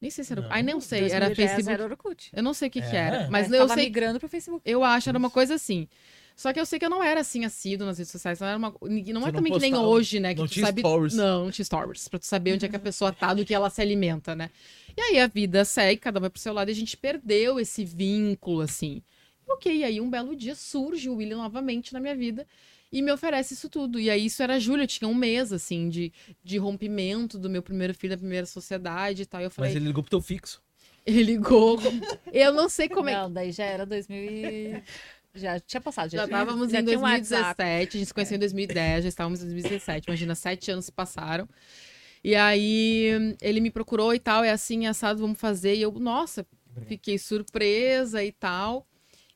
Nem 0.00 0.10
sei 0.10 0.24
se 0.24 0.32
era. 0.32 0.42
Não. 0.42 0.52
Ai, 0.52 0.62
não 0.62 0.80
sei. 0.80 1.10
Era 1.10 1.34
Facebook. 1.34 1.70
Era 1.70 1.84
Orkut. 1.84 2.30
Eu 2.32 2.42
não 2.42 2.52
sei 2.52 2.68
o 2.68 2.70
que, 2.70 2.80
é. 2.80 2.90
que 2.90 2.96
era. 2.96 3.30
Mas 3.30 3.50
é, 3.50 3.60
eu 3.60 3.68
sei. 3.68 3.84
migrando 3.84 4.18
pro 4.18 4.28
Facebook. 4.28 4.62
Eu 4.64 4.82
acho, 4.84 5.08
era 5.08 5.18
uma 5.18 5.30
coisa 5.30 5.54
assim. 5.54 5.88
Só 6.34 6.52
que 6.52 6.60
eu 6.60 6.66
sei 6.66 6.78
que 6.78 6.84
eu 6.84 6.90
não 6.90 7.02
era 7.02 7.20
assim 7.20 7.46
assíduo 7.46 7.86
nas 7.86 7.96
redes 7.96 8.12
sociais. 8.12 8.38
Não, 8.40 8.46
era 8.46 8.58
uma... 8.58 8.74
não 8.80 9.26
é 9.26 9.32
também 9.32 9.52
que 9.52 9.58
nem 9.58 9.74
hoje, 9.74 10.20
né? 10.20 10.34
Que 10.34 10.40
não 10.40 10.46
tu 10.46 10.52
tinha 10.52 10.66
sabe. 10.66 10.82
Stories. 10.82 11.14
Não, 11.14 11.44
não 11.44 11.50
tinha 11.50 11.64
stories. 11.64 12.08
Pra 12.08 12.18
tu 12.18 12.26
saber 12.26 12.52
onde 12.52 12.66
é 12.66 12.68
que 12.68 12.76
a 12.76 12.80
pessoa 12.80 13.10
tá, 13.10 13.32
do 13.32 13.42
que 13.42 13.54
ela 13.54 13.70
se 13.70 13.80
alimenta, 13.80 14.36
né? 14.36 14.50
E 14.94 15.00
aí 15.00 15.18
a 15.18 15.26
vida 15.26 15.64
segue, 15.64 15.98
cada 15.98 16.18
um 16.18 16.20
vai 16.20 16.28
pro 16.28 16.40
seu 16.40 16.52
lado, 16.52 16.68
e 16.68 16.72
a 16.72 16.74
gente 16.74 16.94
perdeu 16.94 17.58
esse 17.58 17.86
vínculo, 17.86 18.60
assim. 18.60 19.02
Ok, 19.48 19.84
aí 19.84 20.00
um 20.00 20.10
belo 20.10 20.34
dia 20.34 20.54
surge 20.54 21.08
o 21.08 21.16
William 21.16 21.38
novamente 21.38 21.92
na 21.92 22.00
minha 22.00 22.14
vida 22.14 22.46
e 22.90 23.02
me 23.02 23.12
oferece 23.12 23.54
isso 23.54 23.68
tudo. 23.68 23.98
E 24.00 24.10
aí 24.10 24.26
isso 24.26 24.42
era 24.42 24.58
julho, 24.58 24.82
eu 24.82 24.86
tinha 24.86 25.08
um 25.08 25.14
mês, 25.14 25.52
assim, 25.52 25.88
de, 25.88 26.12
de 26.42 26.58
rompimento 26.58 27.38
do 27.38 27.48
meu 27.48 27.62
primeiro 27.62 27.94
filho 27.94 28.14
da 28.14 28.18
primeira 28.18 28.46
sociedade 28.46 29.22
e 29.22 29.26
tal. 29.26 29.40
E 29.40 29.44
eu 29.44 29.50
falei, 29.50 29.70
Mas 29.70 29.76
ele 29.76 29.86
ligou 29.86 30.02
pro 30.02 30.10
teu 30.10 30.20
fixo. 30.20 30.62
Ele 31.04 31.22
ligou. 31.22 31.78
Eu 32.32 32.52
não 32.52 32.68
sei 32.68 32.88
como 32.88 33.08
é. 33.08 33.14
Não, 33.14 33.32
daí 33.32 33.52
já 33.52 33.64
era 33.64 33.86
2000 33.86 34.18
e... 34.18 34.82
Já 35.36 35.60
tinha 35.60 35.82
passado, 35.82 36.10
já, 36.10 36.16
já 36.16 36.26
tinha, 36.26 36.38
estávamos 36.40 36.72
em 36.72 36.82
2017, 36.82 37.96
a 37.96 37.98
gente 37.98 38.06
se 38.06 38.14
conheceu 38.14 38.36
é. 38.36 38.36
em 38.36 38.40
2010, 38.40 39.02
já 39.02 39.08
estávamos 39.10 39.42
em 39.42 39.44
2017. 39.44 40.06
Imagina, 40.08 40.34
sete 40.34 40.70
anos 40.70 40.86
se 40.86 40.92
passaram. 40.92 41.46
E 42.24 42.34
aí 42.34 43.36
ele 43.42 43.60
me 43.60 43.70
procurou 43.70 44.14
e 44.14 44.18
tal, 44.18 44.42
é 44.42 44.50
assim, 44.50 44.86
assado, 44.86 45.20
vamos 45.20 45.38
fazer. 45.38 45.74
E 45.74 45.82
eu, 45.82 45.92
nossa, 45.92 46.46
fiquei 46.86 47.18
surpresa 47.18 48.24
e 48.24 48.32
tal. 48.32 48.86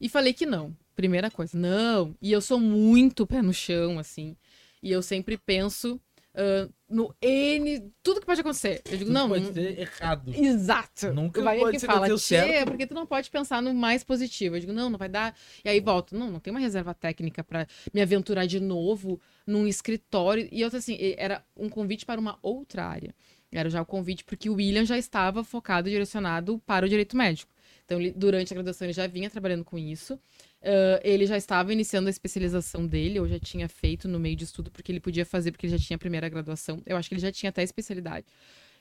E 0.00 0.08
falei 0.08 0.32
que 0.32 0.46
não. 0.46 0.76
Primeira 0.96 1.30
coisa, 1.30 1.56
não. 1.56 2.14
E 2.20 2.32
eu 2.32 2.40
sou 2.40 2.58
muito 2.58 3.26
pé 3.26 3.42
no 3.42 3.52
chão, 3.52 3.98
assim. 3.98 4.36
E 4.82 4.90
eu 4.90 5.02
sempre 5.02 5.36
penso 5.36 6.00
Uh, 6.32 6.72
no 6.88 7.12
N, 7.20 7.92
tudo 8.04 8.20
que 8.20 8.26
pode 8.26 8.40
acontecer. 8.40 8.82
Eu 8.88 8.98
digo, 8.98 9.10
não. 9.10 9.28
Pode 9.28 9.44
não... 9.44 9.52
ser 9.52 9.78
errado. 9.80 10.32
Exato. 10.32 11.12
Nunca 11.12 11.42
vai 11.42 11.58
pode 11.58 11.72
que 11.72 11.80
ser 11.80 11.86
fala, 11.86 12.18
certo. 12.18 12.68
porque 12.68 12.86
tu 12.86 12.94
não 12.94 13.04
pode 13.04 13.28
pensar 13.30 13.60
no 13.60 13.74
mais 13.74 14.04
positivo. 14.04 14.56
Eu 14.56 14.60
digo, 14.60 14.72
não, 14.72 14.88
não 14.88 14.98
vai 14.98 15.08
dar. 15.08 15.36
E 15.64 15.68
aí 15.68 15.80
volto, 15.80 16.16
não, 16.16 16.30
não 16.30 16.40
tem 16.40 16.52
uma 16.52 16.60
reserva 16.60 16.94
técnica 16.94 17.42
para 17.42 17.66
me 17.92 18.00
aventurar 18.00 18.46
de 18.46 18.60
novo 18.60 19.20
num 19.44 19.66
escritório. 19.66 20.48
E 20.52 20.62
outra, 20.62 20.78
assim, 20.78 20.96
era 21.16 21.44
um 21.56 21.68
convite 21.68 22.06
para 22.06 22.20
uma 22.20 22.38
outra 22.42 22.86
área. 22.86 23.12
Era 23.50 23.68
já 23.68 23.82
o 23.82 23.86
convite 23.86 24.24
porque 24.24 24.48
o 24.48 24.54
William 24.54 24.84
já 24.84 24.96
estava 24.96 25.42
focado 25.42 25.88
e 25.88 25.92
direcionado 25.92 26.62
para 26.64 26.86
o 26.86 26.88
direito 26.88 27.16
médico. 27.16 27.52
Então, 27.90 27.98
durante 28.14 28.52
a 28.52 28.54
graduação, 28.54 28.86
ele 28.86 28.92
já 28.92 29.08
vinha 29.08 29.28
trabalhando 29.28 29.64
com 29.64 29.76
isso. 29.76 30.14
Uh, 30.14 31.00
ele 31.02 31.26
já 31.26 31.36
estava 31.36 31.72
iniciando 31.72 32.06
a 32.06 32.10
especialização 32.10 32.86
dele, 32.86 33.18
ou 33.18 33.26
já 33.26 33.40
tinha 33.40 33.68
feito 33.68 34.06
no 34.06 34.20
meio 34.20 34.36
de 34.36 34.44
estudo, 34.44 34.70
porque 34.70 34.92
ele 34.92 35.00
podia 35.00 35.26
fazer, 35.26 35.50
porque 35.50 35.66
ele 35.66 35.76
já 35.76 35.84
tinha 35.84 35.96
a 35.96 35.98
primeira 35.98 36.28
graduação. 36.28 36.80
Eu 36.86 36.96
acho 36.96 37.08
que 37.08 37.16
ele 37.16 37.20
já 37.20 37.32
tinha 37.32 37.50
até 37.50 37.64
especialidade 37.64 38.26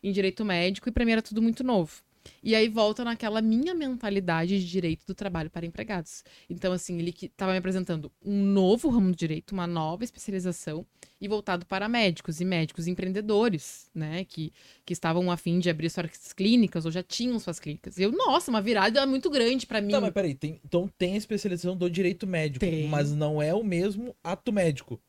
em 0.04 0.12
direito 0.12 0.46
médico, 0.46 0.88
e 0.88 0.92
para 0.92 1.04
mim 1.04 1.14
era 1.14 1.24
tudo 1.24 1.42
muito 1.42 1.64
novo. 1.64 2.04
E 2.44 2.56
aí 2.56 2.68
volta 2.70 3.04
naquela 3.04 3.42
minha 3.42 3.74
mentalidade 3.74 4.60
de 4.60 4.70
direito 4.70 5.06
do 5.06 5.14
trabalho 5.14 5.50
para 5.50 5.66
empregados. 5.66 6.24
Então, 6.50 6.72
assim, 6.72 7.00
ele 7.00 7.14
estava 7.22 7.52
me 7.52 7.58
apresentando 7.58 8.12
um 8.24 8.44
novo 8.44 8.90
ramo 8.90 9.12
de 9.12 9.18
direito, 9.18 9.52
uma 9.52 9.68
nova 9.68 10.04
especialização, 10.04 10.86
e 11.22 11.28
voltado 11.28 11.66
para 11.66 11.90
médicos 11.90 12.40
e 12.40 12.46
médicos 12.46 12.88
empreendedores, 12.88 13.90
né? 13.94 14.24
Que, 14.26 14.54
que 14.86 14.94
estavam 14.94 15.30
a 15.32 15.38
fim 15.38 15.60
de 15.60 15.70
abrir 15.70 15.90
suas 15.90 16.34
clínicas 16.34 16.86
ou 16.86 16.92
já 16.92 17.04
tinham 17.04 17.38
suas 17.40 17.60
clínicas. 17.60 18.00
Eu, 18.00 18.12
nossa, 18.12 18.50
uma 18.50 18.62
virada 18.62 19.06
muito 19.06 19.30
grande 19.30 19.68
para 19.68 19.82
mim. 19.82 19.92
Não, 19.92 20.02
mas 20.02 20.14
peraí, 20.14 20.34
tem, 20.34 20.60
então 20.64 20.90
tem 20.98 21.14
a 21.14 21.18
especialização 21.18 21.76
do 21.76 21.90
direito 21.90 22.26
médico, 22.26 22.60
tem. 22.60 22.88
mas 22.88 23.12
não 23.12 23.42
é 23.42 23.54
o 23.54 23.64
mesmo 23.64 24.16
ato 24.24 24.54
médico. 24.54 25.00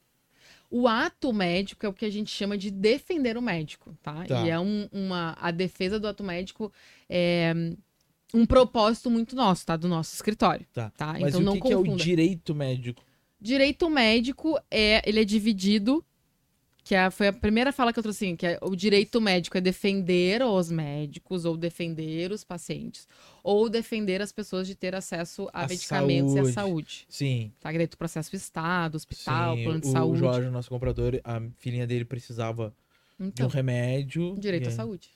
O 0.70 0.86
ato 0.86 1.32
médico 1.32 1.84
é 1.84 1.88
o 1.88 1.92
que 1.92 2.04
a 2.04 2.10
gente 2.10 2.30
chama 2.30 2.56
de 2.56 2.70
defender 2.70 3.36
o 3.36 3.42
médico, 3.42 3.92
tá? 4.00 4.24
tá. 4.24 4.46
E 4.46 4.50
é 4.50 4.58
um, 4.58 4.88
uma. 4.92 5.36
A 5.40 5.50
defesa 5.50 5.98
do 5.98 6.06
ato 6.06 6.22
médico 6.22 6.72
é 7.08 7.52
um 8.32 8.46
propósito 8.46 9.10
muito 9.10 9.34
nosso, 9.34 9.66
tá? 9.66 9.76
Do 9.76 9.88
nosso 9.88 10.14
escritório. 10.14 10.64
Tá. 10.72 10.90
tá? 10.90 11.14
Mas 11.18 11.34
então, 11.34 11.40
o 11.40 11.42
que, 11.42 11.42
não 11.44 11.60
que 11.60 11.72
é 11.72 11.76
o 11.76 11.96
direito 11.96 12.54
médico? 12.54 13.02
Direito 13.40 13.90
médico 13.90 14.56
é. 14.70 15.02
Ele 15.08 15.20
é 15.20 15.24
dividido 15.24 16.04
que 16.91 16.97
a, 16.97 17.09
foi 17.09 17.28
a 17.28 17.32
primeira 17.32 17.70
fala 17.70 17.93
que 17.93 18.01
eu 18.01 18.03
trouxe, 18.03 18.24
assim, 18.24 18.34
que 18.34 18.45
é, 18.45 18.59
o 18.61 18.74
direito 18.74 19.20
médico 19.20 19.57
é 19.57 19.61
defender 19.61 20.43
os 20.43 20.72
médicos 20.72 21.45
ou 21.45 21.57
defender 21.57 22.32
os 22.32 22.43
pacientes 22.43 23.07
ou 23.45 23.70
defender 23.70 24.20
as 24.20 24.32
pessoas 24.32 24.66
de 24.66 24.74
ter 24.74 24.93
acesso 24.97 25.49
a, 25.53 25.66
a 25.66 25.68
medicamentos 25.68 26.32
saúde. 26.32 26.49
e 26.49 26.51
à 26.51 26.53
saúde. 26.53 27.07
Sim. 27.09 27.53
Tá? 27.61 27.70
Direito 27.70 27.97
processo 27.97 28.34
Estado, 28.34 28.97
hospital, 28.97 29.57
Sim. 29.57 29.62
plano 29.62 29.80
de 29.82 29.86
o 29.86 29.93
saúde. 29.93 30.16
O 30.16 30.18
Jorge, 30.18 30.51
nosso 30.51 30.68
comprador, 30.68 31.20
a 31.22 31.41
filhinha 31.59 31.86
dele 31.86 32.05
precisava 32.05 32.74
então, 33.14 33.20
de 33.20 33.24
um 33.24 33.30
então, 33.30 33.49
remédio. 33.49 34.36
Direito 34.41 34.68
à 34.68 34.72
saúde. 34.72 35.11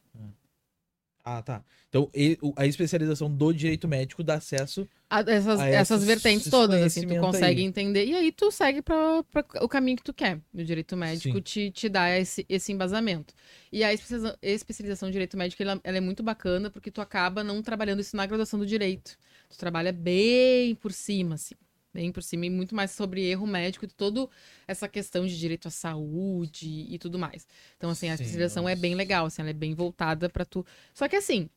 Ah, 1.26 1.40
tá. 1.40 1.64
Então, 1.88 2.10
a 2.54 2.66
especialização 2.66 3.34
do 3.34 3.50
direito 3.50 3.88
médico 3.88 4.22
dá 4.22 4.34
acesso 4.34 4.86
a 5.08 5.20
essas, 5.20 5.58
a 5.58 5.68
essas 5.68 6.04
vertentes 6.04 6.50
todas, 6.50 6.82
assim, 6.82 7.06
tu 7.06 7.18
consegue 7.18 7.62
aí. 7.62 7.66
entender. 7.66 8.04
E 8.04 8.14
aí 8.14 8.30
tu 8.30 8.50
segue 8.50 8.82
para 8.82 9.24
o 9.62 9.68
caminho 9.68 9.96
que 9.96 10.02
tu 10.02 10.12
quer. 10.12 10.38
O 10.52 10.62
direito 10.62 10.94
médico 10.98 11.40
te, 11.40 11.70
te 11.70 11.88
dá 11.88 12.10
esse, 12.18 12.44
esse 12.46 12.72
embasamento. 12.72 13.32
E 13.72 13.82
a 13.82 13.94
especialização, 13.94 14.38
especialização 14.42 15.08
em 15.08 15.12
direito 15.12 15.36
médico, 15.36 15.62
ela, 15.62 15.80
ela, 15.82 15.96
é 15.96 16.00
muito 16.00 16.22
bacana, 16.22 16.68
porque 16.68 16.90
tu 16.90 17.00
acaba 17.00 17.42
não 17.42 17.62
trabalhando 17.62 18.00
isso 18.00 18.14
na 18.14 18.26
graduação 18.26 18.58
do 18.58 18.66
direito. 18.66 19.16
Tu 19.48 19.56
trabalha 19.56 19.92
bem 19.92 20.74
por 20.74 20.92
cima, 20.92 21.36
assim 21.36 21.54
bem 21.94 22.10
por 22.10 22.22
cima, 22.22 22.44
e 22.44 22.50
muito 22.50 22.74
mais 22.74 22.90
sobre 22.90 23.24
erro 23.24 23.46
médico 23.46 23.84
e 23.84 23.88
toda 23.88 24.28
essa 24.66 24.88
questão 24.88 25.24
de 25.24 25.38
direito 25.38 25.68
à 25.68 25.70
saúde 25.70 26.86
e 26.88 26.98
tudo 26.98 27.18
mais. 27.18 27.46
Então, 27.76 27.88
assim, 27.88 28.10
a 28.10 28.14
especialização 28.14 28.68
é 28.68 28.74
bem 28.74 28.94
legal, 28.96 29.26
assim, 29.26 29.40
ela 29.40 29.50
é 29.50 29.54
bem 29.54 29.74
voltada 29.74 30.28
para 30.28 30.44
tu. 30.44 30.66
Só 30.92 31.08
que 31.08 31.14
assim, 31.14 31.48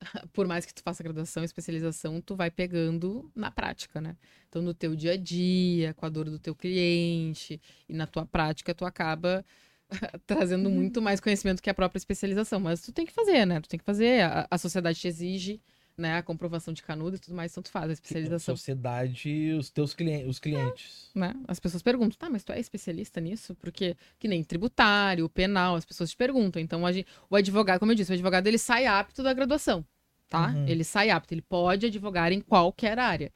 por 0.32 0.46
mais 0.46 0.66
que 0.66 0.74
tu 0.74 0.82
faça 0.82 1.02
graduação, 1.02 1.42
especialização, 1.42 2.20
tu 2.20 2.36
vai 2.36 2.50
pegando 2.50 3.30
na 3.34 3.50
prática, 3.50 4.00
né? 4.00 4.16
Então, 4.48 4.60
no 4.60 4.74
teu 4.74 4.94
dia 4.94 5.12
a 5.12 5.16
dia, 5.16 5.94
com 5.94 6.04
a 6.04 6.08
dor 6.10 6.28
do 6.28 6.38
teu 6.38 6.54
cliente, 6.54 7.60
e 7.88 7.94
na 7.94 8.06
tua 8.06 8.26
prática, 8.26 8.74
tu 8.74 8.84
acaba 8.84 9.44
trazendo 10.26 10.68
uhum. 10.68 10.74
muito 10.74 11.00
mais 11.00 11.20
conhecimento 11.20 11.62
que 11.62 11.70
a 11.70 11.74
própria 11.74 11.98
especialização. 11.98 12.60
Mas 12.60 12.82
tu 12.82 12.92
tem 12.92 13.06
que 13.06 13.12
fazer, 13.12 13.46
né? 13.46 13.60
Tu 13.60 13.68
tem 13.68 13.78
que 13.78 13.84
fazer, 13.84 14.22
a, 14.22 14.46
a 14.50 14.58
sociedade 14.58 15.00
te 15.00 15.08
exige 15.08 15.60
né, 15.96 16.16
a 16.16 16.22
comprovação 16.22 16.72
de 16.72 16.82
canudo 16.82 17.16
e 17.16 17.18
tudo 17.18 17.34
mais, 17.34 17.52
tanto 17.52 17.70
faz, 17.70 17.90
a 17.90 17.92
especialização. 17.92 18.54
A 18.54 18.56
sociedade, 18.56 19.52
os 19.58 19.70
teus 19.70 19.94
clientes, 19.94 20.28
os 20.28 20.38
clientes. 20.38 21.10
É, 21.14 21.18
né? 21.18 21.34
As 21.46 21.60
pessoas 21.60 21.82
perguntam, 21.82 22.18
tá, 22.18 22.30
mas 22.30 22.44
tu 22.44 22.52
é 22.52 22.60
especialista 22.60 23.20
nisso? 23.20 23.54
Porque, 23.56 23.96
que 24.18 24.28
nem 24.28 24.42
tributário, 24.42 25.28
penal, 25.28 25.76
as 25.76 25.84
pessoas 25.84 26.10
te 26.10 26.16
perguntam. 26.16 26.60
Então, 26.60 26.86
a, 26.86 26.90
o 27.28 27.36
advogado, 27.36 27.78
como 27.78 27.92
eu 27.92 27.96
disse, 27.96 28.10
o 28.10 28.14
advogado, 28.14 28.46
ele 28.46 28.58
sai 28.58 28.86
apto 28.86 29.22
da 29.22 29.32
graduação, 29.32 29.84
tá? 30.32 30.48
Uhum. 30.48 30.66
Ele 30.66 30.82
sai 30.82 31.10
apto, 31.10 31.34
ele 31.34 31.42
pode 31.42 31.84
advogar 31.84 32.32
em 32.32 32.40
qualquer 32.40 32.98
área. 32.98 33.30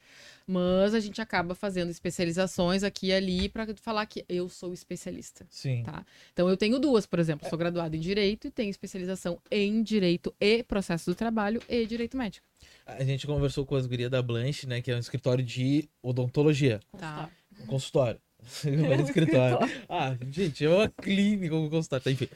Mas 0.46 0.94
a 0.94 1.00
gente 1.00 1.20
acaba 1.20 1.54
fazendo 1.54 1.90
especializações 1.90 2.82
aqui 2.82 3.08
e 3.08 3.12
ali 3.12 3.48
para 3.50 3.66
falar 3.74 4.06
que 4.06 4.24
eu 4.28 4.48
sou 4.48 4.72
especialista. 4.72 5.46
Sim. 5.50 5.82
Tá? 5.82 6.06
Então 6.32 6.48
eu 6.48 6.56
tenho 6.56 6.78
duas, 6.78 7.04
por 7.04 7.18
exemplo, 7.18 7.46
sou 7.50 7.58
graduada 7.58 7.94
em 7.94 8.00
direito 8.00 8.46
e 8.46 8.50
tenho 8.50 8.70
especialização 8.70 9.38
em 9.50 9.82
direito 9.82 10.34
e 10.40 10.62
processo 10.62 11.10
do 11.10 11.14
trabalho 11.14 11.60
e 11.68 11.84
direito 11.84 12.16
médico. 12.16 12.46
A 12.86 13.04
gente 13.04 13.26
conversou 13.26 13.66
com 13.66 13.74
as 13.74 13.86
gurias 13.86 14.10
da 14.10 14.22
Blanche, 14.22 14.66
né, 14.66 14.80
que 14.80 14.90
é 14.90 14.96
um 14.96 15.00
escritório 15.00 15.44
de 15.44 15.86
odontologia. 16.02 16.80
Tá. 16.96 17.28
Um 17.60 17.66
consultório. 17.66 18.20
um 18.64 19.04
escritório. 19.04 19.58
ah, 19.86 20.16
gente, 20.30 20.64
é 20.64 20.70
uma 20.70 20.88
clínica, 20.88 21.54
um 21.54 21.68
consultório, 21.68 22.04
tá, 22.04 22.10
enfim. 22.10 22.28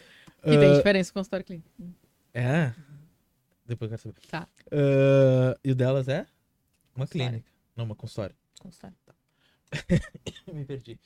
E 0.45 0.57
uh... 0.57 0.61
tem 0.61 0.73
ah, 0.73 0.77
diferença 0.77 1.13
com 1.13 1.21
consultório 1.21 1.47
clínico. 1.47 1.71
É? 2.35 2.73
Depois 3.71 3.89
eu 3.93 3.97
quero 3.97 4.03
saber. 4.03 4.27
Tá. 4.29 4.49
Uh, 4.67 5.57
e 5.63 5.71
o 5.71 5.77
delas 5.77 6.09
é? 6.09 6.27
Uma 6.95 7.07
clínica. 7.07 7.49
Não, 7.77 7.85
uma 7.85 7.95
consultória. 7.95 8.35
Consultória. 8.59 8.97
Tá. 9.07 9.15
Me 10.53 10.65
perdi. 10.65 10.99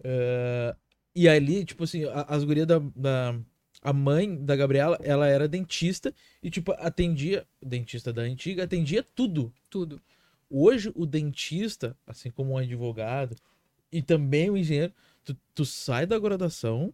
Uh, 0.00 0.76
e 1.16 1.26
ali, 1.26 1.64
tipo 1.64 1.84
assim, 1.84 2.04
a, 2.04 2.20
as 2.28 2.44
gurias 2.44 2.66
da, 2.66 2.78
da. 2.94 3.40
A 3.80 3.94
mãe 3.94 4.36
da 4.44 4.54
Gabriela, 4.54 4.98
ela 5.02 5.26
era 5.26 5.48
dentista 5.48 6.14
e, 6.42 6.50
tipo, 6.50 6.72
atendia. 6.72 7.46
Dentista 7.62 8.12
da 8.12 8.20
antiga, 8.20 8.64
atendia 8.64 9.02
tudo. 9.02 9.50
Tudo. 9.70 9.98
Hoje, 10.50 10.92
o 10.94 11.06
dentista, 11.06 11.96
assim 12.06 12.30
como 12.30 12.52
um 12.52 12.58
advogado 12.58 13.34
e 13.90 14.02
também 14.02 14.50
o 14.50 14.56
engenheiro, 14.56 14.92
tu, 15.24 15.34
tu 15.54 15.64
sai 15.64 16.04
da 16.04 16.18
graduação, 16.18 16.92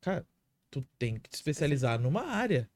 cara, 0.00 0.26
tu 0.70 0.82
tem 0.98 1.18
que 1.18 1.28
te 1.28 1.34
especializar 1.34 2.00
numa 2.00 2.22
área. 2.22 2.70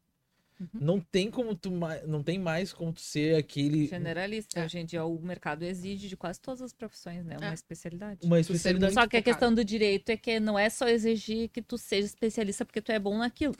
Uhum. 0.61 0.69
Não 0.75 1.01
tem 1.01 1.31
como 1.31 1.55
tu 1.55 1.71
não 2.07 2.23
tem 2.23 2.39
mais 2.39 2.71
como 2.71 2.93
tu 2.93 3.01
ser 3.01 3.37
aquele 3.37 3.87
generalista. 3.87 4.61
É. 4.61 4.65
Hoje 4.67 4.79
em 4.79 4.85
dia 4.85 5.03
o 5.05 5.19
mercado 5.19 5.63
exige 5.63 6.07
de 6.07 6.17
quase 6.17 6.39
todas 6.39 6.61
as 6.61 6.73
profissões, 6.73 7.25
né, 7.25 7.39
uma 7.39 7.51
é. 7.51 7.55
especialidade. 7.55 8.21
Uma 8.23 8.39
especialidade. 8.39 8.93
Só 8.93 9.07
que 9.07 9.17
a 9.17 9.23
questão 9.23 9.55
do 9.55 9.65
direito 9.65 10.11
é 10.11 10.17
que 10.19 10.39
não 10.39 10.59
é 10.59 10.69
só 10.69 10.87
exigir 10.87 11.49
que 11.49 11.63
tu 11.63 11.79
seja 11.79 12.07
especialista 12.07 12.67
porque 12.67 12.83
tu 12.83 12.93
é 12.93 12.99
bom 12.99 13.17
naquilo. 13.17 13.57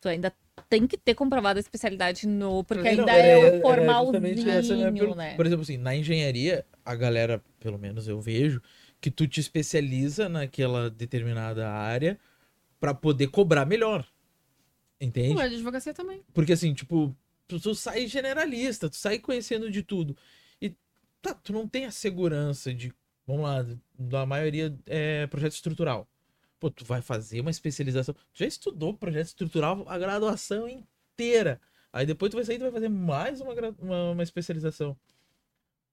Tu 0.00 0.08
ainda 0.08 0.32
tem 0.68 0.86
que 0.86 0.96
ter 0.96 1.14
comprovado 1.14 1.58
a 1.58 1.60
especialidade 1.60 2.26
no. 2.26 2.62
Porque 2.62 2.86
ainda 2.86 3.12
é, 3.12 3.58
o 3.58 3.60
formalzinho, 3.60 5.14
né? 5.16 5.34
Por 5.34 5.44
exemplo, 5.44 5.62
assim, 5.62 5.76
na 5.76 5.96
engenharia, 5.96 6.64
a 6.84 6.94
galera, 6.94 7.42
pelo 7.58 7.78
menos 7.78 8.06
eu 8.06 8.20
vejo, 8.20 8.62
que 9.00 9.10
tu 9.10 9.26
te 9.26 9.40
especializa 9.40 10.28
naquela 10.28 10.88
determinada 10.88 11.68
área 11.68 12.16
para 12.78 12.94
poder 12.94 13.28
cobrar 13.28 13.66
melhor. 13.66 14.06
Entende? 15.00 15.36
Ué, 15.36 15.48
de 15.48 15.54
advocacia 15.56 15.94
também. 15.94 16.22
Porque 16.34 16.52
assim, 16.52 16.74
tipo, 16.74 17.16
tu, 17.46 17.74
sai 17.74 18.06
generalista, 18.06 18.90
tu 18.90 18.96
sai 18.96 19.18
conhecendo 19.18 19.70
de 19.70 19.82
tudo. 19.82 20.16
E 20.60 20.74
tá, 21.22 21.34
tu 21.34 21.52
não 21.52 21.68
tem 21.68 21.86
a 21.86 21.90
segurança 21.90 22.74
de, 22.74 22.92
vamos 23.26 23.42
lá, 23.42 23.64
da 23.98 24.26
maioria 24.26 24.76
é 24.86 25.26
projeto 25.28 25.52
estrutural. 25.52 26.08
Pô, 26.58 26.70
tu 26.70 26.84
vai 26.84 27.00
fazer 27.00 27.40
uma 27.40 27.50
especialização. 27.50 28.14
Tu 28.14 28.40
já 28.40 28.46
estudou 28.46 28.92
projeto 28.92 29.28
estrutural 29.28 29.84
a 29.88 29.96
graduação 29.96 30.68
inteira. 30.68 31.60
Aí 31.92 32.04
depois 32.04 32.30
tu 32.30 32.34
vai 32.36 32.44
sair 32.44 32.56
e 32.56 32.58
vai 32.58 32.72
fazer 32.72 32.88
mais 32.88 33.40
uma, 33.40 33.54
uma, 33.80 34.10
uma 34.10 34.22
especialização. 34.22 34.96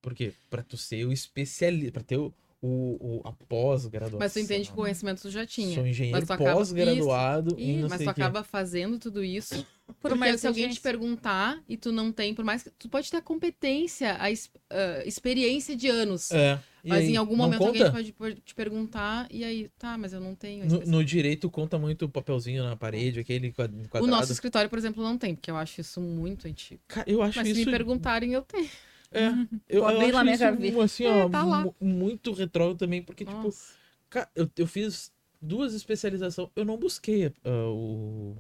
Por 0.02 0.14
quê? 0.14 0.34
Pra 0.50 0.64
tu 0.64 0.78
ser 0.78 1.06
o 1.06 1.14
especialista, 1.14 1.92
pra 1.92 2.04
ter 2.04 2.18
o, 2.18 2.34
o, 2.66 2.98
o, 3.00 3.22
a 3.24 3.32
pós-graduação. 3.32 4.18
Mas 4.18 4.34
tu 4.34 4.40
entende 4.40 4.68
que 4.68 4.74
o 4.74 4.76
conhecimento 4.76 5.22
tu 5.22 5.30
já 5.30 5.46
tinha. 5.46 5.76
Sou 5.76 5.86
engenheiro 5.86 6.26
pós-graduado 6.26 7.56
e 7.60 7.74
não 7.78 7.88
Mas 7.88 8.00
sei 8.00 8.08
tu 8.08 8.14
que. 8.14 8.22
acaba 8.22 8.44
fazendo 8.44 8.98
tudo 8.98 9.24
isso. 9.24 9.66
Por 10.02 10.16
mais 10.16 10.42
se 10.42 10.48
alguém 10.48 10.68
te 10.70 10.82
perguntar 10.82 11.62
e 11.70 11.78
tu 11.78 11.92
não 11.92 12.12
tem, 12.12 12.34
por 12.34 12.44
mais 12.44 12.64
que 12.64 12.72
tu 12.72 12.90
pode 12.90 13.10
ter 13.12 13.18
a 13.18 13.22
competência, 13.22 14.16
a 14.16 14.32
uh, 14.32 15.08
experiência 15.08 15.76
de 15.76 15.88
anos. 15.88 16.32
É. 16.32 16.60
mas 16.84 17.04
aí, 17.04 17.12
em 17.12 17.18
algum 17.18 17.36
momento 17.36 17.60
conta? 17.60 17.86
alguém 17.86 18.12
pode 18.12 18.42
te 18.42 18.56
perguntar 18.56 19.28
e 19.30 19.44
aí, 19.44 19.70
tá, 19.78 19.96
mas 19.96 20.12
eu 20.12 20.20
não 20.20 20.34
tenho. 20.34 20.66
No, 20.66 20.80
no, 20.80 21.06
direito 21.06 21.52
conta 21.52 21.78
muito 21.78 22.06
o 22.06 22.10
papelzinho 22.10 22.64
na 22.64 22.76
parede, 22.76 23.20
aquele 23.20 23.52
quadrado. 23.52 24.04
O 24.04 24.08
nosso 24.08 24.32
escritório, 24.32 24.72
por 24.72 24.80
exemplo, 24.80 25.04
não 25.04 25.20
tem, 25.20 25.36
porque 25.36 25.52
eu 25.52 25.58
acho 25.58 25.80
isso 25.80 26.02
muito 26.02 26.48
antigo. 26.48 26.82
Cara, 26.88 27.08
eu 27.08 27.22
acho 27.22 27.38
mas 27.38 27.48
isso... 27.50 27.60
se 27.60 27.66
me 27.68 27.72
perguntarem, 27.72 28.34
eu 28.34 28.42
tenho. 28.42 28.68
É, 29.16 29.30
eu, 29.70 29.82
eu 29.82 29.86
acho 29.88 30.12
lá 30.12 30.24
minha 30.24 30.36
isso, 30.36 30.82
assim, 30.82 31.06
é, 31.06 31.24
ó, 31.24 31.30
tá 31.30 31.44
muito 31.80 32.34
retrógrado 32.34 32.78
também, 32.78 33.02
porque, 33.02 33.24
tipo, 33.24 33.44
Nossa. 33.44 33.68
tipo, 33.68 33.80
cara, 34.10 34.30
eu, 34.36 34.50
eu 34.58 34.68
fiz 34.68 35.10
duas 35.42 35.74
especializações, 35.74 36.50
eu 36.54 36.66
não 36.66 36.78
busquei 36.78 37.28
uh, 37.28 37.34
o... 37.70 38.38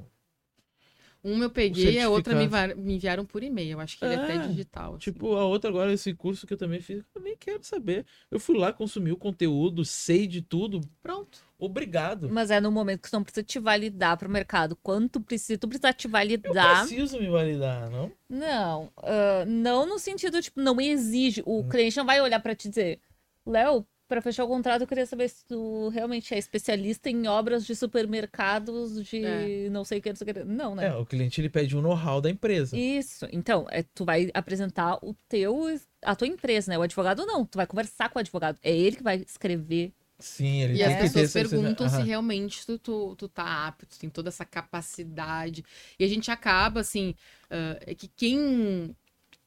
Uma 1.23 1.45
eu 1.45 1.49
peguei, 1.49 1.99
a 1.99 2.09
outra 2.09 2.35
me, 2.35 2.47
me, 2.75 2.93
enviaram 2.93 3.25
por 3.25 3.41
e-mail. 3.41 3.71
Eu 3.71 3.79
acho 3.79 3.97
que 3.97 4.05
ele 4.05 4.13
é, 4.13 4.17
até 4.17 4.47
digital. 4.47 4.91
Assim. 4.91 4.99
Tipo, 4.99 5.35
a 5.35 5.43
outra 5.43 5.71
agora, 5.71 5.91
esse 5.91 6.13
curso 6.13 6.45
que 6.45 6.53
eu 6.53 6.57
também 6.57 6.79
fiz, 6.79 7.03
eu 7.15 7.21
nem 7.21 7.35
quero 7.35 7.63
saber. 7.63 8.05
Eu 8.29 8.39
fui 8.39 8.55
lá, 8.55 8.71
consumi 8.71 9.11
o 9.11 9.17
conteúdo, 9.17 9.83
sei 9.83 10.27
de 10.27 10.43
tudo. 10.43 10.81
Pronto. 11.01 11.43
Obrigado. 11.57 12.29
Mas 12.29 12.51
é 12.51 12.59
no 12.59 12.71
momento 12.71 13.01
que 13.01 13.09
você 13.09 13.15
não 13.15 13.23
precisa 13.23 13.43
te 13.43 13.59
validar 13.59 14.17
para 14.17 14.27
o 14.27 14.31
mercado. 14.31 14.75
Quanto 14.83 15.21
precisa, 15.21 15.57
tu 15.57 15.67
precisa 15.67 15.93
te 15.93 16.07
validar. 16.07 16.81
Eu 16.81 16.87
preciso 16.87 17.19
me 17.19 17.29
validar, 17.29 17.89
não? 17.89 18.11
Não, 18.29 18.83
uh, 18.97 19.45
não 19.47 19.85
no 19.85 19.97
sentido, 19.97 20.41
tipo, 20.41 20.59
não 20.59 20.79
exige. 20.81 21.41
O 21.45 21.59
hum. 21.59 21.69
cliente 21.69 21.97
não 21.97 22.05
vai 22.05 22.19
olhar 22.19 22.41
para 22.41 22.55
te 22.55 22.67
dizer, 22.67 22.99
Léo, 23.45 23.85
para 24.07 24.21
fechar 24.21 24.43
o 24.43 24.47
contrato, 24.47 24.81
eu 24.81 24.87
queria 24.87 25.05
saber 25.05 25.29
se 25.29 25.45
tu 25.45 25.89
realmente 25.89 26.33
é 26.33 26.37
especialista 26.37 27.09
em 27.09 27.27
obras 27.27 27.65
de 27.65 27.75
supermercados 27.75 29.03
de 29.03 29.25
é. 29.25 29.69
não 29.69 29.83
sei 29.83 29.99
o 29.99 30.01
que, 30.01 30.09
não 30.09 30.15
sei 30.15 30.29
o 30.29 30.33
que. 30.33 30.43
Não, 30.43 30.75
né? 30.75 30.87
É, 30.87 30.95
o 30.95 31.05
cliente 31.05 31.41
ele 31.41 31.49
pede 31.49 31.75
um 31.75 31.81
know-how 31.81 32.21
da 32.21 32.29
empresa. 32.29 32.77
Isso. 32.77 33.27
Então, 33.31 33.65
é, 33.69 33.81
tu 33.81 34.05
vai 34.05 34.29
apresentar 34.33 34.99
o 35.01 35.15
teu, 35.27 35.79
a 36.03 36.15
tua 36.15 36.27
empresa, 36.27 36.71
né? 36.71 36.77
O 36.77 36.83
advogado 36.83 37.25
não. 37.25 37.45
Tu 37.45 37.55
vai 37.55 37.65
conversar 37.65 38.09
com 38.09 38.19
o 38.19 38.21
advogado. 38.21 38.59
É 38.61 38.75
ele 38.75 38.97
que 38.97 39.03
vai 39.03 39.17
escrever 39.17 39.91
Sim, 40.17 40.61
ele 40.61 40.77
E 40.77 40.83
as 40.83 41.11
pessoas 41.11 41.33
perguntam 41.33 41.89
se 41.89 42.01
realmente 42.01 42.65
tu, 42.65 42.79
tu, 42.79 43.15
tu 43.17 43.27
tá 43.27 43.67
apto, 43.67 43.85
tu 43.85 43.99
tem 43.99 44.09
toda 44.09 44.29
essa 44.29 44.45
capacidade. 44.45 45.63
E 45.99 46.03
a 46.03 46.07
gente 46.07 46.31
acaba, 46.31 46.79
assim, 46.79 47.15
uh, 47.45 47.77
é 47.85 47.93
que 47.93 48.07
quem. 48.07 48.95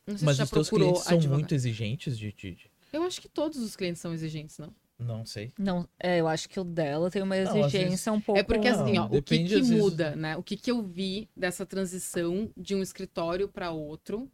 Não 0.07 0.17
sei 0.17 0.27
Mas 0.27 0.37
se 0.37 0.39
já 0.39 0.45
os 0.45 0.51
teus 0.51 0.71
clientes 0.71 1.03
são 1.03 1.21
muito 1.21 1.55
exigentes 1.55 2.19
de, 2.19 2.33
de, 2.33 2.71
Eu 2.93 3.03
acho 3.03 3.21
que 3.21 3.29
todos 3.29 3.59
os 3.59 3.77
clientes 3.77 4.01
são 4.01 4.13
exigentes, 4.13 4.59
não? 4.59 4.75
Não 4.99 5.25
sei. 5.25 5.53
Não, 5.59 5.89
é, 5.99 6.19
eu 6.21 6.27
acho 6.27 6.49
que 6.49 6.59
o 6.59 6.65
dela 6.65 7.11
tem 7.11 7.23
uma 7.23 7.37
exigência 7.37 7.83
não, 7.85 7.89
vezes... 7.91 8.07
um 8.09 8.21
pouco. 8.21 8.41
É 8.41 8.43
porque 8.43 8.67
assim, 8.69 8.99
ó, 8.99 9.07
o 9.07 9.23
que, 9.23 9.45
que 9.45 9.63
muda, 9.63 10.05
vezes... 10.05 10.21
né? 10.21 10.37
O 10.37 10.43
que, 10.43 10.57
que 10.57 10.71
eu 10.71 10.83
vi 10.83 11.29
dessa 11.37 11.65
transição 11.65 12.51
de 12.57 12.75
um 12.75 12.83
escritório 12.83 13.49
para 13.49 13.71
outro, 13.71 14.29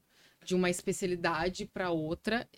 de 0.45 0.55
uma 0.55 0.71
especialidade 0.71 1.67
para 1.67 1.91
outra 1.91 2.49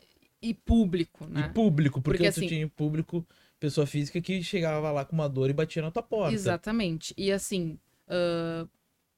e 0.41 0.55
público, 0.55 1.27
né? 1.27 1.49
E 1.51 1.55
público, 1.55 2.01
porque, 2.01 2.19
porque 2.19 2.29
assim, 2.29 2.47
tinha 2.47 2.69
público 2.69 3.27
pessoa 3.59 3.87
física 3.87 4.21
que 4.21 4.43
chegava 4.43 4.91
lá 4.91 5.05
com 5.05 5.15
uma 5.15 5.29
dor 5.29 5.51
e 5.51 5.53
batia 5.53 5.83
na 5.83 5.91
tua 5.91 6.03
porta. 6.03 6.35
Exatamente. 6.35 7.15
E 7.17 7.33
assim, 7.33 7.79
uh, 8.09 8.69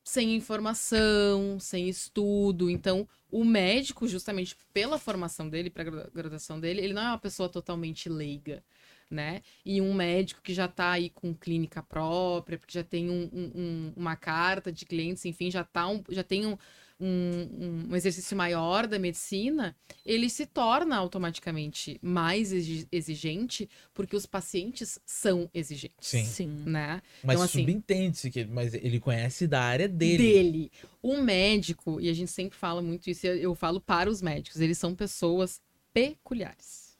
sem 0.08 0.34
informação, 0.34 1.60
sem 1.60 1.88
estudo. 1.88 2.70
Então, 2.70 3.06
o 3.30 3.44
médico, 3.44 4.08
justamente 4.08 4.56
pela 4.72 4.98
formação 4.98 5.48
dele, 5.48 5.68
para 5.68 5.84
graduação 5.84 6.58
dele, 6.58 6.80
ele 6.80 6.94
não 6.94 7.02
é 7.02 7.08
uma 7.08 7.18
pessoa 7.18 7.48
totalmente 7.48 8.08
leiga. 8.08 8.64
Né? 9.10 9.40
E 9.64 9.80
um 9.80 9.94
médico 9.94 10.42
que 10.42 10.52
já 10.52 10.66
está 10.66 10.90
aí 10.90 11.08
com 11.08 11.34
clínica 11.34 11.82
própria, 11.82 12.58
porque 12.58 12.74
já 12.74 12.84
tem 12.84 13.08
um, 13.08 13.30
um, 13.32 13.92
uma 13.96 14.14
carta 14.16 14.70
de 14.70 14.84
clientes, 14.84 15.24
enfim, 15.24 15.50
já, 15.50 15.64
tá 15.64 15.88
um, 15.88 16.02
já 16.10 16.22
tem 16.22 16.44
um, 16.44 16.58
um, 17.00 17.86
um, 17.90 17.96
exercício 17.96 18.36
maior 18.36 18.86
da 18.86 18.98
medicina, 18.98 19.76
ele 20.04 20.28
se 20.28 20.46
torna 20.46 20.96
automaticamente 20.96 21.98
mais 22.02 22.52
exigente 22.52 23.68
porque 23.94 24.16
os 24.16 24.26
pacientes 24.26 24.98
são 25.06 25.48
exigentes. 25.54 26.08
Sim. 26.08 26.24
Sim. 26.24 26.62
Né? 26.66 27.00
Mas 27.22 27.34
então, 27.34 27.44
assim, 27.44 27.60
subentende-se 27.60 28.30
que 28.30 28.44
mas 28.44 28.74
ele 28.74 28.98
conhece 28.98 29.46
da 29.46 29.62
área 29.62 29.88
dele. 29.88 30.18
Dele. 30.18 30.72
O 31.02 31.18
médico, 31.18 32.00
e 32.00 32.08
a 32.08 32.14
gente 32.14 32.30
sempre 32.30 32.58
fala 32.58 32.82
muito 32.82 33.08
isso, 33.08 33.26
eu 33.26 33.54
falo 33.54 33.80
para 33.80 34.10
os 34.10 34.20
médicos, 34.20 34.60
eles 34.60 34.78
são 34.78 34.94
pessoas 34.94 35.60
peculiares. 35.92 36.96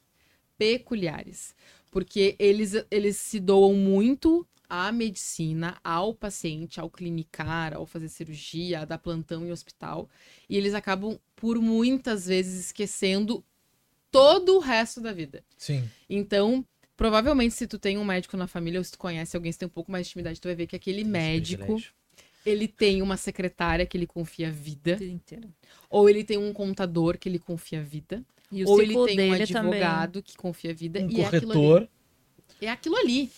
Peculiares. 0.57 1.55
Porque 1.91 2.35
eles, 2.37 2.73
eles 2.91 3.17
se 3.17 3.39
doam 3.39 3.73
muito 3.73 4.47
à 4.69 4.91
medicina, 4.91 5.77
ao 5.83 6.13
paciente, 6.13 6.79
ao 6.79 6.89
clinicar, 6.89 7.73
ao 7.73 7.87
fazer 7.87 8.07
cirurgia, 8.07 8.81
a 8.81 8.85
dar 8.85 8.99
plantão 8.99 9.43
em 9.43 9.51
hospital. 9.51 10.07
E 10.47 10.55
eles 10.55 10.75
acabam, 10.75 11.19
por 11.35 11.59
muitas 11.59 12.27
vezes, 12.27 12.67
esquecendo 12.67 13.43
todo 14.11 14.55
o 14.55 14.59
resto 14.59 15.01
da 15.01 15.11
vida. 15.11 15.43
Sim. 15.57 15.89
Então, 16.07 16.63
provavelmente, 16.95 17.55
se 17.55 17.65
tu 17.65 17.79
tem 17.79 17.97
um 17.97 18.05
médico 18.05 18.37
na 18.37 18.45
família 18.45 18.79
ou 18.79 18.83
se 18.83 18.91
tu 18.91 18.99
conhece 18.99 19.35
alguém, 19.35 19.51
se 19.51 19.57
tem 19.57 19.67
um 19.67 19.71
pouco 19.71 19.91
mais 19.91 20.05
de 20.05 20.11
intimidade, 20.11 20.39
tu 20.39 20.47
vai 20.47 20.55
ver 20.55 20.67
que 20.67 20.75
aquele 20.75 21.01
Esse 21.01 21.09
médico. 21.09 21.81
Ele 22.45 22.67
tem 22.67 23.01
uma 23.01 23.17
secretária 23.17 23.85
que 23.85 23.97
ele 23.97 24.07
confia 24.07 24.47
a 24.47 24.51
vida. 24.51 24.97
Ou 25.89 26.09
ele 26.09 26.23
tem 26.23 26.37
um 26.37 26.53
contador 26.53 27.17
que 27.17 27.27
ele 27.27 27.37
confia 27.37 27.81
a 27.81 27.83
vida. 27.83 28.23
ou 28.65 28.81
ele 28.81 28.95
tem 29.05 29.29
um 29.29 29.33
advogado 29.33 30.13
também. 30.13 30.23
que 30.23 30.37
confia 30.37 30.71
a 30.71 30.73
vida. 30.73 30.99
Um 31.01 31.09
e 31.09 31.15
corretor. 31.15 31.27
É 31.29 31.29
aquilo 31.29 31.55
ali. 31.55 31.89
É 32.61 32.69
aquilo 32.69 32.95
ali. 32.95 33.31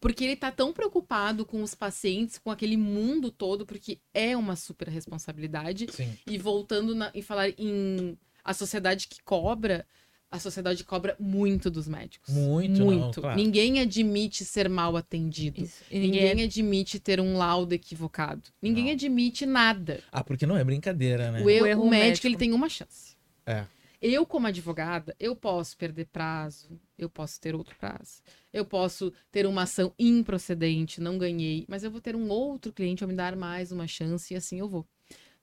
Porque 0.00 0.24
ele 0.24 0.36
tá 0.36 0.50
tão 0.50 0.72
preocupado 0.72 1.44
com 1.44 1.62
os 1.62 1.74
pacientes, 1.74 2.38
com 2.38 2.50
aquele 2.50 2.76
mundo 2.76 3.30
todo, 3.30 3.66
porque 3.66 3.98
é 4.14 4.36
uma 4.36 4.56
super 4.56 4.88
responsabilidade. 4.88 5.86
Sim. 5.90 6.16
E 6.26 6.38
voltando 6.38 6.94
na, 6.94 7.10
e 7.14 7.22
falar 7.22 7.48
em 7.58 8.16
a 8.44 8.54
sociedade 8.54 9.08
que 9.08 9.22
cobra, 9.22 9.84
a 10.30 10.38
sociedade 10.38 10.84
cobra 10.84 11.16
muito 11.18 11.70
dos 11.70 11.88
médicos. 11.88 12.34
Muito, 12.34 12.84
muito. 12.84 13.00
Não, 13.00 13.12
claro. 13.12 13.36
Ninguém 13.36 13.80
admite 13.80 14.44
ser 14.44 14.68
mal 14.68 14.96
atendido. 14.96 15.68
Ninguém... 15.90 16.10
ninguém... 16.10 16.44
admite 16.44 16.98
ter 16.98 17.20
um 17.20 17.36
laudo 17.36 17.74
equivocado. 17.74 18.42
Ninguém 18.60 18.84
não. 18.84 18.92
admite 18.92 19.46
nada. 19.46 20.00
Ah, 20.12 20.22
porque 20.22 20.46
não 20.46 20.56
é 20.56 20.64
brincadeira, 20.64 21.30
né? 21.32 21.42
O, 21.42 21.50
erro, 21.50 21.64
o, 21.64 21.66
erro 21.66 21.82
o 21.82 21.90
médico, 21.90 22.06
médico, 22.06 22.26
ele 22.26 22.36
tem 22.36 22.52
uma 22.52 22.68
chance. 22.68 23.16
É. 23.46 23.64
Eu, 24.00 24.24
como 24.24 24.46
advogada, 24.46 25.14
eu 25.18 25.34
posso 25.34 25.76
perder 25.76 26.06
prazo, 26.06 26.80
eu 26.96 27.10
posso 27.10 27.40
ter 27.40 27.54
outro 27.54 27.76
prazo. 27.76 28.22
Eu 28.52 28.64
posso 28.64 29.12
ter 29.30 29.44
uma 29.44 29.62
ação 29.62 29.92
improcedente, 29.98 31.00
não 31.00 31.18
ganhei, 31.18 31.64
mas 31.68 31.82
eu 31.82 31.90
vou 31.90 32.00
ter 32.00 32.14
um 32.14 32.28
outro 32.28 32.72
cliente 32.72 33.02
a 33.02 33.06
me 33.06 33.14
dar 33.14 33.34
mais 33.34 33.72
uma 33.72 33.88
chance 33.88 34.32
e 34.32 34.36
assim 34.36 34.60
eu 34.60 34.68
vou. 34.68 34.86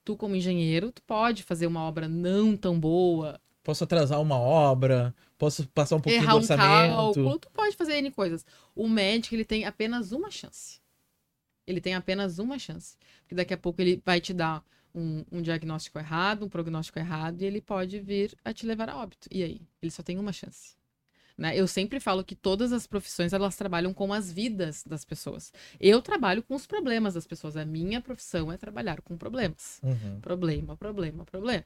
Tu, 0.05 0.15
como 0.15 0.35
engenheiro, 0.35 0.91
tu 0.91 1.01
pode 1.01 1.43
fazer 1.43 1.67
uma 1.67 1.83
obra 1.83 2.07
não 2.07 2.55
tão 2.55 2.79
boa. 2.79 3.41
Posso 3.61 3.83
atrasar 3.83 4.21
uma 4.21 4.39
obra, 4.39 5.13
posso 5.37 5.67
passar 5.69 5.97
um 5.97 6.01
pouquinho 6.01 6.23
Errar 6.23 6.31
do 6.33 6.37
orçamento. 6.37 6.91
Um 6.91 6.95
cálculo, 6.95 7.39
tu 7.39 7.49
pode 7.51 7.75
fazer 7.75 7.97
N 7.97 8.11
coisas. 8.11 8.45
O 8.73 8.87
médico, 8.87 9.35
ele 9.35 9.43
tem 9.43 9.65
apenas 9.65 10.11
uma 10.11 10.31
chance. 10.31 10.79
Ele 11.67 11.81
tem 11.81 11.95
apenas 11.95 12.39
uma 12.39 12.57
chance. 12.59 12.95
Porque 13.21 13.35
daqui 13.35 13.53
a 13.53 13.57
pouco 13.57 13.81
ele 13.81 14.01
vai 14.05 14.21
te 14.21 14.33
dar 14.33 14.63
um, 14.95 15.25
um, 15.31 15.41
diagnóstico 15.41 15.99
errado, 15.99 16.45
um 16.45 16.49
prognóstico 16.49 16.97
errado, 16.97 17.41
e 17.41 17.45
ele 17.45 17.61
pode 17.61 17.99
vir 17.99 18.35
a 18.43 18.53
te 18.53 18.65
levar 18.65 18.89
a 18.89 18.97
óbito. 18.97 19.27
E 19.29 19.43
aí? 19.43 19.61
Ele 19.81 19.91
só 19.91 20.01
tem 20.01 20.17
uma 20.17 20.31
chance. 20.31 20.75
Né? 21.37 21.57
Eu 21.57 21.67
sempre 21.67 21.99
falo 21.99 22.23
que 22.23 22.33
todas 22.33 22.71
as 22.71 22.87
profissões 22.87 23.33
elas 23.33 23.57
trabalham 23.57 23.93
com 23.93 24.13
as 24.13 24.31
vidas 24.31 24.83
das 24.87 25.03
pessoas. 25.03 25.51
Eu 25.79 26.01
trabalho 26.01 26.41
com 26.41 26.55
os 26.55 26.65
problemas 26.65 27.13
das 27.13 27.27
pessoas. 27.27 27.57
A 27.57 27.65
minha 27.65 27.99
profissão 27.99 28.49
é 28.51 28.57
trabalhar 28.57 29.01
com 29.01 29.17
problemas. 29.17 29.81
Uhum. 29.83 30.21
Problema, 30.21 30.77
problema, 30.77 31.25
problema. 31.25 31.65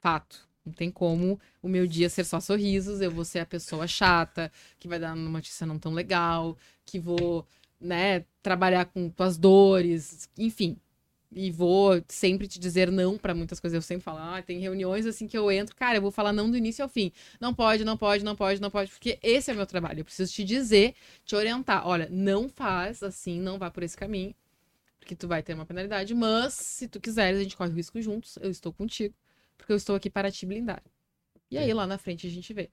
Fato. 0.00 0.48
Não 0.64 0.72
tem 0.72 0.90
como 0.90 1.38
o 1.60 1.68
meu 1.68 1.86
dia 1.86 2.08
ser 2.08 2.24
só 2.24 2.40
sorrisos. 2.40 3.02
Eu 3.02 3.10
vou 3.10 3.26
ser 3.26 3.40
a 3.40 3.46
pessoa 3.46 3.86
chata, 3.86 4.50
que 4.78 4.88
vai 4.88 4.98
dar 4.98 5.14
uma 5.14 5.28
notícia 5.28 5.66
não 5.66 5.78
tão 5.78 5.92
legal, 5.92 6.56
que 6.86 6.98
vou, 6.98 7.46
né, 7.78 8.24
trabalhar 8.42 8.86
com 8.86 9.10
tuas 9.10 9.36
dores, 9.36 10.30
enfim 10.38 10.78
e 11.34 11.50
vou 11.50 12.02
sempre 12.08 12.46
te 12.46 12.58
dizer 12.58 12.90
não 12.90 13.18
para 13.18 13.34
muitas 13.34 13.60
coisas. 13.60 13.74
Eu 13.74 13.82
sempre 13.82 14.04
falo, 14.04 14.18
ah, 14.18 14.42
tem 14.42 14.58
reuniões 14.58 15.06
assim 15.06 15.26
que 15.26 15.36
eu 15.36 15.50
entro, 15.50 15.74
cara, 15.76 15.98
eu 15.98 16.02
vou 16.02 16.10
falar 16.10 16.32
não 16.32 16.50
do 16.50 16.56
início 16.56 16.82
ao 16.82 16.88
fim. 16.88 17.12
Não 17.40 17.52
pode, 17.52 17.84
não 17.84 17.96
pode, 17.96 18.24
não 18.24 18.36
pode, 18.36 18.60
não 18.60 18.70
pode, 18.70 18.90
porque 18.90 19.18
esse 19.22 19.50
é 19.50 19.54
meu 19.54 19.66
trabalho. 19.66 20.00
Eu 20.00 20.04
preciso 20.04 20.32
te 20.32 20.44
dizer, 20.44 20.94
te 21.24 21.34
orientar. 21.34 21.86
Olha, 21.86 22.08
não 22.10 22.48
faz 22.48 23.02
assim, 23.02 23.40
não 23.40 23.58
vá 23.58 23.70
por 23.70 23.82
esse 23.82 23.96
caminho, 23.96 24.34
porque 25.00 25.16
tu 25.16 25.28
vai 25.28 25.42
ter 25.42 25.54
uma 25.54 25.66
penalidade, 25.66 26.14
mas 26.14 26.54
se 26.54 26.88
tu 26.88 27.00
quiseres, 27.00 27.40
a 27.40 27.42
gente 27.42 27.56
corre 27.56 27.70
o 27.70 27.74
risco 27.74 28.00
juntos, 28.00 28.38
eu 28.40 28.50
estou 28.50 28.72
contigo, 28.72 29.14
porque 29.56 29.72
eu 29.72 29.76
estou 29.76 29.96
aqui 29.96 30.08
para 30.08 30.30
te 30.30 30.46
blindar. 30.46 30.82
E 31.50 31.58
aí 31.58 31.72
lá 31.72 31.86
na 31.86 31.98
frente 31.98 32.26
a 32.26 32.30
gente 32.30 32.52
vê. 32.52 32.70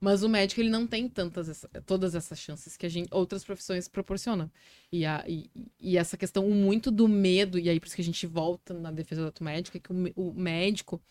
Mas 0.00 0.22
o 0.22 0.28
médico, 0.28 0.60
ele 0.60 0.70
não 0.70 0.86
tem 0.86 1.08
tantas, 1.08 1.66
todas 1.84 2.14
essas 2.14 2.38
chances 2.38 2.76
que 2.76 2.86
a 2.86 2.88
gente, 2.88 3.08
outras 3.12 3.44
profissões 3.44 3.88
proporcionam. 3.88 4.50
E, 4.92 5.04
a, 5.04 5.24
e, 5.26 5.50
e, 5.80 5.98
essa 5.98 6.16
questão 6.16 6.48
muito 6.48 6.90
do 6.90 7.08
medo, 7.08 7.58
e 7.58 7.68
aí 7.68 7.80
por 7.80 7.86
isso 7.86 7.96
que 7.96 8.02
a 8.02 8.04
gente 8.04 8.26
volta 8.26 8.72
na 8.72 8.92
defesa 8.92 9.32
médico, 9.40 9.76
é 9.76 9.80
que 9.80 9.92
o, 9.92 10.12
o 10.30 10.34
médico, 10.34 11.02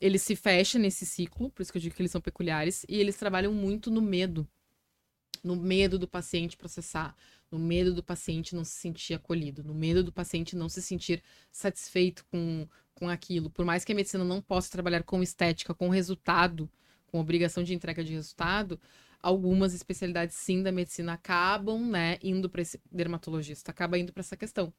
ele 0.00 0.18
se 0.18 0.34
fecha 0.34 0.78
nesse 0.78 1.04
ciclo, 1.04 1.50
por 1.50 1.60
isso 1.60 1.70
que 1.70 1.76
eu 1.76 1.82
digo 1.82 1.94
que 1.94 2.00
eles 2.00 2.12
são 2.12 2.20
peculiares, 2.20 2.84
e 2.88 2.98
eles 2.98 3.16
trabalham 3.16 3.52
muito 3.52 3.90
no 3.90 4.00
medo. 4.00 4.48
No 5.44 5.56
medo 5.56 5.98
do 5.98 6.08
paciente 6.08 6.56
processar, 6.56 7.14
no 7.50 7.58
medo 7.58 7.92
do 7.94 8.02
paciente 8.02 8.54
não 8.54 8.64
se 8.64 8.72
sentir 8.72 9.14
acolhido, 9.14 9.62
no 9.62 9.74
medo 9.74 10.02
do 10.02 10.12
paciente 10.12 10.56
não 10.56 10.68
se 10.68 10.80
sentir 10.80 11.22
satisfeito 11.50 12.24
com, 12.30 12.66
com 12.94 13.08
aquilo. 13.08 13.50
Por 13.50 13.64
mais 13.64 13.84
que 13.84 13.92
a 13.92 13.94
medicina 13.94 14.24
não 14.24 14.40
possa 14.40 14.70
trabalhar 14.70 15.02
com 15.02 15.22
estética, 15.22 15.74
com 15.74 15.88
resultado, 15.88 16.70
com 17.10 17.20
obrigação 17.20 17.62
de 17.62 17.74
entrega 17.74 18.04
de 18.04 18.12
resultado, 18.12 18.80
algumas 19.22 19.74
especialidades 19.74 20.36
sim 20.36 20.62
da 20.62 20.72
medicina 20.72 21.14
acabam, 21.14 21.86
né, 21.86 22.18
indo 22.22 22.48
para 22.48 22.62
esse 22.62 22.80
dermatologista, 22.90 23.70
acaba 23.70 23.98
indo 23.98 24.12
para 24.12 24.20
essa 24.20 24.36
questão. 24.36 24.72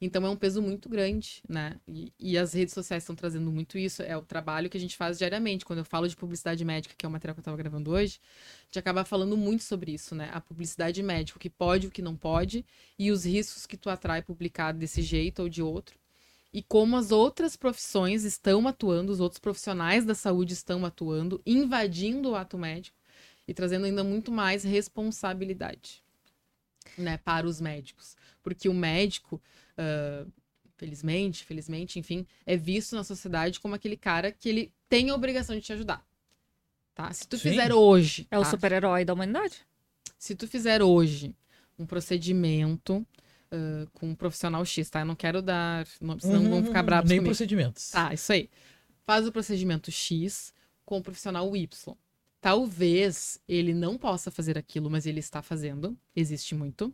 Então 0.00 0.24
é 0.24 0.30
um 0.30 0.36
peso 0.36 0.62
muito 0.62 0.88
grande, 0.88 1.42
né? 1.46 1.78
E, 1.86 2.10
e 2.18 2.38
as 2.38 2.54
redes 2.54 2.72
sociais 2.72 3.02
estão 3.02 3.14
trazendo 3.14 3.52
muito 3.52 3.76
isso. 3.76 4.02
É 4.02 4.16
o 4.16 4.22
trabalho 4.22 4.70
que 4.70 4.78
a 4.78 4.80
gente 4.80 4.96
faz 4.96 5.18
diariamente. 5.18 5.62
Quando 5.62 5.80
eu 5.80 5.84
falo 5.84 6.08
de 6.08 6.16
publicidade 6.16 6.64
médica, 6.64 6.94
que 6.96 7.04
é 7.04 7.08
o 7.08 7.12
material 7.12 7.34
que 7.34 7.40
eu 7.40 7.42
estava 7.42 7.56
gravando 7.56 7.90
hoje, 7.90 8.18
a 8.62 8.64
gente 8.64 8.78
acaba 8.78 9.04
falando 9.04 9.36
muito 9.36 9.62
sobre 9.62 9.92
isso, 9.92 10.14
né? 10.14 10.30
A 10.32 10.40
publicidade 10.40 11.02
médica, 11.02 11.36
o 11.36 11.40
que 11.40 11.50
pode, 11.50 11.86
o 11.86 11.90
que 11.90 12.00
não 12.00 12.16
pode, 12.16 12.64
e 12.98 13.10
os 13.10 13.26
riscos 13.26 13.66
que 13.66 13.76
tu 13.76 13.90
atrai 13.90 14.22
publicado 14.22 14.78
desse 14.78 15.02
jeito 15.02 15.42
ou 15.42 15.50
de 15.50 15.62
outro 15.62 15.99
e 16.52 16.62
como 16.62 16.96
as 16.96 17.12
outras 17.12 17.54
profissões 17.54 18.24
estão 18.24 18.66
atuando, 18.66 19.12
os 19.12 19.20
outros 19.20 19.38
profissionais 19.38 20.04
da 20.04 20.14
saúde 20.14 20.52
estão 20.52 20.84
atuando, 20.84 21.40
invadindo 21.46 22.30
o 22.30 22.34
ato 22.34 22.58
médico 22.58 22.98
e 23.46 23.54
trazendo 23.54 23.86
ainda 23.86 24.02
muito 24.02 24.32
mais 24.32 24.64
responsabilidade 24.64 26.02
né, 26.98 27.18
para 27.18 27.46
os 27.46 27.60
médicos. 27.60 28.16
Porque 28.42 28.68
o 28.68 28.74
médico, 28.74 29.40
uh, 29.78 30.30
felizmente, 30.76 31.44
felizmente, 31.44 31.98
enfim, 31.98 32.26
é 32.44 32.56
visto 32.56 32.96
na 32.96 33.04
sociedade 33.04 33.60
como 33.60 33.74
aquele 33.74 33.96
cara 33.96 34.32
que 34.32 34.48
ele 34.48 34.72
tem 34.88 35.10
a 35.10 35.14
obrigação 35.14 35.54
de 35.54 35.62
te 35.62 35.72
ajudar. 35.72 36.04
Tá? 36.94 37.12
Se 37.12 37.28
tu 37.28 37.38
Sim. 37.38 37.50
fizer 37.50 37.72
hoje. 37.72 38.26
É 38.30 38.36
tá? 38.36 38.40
o 38.40 38.44
super-herói 38.44 39.04
da 39.04 39.14
humanidade. 39.14 39.64
Se 40.18 40.34
tu 40.34 40.48
fizer 40.48 40.82
hoje 40.82 41.34
um 41.78 41.86
procedimento 41.86 43.06
uh, 43.52 43.90
com 43.92 44.10
um 44.10 44.14
profissional 44.14 44.64
X, 44.64 44.88
tá? 44.90 45.00
Eu 45.00 45.06
não 45.06 45.16
quero 45.16 45.42
dar. 45.42 45.86
Não, 46.00 46.18
senão 46.18 46.42
uhum, 46.42 46.50
vão 46.50 46.64
ficar 46.64 46.82
bravos. 46.82 47.08
Nem 47.08 47.18
comigo. 47.18 47.30
procedimentos. 47.30 47.90
Tá, 47.90 48.12
isso 48.12 48.32
aí. 48.32 48.48
Faz 49.04 49.26
o 49.26 49.32
procedimento 49.32 49.90
X 49.90 50.52
com 50.84 50.98
o 50.98 51.02
profissional 51.02 51.56
Y. 51.56 51.96
Talvez 52.40 53.40
ele 53.46 53.74
não 53.74 53.98
possa 53.98 54.30
fazer 54.30 54.56
aquilo, 54.56 54.90
mas 54.90 55.06
ele 55.06 55.20
está 55.20 55.42
fazendo. 55.42 55.96
Existe 56.14 56.54
muito. 56.54 56.86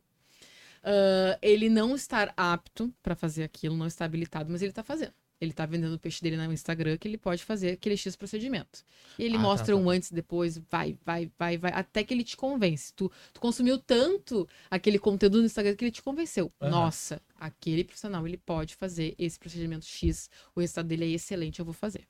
Uh, 0.83 1.39
ele 1.43 1.69
não 1.69 1.95
estar 1.95 2.33
apto 2.37 2.93
para 3.03 3.15
fazer 3.15 3.43
aquilo, 3.43 3.77
não 3.77 3.87
está 3.87 4.05
habilitado, 4.05 4.51
mas 4.51 4.63
ele 4.63 4.71
está 4.71 4.85
fazendo 4.85 5.15
ele 5.41 5.53
tá 5.53 5.67
vendendo 5.67 5.95
o 5.95 5.99
peixe 5.99 6.23
dele 6.23 6.37
no 6.37 6.53
Instagram 6.53 6.97
que 6.97 7.07
ele 7.07 7.19
pode 7.19 7.45
fazer 7.45 7.73
aquele 7.73 7.97
X 7.97 8.17
procedimento. 8.17 8.85
E 9.19 9.25
ele 9.25 9.37
ah, 9.37 9.39
tá, 9.39 9.43
mostra 9.43 9.67
tá, 9.67 9.73
tá. 9.73 9.79
um 9.79 9.91
antes, 9.91 10.11
depois, 10.11 10.59
vai, 10.71 10.97
vai, 11.05 11.31
vai, 11.39 11.59
vai, 11.59 11.73
até 11.73 12.03
que 12.03 12.15
ele 12.15 12.25
te 12.25 12.37
convence. 12.37 12.93
Tu, 12.95 13.11
tu 13.33 13.41
consumiu 13.41 13.79
tanto 13.79 14.49
aquele 14.71 14.99
conteúdo 14.99 15.39
no 15.39 15.45
Instagram 15.45 15.75
que 15.75 15.85
ele 15.85 15.93
te 15.93 16.03
convenceu. 16.03 16.51
Uhum. 16.61 16.71
Nossa, 16.71 17.21
aquele 17.39 17.85
profissional, 17.85 18.27
ele 18.27 18.39
pode 18.39 18.75
fazer 18.75 19.15
esse 19.19 19.39
procedimento 19.39 19.85
X, 19.85 20.31
o 20.55 20.61
resultado 20.61 20.89
dele 20.89 21.05
é 21.05 21.15
excelente, 21.15 21.59
eu 21.59 21.65
vou 21.65 21.75
fazer. 21.75 22.07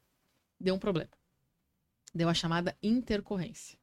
Deu 0.60 0.74
um 0.74 0.78
problema. 0.78 1.10
Deu 2.14 2.28
a 2.28 2.34
chamada 2.34 2.76
intercorrência. 2.82 3.78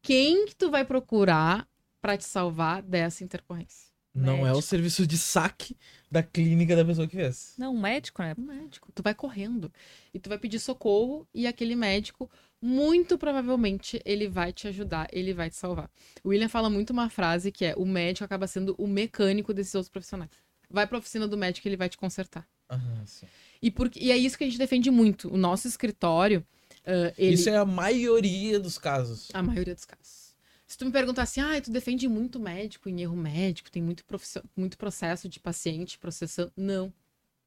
Quem 0.00 0.46
que 0.46 0.54
tu 0.54 0.70
vai 0.70 0.84
procurar 0.84 1.68
para 2.00 2.16
te 2.16 2.24
salvar 2.24 2.80
dessa 2.80 3.24
intercorrência? 3.24 3.87
Não 4.18 4.38
médico. 4.38 4.48
é 4.48 4.52
o 4.52 4.62
serviço 4.62 5.06
de 5.06 5.16
saque 5.18 5.76
da 6.10 6.22
clínica 6.22 6.74
da 6.74 6.84
pessoa 6.84 7.06
que 7.06 7.16
fez. 7.16 7.54
Não, 7.58 7.74
um 7.74 7.80
médico, 7.80 8.22
né? 8.22 8.34
Um 8.38 8.42
médico. 8.42 8.90
Tu 8.94 9.02
vai 9.02 9.14
correndo 9.14 9.72
e 10.12 10.18
tu 10.18 10.28
vai 10.28 10.38
pedir 10.38 10.58
socorro 10.58 11.26
e 11.34 11.46
aquele 11.46 11.76
médico, 11.76 12.30
muito 12.60 13.18
provavelmente, 13.18 14.00
ele 14.04 14.28
vai 14.28 14.52
te 14.52 14.66
ajudar, 14.68 15.08
ele 15.12 15.32
vai 15.32 15.50
te 15.50 15.56
salvar. 15.56 15.90
O 16.24 16.30
William 16.30 16.48
fala 16.48 16.70
muito 16.70 16.90
uma 16.90 17.08
frase 17.10 17.52
que 17.52 17.64
é: 17.64 17.74
o 17.76 17.84
médico 17.84 18.24
acaba 18.24 18.46
sendo 18.46 18.74
o 18.78 18.86
mecânico 18.86 19.52
desses 19.52 19.74
outros 19.74 19.90
profissionais. 19.90 20.30
Vai 20.70 20.86
pra 20.86 20.98
oficina 20.98 21.26
do 21.26 21.36
médico, 21.36 21.66
ele 21.68 21.76
vai 21.76 21.88
te 21.88 21.96
consertar. 21.96 22.46
Ah, 22.68 22.78
sim. 23.06 23.26
E, 23.60 23.70
por, 23.70 23.90
e 23.96 24.10
é 24.10 24.16
isso 24.16 24.36
que 24.36 24.44
a 24.44 24.46
gente 24.46 24.58
defende 24.58 24.90
muito. 24.90 25.32
O 25.32 25.36
nosso 25.36 25.66
escritório. 25.66 26.44
Uh, 26.80 27.12
ele... 27.16 27.34
Isso 27.34 27.48
é 27.48 27.56
a 27.56 27.64
maioria 27.64 28.58
dos 28.60 28.78
casos. 28.78 29.28
A 29.32 29.42
maioria 29.42 29.74
dos 29.74 29.84
casos. 29.84 30.17
Se 30.68 30.76
tu 30.76 30.84
me 30.84 30.92
perguntar 30.92 31.22
assim, 31.22 31.40
ah, 31.40 31.58
tu 31.62 31.70
defende 31.70 32.06
muito 32.06 32.38
médico 32.38 32.90
em 32.90 33.00
erro 33.00 33.16
médico, 33.16 33.70
tem 33.70 33.82
muito, 33.82 34.04
muito 34.54 34.76
processo 34.76 35.26
de 35.26 35.40
paciente 35.40 35.98
processando. 35.98 36.52
Não, 36.54 36.92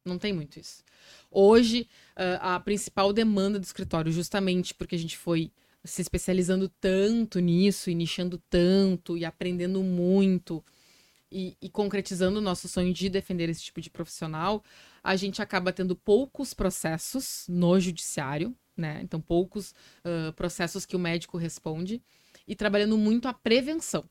não 0.03 0.17
tem 0.17 0.33
muito 0.33 0.59
isso. 0.59 0.83
Hoje, 1.29 1.87
a 2.39 2.59
principal 2.59 3.13
demanda 3.13 3.59
do 3.59 3.63
escritório, 3.63 4.11
justamente 4.11 4.73
porque 4.73 4.95
a 4.95 4.97
gente 4.97 5.15
foi 5.15 5.51
se 5.83 6.01
especializando 6.01 6.67
tanto 6.67 7.39
nisso, 7.39 7.91
e 7.91 7.95
nichando 7.95 8.41
tanto, 8.49 9.15
e 9.15 9.23
aprendendo 9.23 9.83
muito, 9.83 10.63
e, 11.31 11.55
e 11.61 11.69
concretizando 11.69 12.39
o 12.39 12.41
nosso 12.41 12.67
sonho 12.67 12.91
de 12.91 13.07
defender 13.07 13.49
esse 13.49 13.61
tipo 13.61 13.81
de 13.81 13.89
profissional, 13.91 14.63
a 15.03 15.15
gente 15.15 15.43
acaba 15.43 15.71
tendo 15.71 15.95
poucos 15.95 16.55
processos 16.55 17.45
no 17.47 17.79
judiciário, 17.79 18.55
né? 18.75 18.99
Então, 19.03 19.21
poucos 19.21 19.75
uh, 20.03 20.33
processos 20.33 20.87
que 20.87 20.95
o 20.95 20.99
médico 20.99 21.37
responde 21.37 22.01
e 22.47 22.55
trabalhando 22.55 22.97
muito 22.97 23.27
a 23.27 23.33
prevenção 23.33 24.03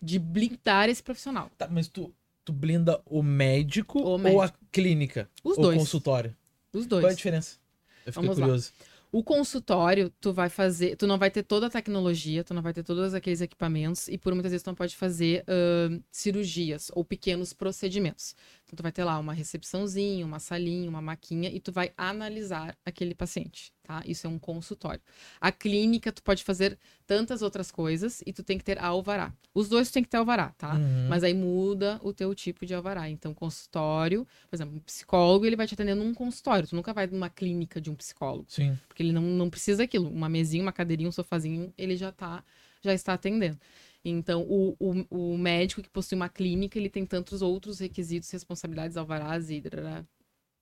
de 0.00 0.18
blindar 0.18 0.88
esse 0.88 1.02
profissional. 1.02 1.50
Tá, 1.56 1.68
mas 1.70 1.86
tu, 1.88 2.12
tu 2.44 2.52
blinda 2.52 3.00
o 3.06 3.22
médico, 3.22 4.00
o 4.00 4.18
médico. 4.18 4.36
ou 4.36 4.42
a 4.42 4.52
clínica? 4.70 5.30
Os 5.44 5.56
ou 5.56 5.64
dois. 5.64 5.76
o 5.76 5.80
consultório? 5.80 6.36
Os 6.72 6.86
dois. 6.86 7.02
Qual 7.02 7.10
é 7.10 7.12
a 7.12 7.16
diferença? 7.16 7.58
Eu 8.04 8.12
fiquei 8.12 8.28
Vamos 8.28 8.38
curioso. 8.38 8.72
Lá. 8.78 8.86
O 9.12 9.22
consultório, 9.22 10.10
tu 10.22 10.32
vai 10.32 10.48
fazer, 10.48 10.96
tu 10.96 11.06
não 11.06 11.18
vai 11.18 11.30
ter 11.30 11.42
toda 11.42 11.66
a 11.66 11.70
tecnologia, 11.70 12.42
tu 12.42 12.54
não 12.54 12.62
vai 12.62 12.72
ter 12.72 12.82
todos 12.82 13.12
aqueles 13.12 13.42
equipamentos 13.42 14.08
e 14.08 14.16
por 14.16 14.32
muitas 14.32 14.52
vezes 14.52 14.62
tu 14.62 14.68
não 14.68 14.74
pode 14.74 14.96
fazer 14.96 15.44
uh, 15.44 16.02
cirurgias 16.10 16.90
ou 16.94 17.04
pequenos 17.04 17.52
procedimentos. 17.52 18.34
Então 18.72 18.78
tu 18.78 18.82
vai 18.82 18.90
ter 18.90 19.04
lá 19.04 19.18
uma 19.18 19.34
recepçãozinha, 19.34 20.24
uma 20.24 20.38
salinha, 20.38 20.88
uma 20.88 21.02
maquinha 21.02 21.50
e 21.50 21.60
tu 21.60 21.70
vai 21.70 21.92
analisar 21.94 22.74
aquele 22.86 23.14
paciente, 23.14 23.70
tá? 23.82 24.02
Isso 24.06 24.26
é 24.26 24.30
um 24.30 24.38
consultório. 24.38 25.00
A 25.38 25.52
clínica 25.52 26.10
tu 26.10 26.22
pode 26.22 26.42
fazer 26.42 26.78
tantas 27.06 27.42
outras 27.42 27.70
coisas 27.70 28.22
e 28.24 28.32
tu 28.32 28.42
tem 28.42 28.56
que 28.56 28.64
ter 28.64 28.78
alvará. 28.78 29.30
Os 29.52 29.68
dois 29.68 29.90
tu 29.90 29.92
tem 29.92 30.02
que 30.02 30.08
ter 30.08 30.16
alvará, 30.16 30.54
tá? 30.56 30.74
Uhum. 30.74 31.06
Mas 31.10 31.22
aí 31.22 31.34
muda 31.34 32.00
o 32.02 32.14
teu 32.14 32.34
tipo 32.34 32.64
de 32.64 32.72
alvará. 32.72 33.10
Então 33.10 33.34
consultório, 33.34 34.26
por 34.48 34.56
exemplo, 34.56 34.74
um 34.74 34.80
psicólogo, 34.80 35.44
ele 35.44 35.56
vai 35.56 35.66
te 35.66 35.74
atender 35.74 35.94
num 35.94 36.14
consultório. 36.14 36.66
Tu 36.66 36.74
nunca 36.74 36.94
vai 36.94 37.06
numa 37.06 37.28
clínica 37.28 37.78
de 37.78 37.90
um 37.90 37.94
psicólogo. 37.94 38.46
Sim. 38.48 38.78
Porque 38.88 39.02
ele 39.02 39.12
não, 39.12 39.20
não 39.20 39.50
precisa 39.50 39.78
daquilo. 39.82 40.08
Uma 40.08 40.30
mesinha, 40.30 40.62
uma 40.62 40.72
cadeirinha, 40.72 41.10
um 41.10 41.12
sofazinho, 41.12 41.74
ele 41.76 41.94
já 41.94 42.10
tá 42.10 42.42
já 42.82 42.92
está 42.92 43.14
atendendo. 43.14 43.58
Então, 44.04 44.42
o, 44.42 44.76
o, 44.80 45.06
o, 45.10 45.38
médico 45.38 45.82
que 45.82 45.88
possui 45.88 46.16
uma 46.16 46.28
clínica, 46.28 46.78
ele 46.78 46.88
tem 46.88 47.06
tantos 47.06 47.40
outros 47.40 47.78
requisitos, 47.78 48.30
responsabilidades, 48.30 48.96
alvarás 48.96 49.48
e, 49.48 49.62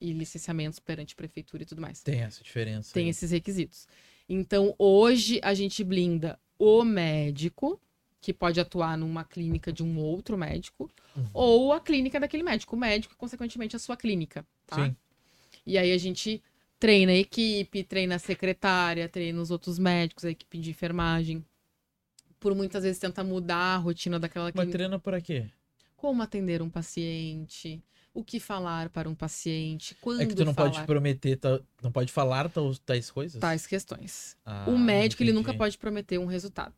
e 0.00 0.12
licenciamentos 0.12 0.78
perante 0.78 1.16
prefeitura 1.16 1.62
e 1.62 1.66
tudo 1.66 1.80
mais. 1.80 2.02
Tem 2.02 2.20
essa 2.20 2.44
diferença. 2.44 2.92
Tem 2.92 3.04
aí. 3.04 3.10
esses 3.10 3.30
requisitos. 3.30 3.88
Então, 4.28 4.74
hoje 4.78 5.40
a 5.42 5.54
gente 5.54 5.82
blinda 5.82 6.38
o 6.58 6.84
médico, 6.84 7.80
que 8.20 8.34
pode 8.34 8.60
atuar 8.60 8.98
numa 8.98 9.24
clínica 9.24 9.72
de 9.72 9.82
um 9.82 9.98
outro 9.98 10.36
médico, 10.36 10.90
uhum. 11.16 11.30
ou 11.32 11.72
a 11.72 11.80
clínica 11.80 12.20
daquele 12.20 12.42
médico, 12.42 12.76
o 12.76 12.78
médico, 12.78 13.16
consequentemente, 13.16 13.74
a 13.74 13.78
sua 13.78 13.96
clínica. 13.96 14.46
Tá? 14.66 14.84
Sim. 14.84 14.96
E 15.66 15.78
aí 15.78 15.92
a 15.92 15.98
gente 15.98 16.42
treina 16.78 17.12
a 17.12 17.16
equipe, 17.16 17.82
treina 17.82 18.16
a 18.16 18.18
secretária, 18.18 19.08
treina 19.08 19.40
os 19.40 19.50
outros 19.50 19.78
médicos, 19.78 20.26
a 20.26 20.30
equipe 20.30 20.58
de 20.58 20.70
enfermagem 20.70 21.44
por 22.40 22.54
muitas 22.54 22.82
vezes 22.82 22.98
tenta 22.98 23.22
mudar 23.22 23.74
a 23.74 23.76
rotina 23.76 24.18
daquela 24.18 24.50
Mas 24.54 24.70
treina 24.70 24.98
para 24.98 25.20
quê? 25.20 25.46
Como 25.94 26.22
atender 26.22 26.62
um 26.62 26.70
paciente, 26.70 27.84
o 28.12 28.24
que 28.24 28.40
falar 28.40 28.88
para 28.88 29.08
um 29.08 29.14
paciente, 29.14 29.94
quando 30.00 30.22
É 30.22 30.26
que 30.26 30.34
tu 30.34 30.44
não 30.44 30.54
falar... 30.54 30.70
pode 30.70 30.86
prometer, 30.86 31.38
não 31.82 31.92
pode 31.92 32.10
falar 32.10 32.50
tais 32.84 33.10
coisas? 33.10 33.38
Tais 33.38 33.66
questões. 33.66 34.36
Ah, 34.44 34.64
o 34.66 34.78
médico, 34.78 35.22
entendi. 35.22 35.30
ele 35.30 35.38
nunca 35.38 35.54
pode 35.54 35.76
prometer 35.78 36.18
um 36.18 36.24
resultado. 36.24 36.74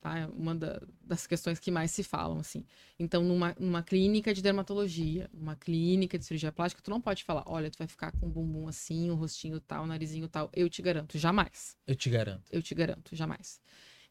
tá? 0.00 0.18
É 0.18 0.26
uma 0.26 0.54
da, 0.54 0.80
das 1.02 1.26
questões 1.26 1.60
que 1.60 1.70
mais 1.70 1.90
se 1.90 2.02
falam, 2.02 2.38
assim. 2.38 2.64
Então, 2.98 3.22
numa, 3.22 3.54
numa 3.60 3.82
clínica 3.82 4.32
de 4.34 4.42
dermatologia, 4.42 5.30
uma 5.32 5.54
clínica 5.54 6.18
de 6.18 6.24
cirurgia 6.24 6.50
plástica, 6.50 6.82
tu 6.82 6.90
não 6.90 7.00
pode 7.00 7.22
falar, 7.22 7.44
olha, 7.46 7.70
tu 7.70 7.78
vai 7.78 7.86
ficar 7.86 8.10
com 8.12 8.26
o 8.26 8.30
bumbum 8.30 8.66
assim, 8.66 9.10
o 9.10 9.14
rostinho 9.14 9.60
tal, 9.60 9.84
o 9.84 9.86
narizinho 9.86 10.26
tal. 10.28 10.50
Eu 10.52 10.68
te 10.68 10.82
garanto, 10.82 11.16
jamais. 11.18 11.76
Eu 11.86 11.94
te 11.94 12.10
garanto. 12.10 12.42
Eu 12.50 12.62
te 12.62 12.74
garanto, 12.74 13.14
jamais. 13.14 13.60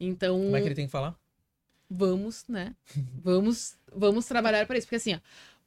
Então... 0.05 0.37
Como 0.39 0.55
é 0.55 0.61
que 0.61 0.67
ele 0.67 0.75
tem 0.75 0.85
que 0.85 0.91
falar? 0.91 1.15
Vamos, 1.89 2.45
né? 2.47 2.75
vamos, 3.23 3.77
vamos 3.93 4.25
trabalhar 4.25 4.65
para 4.65 4.77
isso. 4.77 4.87
Porque 4.87 4.97
assim, 4.97 5.19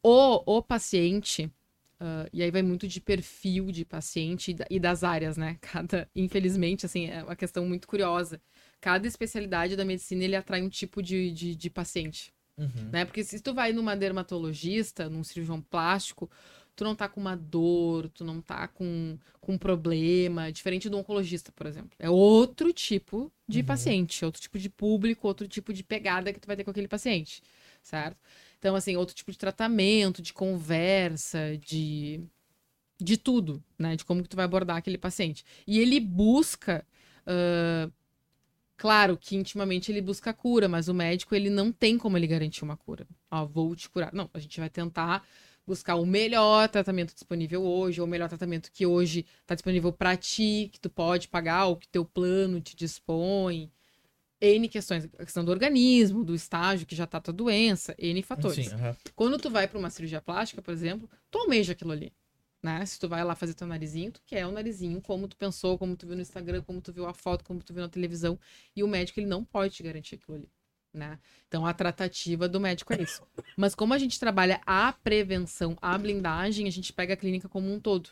ó, 0.03 0.43
o, 0.47 0.59
o 0.59 0.62
paciente... 0.62 1.51
Uh, 1.95 2.28
e 2.32 2.43
aí 2.43 2.51
vai 2.51 2.61
muito 2.61 2.89
de 2.89 3.01
perfil 3.01 3.70
de 3.70 3.85
paciente 3.85 4.55
e 4.68 4.80
das 4.80 5.05
áreas, 5.05 5.37
né? 5.37 5.57
Cada, 5.62 6.09
infelizmente, 6.14 6.85
assim, 6.85 7.07
é 7.07 7.22
uma 7.22 7.37
questão 7.37 7.64
muito 7.64 7.87
curiosa 7.87 8.41
cada 8.85 9.09
especialidade 9.09 9.76
da 9.76 9.85
medicina 9.85 10.24
ele 10.24 10.37
atrai 10.37 10.61
um 10.61 10.68
tipo 10.68 11.03
de, 11.03 11.30
de, 11.30 11.57
de 11.57 11.70
paciente. 11.70 12.35
Uhum. 12.59 12.91
Né? 12.93 13.07
Porque 13.07 13.24
se 13.24 13.41
tu 13.41 13.55
vai 13.55 13.72
numa 13.72 13.97
dermatologista, 13.97 15.09
num 15.09 15.24
cirurgião 15.24 15.59
plástico, 15.62 16.30
tu 16.74 16.84
não 16.84 16.94
tá 16.94 17.08
com 17.08 17.20
uma 17.20 17.36
dor, 17.36 18.08
tu 18.08 18.24
não 18.24 18.40
tá 18.40 18.68
com, 18.68 19.18
com 19.40 19.54
um 19.54 19.58
problema, 19.58 20.50
diferente 20.50 20.88
do 20.88 20.98
oncologista, 20.98 21.52
por 21.52 21.66
exemplo. 21.66 21.92
É 21.98 22.10
outro 22.10 22.72
tipo 22.72 23.32
de 23.48 23.60
uhum. 23.60 23.66
paciente, 23.66 24.24
outro 24.24 24.40
tipo 24.40 24.58
de 24.58 24.68
público, 24.68 25.26
outro 25.28 25.46
tipo 25.46 25.72
de 25.72 25.82
pegada 25.82 26.32
que 26.32 26.40
tu 26.40 26.46
vai 26.46 26.56
ter 26.56 26.64
com 26.64 26.70
aquele 26.70 26.88
paciente, 26.88 27.42
certo? 27.82 28.18
Então, 28.58 28.74
assim, 28.74 28.96
outro 28.96 29.14
tipo 29.14 29.30
de 29.30 29.38
tratamento, 29.38 30.22
de 30.22 30.32
conversa, 30.32 31.56
de 31.58 32.20
de 33.00 33.16
tudo, 33.16 33.62
né? 33.78 33.96
De 33.96 34.04
como 34.04 34.22
que 34.22 34.28
tu 34.28 34.36
vai 34.36 34.44
abordar 34.44 34.76
aquele 34.76 34.96
paciente. 34.96 35.44
E 35.66 35.78
ele 35.80 36.00
busca 36.00 36.86
uh, 37.26 37.92
Claro 38.76 39.16
que 39.16 39.36
intimamente 39.36 39.90
ele 39.92 40.00
busca 40.00 40.30
a 40.30 40.34
cura, 40.34 40.68
mas 40.68 40.88
o 40.88 40.94
médico 40.94 41.34
ele 41.34 41.48
não 41.48 41.70
tem 41.70 41.96
como 41.96 42.16
ele 42.16 42.26
garantir 42.26 42.64
uma 42.64 42.76
cura. 42.76 43.06
Ó, 43.30 43.46
vou 43.46 43.74
te 43.74 43.88
curar. 43.88 44.12
Não, 44.12 44.28
a 44.34 44.38
gente 44.38 44.58
vai 44.58 44.68
tentar 44.68 45.26
buscar 45.66 45.96
o 45.96 46.06
melhor 46.06 46.68
tratamento 46.68 47.14
disponível 47.14 47.62
hoje, 47.62 48.00
ou 48.00 48.06
o 48.06 48.10
melhor 48.10 48.28
tratamento 48.28 48.70
que 48.72 48.86
hoje 48.86 49.26
está 49.40 49.54
disponível 49.54 49.92
para 49.92 50.16
ti, 50.16 50.68
que 50.72 50.80
tu 50.80 50.90
pode 50.90 51.28
pagar, 51.28 51.66
ou 51.66 51.76
que 51.76 51.88
teu 51.88 52.04
plano 52.04 52.60
te 52.60 52.76
dispõe. 52.76 53.70
N 54.40 54.68
questões, 54.68 55.04
a 55.18 55.24
questão 55.24 55.44
do 55.44 55.50
organismo, 55.50 56.22
do 56.22 56.34
estágio 56.34 56.86
que 56.86 56.94
já 56.94 57.06
tá 57.06 57.20
tua 57.20 57.32
doença, 57.32 57.94
N 57.98 58.22
fatores. 58.22 58.66
Sim, 58.66 58.76
Quando 59.14 59.38
tu 59.38 59.48
vai 59.48 59.66
para 59.66 59.78
uma 59.78 59.88
cirurgia 59.88 60.20
plástica, 60.20 60.60
por 60.60 60.72
exemplo, 60.72 61.08
tu 61.30 61.38
almeja 61.38 61.72
aquilo 61.72 61.92
ali 61.92 62.12
né? 62.64 62.84
Se 62.86 62.98
tu 62.98 63.06
vai 63.06 63.22
lá 63.22 63.34
fazer 63.34 63.52
teu 63.52 63.66
narizinho, 63.66 64.10
tu 64.10 64.22
quer 64.24 64.46
o 64.46 64.50
narizinho 64.50 65.00
como 65.02 65.28
tu 65.28 65.36
pensou, 65.36 65.76
como 65.76 65.94
tu 65.94 66.06
viu 66.06 66.16
no 66.16 66.22
Instagram, 66.22 66.62
como 66.62 66.80
tu 66.80 66.94
viu 66.94 67.06
a 67.06 67.12
foto, 67.12 67.44
como 67.44 67.62
tu 67.62 67.74
viu 67.74 67.82
na 67.82 67.90
televisão. 67.90 68.40
E 68.74 68.82
o 68.82 68.88
médico, 68.88 69.20
ele 69.20 69.26
não 69.26 69.44
pode 69.44 69.74
te 69.74 69.82
garantir 69.82 70.14
aquilo 70.14 70.38
ali, 70.38 70.50
né? 70.95 71.18
Então, 71.49 71.66
a 71.66 71.74
tratativa 71.74 72.49
do 72.49 72.61
médico 72.61 72.92
é 72.92 73.03
isso. 73.03 73.22
Mas 73.57 73.74
como 73.74 73.92
a 73.92 73.99
gente 73.99 74.18
trabalha 74.18 74.61
a 74.64 74.92
prevenção, 74.92 75.76
a 75.82 75.99
blindagem, 75.99 76.66
a 76.66 76.70
gente 76.70 76.92
pega 76.92 77.14
a 77.14 77.16
clínica 77.16 77.49
como 77.49 77.72
um 77.72 77.80
todo. 77.80 78.11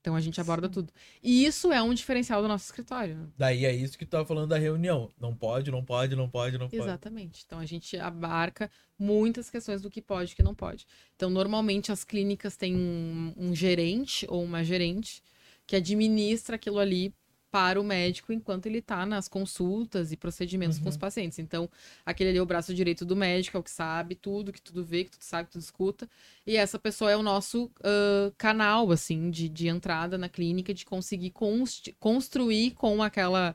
Então 0.00 0.16
a 0.16 0.20
gente 0.20 0.40
aborda 0.40 0.66
Sim. 0.66 0.72
tudo. 0.72 0.92
E 1.22 1.44
isso 1.44 1.70
é 1.72 1.82
um 1.82 1.92
diferencial 1.92 2.40
do 2.40 2.48
nosso 2.48 2.64
escritório. 2.64 3.16
Né? 3.16 3.28
Daí 3.36 3.66
é 3.66 3.74
isso 3.74 3.98
que 3.98 4.06
tu 4.06 4.10
tava 4.10 4.24
falando 4.24 4.48
da 4.48 4.58
reunião. 4.58 5.10
Não 5.20 5.34
pode, 5.34 5.70
não 5.70 5.84
pode, 5.84 6.16
não 6.16 6.28
pode, 6.28 6.56
não 6.56 6.70
pode. 6.70 6.82
Exatamente. 6.82 7.44
Então 7.46 7.58
a 7.58 7.66
gente 7.66 7.98
abarca 7.98 8.70
muitas 8.98 9.50
questões 9.50 9.82
do 9.82 9.90
que 9.90 10.00
pode 10.00 10.32
e 10.32 10.36
que 10.36 10.42
não 10.42 10.54
pode. 10.54 10.86
Então, 11.16 11.28
normalmente 11.28 11.92
as 11.92 12.02
clínicas 12.02 12.56
têm 12.56 12.74
um, 12.76 13.34
um 13.36 13.54
gerente 13.54 14.26
ou 14.28 14.42
uma 14.42 14.64
gerente 14.64 15.22
que 15.66 15.76
administra 15.76 16.56
aquilo 16.56 16.78
ali 16.78 17.14
para 17.50 17.80
o 17.80 17.84
médico 17.84 18.32
enquanto 18.32 18.66
ele 18.66 18.78
está 18.78 19.04
nas 19.04 19.28
consultas 19.28 20.12
e 20.12 20.16
procedimentos 20.16 20.76
uhum. 20.78 20.84
com 20.84 20.88
os 20.88 20.94
uhum. 20.94 21.00
pacientes. 21.00 21.38
Então, 21.38 21.68
aquele 22.06 22.30
ali 22.30 22.38
é 22.38 22.42
o 22.42 22.46
braço 22.46 22.72
direito 22.72 23.04
do 23.04 23.16
médico, 23.16 23.56
é 23.56 23.60
o 23.60 23.62
que 23.62 23.70
sabe 23.70 24.14
tudo, 24.14 24.52
que 24.52 24.62
tudo 24.62 24.84
vê, 24.84 25.04
que 25.04 25.10
tudo 25.10 25.22
sabe, 25.22 25.46
que 25.46 25.52
tudo 25.52 25.62
escuta. 25.62 26.08
E 26.46 26.56
essa 26.56 26.78
pessoa 26.78 27.10
é 27.10 27.16
o 27.16 27.22
nosso 27.22 27.64
uh, 27.64 28.32
canal, 28.38 28.90
assim, 28.92 29.30
de, 29.30 29.48
de 29.48 29.68
entrada 29.68 30.16
na 30.16 30.28
clínica, 30.28 30.72
de 30.72 30.84
conseguir 30.84 31.32
construir 31.98 32.72
com 32.72 33.02
aquela 33.02 33.54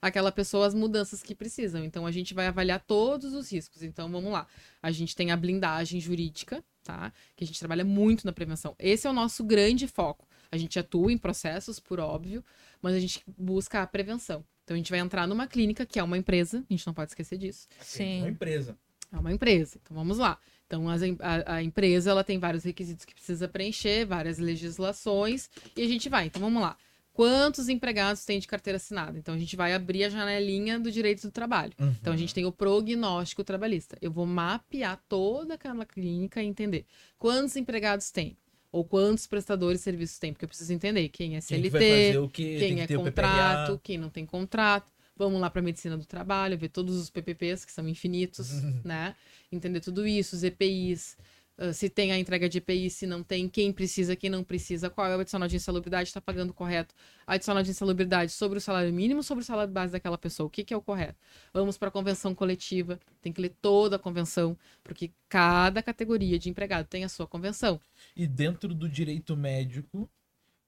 aquela 0.00 0.30
pessoa 0.30 0.66
as 0.66 0.74
mudanças 0.74 1.22
que 1.22 1.34
precisam. 1.34 1.84
Então, 1.84 2.06
a 2.06 2.12
gente 2.12 2.34
vai 2.34 2.46
avaliar 2.46 2.80
todos 2.80 3.34
os 3.34 3.50
riscos. 3.50 3.82
Então, 3.82 4.10
vamos 4.10 4.32
lá. 4.32 4.46
A 4.82 4.90
gente 4.90 5.16
tem 5.16 5.30
a 5.30 5.36
blindagem 5.36 6.00
jurídica, 6.00 6.62
tá? 6.82 7.12
Que 7.36 7.44
a 7.44 7.46
gente 7.46 7.58
trabalha 7.58 7.84
muito 7.84 8.24
na 8.24 8.32
prevenção. 8.32 8.74
Esse 8.78 9.06
é 9.06 9.10
o 9.10 9.14
nosso 9.14 9.42
grande 9.44 9.86
foco. 9.88 10.26
A 10.50 10.56
gente 10.56 10.78
atua 10.78 11.12
em 11.12 11.18
processos, 11.18 11.78
por 11.78 12.00
óbvio, 12.00 12.44
mas 12.82 12.94
a 12.94 13.00
gente 13.00 13.22
busca 13.38 13.82
a 13.82 13.86
prevenção. 13.86 14.44
Então 14.64 14.74
a 14.74 14.78
gente 14.78 14.90
vai 14.90 15.00
entrar 15.00 15.26
numa 15.26 15.46
clínica, 15.46 15.84
que 15.84 15.98
é 15.98 16.02
uma 16.02 16.16
empresa, 16.16 16.64
a 16.68 16.72
gente 16.72 16.86
não 16.86 16.94
pode 16.94 17.10
esquecer 17.10 17.38
disso. 17.38 17.68
Sim. 17.80 18.18
É 18.18 18.22
uma 18.22 18.30
empresa. 18.30 18.76
É 19.12 19.18
uma 19.18 19.32
empresa. 19.32 19.80
Então 19.82 19.96
vamos 19.96 20.18
lá. 20.18 20.38
Então 20.66 20.88
a, 20.88 20.94
a, 20.94 21.54
a, 21.56 21.62
empresa 21.62 22.10
ela 22.10 22.22
tem 22.22 22.38
vários 22.38 22.62
requisitos 22.62 23.04
que 23.04 23.12
precisa 23.12 23.48
preencher, 23.48 24.04
várias 24.06 24.38
legislações, 24.38 25.50
e 25.76 25.82
a 25.82 25.88
gente 25.88 26.08
vai. 26.08 26.26
Então 26.26 26.40
vamos 26.40 26.62
lá. 26.62 26.76
Quantos 27.12 27.68
empregados 27.68 28.24
tem 28.24 28.38
de 28.38 28.46
carteira 28.46 28.76
assinada? 28.76 29.18
Então 29.18 29.34
a 29.34 29.38
gente 29.38 29.56
vai 29.56 29.74
abrir 29.74 30.04
a 30.04 30.08
janelinha 30.08 30.78
do 30.78 30.90
direito 30.90 31.22
do 31.22 31.32
trabalho. 31.32 31.72
Uhum. 31.78 31.94
Então 32.00 32.12
a 32.12 32.16
gente 32.16 32.32
tem 32.32 32.46
o 32.46 32.52
prognóstico 32.52 33.42
trabalhista. 33.42 33.98
Eu 34.00 34.12
vou 34.12 34.24
mapear 34.24 35.02
toda 35.08 35.54
aquela 35.54 35.84
clínica 35.84 36.40
e 36.40 36.46
entender 36.46 36.86
quantos 37.18 37.56
empregados 37.56 38.12
tem, 38.12 38.36
ou 38.72 38.84
quantos 38.84 39.26
prestadores 39.26 39.80
de 39.80 39.84
serviços 39.84 40.18
tem, 40.18 40.32
porque 40.32 40.44
eu 40.44 40.48
preciso 40.48 40.72
entender 40.72 41.08
quem 41.08 41.36
é 41.36 41.40
CLT, 41.40 41.78
quem, 41.78 42.28
que 42.28 42.58
quem 42.58 42.86
que 42.86 42.92
é 42.92 42.96
contrato, 42.96 43.80
quem 43.82 43.98
não 43.98 44.08
tem 44.08 44.24
contrato. 44.24 44.86
Vamos 45.16 45.40
lá 45.40 45.50
para 45.50 45.60
a 45.60 45.62
medicina 45.64 45.98
do 45.98 46.06
trabalho, 46.06 46.56
ver 46.56 46.70
todos 46.70 46.96
os 46.96 47.10
PPPs, 47.10 47.64
que 47.64 47.72
são 47.72 47.86
infinitos, 47.86 48.50
né? 48.84 49.14
Entender 49.52 49.80
tudo 49.80 50.06
isso, 50.06 50.34
os 50.34 50.42
EPIs, 50.42 51.16
Uh, 51.60 51.74
se 51.74 51.90
tem 51.90 52.10
a 52.10 52.18
entrega 52.18 52.48
de 52.48 52.56
EPI, 52.56 52.88
se 52.88 53.06
não 53.06 53.22
tem, 53.22 53.46
quem 53.46 53.70
precisa, 53.70 54.16
quem 54.16 54.30
não 54.30 54.42
precisa, 54.42 54.88
qual 54.88 55.06
é 55.06 55.14
o 55.14 55.20
adicional 55.20 55.46
de 55.46 55.56
insalubridade, 55.56 56.08
está 56.08 56.18
pagando 56.18 56.54
correto. 56.54 56.94
Adicional 57.26 57.62
de 57.62 57.68
insalubridade 57.68 58.32
sobre 58.32 58.56
o 58.56 58.60
salário 58.62 58.90
mínimo, 58.90 59.22
sobre 59.22 59.42
o 59.42 59.46
salário 59.46 59.70
base 59.70 59.92
daquela 59.92 60.16
pessoa, 60.16 60.46
o 60.46 60.50
que, 60.50 60.64
que 60.64 60.72
é 60.72 60.76
o 60.76 60.80
correto? 60.80 61.18
Vamos 61.52 61.76
para 61.76 61.88
a 61.88 61.90
convenção 61.90 62.34
coletiva, 62.34 62.98
tem 63.20 63.30
que 63.30 63.42
ler 63.42 63.52
toda 63.60 63.96
a 63.96 63.98
convenção, 63.98 64.56
porque 64.82 65.10
cada 65.28 65.82
categoria 65.82 66.38
de 66.38 66.48
empregado 66.48 66.86
tem 66.86 67.04
a 67.04 67.10
sua 67.10 67.26
convenção. 67.26 67.78
E 68.16 68.26
dentro 68.26 68.74
do 68.74 68.88
direito 68.88 69.36
médico, 69.36 70.08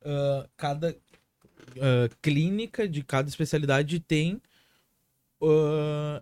uh, 0.03 0.47
cada 0.59 0.90
uh, 0.90 2.16
clínica 2.20 2.86
de 2.86 3.03
cada 3.03 3.30
especialidade 3.30 3.99
tem, 3.99 4.43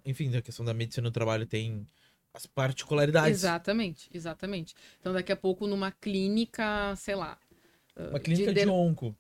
enfim, 0.04 0.34
a 0.36 0.40
questão 0.40 0.64
da 0.64 0.72
medicina 0.72 1.10
do 1.10 1.12
trabalho 1.12 1.44
tem 1.44 1.84
as 2.32 2.46
particularidades. 2.46 3.30
Exatamente, 3.30 4.08
exatamente. 4.12 4.74
Então, 5.00 5.12
daqui 5.12 5.32
a 5.32 5.36
pouco, 5.36 5.66
numa 5.66 5.90
clínica, 5.90 6.94
sei 6.96 7.14
lá. 7.14 7.38
Uma 7.96 8.20
clínica 8.20 8.52
de, 8.52 8.64
de 8.64 8.68
onco. 8.68 9.14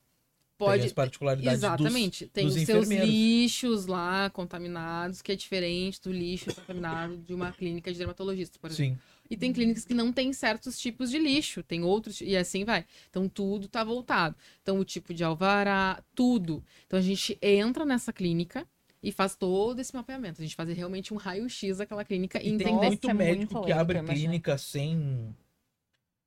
Pode. 0.56 0.80
Tem 0.80 0.86
as 0.88 0.92
particularidades 0.92 1.58
Exatamente. 1.58 2.24
Dos, 2.26 2.32
tem 2.32 2.46
dos 2.46 2.56
os 2.56 2.62
seus 2.64 2.88
lixos 2.88 3.86
lá 3.86 4.28
contaminados, 4.28 5.22
que 5.22 5.32
é 5.32 5.36
diferente 5.36 6.00
do 6.02 6.12
lixo 6.12 6.54
contaminado 6.54 7.16
de 7.16 7.32
uma 7.32 7.50
clínica 7.50 7.90
de 7.90 7.96
dermatologista, 7.96 8.58
por 8.58 8.70
exemplo. 8.70 8.96
Sim. 8.96 9.00
E 9.30 9.36
tem 9.36 9.52
clínicas 9.52 9.84
que 9.84 9.94
não 9.94 10.12
tem 10.12 10.32
certos 10.32 10.78
tipos 10.78 11.10
de 11.10 11.18
lixo, 11.18 11.62
tem 11.62 11.82
outros, 11.82 12.20
e 12.20 12.36
assim 12.36 12.64
vai. 12.64 12.84
Então, 13.08 13.28
tudo 13.28 13.68
tá 13.68 13.82
voltado. 13.82 14.36
Então, 14.60 14.78
o 14.78 14.84
tipo 14.84 15.14
de 15.14 15.24
alvará, 15.24 16.02
tudo. 16.14 16.62
Então, 16.86 16.98
a 16.98 17.02
gente 17.02 17.38
entra 17.40 17.84
nessa 17.86 18.12
clínica, 18.12 18.66
e 19.02 19.10
faz 19.10 19.34
todo 19.34 19.78
esse 19.80 19.94
mapeamento. 19.94 20.40
A 20.40 20.44
gente 20.44 20.54
faz 20.54 20.68
realmente 20.70 21.14
um 21.14 21.16
raio-x 21.16 21.78
daquela 21.78 22.04
clínica 22.04 22.42
e, 22.42 22.46
e 22.46 22.52
entender. 22.52 22.70
Tem 22.70 22.74
muito 22.74 23.10
é 23.10 23.14
médico 23.14 23.54
muito 23.54 23.66
que 23.66 23.72
abre 23.72 24.02
clínica 24.02 24.58
sem 24.58 25.34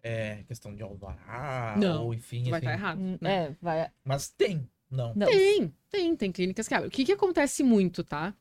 é, 0.01 0.43
questão 0.47 0.75
de 0.75 0.81
alvará 0.83 1.75
não, 1.77 2.05
ou 2.05 2.13
enfim. 2.13 2.49
Vai 2.49 2.59
estar 2.59 2.71
tá 2.71 2.77
errado. 2.77 2.99
Né? 2.99 3.17
É, 3.21 3.55
vai. 3.61 3.91
Mas 4.03 4.29
tem, 4.29 4.67
não. 4.89 5.13
não. 5.15 5.27
Tem, 5.27 5.73
tem, 5.89 6.15
tem 6.15 6.31
clínicas 6.31 6.67
que 6.67 6.73
abrem. 6.73 6.87
O 6.87 6.91
que, 6.91 7.05
que 7.05 7.11
acontece 7.11 7.63
muito, 7.63 8.03
tá? 8.03 8.35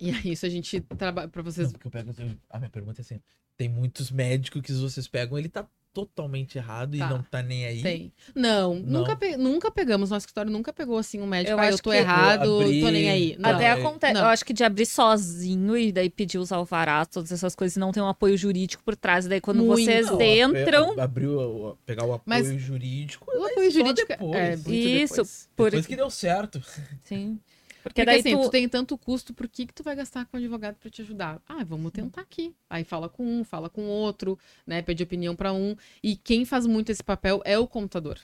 E 0.00 0.10
é 0.10 0.20
isso 0.24 0.46
a 0.46 0.48
gente 0.48 0.80
trabalha 0.80 1.28
para 1.28 1.42
vocês. 1.42 1.66
Não, 1.66 1.72
porque 1.72 1.88
eu 1.88 1.90
pego, 1.90 2.12
a 2.48 2.58
minha 2.58 2.70
pergunta 2.70 3.00
é 3.00 3.02
assim: 3.02 3.20
tem 3.56 3.68
muitos 3.68 4.10
médicos 4.10 4.62
que 4.62 4.72
vocês 4.72 5.06
pegam, 5.06 5.38
ele 5.38 5.48
tá 5.48 5.68
totalmente 5.92 6.56
errado 6.56 6.96
tá. 6.96 7.06
e 7.06 7.08
não 7.08 7.22
tá 7.22 7.42
nem 7.42 7.66
aí? 7.66 7.82
Tem. 7.82 8.12
Não, 8.34 8.74
não. 8.74 9.00
Nunca, 9.00 9.16
pe... 9.16 9.36
nunca 9.36 9.70
pegamos, 9.70 10.10
nosso 10.10 10.24
escritório 10.24 10.50
nunca 10.50 10.72
pegou 10.72 10.98
assim 10.98 11.20
um 11.20 11.26
médico, 11.26 11.52
eu 11.52 11.58
ah, 11.58 11.70
eu 11.70 11.78
tô 11.78 11.92
errado, 11.92 12.44
eu 12.44 12.60
abri... 12.60 12.80
tô 12.80 12.90
nem 12.90 13.10
aí. 13.10 13.36
Não. 13.38 13.50
Até 13.50 13.64
é, 13.64 13.70
acontece, 13.72 14.20
eu 14.20 14.26
acho 14.26 14.44
que 14.44 14.52
de 14.52 14.64
abrir 14.64 14.86
sozinho 14.86 15.76
e 15.76 15.92
daí 15.92 16.08
pedir 16.08 16.38
os 16.38 16.52
alvarás, 16.52 17.08
todas 17.08 17.32
essas 17.32 17.54
coisas, 17.54 17.76
não 17.76 17.92
tem 17.92 18.02
um 18.02 18.08
apoio 18.08 18.36
jurídico 18.36 18.82
por 18.84 18.96
trás, 18.96 19.26
daí 19.26 19.40
quando 19.40 19.64
Muito. 19.64 19.84
vocês 19.84 20.08
entram... 20.10 20.98
Abriu, 20.98 21.76
pegar 21.84 22.04
o 22.04 22.14
apoio 22.14 22.22
Mas 22.24 22.46
jurídico... 22.60 23.26
O 23.30 23.44
apoio 23.44 23.70
jurídico 23.70 24.12
é, 24.34 24.54
Isso. 24.54 25.14
Depois. 25.14 25.48
Por... 25.56 25.70
depois 25.70 25.86
que 25.86 25.96
deu 25.96 26.10
certo. 26.10 26.62
Sim. 27.02 27.38
Porque, 27.82 28.02
Porque 28.02 28.04
daí 28.04 28.20
assim, 28.20 28.36
tu... 28.36 28.42
tu... 28.42 28.50
tem 28.50 28.68
tanto 28.68 28.96
custo, 28.98 29.32
por 29.32 29.48
que, 29.48 29.66
que 29.66 29.74
tu 29.74 29.82
vai 29.82 29.96
gastar 29.96 30.26
com 30.26 30.36
um 30.36 30.40
advogado 30.40 30.76
para 30.76 30.90
te 30.90 31.02
ajudar? 31.02 31.40
Ah, 31.48 31.64
vamos 31.64 31.90
tentar 31.92 32.20
aqui. 32.20 32.54
Aí 32.68 32.84
fala 32.84 33.08
com 33.08 33.24
um, 33.24 33.44
fala 33.44 33.68
com 33.68 33.82
outro, 33.86 34.38
né? 34.66 34.82
Pede 34.82 35.02
opinião 35.02 35.34
para 35.34 35.52
um. 35.52 35.74
E 36.02 36.16
quem 36.16 36.44
faz 36.44 36.66
muito 36.66 36.90
esse 36.90 37.02
papel 37.02 37.40
é 37.44 37.58
o 37.58 37.66
computador, 37.66 38.18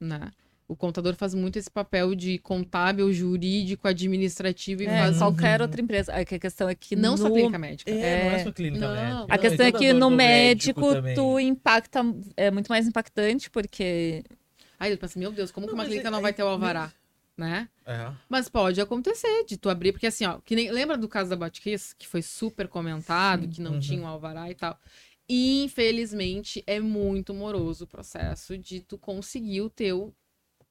né? 0.00 0.30
O 0.68 0.74
contador 0.74 1.14
faz 1.14 1.32
muito 1.32 1.56
esse 1.56 1.70
papel 1.70 2.12
de 2.14 2.38
contábil, 2.38 3.12
jurídico, 3.12 3.86
administrativo 3.86 4.82
e 4.82 4.86
é, 4.86 4.98
faz 4.98 5.18
qualquer 5.18 5.62
outra 5.62 5.80
empresa. 5.80 6.12
A 6.12 6.24
questão 6.24 6.68
é 6.68 6.74
que 6.74 6.96
não 6.96 7.12
no... 7.12 7.18
só 7.18 7.30
clínica 7.30 7.58
médica. 7.58 7.90
É, 7.90 7.94
é, 7.94 8.24
não 8.24 8.30
é 8.32 8.44
só 8.44 8.52
clínica 8.52 8.88
não. 8.88 8.94
médica. 8.94 9.34
A 9.34 9.38
questão 9.38 9.66
é 9.66 9.70
que 9.70 9.92
no 9.92 10.10
médico, 10.10 10.80
médico 10.90 11.14
tu 11.14 11.38
impacta 11.38 12.00
é 12.36 12.50
muito 12.50 12.66
mais 12.66 12.88
impactante 12.88 13.48
porque 13.48 14.24
Aí 14.78 14.90
eu 14.90 14.98
penso, 14.98 15.18
meu 15.18 15.32
Deus, 15.32 15.50
como 15.50 15.66
não, 15.66 15.72
que 15.72 15.80
uma 15.80 15.84
clínica 15.86 16.08
é, 16.08 16.10
não 16.10 16.20
vai 16.20 16.32
ter 16.32 16.42
o 16.42 16.48
alvará? 16.48 16.92
Né? 17.36 17.68
É. 17.84 18.12
Mas 18.28 18.48
pode 18.48 18.80
acontecer 18.80 19.44
de 19.44 19.58
tu 19.58 19.68
abrir, 19.68 19.92
porque 19.92 20.06
assim, 20.06 20.24
ó, 20.24 20.40
que 20.40 20.56
nem, 20.56 20.70
lembra 20.70 20.96
do 20.96 21.06
caso 21.06 21.28
da 21.28 21.36
Botkiss, 21.36 21.92
que 21.92 22.08
foi 22.08 22.22
super 22.22 22.66
comentado, 22.66 23.42
Sim. 23.42 23.50
que 23.50 23.60
não 23.60 23.72
uhum. 23.72 23.80
tinha 23.80 24.00
um 24.00 24.06
alvará 24.06 24.50
e 24.50 24.54
tal. 24.54 24.78
Infelizmente, 25.28 26.62
é 26.66 26.80
muito 26.80 27.34
moroso 27.34 27.84
o 27.84 27.86
processo 27.86 28.56
de 28.56 28.80
tu 28.80 28.96
conseguir 28.96 29.60
o 29.60 29.68
teu 29.68 30.14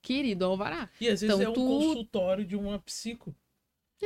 querido 0.01 0.45
alvará. 0.45 0.89
E 0.99 1.09
às 1.09 1.21
vezes 1.21 1.35
então, 1.35 1.41
é 1.41 1.49
um 1.49 1.53
tu... 1.53 1.65
consultório 1.65 2.45
de 2.45 2.55
uma 2.55 2.79
psico. 2.79 3.35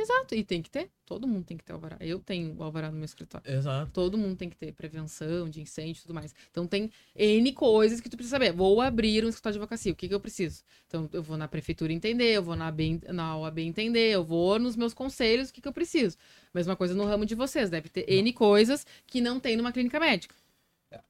Exato, 0.00 0.34
e 0.34 0.42
tem 0.42 0.62
que 0.62 0.70
ter. 0.70 0.90
Todo 1.04 1.26
mundo 1.26 1.44
tem 1.44 1.56
que 1.56 1.64
ter 1.64 1.72
alvará. 1.72 1.96
Eu 2.00 2.18
tenho 2.20 2.56
o 2.56 2.62
alvará 2.62 2.90
no 2.90 2.96
meu 2.96 3.04
escritório. 3.04 3.50
Exato. 3.50 3.90
Todo 3.92 4.16
mundo 4.16 4.36
tem 4.36 4.48
que 4.48 4.56
ter 4.56 4.72
prevenção 4.72 5.48
de 5.48 5.60
incêndio 5.60 6.00
e 6.00 6.02
tudo 6.02 6.14
mais. 6.14 6.34
Então 6.50 6.66
tem 6.66 6.90
N 7.14 7.52
coisas 7.52 8.00
que 8.00 8.08
tu 8.08 8.16
precisa 8.16 8.36
saber. 8.36 8.52
Vou 8.52 8.80
abrir 8.80 9.24
um 9.24 9.28
escritório 9.28 9.54
de 9.54 9.58
advocacia. 9.58 9.92
O 9.92 9.96
que, 9.96 10.08
que 10.08 10.14
eu 10.14 10.20
preciso? 10.20 10.62
Então 10.86 11.08
eu 11.12 11.22
vou 11.22 11.36
na 11.36 11.48
prefeitura 11.48 11.92
entender, 11.92 12.32
eu 12.32 12.42
vou 12.42 12.56
na, 12.56 12.68
AB, 12.68 13.00
na 13.08 13.36
OAB 13.36 13.58
entender, 13.58 14.10
eu 14.10 14.24
vou 14.24 14.58
nos 14.58 14.76
meus 14.76 14.94
conselhos, 14.94 15.50
o 15.50 15.52
que, 15.52 15.60
que 15.60 15.68
eu 15.68 15.72
preciso. 15.72 16.16
Mesma 16.54 16.74
coisa 16.74 16.94
no 16.94 17.04
ramo 17.04 17.26
de 17.26 17.34
vocês. 17.34 17.68
Deve 17.68 17.88
ter 17.90 18.06
não. 18.08 18.14
N 18.14 18.32
coisas 18.32 18.86
que 19.06 19.20
não 19.20 19.38
tem 19.38 19.56
numa 19.56 19.72
clínica 19.72 20.00
médica. 20.00 20.34
É, 20.90 21.00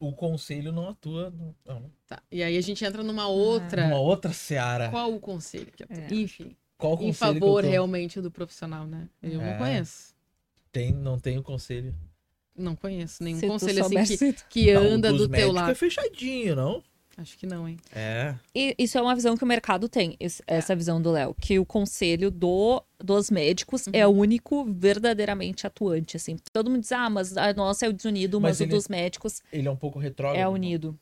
o 0.00 0.12
conselho 0.12 0.72
não 0.72 0.88
atua. 0.88 1.32
Não. 1.64 1.90
Tá. 2.06 2.20
E 2.32 2.42
aí 2.42 2.56
a 2.56 2.60
gente 2.60 2.84
entra 2.84 3.02
numa 3.02 3.28
outra. 3.28 3.84
Uma 3.86 4.00
outra 4.00 4.32
seara. 4.32 4.88
Qual 4.88 5.14
o 5.14 5.20
conselho 5.20 5.70
que 5.70 5.84
atua? 5.84 5.96
É. 5.96 6.14
Enfim. 6.14 6.56
Qual 6.80 6.98
em 7.02 7.12
favor 7.12 7.62
realmente 7.62 8.20
do 8.20 8.30
profissional, 8.30 8.86
né? 8.86 9.06
Eu 9.22 9.40
é. 9.40 9.50
não 9.50 9.58
conheço. 9.58 10.14
Tem, 10.72 10.92
não 10.92 11.18
tem 11.18 11.38
o 11.38 11.42
conselho. 11.42 11.94
Não 12.56 12.74
conheço 12.74 13.22
nenhum 13.22 13.38
Se 13.38 13.46
conselho 13.46 13.84
assim 13.84 14.32
que, 14.32 14.44
que 14.48 14.70
anda 14.70 15.10
não, 15.10 15.18
do 15.18 15.28
teu 15.28 15.52
lado. 15.52 15.70
é 15.70 15.74
fechadinho, 15.74 16.56
não? 16.56 16.82
Acho 17.16 17.36
que 17.36 17.46
não, 17.46 17.68
hein? 17.68 17.76
É. 17.94 18.34
E 18.54 18.74
isso 18.78 18.96
é 18.96 19.02
uma 19.02 19.14
visão 19.14 19.36
que 19.36 19.44
o 19.44 19.46
mercado 19.46 19.88
tem, 19.90 20.16
essa 20.46 20.72
é. 20.72 20.76
visão 20.76 21.02
do 21.02 21.10
Léo, 21.10 21.34
que 21.38 21.58
o 21.58 21.66
conselho 21.66 22.30
do, 22.30 22.82
dos 22.98 23.30
médicos 23.30 23.86
uhum. 23.86 23.92
é 23.94 24.06
o 24.06 24.10
único 24.10 24.64
verdadeiramente 24.64 25.66
atuante, 25.66 26.16
assim. 26.16 26.36
Todo 26.50 26.70
mundo 26.70 26.80
diz, 26.80 26.92
ah, 26.92 27.10
mas 27.10 27.36
a 27.36 27.52
nossa 27.52 27.84
é 27.84 27.88
o 27.90 27.92
desunido, 27.92 28.40
mas, 28.40 28.58
mas 28.58 28.66
o 28.66 28.70
dos 28.70 28.88
médicos... 28.88 29.42
Ele 29.52 29.68
é 29.68 29.70
um 29.70 29.76
pouco 29.76 29.98
retrógrado. 29.98 30.40
É 30.40 30.48
unido 30.48 30.98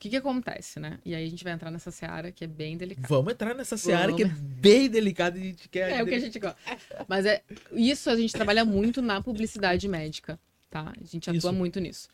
que, 0.00 0.08
que 0.08 0.16
acontece, 0.16 0.80
né? 0.80 0.98
E 1.04 1.14
aí 1.14 1.26
a 1.26 1.28
gente 1.28 1.44
vai 1.44 1.52
entrar 1.52 1.70
nessa 1.70 1.90
seara 1.90 2.32
que 2.32 2.42
é 2.42 2.46
bem 2.46 2.74
delicada. 2.74 3.06
Vamos 3.06 3.34
entrar 3.34 3.54
nessa 3.54 3.76
seara 3.76 4.10
Vamos. 4.10 4.16
que 4.16 4.22
é 4.22 4.28
bem 4.28 4.88
delicada 4.88 5.38
e 5.38 5.42
a 5.42 5.44
gente 5.44 5.68
quer. 5.68 5.92
É 5.92 6.02
o 6.02 6.06
que 6.06 6.14
a 6.14 6.18
gente 6.18 6.38
gosta. 6.38 6.58
Mas 7.06 7.26
é 7.26 7.42
isso 7.72 8.08
a 8.08 8.16
gente 8.16 8.32
trabalha 8.32 8.64
muito 8.64 9.02
na 9.02 9.20
publicidade 9.22 9.86
médica, 9.86 10.40
tá? 10.70 10.94
A 10.98 11.04
gente 11.04 11.28
atua 11.28 11.36
isso. 11.36 11.52
muito 11.52 11.78
nisso. 11.78 12.08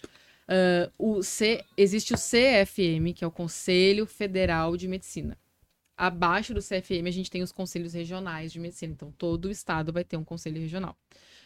Uh, 0.48 1.18
o 1.18 1.22
C, 1.22 1.64
existe 1.76 2.12
o 2.12 2.16
CFM, 2.16 3.14
que 3.14 3.22
é 3.22 3.26
o 3.26 3.30
Conselho 3.30 4.04
Federal 4.04 4.76
de 4.76 4.88
Medicina. 4.88 5.38
Abaixo 5.96 6.52
do 6.52 6.60
CFM, 6.60 7.06
a 7.06 7.12
gente 7.12 7.30
tem 7.30 7.42
os 7.42 7.52
conselhos 7.52 7.94
regionais 7.94 8.52
de 8.52 8.58
medicina. 8.58 8.92
Então, 8.92 9.12
todo 9.16 9.44
o 9.44 9.50
estado 9.50 9.92
vai 9.92 10.02
ter 10.02 10.16
um 10.16 10.24
conselho 10.24 10.60
regional. 10.60 10.96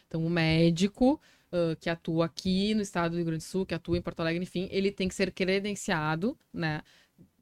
Então, 0.09 0.25
o 0.25 0.31
médico 0.31 1.21
uh, 1.53 1.77
que 1.81 1.91
atua 1.91 2.27
aqui 2.27 2.75
no 2.75 2.83
estado 2.83 3.13
do 3.13 3.17
Rio 3.17 3.27
Grande 3.27 3.45
do 3.45 3.49
Sul, 3.49 3.67
que 3.67 3.75
atua 3.75 3.99
em 3.99 4.03
Porto 4.03 4.21
Alegre, 4.21 4.43
enfim, 4.43 4.69
ele 4.71 4.91
tem 4.91 5.09
que 5.09 5.15
ser 5.15 5.33
credenciado, 5.33 6.39
né, 6.53 6.83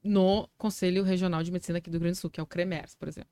no 0.03 0.47
Conselho 0.57 1.03
Regional 1.03 1.43
de 1.43 1.51
Medicina 1.51 1.77
aqui 1.77 1.89
do 1.89 1.93
Rio 1.93 2.01
Grande 2.01 2.17
do 2.17 2.21
Sul, 2.21 2.29
que 2.29 2.39
é 2.39 2.43
o 2.43 2.47
CREMERS, 2.47 2.95
por 2.95 3.07
exemplo. 3.07 3.31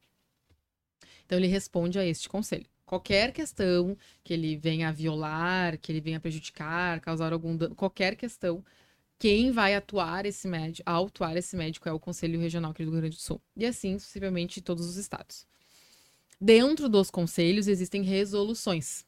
Então 1.26 1.38
ele 1.38 1.48
responde 1.48 2.00
a 2.00 2.06
este 2.06 2.30
conselho. 2.30 2.66
Qualquer 2.86 3.34
questão 3.34 3.98
que 4.24 4.34
ele 4.34 4.56
venha 4.56 4.90
a 4.90 4.92
violar, 4.92 5.78
que 5.78 5.92
ele 5.92 6.00
venha 6.00 6.18
a 6.18 6.22
prejudicar, 6.22 7.02
causar 7.02 7.34
algum 7.34 7.56
dano, 7.56 7.76
qualquer 7.76 8.16
questão, 8.16 8.64
quem 9.20 9.52
vai 9.52 9.76
atuar 9.76 10.26
esse 10.26 10.48
médico, 10.48 10.90
autuar 10.90 11.36
esse 11.36 11.58
médico 11.58 11.90
é 11.90 11.92
o 11.92 12.00
Conselho 12.00 12.40
Regional 12.40 12.72
aqui 12.72 12.86
do 12.86 12.92
Rio 12.92 13.02
Grande 13.02 13.18
do 13.18 13.22
Sul. 13.22 13.42
E 13.58 13.66
assim, 13.66 14.00
sucessivamente, 14.00 14.62
todos 14.62 14.86
os 14.86 14.96
estados. 14.96 15.46
Dentro 16.40 16.88
dos 16.88 17.10
conselhos 17.10 17.68
existem 17.68 18.04
resoluções 18.04 19.07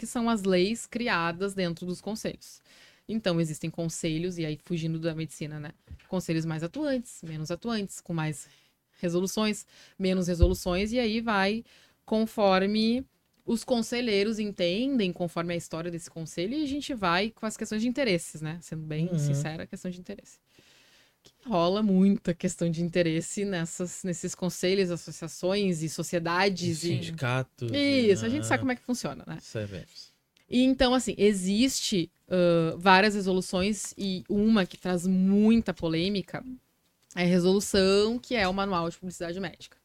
que 0.00 0.06
são 0.06 0.30
as 0.30 0.44
leis 0.44 0.86
criadas 0.86 1.52
dentro 1.52 1.84
dos 1.84 2.00
conselhos. 2.00 2.62
Então, 3.06 3.38
existem 3.38 3.68
conselhos, 3.68 4.38
e 4.38 4.46
aí 4.46 4.56
fugindo 4.56 4.98
da 4.98 5.14
medicina, 5.14 5.60
né? 5.60 5.72
Conselhos 6.08 6.46
mais 6.46 6.62
atuantes, 6.62 7.22
menos 7.22 7.50
atuantes, 7.50 8.00
com 8.00 8.14
mais 8.14 8.48
resoluções, 8.98 9.66
menos 9.98 10.26
resoluções, 10.26 10.90
e 10.90 10.98
aí 10.98 11.20
vai 11.20 11.62
conforme 12.06 13.04
os 13.44 13.62
conselheiros 13.62 14.38
entendem, 14.38 15.12
conforme 15.12 15.52
a 15.52 15.56
história 15.56 15.90
desse 15.90 16.08
conselho, 16.08 16.54
e 16.54 16.62
a 16.62 16.66
gente 16.66 16.94
vai 16.94 17.30
com 17.30 17.44
as 17.44 17.58
questões 17.58 17.82
de 17.82 17.88
interesses, 17.88 18.40
né? 18.40 18.58
Sendo 18.62 18.82
bem 18.82 19.06
uhum. 19.06 19.18
sincera, 19.18 19.64
a 19.64 19.66
questão 19.66 19.90
de 19.90 20.00
interesse. 20.00 20.38
Que 21.22 21.32
rola 21.48 21.82
muita 21.82 22.32
questão 22.32 22.70
de 22.70 22.82
interesse 22.82 23.44
nessas, 23.44 24.02
nesses 24.04 24.34
conselhos, 24.34 24.90
associações 24.90 25.82
e 25.82 25.88
sociedades. 25.88 26.82
E 26.84 26.96
sindicatos. 26.96 27.70
E... 27.72 28.10
Isso, 28.10 28.24
a 28.24 28.28
gente 28.28 28.46
sabe 28.46 28.60
como 28.60 28.72
é 28.72 28.76
que 28.76 28.82
funciona, 28.82 29.24
né? 29.26 29.38
Sabemos. 29.40 30.10
E 30.48 30.62
então, 30.62 30.94
assim, 30.94 31.14
existe 31.16 32.10
uh, 32.26 32.76
várias 32.76 33.14
resoluções 33.14 33.94
e 33.96 34.24
uma 34.28 34.66
que 34.66 34.76
traz 34.76 35.06
muita 35.06 35.72
polêmica 35.72 36.44
é 37.14 37.22
a 37.22 37.26
resolução 37.26 38.18
que 38.18 38.34
é 38.34 38.48
o 38.48 38.54
Manual 38.54 38.88
de 38.90 38.96
Publicidade 38.96 39.38
Médica. 39.38 39.76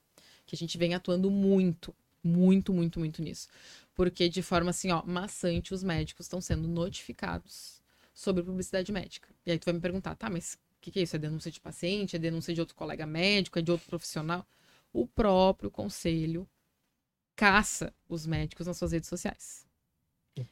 Que 0.46 0.56
a 0.56 0.58
gente 0.58 0.78
vem 0.78 0.94
atuando 0.94 1.30
muito, 1.30 1.94
muito, 2.24 2.74
muito, 2.74 3.00
muito 3.00 3.22
nisso. 3.22 3.48
Porque 3.94 4.28
de 4.28 4.42
forma 4.42 4.72
assim, 4.72 4.92
ó, 4.92 5.04
maçante, 5.06 5.74
os 5.74 5.84
médicos 5.84 6.26
estão 6.26 6.42
sendo 6.42 6.68
notificados 6.68 7.82
sobre 8.14 8.44
publicidade 8.44 8.92
médica. 8.92 9.28
E 9.46 9.52
aí 9.52 9.60
tu 9.60 9.66
vai 9.66 9.74
me 9.74 9.80
perguntar, 9.80 10.16
tá, 10.16 10.30
mas 10.30 10.58
que, 10.86 10.92
que 10.92 11.00
é 11.00 11.04
isso? 11.04 11.16
É 11.16 11.20
denúncia 11.20 11.50
de 11.50 11.60
paciente? 11.60 12.16
É 12.16 12.20
denúncia 12.20 12.54
de 12.54 12.60
outro 12.60 12.76
colega 12.76 13.08
médico? 13.08 13.58
É 13.58 13.62
de 13.62 13.72
outro 13.72 13.88
profissional? 13.88 14.48
O 14.94 15.08
próprio 15.08 15.72
conselho 15.72 16.48
caça 17.36 17.92
os 18.08 18.28
médicos 18.28 18.68
nas 18.68 18.78
suas 18.78 18.92
redes 18.92 19.10
sociais. 19.10 19.66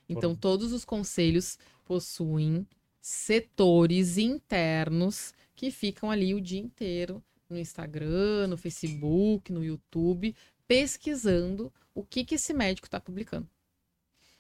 Então, 0.10 0.36
todos 0.36 0.74
os 0.74 0.84
conselhos 0.84 1.60
possuem 1.86 2.68
setores 3.00 4.18
internos 4.18 5.34
que 5.56 5.70
ficam 5.70 6.10
ali 6.10 6.34
o 6.34 6.42
dia 6.42 6.60
inteiro 6.60 7.24
no 7.48 7.60
Instagram, 7.60 8.48
no 8.48 8.58
Facebook, 8.58 9.52
no 9.52 9.64
YouTube, 9.64 10.36
pesquisando 10.68 11.72
o 11.94 12.04
que, 12.04 12.26
que 12.26 12.36
esse 12.36 12.54
médico 12.54 12.88
está 12.88 13.00
publicando. 13.00 13.48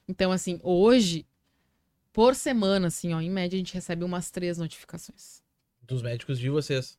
Então, 0.07 0.31
assim, 0.31 0.59
hoje, 0.63 1.25
por 2.11 2.33
semana, 2.35 2.87
assim, 2.87 3.13
ó, 3.13 3.21
em 3.21 3.29
média, 3.29 3.55
a 3.55 3.59
gente 3.59 3.73
recebe 3.73 4.03
umas 4.03 4.31
três 4.31 4.57
notificações. 4.57 5.43
Dos 5.85 6.01
médicos 6.01 6.39
de 6.39 6.49
vocês. 6.49 6.97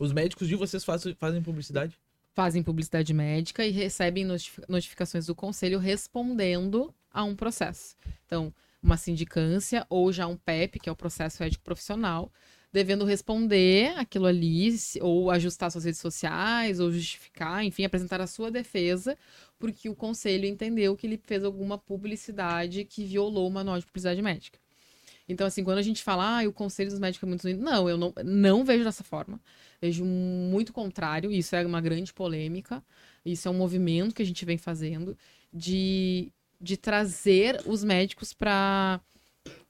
Os 0.00 0.12
médicos 0.12 0.46
de 0.46 0.54
vocês 0.54 0.84
faz, 0.84 1.04
fazem 1.18 1.42
publicidade? 1.42 1.98
Fazem 2.32 2.62
publicidade 2.62 3.12
médica 3.12 3.66
e 3.66 3.70
recebem 3.70 4.24
notificações 4.68 5.26
do 5.26 5.34
conselho 5.34 5.80
respondendo 5.80 6.94
a 7.12 7.24
um 7.24 7.34
processo. 7.34 7.96
Então, 8.24 8.54
uma 8.80 8.96
sindicância 8.96 9.84
ou 9.90 10.12
já 10.12 10.28
um 10.28 10.36
PEP, 10.36 10.78
que 10.78 10.88
é 10.88 10.92
o 10.92 10.96
processo 10.96 11.42
ético 11.42 11.64
profissional, 11.64 12.32
devendo 12.72 13.04
responder 13.04 13.98
aquilo 13.98 14.26
ali, 14.26 14.72
ou 15.00 15.28
ajustar 15.28 15.72
suas 15.72 15.84
redes 15.84 16.00
sociais, 16.00 16.78
ou 16.78 16.92
justificar, 16.92 17.64
enfim, 17.64 17.84
apresentar 17.84 18.20
a 18.20 18.28
sua 18.28 18.48
defesa, 18.48 19.18
porque 19.58 19.88
o 19.88 19.94
conselho 19.94 20.46
entendeu 20.46 20.96
que 20.96 21.06
ele 21.06 21.20
fez 21.22 21.42
alguma 21.42 21.76
publicidade 21.76 22.84
que 22.84 23.04
violou 23.04 23.48
o 23.48 23.50
manual 23.50 23.78
de 23.78 23.86
publicidade 23.86 24.22
médica. 24.22 24.58
Então, 25.28 25.46
assim, 25.46 25.62
quando 25.62 25.78
a 25.78 25.82
gente 25.82 26.02
fala, 26.02 26.40
ah, 26.40 26.48
o 26.48 26.52
conselho 26.52 26.90
dos 26.90 26.98
médicos 26.98 27.26
é 27.26 27.28
muito 27.28 27.62
não, 27.62 27.88
eu 27.88 27.96
não, 27.96 28.12
não 28.24 28.64
vejo 28.64 28.84
dessa 28.84 29.04
forma. 29.04 29.40
Vejo 29.80 30.04
muito 30.04 30.72
contrário, 30.72 31.30
isso 31.30 31.54
é 31.54 31.64
uma 31.64 31.80
grande 31.80 32.12
polêmica, 32.12 32.82
isso 33.24 33.48
é 33.48 33.50
um 33.50 33.54
movimento 33.54 34.14
que 34.14 34.22
a 34.22 34.26
gente 34.26 34.44
vem 34.44 34.58
fazendo 34.58 35.16
de, 35.52 36.32
de 36.60 36.76
trazer 36.76 37.62
os 37.66 37.82
médicos 37.84 38.32
para 38.32 39.00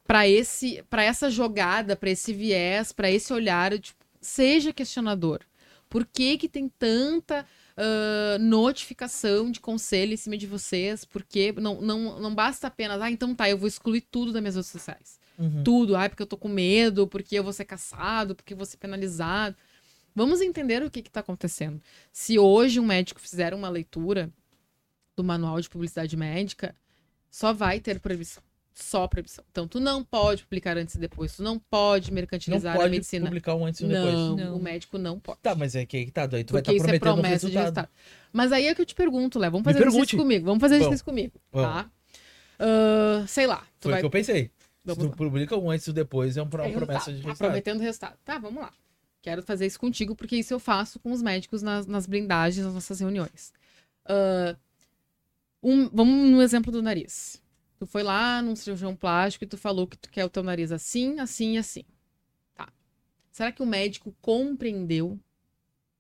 para 0.07 0.26
esse 0.26 0.82
para 0.90 1.05
essa 1.05 1.30
jogada, 1.30 1.94
para 1.94 2.11
esse 2.11 2.32
viés, 2.32 2.90
para 2.90 3.09
esse 3.09 3.32
olhar, 3.32 3.78
tipo, 3.78 4.05
seja 4.20 4.72
questionador. 4.72 5.40
Por 5.88 6.05
que 6.05 6.36
que 6.36 6.48
tem 6.48 6.68
tanta 6.68 7.46
uh, 7.76 8.38
notificação 8.40 9.51
de 9.51 9.61
conselho 9.61 10.12
em 10.12 10.16
cima 10.16 10.36
de 10.36 10.46
vocês? 10.46 11.05
Porque 11.05 11.53
não, 11.53 11.80
não, 11.80 12.20
não 12.20 12.34
basta 12.34 12.66
apenas, 12.66 13.01
ah, 13.01 13.11
então 13.11 13.34
tá, 13.34 13.48
eu 13.48 13.59
vou 13.59 13.68
excluir 13.68 14.01
tudo 14.03 14.32
das 14.32 14.42
minhas 14.42 14.57
redes 14.57 14.70
sociais. 14.70 15.19
Uhum. 15.41 15.64
Tudo. 15.64 15.97
Ai, 15.97 16.11
porque 16.11 16.22
eu 16.22 16.26
tô 16.26 16.36
com 16.36 16.49
medo, 16.49 17.09
porque 17.09 17.38
eu 17.38 17.43
vou 17.43 17.53
ser 17.53 17.64
caçado, 17.64 18.34
porque 18.34 18.53
eu 18.53 18.57
vou 18.59 18.66
ser 18.66 18.76
penalizado. 18.76 19.57
Vamos 20.14 20.43
entender 20.43 20.82
o 20.82 20.91
que 20.91 21.01
está 21.01 21.20
acontecendo. 21.20 21.80
Se 22.12 22.38
hoje 22.38 22.78
um 22.78 22.84
médico 22.84 23.20
fizer 23.20 23.55
uma 23.55 23.70
leitura 23.70 24.30
do 25.16 25.24
manual 25.24 25.59
de 25.61 25.70
publicidade 25.70 26.14
médica, 26.16 26.74
só 27.30 27.55
vai 27.55 27.80
ter 27.80 28.01
proibição. 28.01 28.43
só 28.74 29.07
proibição. 29.07 29.45
Então, 29.51 29.66
tu 29.68 29.80
não 29.80 30.03
pode 30.03 30.45
publicar 30.45 30.76
antes 30.76 30.95
e 30.95 30.99
depois, 30.99 31.36
tu 31.36 31.43
não 31.43 31.59
pode 31.59 32.12
mercantilizar 32.12 32.72
não 32.72 32.80
pode 32.80 32.88
a 32.88 32.91
medicina. 32.91 33.26
publicar 33.26 33.55
um 33.55 33.64
antes 33.64 33.80
e 33.80 33.84
um 33.84 33.88
depois. 33.88 34.14
Não, 34.14 34.36
não, 34.36 34.57
o 34.57 34.62
médico 34.62 34.99
não 34.99 35.18
pode. 35.18 35.38
Tá, 35.41 35.55
mas 35.55 35.74
é 35.74 35.86
que 35.86 35.97
aí 35.97 36.11
tá, 36.11 36.26
tu 36.26 36.30
Porque 36.30 36.53
vai 36.53 36.61
estar 36.61 36.72
tá 36.72 36.78
prometendo 36.78 36.95
é 36.95 36.99
promessa 36.99 37.28
resultado. 37.28 37.53
de 37.53 37.59
resultado. 37.59 37.88
Mas 38.32 38.53
aí 38.53 38.66
é 38.66 38.74
que 38.74 38.80
eu 38.82 38.86
te 38.86 38.95
pergunto, 38.95 39.38
Léo, 39.38 39.51
vamos 39.51 39.64
fazer 39.64 39.86
exercício 39.86 40.18
comigo, 40.18 40.45
vamos 40.45 40.61
fazer 40.61 40.76
exercício 40.76 41.05
comigo, 41.05 41.34
tá? 41.53 41.91
Uh, 42.59 43.26
sei 43.26 43.47
lá. 43.47 43.64
Foi 43.80 43.91
o 43.91 43.93
vai... 43.93 44.01
que 44.01 44.07
eu 44.07 44.11
pensei. 44.11 44.51
Vamos 44.84 45.02
Se 45.02 45.08
tu 45.08 45.10
lá. 45.10 45.16
publica 45.16 45.56
um 45.56 45.70
antes 45.70 45.88
um 45.88 45.92
depois, 45.92 46.36
é 46.36 46.42
uma 46.42 46.50
promessa 46.50 47.10
é 47.10 47.14
de 47.14 47.20
resultado. 47.20 47.38
Prometendo 47.38 47.80
resultado. 47.80 48.18
Tá, 48.24 48.38
vamos 48.38 48.62
lá. 48.62 48.72
Quero 49.22 49.42
fazer 49.42 49.66
isso 49.66 49.78
contigo, 49.78 50.16
porque 50.16 50.36
isso 50.36 50.54
eu 50.54 50.58
faço 50.58 50.98
com 50.98 51.12
os 51.12 51.20
médicos 51.20 51.62
nas, 51.62 51.86
nas 51.86 52.06
blindagens, 52.06 52.64
nas 52.64 52.74
nossas 52.74 53.00
reuniões. 53.00 53.52
Uh, 54.06 54.56
um, 55.62 55.88
vamos 55.90 56.30
no 56.30 56.40
exemplo 56.40 56.72
do 56.72 56.82
nariz. 56.82 57.42
Tu 57.78 57.86
foi 57.86 58.02
lá 58.02 58.40
num 58.40 58.56
cirurgião 58.56 58.96
plástico 58.96 59.44
e 59.44 59.48
tu 59.48 59.58
falou 59.58 59.86
que 59.86 59.96
tu 59.96 60.10
quer 60.10 60.24
o 60.24 60.30
teu 60.30 60.42
nariz 60.42 60.72
assim, 60.72 61.18
assim 61.18 61.54
e 61.54 61.58
assim. 61.58 61.84
Tá. 62.54 62.72
Será 63.30 63.52
que 63.52 63.62
o 63.62 63.66
médico 63.66 64.14
compreendeu 64.22 65.18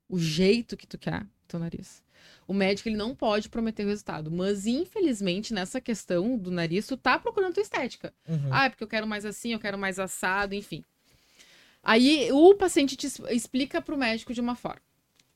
o 0.08 0.18
jeito 0.18 0.76
que 0.76 0.86
tu 0.86 0.98
quer 0.98 1.22
o 1.22 1.46
teu 1.46 1.60
nariz? 1.60 2.02
O 2.46 2.54
médico 2.54 2.88
ele 2.88 2.96
não 2.96 3.14
pode 3.14 3.48
prometer 3.48 3.84
o 3.84 3.88
resultado, 3.88 4.30
mas 4.30 4.66
infelizmente 4.66 5.54
nessa 5.54 5.80
questão 5.80 6.36
do 6.36 6.50
nariz 6.50 6.86
tu 6.86 6.96
tá 6.96 7.18
procurando 7.18 7.54
tua 7.54 7.62
estética. 7.62 8.12
Uhum. 8.28 8.48
Ah, 8.50 8.66
é 8.66 8.68
porque 8.70 8.84
eu 8.84 8.88
quero 8.88 9.06
mais 9.06 9.24
assim, 9.24 9.52
eu 9.52 9.60
quero 9.60 9.78
mais 9.78 9.98
assado, 9.98 10.54
enfim. 10.54 10.84
Aí 11.82 12.30
o 12.32 12.54
paciente 12.54 12.96
te 12.96 13.06
explica 13.30 13.80
pro 13.80 13.96
médico 13.96 14.34
de 14.34 14.40
uma 14.40 14.54
forma. 14.54 14.82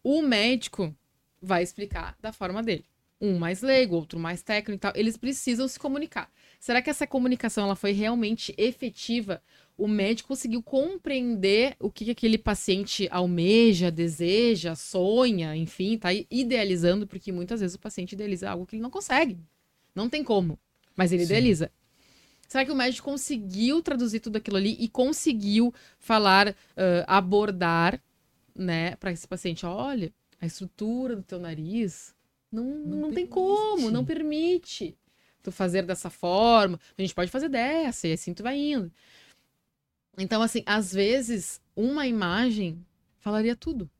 O 0.02 0.20
médico 0.20 0.94
vai 1.40 1.62
explicar 1.62 2.16
da 2.20 2.32
forma 2.32 2.62
dele 2.62 2.84
um 3.24 3.38
mais 3.38 3.62
leigo, 3.62 3.96
outro 3.96 4.18
mais 4.18 4.42
técnico 4.42 4.76
e 4.76 4.78
tal, 4.78 4.92
eles 4.94 5.16
precisam 5.16 5.66
se 5.66 5.78
comunicar. 5.78 6.30
Será 6.60 6.82
que 6.82 6.90
essa 6.90 7.06
comunicação 7.06 7.64
ela 7.64 7.74
foi 7.74 7.92
realmente 7.92 8.54
efetiva? 8.58 9.42
O 9.76 9.88
médico 9.88 10.28
conseguiu 10.28 10.62
compreender 10.62 11.74
o 11.80 11.90
que, 11.90 12.04
que 12.04 12.10
aquele 12.10 12.36
paciente 12.36 13.08
almeja, 13.10 13.90
deseja, 13.90 14.74
sonha, 14.74 15.56
enfim, 15.56 15.96
tá 15.96 16.10
idealizando, 16.30 17.06
porque 17.06 17.32
muitas 17.32 17.60
vezes 17.60 17.74
o 17.74 17.80
paciente 17.80 18.12
idealiza 18.12 18.50
algo 18.50 18.66
que 18.66 18.76
ele 18.76 18.82
não 18.82 18.90
consegue. 18.90 19.38
Não 19.94 20.08
tem 20.08 20.22
como, 20.22 20.58
mas 20.94 21.10
ele 21.10 21.22
Sim. 21.24 21.32
idealiza. 21.32 21.70
Será 22.46 22.64
que 22.64 22.70
o 22.70 22.76
médico 22.76 23.10
conseguiu 23.10 23.82
traduzir 23.82 24.20
tudo 24.20 24.36
aquilo 24.36 24.58
ali 24.58 24.76
e 24.78 24.88
conseguiu 24.88 25.72
falar, 25.98 26.50
uh, 26.50 26.54
abordar, 27.06 28.00
né, 28.54 28.94
para 28.96 29.10
esse 29.10 29.26
paciente? 29.26 29.64
Olha, 29.64 30.12
a 30.40 30.46
estrutura 30.46 31.16
do 31.16 31.22
teu 31.22 31.40
nariz, 31.40 32.13
não, 32.54 32.64
não, 32.64 32.98
não 32.98 33.12
tem 33.12 33.26
como, 33.26 33.90
não 33.90 34.04
permite 34.04 34.96
tu 35.42 35.52
fazer 35.52 35.82
dessa 35.82 36.08
forma. 36.08 36.78
A 36.96 37.02
gente 37.02 37.14
pode 37.14 37.30
fazer 37.30 37.48
dessa, 37.48 38.08
e 38.08 38.12
assim 38.12 38.32
tu 38.32 38.42
vai 38.42 38.56
indo. 38.56 38.90
Então, 40.16 40.40
assim, 40.40 40.62
às 40.64 40.92
vezes, 40.92 41.60
uma 41.74 42.06
imagem 42.06 42.84
falaria 43.18 43.56
tudo. 43.56 43.90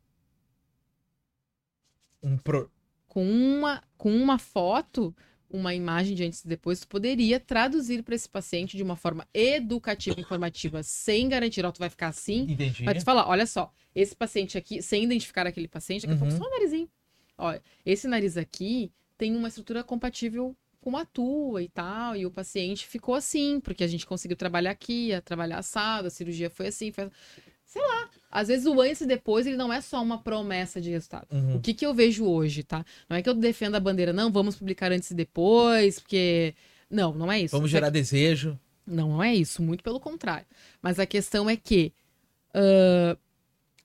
Um 2.22 2.38
pro... 2.38 2.70
com, 3.08 3.28
uma, 3.28 3.82
com 3.98 4.16
uma 4.16 4.38
foto, 4.38 5.14
uma 5.50 5.74
imagem 5.74 6.14
de 6.14 6.24
antes 6.24 6.42
e 6.44 6.48
depois, 6.48 6.80
tu 6.80 6.88
poderia 6.88 7.38
traduzir 7.38 8.02
para 8.02 8.14
esse 8.14 8.28
paciente 8.28 8.76
de 8.76 8.82
uma 8.82 8.96
forma 8.96 9.26
educativa, 9.34 10.18
informativa, 10.20 10.82
sem 10.82 11.28
garantir, 11.28 11.64
ó, 11.66 11.72
tu 11.72 11.78
vai 11.78 11.90
ficar 11.90 12.08
assim. 12.08 12.42
Entendi. 12.48 12.84
Mas 12.84 13.02
tu 13.02 13.04
falar, 13.04 13.28
olha 13.28 13.46
só, 13.46 13.72
esse 13.94 14.14
paciente 14.16 14.56
aqui, 14.56 14.80
sem 14.80 15.04
identificar 15.04 15.46
aquele 15.46 15.68
paciente, 15.68 16.06
daqui 16.06 16.12
a 16.12 16.24
uhum. 16.24 16.30
pouco 16.30 16.44
só 16.44 16.48
um 16.48 16.52
narizinho. 16.52 16.88
Olha, 17.36 17.62
esse 17.84 18.06
nariz 18.06 18.36
aqui 18.36 18.92
tem 19.16 19.34
uma 19.34 19.48
estrutura 19.48 19.82
compatível 19.82 20.56
com 20.80 20.96
a 20.98 21.04
tua 21.06 21.62
e 21.62 21.68
tal, 21.68 22.14
e 22.14 22.26
o 22.26 22.30
paciente 22.30 22.86
ficou 22.86 23.14
assim, 23.14 23.58
porque 23.58 23.82
a 23.82 23.86
gente 23.86 24.04
conseguiu 24.04 24.36
trabalhar 24.36 24.70
aqui, 24.70 25.14
a 25.14 25.22
trabalhar 25.22 25.58
assado, 25.58 26.08
a 26.08 26.10
cirurgia 26.10 26.50
foi 26.50 26.66
assim, 26.66 26.92
foi... 26.92 27.10
sei 27.64 27.80
lá. 27.80 28.10
Às 28.30 28.48
vezes 28.48 28.66
o 28.66 28.78
antes 28.78 29.00
e 29.00 29.06
depois, 29.06 29.46
ele 29.46 29.56
não 29.56 29.72
é 29.72 29.80
só 29.80 30.02
uma 30.02 30.18
promessa 30.18 30.82
de 30.82 30.90
resultado. 30.90 31.26
Uhum. 31.32 31.56
O 31.56 31.60
que 31.60 31.72
que 31.72 31.86
eu 31.86 31.94
vejo 31.94 32.26
hoje, 32.26 32.62
tá? 32.62 32.84
Não 33.08 33.16
é 33.16 33.22
que 33.22 33.28
eu 33.28 33.34
defenda 33.34 33.78
a 33.78 33.80
bandeira, 33.80 34.12
não, 34.12 34.30
vamos 34.30 34.56
publicar 34.56 34.92
antes 34.92 35.10
e 35.10 35.14
depois, 35.14 35.98
porque... 35.98 36.54
Não, 36.90 37.14
não 37.14 37.32
é 37.32 37.40
isso. 37.40 37.56
Vamos 37.56 37.70
gerar 37.70 37.86
que... 37.86 37.92
desejo. 37.94 38.60
Não, 38.86 39.08
não 39.08 39.22
é 39.22 39.34
isso, 39.34 39.62
muito 39.62 39.82
pelo 39.82 39.98
contrário. 39.98 40.46
Mas 40.82 40.98
a 40.98 41.06
questão 41.06 41.48
é 41.48 41.56
que 41.56 41.94
uh, 42.54 43.18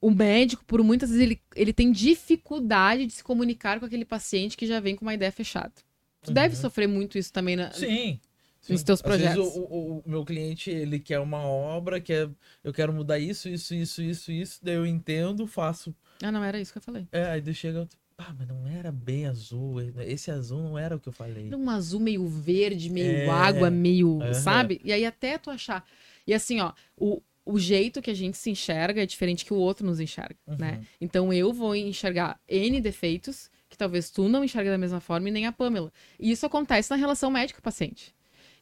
o 0.02 0.10
médico, 0.12 0.64
por 0.66 0.82
muitas 0.84 1.10
vezes, 1.10 1.24
ele, 1.24 1.42
ele 1.56 1.74
tem 1.74 1.92
dificuldade 1.92 3.06
de 3.06 3.14
se 3.14 3.24
comunicar 3.24 3.80
com 3.80 3.86
aquele 3.86 4.06
paciente 4.06 4.56
que 4.56 4.66
já 4.66 4.80
vem 4.80 4.96
com 4.96 5.04
uma 5.04 5.14
ideia 5.14 5.32
fechada. 5.32 5.74
Tu 6.22 6.30
uhum. 6.30 6.34
deve 6.34 6.56
sofrer 6.56 6.88
muito 6.88 7.18
isso 7.18 7.32
também 7.32 7.56
na, 7.56 7.72
Sim. 7.72 8.20
Nos 8.68 8.84
teus 8.84 9.02
projetos. 9.02 9.48
Às 9.48 9.54
vezes, 9.54 9.58
o, 9.58 9.74
o, 9.74 9.98
o, 10.00 10.04
meu 10.06 10.24
cliente, 10.24 10.70
ele 10.70 11.00
quer 11.00 11.20
uma 11.20 11.40
obra, 11.40 12.00
quer, 12.00 12.30
eu 12.64 12.74
quero 12.74 12.94
mudar 12.94 13.18
isso, 13.18 13.50
isso, 13.50 13.74
isso, 13.74 14.02
isso, 14.02 14.32
isso, 14.32 14.60
daí 14.62 14.76
eu 14.76 14.86
entendo, 14.86 15.48
faço. 15.48 15.96
Ah, 16.22 16.32
não 16.32 16.44
era 16.44 16.60
isso 16.60 16.72
que 16.72 16.78
eu 16.78 16.84
falei. 16.84 17.08
É, 17.12 17.24
aí 17.32 17.54
chega, 17.54 17.88
ah, 18.18 18.36
mas 18.38 18.48
não 18.48 18.68
era 18.68 18.92
bem 18.92 19.28
azul, 19.28 19.82
esse 20.02 20.30
azul 20.30 20.62
não 20.62 20.78
era 20.78 20.98
o 20.98 21.00
que 21.00 21.08
eu 21.08 21.14
falei. 21.14 21.48
Era 21.48 21.58
um 21.58 21.70
azul 21.70 22.02
meio 22.02 22.28
verde, 22.28 22.90
meio 22.90 23.12
é... 23.12 23.30
água, 23.30 23.72
meio, 23.72 24.20
sabe? 24.34 24.82
E 24.84 24.92
aí 24.92 25.06
até 25.06 25.38
tu 25.38 25.50
achar. 25.50 25.86
E 26.28 26.34
assim, 26.34 26.60
ó, 26.60 26.74
o, 26.98 27.22
o 27.50 27.58
jeito 27.58 28.00
que 28.00 28.12
a 28.12 28.14
gente 28.14 28.38
se 28.38 28.52
enxerga 28.52 29.02
é 29.02 29.06
diferente 29.08 29.44
que 29.44 29.54
o 29.54 29.58
outro 29.58 29.84
nos 29.84 30.00
enxerga, 30.00 30.38
uhum. 30.46 30.56
né? 30.56 30.86
Então 31.02 31.34
eu 31.34 31.52
vou 31.52 31.76
enxergar 31.76 32.40
N 32.48 32.80
defeitos 32.80 33.50
que 33.68 33.76
talvez 33.76 34.12
tu 34.12 34.30
não 34.30 34.44
enxergue 34.44 34.70
da 34.70 34.78
mesma 34.78 35.00
forma 35.00 35.30
e 35.30 35.32
nem 35.32 35.48
a 35.48 35.52
Pamela. 35.52 35.92
E 36.20 36.30
isso 36.30 36.46
acontece 36.46 36.92
na 36.92 36.96
relação 36.96 37.32
médico-paciente. 37.32 38.14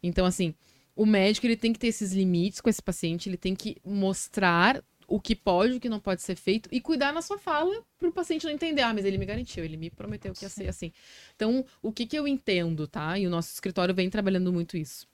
Então, 0.01 0.25
assim, 0.25 0.55
o 0.95 1.05
médico 1.05 1.45
ele 1.45 1.57
tem 1.57 1.73
que 1.73 1.79
ter 1.79 1.87
esses 1.87 2.13
limites 2.13 2.61
com 2.61 2.69
esse 2.69 2.81
paciente, 2.81 3.27
ele 3.27 3.35
tem 3.35 3.53
que 3.53 3.75
mostrar 3.83 4.81
o 5.05 5.19
que 5.19 5.35
pode, 5.35 5.73
o 5.73 5.79
que 5.81 5.89
não 5.89 5.99
pode 5.99 6.21
ser 6.21 6.35
feito 6.37 6.69
e 6.71 6.79
cuidar 6.79 7.13
na 7.13 7.21
sua 7.21 7.37
fala 7.37 7.83
para 7.99 8.07
o 8.07 8.11
paciente 8.13 8.45
não 8.45 8.53
entender. 8.53 8.83
Ah, 8.83 8.93
mas 8.93 9.03
ele 9.03 9.17
me 9.17 9.25
garantiu, 9.25 9.65
ele 9.65 9.75
me 9.75 9.89
prometeu 9.89 10.33
que 10.33 10.45
ia 10.45 10.49
ser 10.49 10.69
assim. 10.69 10.93
Então, 11.35 11.65
o 11.81 11.91
que, 11.91 12.05
que 12.05 12.17
eu 12.17 12.25
entendo, 12.25 12.87
tá? 12.87 13.19
E 13.19 13.27
o 13.27 13.29
nosso 13.29 13.51
escritório 13.53 13.93
vem 13.93 14.09
trabalhando 14.09 14.53
muito 14.53 14.77
isso 14.77 15.07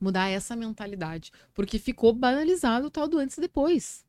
mudar 0.00 0.28
essa 0.28 0.54
mentalidade. 0.56 1.32
Porque 1.54 1.78
ficou 1.78 2.12
banalizado 2.12 2.86
o 2.86 2.90
tal 2.90 3.08
do 3.08 3.18
antes 3.18 3.36
e 3.38 3.40
depois. 3.40 4.04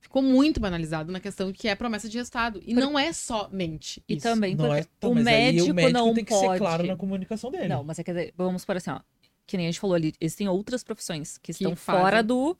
Ficou 0.00 0.22
muito 0.22 0.60
banalizado 0.60 1.10
na 1.10 1.18
questão 1.18 1.52
que 1.52 1.66
é 1.66 1.74
promessa 1.74 2.08
de 2.08 2.16
resultado. 2.16 2.60
E 2.64 2.74
Por... 2.74 2.80
não 2.80 2.98
é 2.98 3.12
somente 3.12 4.02
E 4.08 4.16
também 4.16 4.54
não 4.54 4.72
é, 4.72 4.84
tá, 5.00 5.08
o, 5.08 5.14
médico 5.14 5.70
o, 5.70 5.74
médico 5.74 5.98
não 5.98 6.14
tem 6.14 6.24
que 6.24 6.30
pode... 6.30 6.52
ser 6.52 6.58
claro 6.58 6.86
na 6.86 6.96
comunicação 6.96 7.50
dele. 7.50 7.68
Não, 7.68 7.82
mas 7.82 7.98
é 7.98 8.04
que 8.04 8.32
vamos 8.36 8.64
por 8.64 8.76
assim, 8.76 8.90
ó. 8.90 9.00
Que 9.46 9.56
nem 9.56 9.66
a 9.66 9.70
gente 9.70 9.80
falou 9.80 9.96
ali, 9.96 10.14
existem 10.20 10.48
outras 10.48 10.84
profissões 10.84 11.38
que, 11.38 11.46
que 11.46 11.52
estão 11.52 11.74
fazem... 11.74 12.02
fora 12.02 12.22
do 12.22 12.56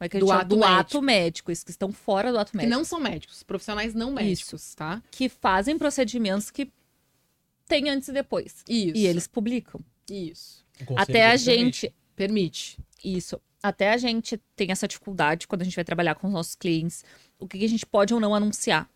é 0.00 0.08
que 0.08 0.18
do, 0.18 0.32
ato, 0.32 0.48
do 0.48 0.56
médico. 0.56 0.78
ato 0.78 1.02
médico, 1.02 1.52
esses 1.52 1.62
que 1.62 1.70
estão 1.70 1.92
fora 1.92 2.32
do 2.32 2.38
ato 2.38 2.56
médico. 2.56 2.70
Que 2.70 2.76
não 2.76 2.84
são 2.84 2.98
médicos, 2.98 3.42
profissionais 3.42 3.94
não 3.94 4.10
médicos, 4.10 4.62
Isso. 4.62 4.76
tá? 4.76 5.02
Que 5.10 5.28
fazem 5.28 5.76
procedimentos 5.76 6.50
que 6.50 6.72
tem 7.68 7.90
antes 7.90 8.08
e 8.08 8.12
depois. 8.12 8.64
Isso. 8.66 8.96
E 8.96 9.06
eles 9.06 9.26
publicam. 9.26 9.80
Isso. 10.10 10.64
Até 10.96 11.26
a 11.26 11.36
gente, 11.36 11.94
Permite. 12.20 12.78
Isso. 13.02 13.40
Até 13.62 13.94
a 13.94 13.96
gente 13.96 14.38
tem 14.54 14.70
essa 14.70 14.86
dificuldade 14.86 15.48
quando 15.48 15.62
a 15.62 15.64
gente 15.64 15.74
vai 15.74 15.84
trabalhar 15.86 16.14
com 16.14 16.26
os 16.26 16.32
nossos 16.34 16.54
clientes, 16.54 17.02
o 17.38 17.48
que 17.48 17.64
a 17.64 17.68
gente 17.68 17.86
pode 17.86 18.12
ou 18.12 18.20
não 18.20 18.34
anunciar. 18.34 18.86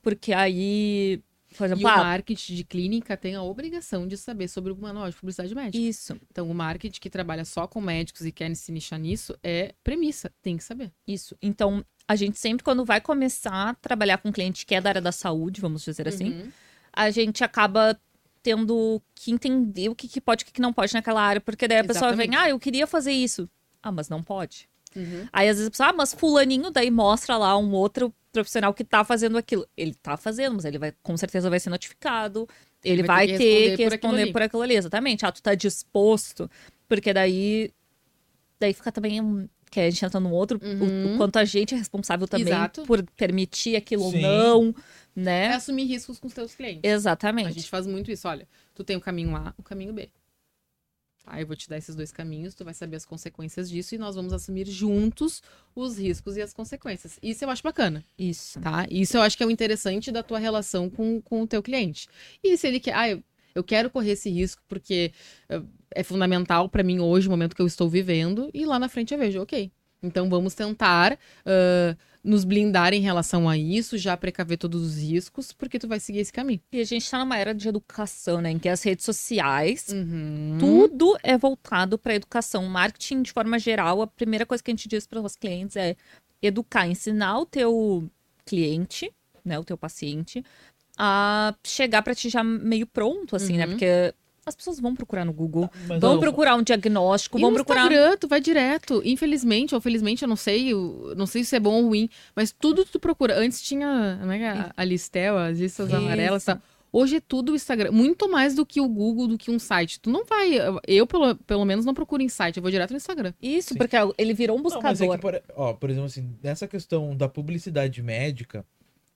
Porque 0.00 0.32
aí, 0.32 1.20
por 1.58 1.64
exemplo, 1.64 1.82
e 1.82 1.86
ah, 1.86 1.96
o 1.96 1.98
marketing 1.98 2.54
de 2.54 2.62
clínica 2.62 3.16
tem 3.16 3.34
a 3.34 3.42
obrigação 3.42 4.06
de 4.06 4.16
saber 4.16 4.46
sobre 4.46 4.72
o 4.72 4.76
manual 4.76 5.10
de 5.10 5.16
publicidade 5.16 5.52
médica. 5.52 5.84
Isso. 5.84 6.20
Então, 6.30 6.48
o 6.48 6.54
marketing 6.54 7.00
que 7.00 7.10
trabalha 7.10 7.44
só 7.44 7.66
com 7.66 7.80
médicos 7.80 8.24
e 8.24 8.30
quer 8.30 8.54
se 8.54 8.70
nichar 8.70 9.00
nisso 9.00 9.36
é 9.42 9.74
premissa, 9.82 10.30
tem 10.40 10.56
que 10.56 10.62
saber. 10.62 10.92
Isso. 11.08 11.36
Então, 11.42 11.84
a 12.06 12.14
gente 12.14 12.38
sempre, 12.38 12.62
quando 12.62 12.84
vai 12.84 13.00
começar 13.00 13.70
a 13.70 13.74
trabalhar 13.74 14.18
com 14.18 14.28
um 14.28 14.32
cliente 14.32 14.64
que 14.64 14.76
é 14.76 14.80
da 14.80 14.90
área 14.90 15.02
da 15.02 15.10
saúde, 15.10 15.60
vamos 15.60 15.82
dizer 15.84 16.06
assim, 16.06 16.30
uhum. 16.30 16.52
a 16.92 17.10
gente 17.10 17.42
acaba 17.42 17.98
tendo 18.42 19.02
que 19.14 19.30
entender 19.30 19.88
o 19.88 19.94
que, 19.94 20.08
que 20.08 20.20
pode 20.20 20.44
e 20.44 20.48
o 20.48 20.52
que 20.52 20.60
não 20.60 20.72
pode 20.72 20.94
naquela 20.94 21.22
área, 21.22 21.40
porque 21.40 21.68
daí 21.68 21.78
a 21.78 21.80
Exatamente. 21.80 22.02
pessoa 22.02 22.16
vem, 22.16 22.36
ah, 22.36 22.48
eu 22.48 22.58
queria 22.58 22.86
fazer 22.86 23.12
isso. 23.12 23.48
Ah, 23.82 23.92
mas 23.92 24.08
não 24.08 24.22
pode. 24.22 24.68
Uhum. 24.94 25.26
Aí 25.32 25.48
às 25.48 25.56
vezes 25.56 25.68
a 25.68 25.70
pessoa, 25.70 25.88
ah, 25.90 25.92
mas 25.92 26.12
fulaninho, 26.12 26.70
daí 26.70 26.90
mostra 26.90 27.36
lá 27.36 27.56
um 27.56 27.72
outro 27.72 28.12
profissional 28.32 28.72
que 28.72 28.84
tá 28.84 29.04
fazendo 29.04 29.36
aquilo. 29.38 29.66
Ele 29.76 29.94
tá 29.94 30.16
fazendo, 30.16 30.54
mas 30.56 30.64
ele 30.64 30.78
vai, 30.78 30.92
com 31.02 31.16
certeza 31.16 31.50
vai 31.50 31.60
ser 31.60 31.70
notificado. 31.70 32.48
Ele, 32.82 33.00
ele 33.00 33.02
vai, 33.06 33.26
ter 33.26 33.36
que 33.36 33.44
responder, 33.44 33.76
que 33.76 33.84
responder 33.84 34.26
por, 34.26 34.32
por, 34.32 34.42
aquilo 34.42 34.62
ali. 34.62 34.74
Exatamente. 34.76 35.26
Ah, 35.26 35.32
tu 35.32 35.42
tá 35.42 35.54
disposto. 35.54 36.50
Porque 36.88 37.12
daí. 37.12 37.72
Daí 38.58 38.72
fica 38.72 38.92
também. 38.92 39.48
Que 39.70 39.80
a 39.80 39.88
gente 39.88 40.04
entra 40.04 40.18
num 40.18 40.32
outro. 40.32 40.58
Uhum. 40.62 41.12
O, 41.12 41.14
o, 41.14 41.16
quanto 41.16 41.36
a 41.36 41.44
gente 41.44 41.74
é 41.74 41.78
responsável 41.78 42.26
também 42.26 42.48
Exato. 42.48 42.82
por 42.82 43.02
permitir 43.16 43.76
aquilo 43.76 44.10
Sim. 44.10 44.16
ou 44.16 44.22
não 44.22 44.74
né? 45.14 45.46
É 45.46 45.54
assumir 45.54 45.84
riscos 45.84 46.18
com 46.18 46.26
os 46.26 46.34
teus 46.34 46.54
clientes. 46.54 46.82
Exatamente. 46.82 47.48
A 47.48 47.52
gente 47.52 47.68
faz 47.68 47.86
muito 47.86 48.10
isso. 48.10 48.28
Olha, 48.28 48.48
tu 48.74 48.84
tem 48.84 48.96
o 48.96 49.00
caminho 49.00 49.34
A, 49.36 49.54
o 49.56 49.62
caminho 49.62 49.92
B. 49.92 50.10
Tá, 51.24 51.38
eu 51.38 51.46
vou 51.46 51.54
te 51.54 51.68
dar 51.68 51.76
esses 51.76 51.94
dois 51.94 52.10
caminhos, 52.10 52.54
tu 52.54 52.64
vai 52.64 52.72
saber 52.72 52.96
as 52.96 53.04
consequências 53.04 53.68
disso 53.68 53.94
e 53.94 53.98
nós 53.98 54.14
vamos 54.14 54.32
assumir 54.32 54.66
juntos 54.66 55.42
os 55.74 55.98
riscos 55.98 56.36
e 56.38 56.42
as 56.42 56.54
consequências. 56.54 57.18
Isso 57.22 57.44
eu 57.44 57.50
acho 57.50 57.62
bacana. 57.62 58.02
Isso. 58.18 58.58
Tá? 58.58 58.86
Isso 58.90 59.18
eu 59.18 59.22
acho 59.22 59.36
que 59.36 59.42
é 59.42 59.46
o 59.46 59.50
interessante 59.50 60.10
da 60.10 60.22
tua 60.22 60.38
relação 60.38 60.88
com, 60.88 61.20
com 61.20 61.42
o 61.42 61.46
teu 61.46 61.62
cliente. 61.62 62.08
E 62.42 62.56
se 62.56 62.66
ele 62.66 62.80
quer. 62.80 62.94
Ah, 62.94 63.10
eu, 63.10 63.22
Eu 63.54 63.64
quero 63.64 63.90
correr 63.90 64.12
esse 64.12 64.30
risco 64.30 64.62
porque 64.68 65.12
uh, 65.50 65.66
é 65.90 66.02
fundamental 66.02 66.68
para 66.68 66.82
mim 66.82 67.00
hoje, 67.00 67.28
o 67.28 67.30
momento 67.30 67.54
que 67.54 67.62
eu 67.62 67.66
estou 67.66 67.88
vivendo, 67.88 68.50
e 68.54 68.64
lá 68.64 68.78
na 68.78 68.88
frente 68.88 69.12
eu 69.12 69.18
vejo, 69.18 69.40
ok. 69.40 69.70
Então 70.02 70.28
vamos 70.30 70.54
tentar 70.54 71.12
uh, 71.14 71.96
nos 72.22 72.44
blindar 72.44 72.92
em 72.94 73.00
relação 73.00 73.48
a 73.48 73.56
isso, 73.56 73.98
já 73.98 74.16
precaver 74.16 74.58
todos 74.58 74.82
os 74.82 74.98
riscos, 74.98 75.52
porque 75.52 75.78
tu 75.78 75.88
vai 75.88 76.00
seguir 76.00 76.20
esse 76.20 76.32
caminho. 76.32 76.60
E 76.72 76.80
a 76.80 76.84
gente 76.84 77.02
está 77.02 77.18
numa 77.18 77.36
era 77.36 77.54
de 77.54 77.68
educação, 77.68 78.40
né? 78.40 78.50
Em 78.50 78.58
que 78.58 78.68
as 78.68 78.82
redes 78.82 79.04
sociais, 79.04 79.88
uhum. 79.90 80.56
tudo 80.58 81.16
é 81.22 81.36
voltado 81.36 81.98
para 81.98 82.14
educação. 82.14 82.64
Marketing, 82.66 83.22
de 83.22 83.32
forma 83.32 83.58
geral, 83.58 84.02
a 84.02 84.06
primeira 84.06 84.46
coisa 84.46 84.62
que 84.62 84.70
a 84.70 84.74
gente 84.74 84.88
diz 84.88 85.06
para 85.06 85.20
os 85.20 85.36
clientes 85.36 85.76
é 85.76 85.96
educar, 86.42 86.86
ensinar 86.86 87.38
o 87.38 87.46
teu 87.46 88.08
cliente, 88.44 89.12
né? 89.44 89.58
O 89.58 89.64
teu 89.64 89.76
paciente, 89.76 90.44
a 91.02 91.54
chegar 91.64 92.02
para 92.02 92.14
ti 92.14 92.28
já 92.28 92.44
meio 92.44 92.86
pronto, 92.86 93.34
assim, 93.34 93.56
né? 93.56 93.64
uhum. 93.64 93.70
né? 93.70 93.74
Porque 93.74 94.14
as 94.44 94.54
pessoas 94.54 94.78
vão 94.78 94.94
procurar 94.94 95.24
no 95.24 95.32
Google, 95.32 95.70
Mas 95.88 95.98
vão 95.98 96.20
procurar 96.20 96.56
um 96.56 96.62
diagnóstico, 96.62 97.38
e 97.38 97.40
vão 97.40 97.50
no 97.50 97.56
procurar. 97.56 97.90
Instagram, 97.90 98.16
tu 98.18 98.28
vai 98.28 98.38
direto. 98.38 99.00
Infelizmente, 99.02 99.74
ou 99.74 99.80
felizmente, 99.80 100.22
eu 100.22 100.28
não 100.28 100.36
sei, 100.36 100.72
eu 100.74 101.14
não 101.16 101.26
sei 101.26 101.42
se 101.42 101.56
é 101.56 101.60
bom 101.60 101.82
ou 101.82 101.88
ruim, 101.88 102.08
mas 102.36 102.52
tudo 102.52 102.84
tu 102.84 103.00
procura. 103.00 103.38
Antes 103.38 103.62
tinha 103.62 104.16
né, 104.16 104.50
a, 104.50 104.72
a 104.76 104.84
Listel, 104.84 105.38
as 105.38 105.58
listas 105.58 105.88
Isso. 105.88 105.96
amarelas, 105.96 106.44
tá? 106.44 106.60
Hoje 106.92 107.16
é 107.16 107.20
tudo 107.20 107.52
o 107.52 107.54
Instagram, 107.54 107.92
muito 107.92 108.28
mais 108.28 108.54
do 108.54 108.66
que 108.66 108.80
o 108.80 108.88
Google, 108.88 109.28
do 109.28 109.38
que 109.38 109.50
um 109.50 109.58
site. 109.58 110.00
Tu 110.00 110.10
não 110.10 110.24
vai, 110.26 110.50
eu 110.86 111.06
pelo, 111.06 111.34
pelo 111.36 111.64
menos 111.64 111.86
não 111.86 111.94
procuro 111.94 112.20
em 112.20 112.28
site, 112.28 112.56
eu 112.56 112.62
vou 112.62 112.70
direto 112.70 112.90
no 112.90 112.96
Instagram. 112.96 113.32
Isso, 113.40 113.70
Sim. 113.70 113.78
porque 113.78 113.96
ele 114.18 114.34
virou 114.34 114.58
um 114.58 114.62
buscador. 114.62 115.06
Não, 115.06 115.14
é 115.14 115.16
que, 115.16 115.22
por, 115.22 115.42
ó, 115.54 115.72
por 115.72 115.88
exemplo, 115.88 116.06
assim, 116.06 116.36
nessa 116.42 116.66
questão 116.66 117.16
da 117.16 117.28
publicidade 117.28 118.02
médica, 118.02 118.66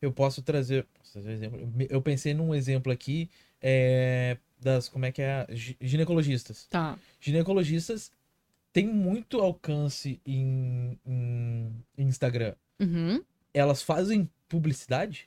eu 0.04 0.12
posso 0.12 0.42
trazer, 0.42 0.86
eu 1.88 2.02
pensei 2.02 2.34
num 2.34 2.54
exemplo 2.54 2.92
aqui, 2.92 3.30
é, 3.60 4.36
das, 4.60 4.88
como 4.88 5.06
é 5.06 5.12
que 5.12 5.22
é, 5.22 5.46
ginecologistas. 5.80 6.66
Tá. 6.68 6.98
Ginecologistas 7.20 8.12
têm 8.72 8.86
muito 8.86 9.40
alcance 9.40 10.20
em, 10.26 10.98
em, 11.06 11.72
em 11.96 12.06
Instagram. 12.06 12.54
Uhum. 12.80 13.22
Elas 13.52 13.82
fazem 13.82 14.28
publicidade? 14.48 15.26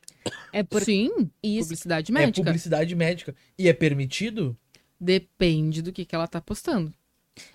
É 0.54 0.62
por... 0.64 0.84
Sim, 0.84 1.32
Isso. 1.42 1.64
publicidade 1.64 2.12
médica. 2.12 2.42
É 2.42 2.44
publicidade 2.44 2.96
médica. 2.96 3.36
E 3.58 3.68
é 3.68 3.74
permitido? 3.74 4.58
Depende 5.00 5.82
do 5.82 5.92
que, 5.92 6.06
que 6.06 6.14
ela 6.14 6.28
tá 6.28 6.42
postando. 6.42 6.94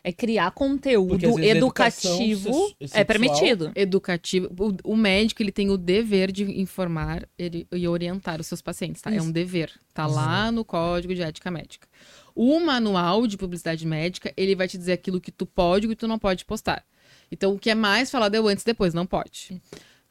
É 0.03 0.13
criar 0.13 0.51
conteúdo 0.53 1.41
educativo 1.41 2.75
é 2.93 3.05
permitido. 3.05 3.73
Educativo. 3.75 4.49
O, 4.59 4.93
o, 4.93 4.97
médico 4.97 5.43
ele 5.43 5.53
tem 5.53 5.71
o 5.71 5.77
dever 5.77 6.31
de 6.33 6.45
informar 6.61 7.29
ele, 7.39 7.67
e 7.73 7.87
orientar 7.87 8.41
os 8.41 8.47
seus 8.47 8.61
pacientes, 8.63 9.03
tá? 9.03 9.11
Isso. 9.11 9.21
É 9.21 9.23
um 9.23 9.31
dever. 9.31 9.73
Tá 9.95 10.07
Isso. 10.07 10.15
lá 10.15 10.51
no 10.51 10.65
Código 10.65 11.15
de 11.15 11.23
Ética 11.23 11.51
Médica. 11.51 11.89
O 12.35 12.59
manual 12.61 13.27
de 13.27 13.37
publicidade 13.37 13.87
médica, 13.87 14.33
ele 14.37 14.55
vai 14.55 14.67
te 14.67 14.79
dizer 14.79 14.93
aquilo 14.93 15.21
que 15.21 15.31
tu 15.31 15.45
pode 15.45 15.87
e 15.87 15.89
que 15.91 15.97
tu 15.97 16.09
não 16.09 16.19
pode 16.19 16.45
postar. 16.45 16.85
Então, 17.31 17.53
o 17.53 17.59
que 17.59 17.71
é 17.71 17.75
mais 17.75 18.11
falado 18.11 18.35
é 18.35 18.41
o 18.41 18.49
antes 18.49 18.63
e 18.63 18.67
depois, 18.67 18.95
não 18.95 19.07
pode. 19.07 19.61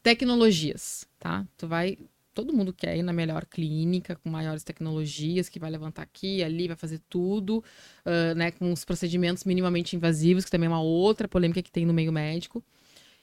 Tecnologias, 0.04 1.06
tá? 1.20 1.46
Tu 1.58 1.68
vai 1.68 1.98
todo 2.34 2.54
mundo 2.54 2.74
quer 2.74 2.98
ir 2.98 3.04
na 3.04 3.14
melhor 3.14 3.46
clínica, 3.46 4.16
com 4.16 4.30
maiores 4.30 4.64
tecnologias, 4.64 5.50
que 5.50 5.60
vai 5.60 5.70
levantar 5.70 6.04
aqui, 6.04 6.44
ali, 6.44 6.68
vai 6.68 6.78
fazer 6.78 7.00
tudo, 7.10 7.64
uh, 8.06 8.36
né, 8.36 8.52
com 8.52 8.72
os 8.72 8.86
procedimentos 8.86 9.44
minimamente 9.44 9.96
invasivos, 9.96 10.46
que 10.46 10.52
também 10.52 10.68
é 10.68 10.70
uma 10.70 10.82
outra 10.82 11.28
polêmica 11.28 11.62
que 11.62 11.72
tem 11.72 11.86
no 11.86 11.94
meio 11.94 12.12
médico. 12.12 12.64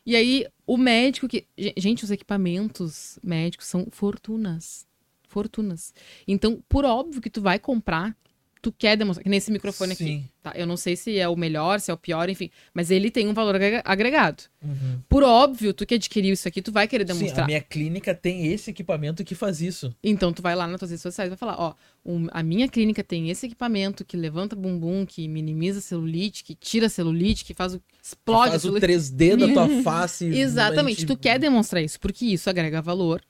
E 0.04 0.16
aí, 0.16 0.46
o 0.66 0.76
médico 0.76 1.28
que. 1.28 1.46
Gente, 1.76 2.04
os 2.04 2.10
equipamentos 2.10 3.18
médicos 3.22 3.66
são 3.66 3.86
fortunas. 3.90 4.86
Fortunas. 5.26 5.92
Então, 6.26 6.62
por 6.66 6.84
óbvio 6.84 7.20
que 7.20 7.28
tu 7.28 7.42
vai 7.42 7.58
comprar 7.58 8.16
tu 8.60 8.72
quer 8.72 8.96
demonstrar. 8.96 9.22
Que 9.22 9.30
nesse 9.30 9.50
microfone 9.50 9.94
Sim. 9.94 10.04
aqui. 10.04 10.24
Tá? 10.42 10.52
Eu 10.54 10.66
não 10.66 10.76
sei 10.76 10.96
se 10.96 11.18
é 11.18 11.28
o 11.28 11.36
melhor, 11.36 11.80
se 11.80 11.90
é 11.90 11.94
o 11.94 11.96
pior, 11.96 12.28
enfim. 12.28 12.50
Mas 12.72 12.90
ele 12.90 13.10
tem 13.10 13.28
um 13.28 13.34
valor 13.34 13.56
agregado. 13.84 14.44
Uhum. 14.62 15.00
Por 15.08 15.22
óbvio, 15.22 15.72
tu 15.72 15.86
que 15.86 15.94
adquiriu 15.94 16.32
isso 16.32 16.46
aqui, 16.48 16.60
tu 16.60 16.72
vai 16.72 16.88
querer 16.88 17.04
demonstrar. 17.04 17.36
Sim, 17.36 17.42
a 17.42 17.46
minha 17.46 17.60
clínica 17.60 18.14
tem 18.14 18.52
esse 18.52 18.70
equipamento 18.70 19.24
que 19.24 19.34
faz 19.34 19.60
isso. 19.60 19.94
Então 20.02 20.32
tu 20.32 20.42
vai 20.42 20.54
lá 20.54 20.66
nas 20.66 20.78
tuas 20.78 20.90
redes 20.90 21.02
sociais 21.02 21.28
e 21.28 21.30
vai 21.30 21.38
falar, 21.38 21.56
ó, 21.58 21.74
um, 22.04 22.26
a 22.30 22.42
minha 22.42 22.68
clínica 22.68 23.04
tem 23.04 23.30
esse 23.30 23.46
equipamento 23.46 24.04
que 24.04 24.16
levanta 24.16 24.56
bumbum, 24.56 25.04
que 25.06 25.28
minimiza 25.28 25.80
celulite, 25.80 26.42
que 26.44 26.54
tira 26.54 26.88
celulite, 26.88 27.44
que 27.44 27.54
faz 27.54 27.74
o. 27.74 27.82
explode 28.02 28.50
faz 28.50 28.64
o 28.64 28.72
3D 28.72 29.36
da 29.36 29.48
tua 29.52 29.68
face. 29.82 30.26
Exatamente. 30.26 31.06
Tu 31.06 31.16
quer 31.16 31.38
demonstrar 31.38 31.82
isso, 31.82 31.98
porque 32.00 32.24
isso 32.26 32.48
agrega 32.48 32.80
valor 32.82 33.22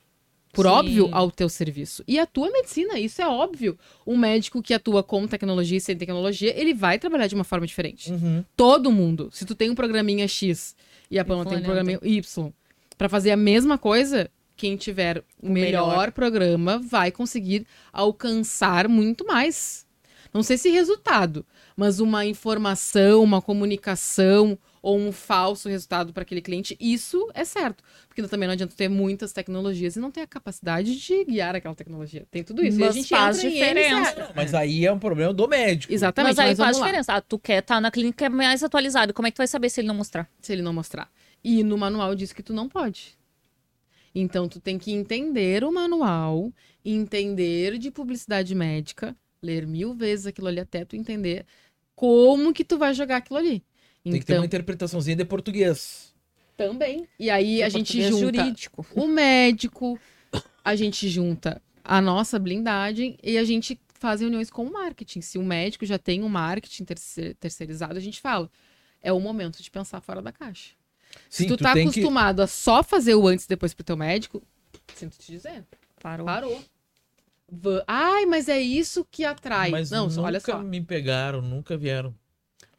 por 0.51 0.65
Sim. 0.65 0.71
óbvio, 0.71 1.09
ao 1.11 1.29
teu 1.29 1.47
serviço. 1.47 2.03
E 2.07 2.17
a 2.17 2.25
tua 2.25 2.49
medicina, 2.51 2.99
isso 2.99 3.21
é 3.21 3.27
óbvio. 3.27 3.77
Um 4.05 4.17
médico 4.17 4.61
que 4.61 4.73
atua 4.73 5.03
com 5.03 5.27
tecnologia 5.27 5.77
e 5.77 5.81
sem 5.81 5.95
tecnologia, 5.95 6.59
ele 6.59 6.73
vai 6.73 6.97
trabalhar 6.97 7.27
de 7.27 7.35
uma 7.35 7.43
forma 7.43 7.67
diferente. 7.67 8.11
Uhum. 8.11 8.43
Todo 8.55 8.91
mundo. 8.91 9.29
Se 9.31 9.45
tu 9.45 9.53
tem 9.53 9.69
um 9.69 9.75
programinha 9.75 10.27
X 10.27 10.75
e 11.09 11.19
a 11.19 11.25
Pama 11.25 11.45
tem 11.45 11.59
um 11.59 11.63
programinha 11.63 11.99
Y, 12.01 12.51
para 12.97 13.09
fazer 13.09 13.31
a 13.31 13.37
mesma 13.37 13.77
coisa, 13.77 14.29
quem 14.57 14.75
tiver 14.75 15.23
o 15.41 15.49
melhor, 15.49 15.89
melhor 15.89 16.11
programa 16.11 16.79
vai 16.79 17.11
conseguir 17.11 17.65
alcançar 17.93 18.87
muito 18.87 19.25
mais. 19.25 19.85
Não 20.33 20.43
sei 20.43 20.57
se 20.57 20.69
resultado, 20.69 21.45
mas 21.75 21.99
uma 21.99 22.25
informação, 22.25 23.23
uma 23.23 23.41
comunicação, 23.41 24.57
ou 24.81 24.97
um 24.97 25.11
falso 25.11 25.67
resultado 25.69 26.13
para 26.13 26.23
aquele 26.23 26.41
cliente, 26.41 26.75
isso 26.79 27.29
é 27.33 27.43
certo. 27.43 27.83
Porque 28.07 28.21
também 28.23 28.47
não 28.47 28.53
adianta 28.53 28.75
ter 28.75 28.89
muitas 28.89 29.33
tecnologias 29.33 29.95
e 29.95 29.99
não 29.99 30.11
ter 30.11 30.21
a 30.21 30.27
capacidade 30.27 30.95
de 30.99 31.25
guiar 31.25 31.55
aquela 31.55 31.75
tecnologia. 31.75 32.25
Tem 32.29 32.43
tudo 32.43 32.63
isso. 32.63 32.79
Mas 32.79 32.95
e 32.95 32.99
a 32.99 33.01
gente 33.01 33.09
faz 33.09 33.41
diferença. 33.41 34.31
Mas 34.35 34.53
aí 34.53 34.85
é 34.85 34.91
um 34.91 34.99
problema 34.99 35.33
do 35.33 35.47
médico. 35.47 35.93
Exatamente. 35.93 36.35
Mas 36.35 36.39
aí 36.39 36.55
faz 36.55 36.77
diferença. 36.77 37.13
Ah, 37.13 37.21
tu 37.21 37.37
quer 37.37 37.59
estar 37.59 37.75
tá 37.75 37.81
na 37.81 37.91
clínica 37.91 38.29
mais 38.29 38.63
atualizado. 38.63 39.13
Como 39.13 39.27
é 39.27 39.31
que 39.31 39.35
tu 39.35 39.39
vai 39.39 39.47
saber 39.47 39.69
se 39.69 39.81
ele 39.81 39.87
não 39.87 39.95
mostrar? 39.95 40.29
Se 40.41 40.53
ele 40.53 40.61
não 40.61 40.73
mostrar. 40.73 41.09
E 41.43 41.63
no 41.63 41.77
manual 41.77 42.15
diz 42.15 42.33
que 42.33 42.43
tu 42.43 42.53
não 42.53 42.67
pode. 42.67 43.17
Então 44.13 44.47
tu 44.47 44.59
tem 44.59 44.77
que 44.77 44.91
entender 44.91 45.63
o 45.63 45.71
manual, 45.71 46.51
entender 46.83 47.77
de 47.77 47.91
publicidade 47.91 48.53
médica, 48.55 49.15
ler 49.41 49.65
mil 49.65 49.93
vezes 49.93 50.25
aquilo 50.25 50.47
ali 50.47 50.59
até 50.59 50.83
tu 50.83 50.95
entender 50.95 51.45
como 51.95 52.53
que 52.53 52.63
tu 52.63 52.77
vai 52.77 52.93
jogar 52.93 53.17
aquilo 53.17 53.39
ali. 53.39 53.63
Tem 54.03 54.11
então, 54.11 54.19
que 54.19 54.25
ter 54.25 54.33
uma 54.33 54.37
então 54.37 54.45
interpretaçãozinha 54.45 55.15
de 55.15 55.25
português. 55.25 56.13
Também. 56.55 57.07
E 57.17 57.29
aí 57.29 57.63
a 57.63 57.69
gente 57.69 58.01
junta 58.01 58.19
jurídico. 58.19 58.85
o 58.95 59.07
médico, 59.07 59.99
a 60.63 60.75
gente 60.75 61.07
junta 61.07 61.61
a 61.83 62.01
nossa 62.01 62.37
blindagem 62.37 63.17
e 63.23 63.37
a 63.37 63.43
gente 63.43 63.79
faz 63.93 64.21
reuniões 64.21 64.49
com 64.49 64.65
o 64.65 64.71
marketing. 64.71 65.21
Se 65.21 65.37
o 65.37 65.43
médico 65.43 65.85
já 65.85 65.97
tem 65.97 66.23
um 66.23 66.29
marketing 66.29 66.85
terceirizado, 67.39 67.97
a 67.97 68.01
gente 68.01 68.19
fala. 68.21 68.49
É 69.01 69.13
o 69.13 69.19
momento 69.19 69.63
de 69.63 69.71
pensar 69.71 70.01
fora 70.01 70.21
da 70.21 70.31
caixa. 70.31 70.71
Sim, 71.29 71.43
Se 71.43 71.47
tu, 71.47 71.57
tu 71.57 71.63
tá 71.63 71.71
acostumado 71.71 72.37
que... 72.37 72.41
a 72.43 72.47
só 72.47 72.83
fazer 72.83 73.15
o 73.15 73.27
antes 73.27 73.45
e 73.45 73.49
depois 73.49 73.73
pro 73.73 73.83
teu 73.83 73.95
médico, 73.95 74.43
sinto 74.95 75.17
te 75.17 75.31
dizer. 75.31 75.65
Parou. 76.01 76.25
Parou. 76.25 76.63
Ai, 77.87 78.25
mas 78.25 78.47
é 78.47 78.59
isso 78.59 79.05
que 79.09 79.25
atrai. 79.25 79.71
Mas 79.71 79.89
não, 79.89 80.07
olha 80.19 80.39
só. 80.39 80.57
Nunca 80.57 80.69
me 80.69 80.81
pegaram, 80.81 81.41
nunca 81.41 81.77
vieram. 81.77 82.13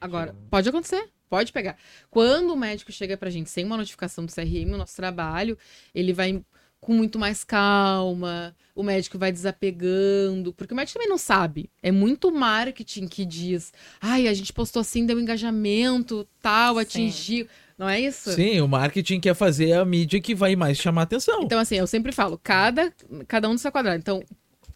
Agora, 0.01 0.35
pode 0.51 0.69
acontecer. 0.69 1.09
Pode 1.29 1.53
pegar. 1.53 1.77
Quando 2.11 2.53
o 2.53 2.57
médico 2.57 2.91
chega 2.91 3.17
pra 3.17 3.31
gente 3.31 3.51
sem 3.51 3.65
uma 3.65 3.77
notificação 3.77 4.25
do 4.25 4.33
CRM 4.33 4.69
no 4.69 4.79
nosso 4.79 4.97
trabalho, 4.97 5.57
ele 5.95 6.13
vai 6.13 6.43
com 6.81 6.95
muito 6.95 7.19
mais 7.19 7.45
calma, 7.45 8.57
o 8.75 8.83
médico 8.83 9.19
vai 9.19 9.31
desapegando, 9.31 10.53
porque 10.55 10.73
o 10.73 10.77
médico 10.77 10.95
também 10.95 11.11
não 11.11 11.19
sabe. 11.19 11.71
É 11.83 11.93
muito 11.93 12.33
marketing 12.33 13.07
que 13.07 13.25
diz, 13.25 13.73
ai, 14.01 14.27
a 14.27 14.35
gente 14.35 14.53
postou 14.53 14.81
assim, 14.81 15.05
deu 15.05 15.21
engajamento, 15.21 16.27
tal, 16.41 16.79
atingiu. 16.79 17.47
Não 17.77 17.89
é 17.89 18.01
isso? 18.01 18.33
Sim, 18.33 18.61
o 18.61 18.69
marketing 18.69 19.21
quer 19.21 19.35
fazer 19.35 19.73
a 19.73 19.85
mídia 19.85 20.21
que 20.21 20.35
vai 20.35 20.57
mais 20.57 20.79
chamar 20.79 21.03
atenção. 21.03 21.43
Então, 21.43 21.59
assim, 21.59 21.77
eu 21.77 21.87
sempre 21.87 22.13
falo, 22.13 22.39
cada, 22.43 22.93
cada 23.29 23.49
um 23.49 23.55
do 23.55 23.59
seu 23.59 23.73
quadrado. 23.73 23.99
Então, 23.99 24.23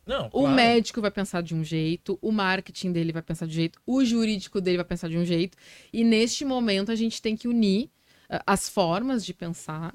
não, 0.06 0.26
o 0.26 0.40
claro. 0.40 0.54
médico 0.54 1.00
vai 1.00 1.10
pensar 1.10 1.42
de 1.42 1.54
um 1.54 1.64
jeito, 1.64 2.18
o 2.20 2.30
marketing 2.30 2.92
dele 2.92 3.12
vai 3.12 3.22
pensar 3.22 3.46
de 3.46 3.52
um 3.52 3.54
jeito, 3.54 3.80
o 3.86 4.04
jurídico 4.04 4.60
dele 4.60 4.76
vai 4.76 4.84
pensar 4.84 5.08
de 5.08 5.16
um 5.16 5.24
jeito. 5.24 5.56
E 5.92 6.04
neste 6.04 6.44
momento 6.44 6.92
a 6.92 6.94
gente 6.94 7.22
tem 7.22 7.36
que 7.36 7.48
unir 7.48 7.86
uh, 8.30 8.40
as 8.46 8.68
formas 8.68 9.24
de 9.24 9.32
pensar. 9.32 9.94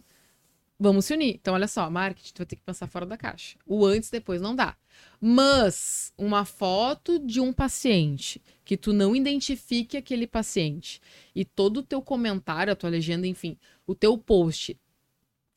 Vamos 0.79 1.05
se 1.05 1.13
unir. 1.13 1.35
Então, 1.35 1.53
olha 1.53 1.67
só, 1.67 1.89
marketing, 1.89 2.33
tu 2.33 2.37
vai 2.37 2.45
ter 2.45 2.55
que 2.55 2.63
pensar 2.63 2.87
fora 2.87 3.05
da 3.05 3.17
caixa. 3.17 3.57
O 3.65 3.85
antes 3.85 4.09
e 4.09 4.13
depois 4.13 4.41
não 4.41 4.55
dá. 4.55 4.77
Mas 5.19 6.13
uma 6.17 6.45
foto 6.45 7.19
de 7.19 7.41
um 7.41 7.51
paciente 7.51 8.41
que 8.63 8.77
tu 8.77 8.93
não 8.93 9.15
identifique 9.15 9.97
aquele 9.97 10.25
paciente 10.25 11.01
e 11.35 11.43
todo 11.43 11.77
o 11.77 11.83
teu 11.83 12.01
comentário, 12.01 12.71
a 12.71 12.75
tua 12.75 12.89
legenda, 12.89 13.27
enfim, 13.27 13.57
o 13.85 13.93
teu 13.93 14.17
post 14.17 14.79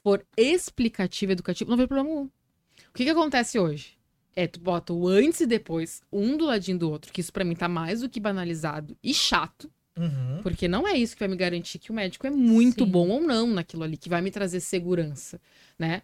for 0.03 0.27
explicativo, 0.37 1.33
educativo, 1.33 1.70
não 1.70 1.77
vem 1.77 1.87
problema 1.87 2.11
nenhum. 2.11 2.24
O 2.24 2.93
que, 2.95 3.05
que 3.05 3.11
acontece 3.11 3.59
hoje? 3.59 3.97
É, 4.35 4.47
tu 4.47 4.61
bota 4.61 4.93
o 4.93 5.09
antes 5.09 5.41
e 5.41 5.47
depois, 5.47 6.01
um 6.11 6.37
do 6.37 6.47
ladinho 6.47 6.79
do 6.79 6.91
outro, 6.91 7.13
que 7.13 7.21
isso 7.21 7.33
para 7.33 7.45
mim 7.45 7.55
tá 7.55 7.69
mais 7.69 8.01
do 8.01 8.09
que 8.09 8.19
banalizado 8.19 8.97
e 9.03 9.13
chato. 9.13 9.71
Uhum. 9.97 10.41
Porque 10.43 10.67
não 10.67 10.89
é 10.89 10.97
isso 10.97 11.15
que 11.15 11.21
vai 11.21 11.29
me 11.29 11.37
garantir 11.37 11.79
que 11.79 11.91
o 11.91 11.95
médico 11.95 12.27
é 12.27 12.31
muito 12.31 12.85
Sim. 12.85 12.91
bom 12.91 13.09
ou 13.09 13.21
não 13.21 13.47
naquilo 13.47 13.83
ali, 13.83 13.97
que 13.97 14.09
vai 14.09 14.23
me 14.23 14.31
trazer 14.31 14.61
segurança, 14.61 15.41
né? 15.79 16.03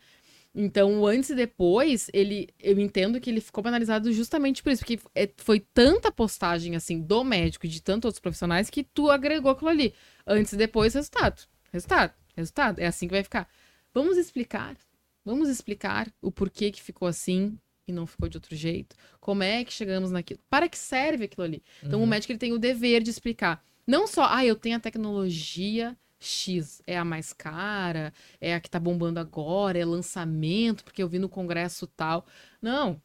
Então, 0.54 1.00
o 1.00 1.06
antes 1.06 1.30
e 1.30 1.34
depois, 1.34 2.10
ele, 2.12 2.48
eu 2.58 2.78
entendo 2.80 3.20
que 3.20 3.30
ele 3.30 3.40
ficou 3.40 3.62
penalizado 3.62 4.12
justamente 4.12 4.62
por 4.62 4.72
isso, 4.72 4.84
porque 4.84 4.98
é, 5.14 5.30
foi 5.36 5.60
tanta 5.60 6.10
postagem 6.10 6.74
assim 6.74 7.00
do 7.00 7.22
médico 7.22 7.66
e 7.66 7.68
de 7.68 7.80
tantos 7.80 8.08
outros 8.08 8.20
profissionais 8.20 8.68
que 8.68 8.82
tu 8.82 9.10
agregou 9.10 9.52
aquilo 9.52 9.70
ali. 9.70 9.94
Antes 10.26 10.52
e 10.52 10.56
depois, 10.56 10.94
resultado. 10.94 11.42
Resultado, 11.72 12.12
resultado. 12.34 12.78
É 12.80 12.86
assim 12.86 13.06
que 13.06 13.14
vai 13.14 13.22
ficar. 13.22 13.48
Vamos 13.94 14.16
explicar. 14.16 14.76
Vamos 15.24 15.48
explicar 15.48 16.10
o 16.20 16.32
porquê 16.32 16.70
que 16.70 16.82
ficou 16.82 17.06
assim 17.06 17.58
e 17.88 17.92
não 17.92 18.06
ficou 18.06 18.28
de 18.28 18.36
outro 18.36 18.54
jeito. 18.54 18.94
Como 19.20 19.42
é 19.42 19.64
que 19.64 19.72
chegamos 19.72 20.10
naquilo? 20.10 20.40
Para 20.48 20.68
que 20.68 20.78
serve 20.78 21.24
aquilo 21.24 21.44
ali? 21.44 21.62
Então, 21.82 21.98
uhum. 21.98 22.04
o 22.04 22.08
médico 22.08 22.32
ele 22.32 22.38
tem 22.38 22.52
o 22.52 22.58
dever 22.58 23.02
de 23.02 23.10
explicar. 23.10 23.64
Não 23.86 24.06
só, 24.06 24.26
ah, 24.28 24.44
eu 24.44 24.54
tenho 24.54 24.76
a 24.76 24.80
tecnologia 24.80 25.96
X 26.20 26.82
é 26.86 26.98
a 26.98 27.04
mais 27.04 27.32
cara, 27.32 28.12
é 28.40 28.54
a 28.54 28.60
que 28.60 28.68
tá 28.68 28.80
bombando 28.80 29.20
agora, 29.20 29.78
é 29.78 29.84
lançamento, 29.84 30.84
porque 30.84 31.02
eu 31.02 31.08
vi 31.08 31.18
no 31.18 31.28
congresso 31.28 31.86
tal. 31.86 32.26
Não. 32.60 33.00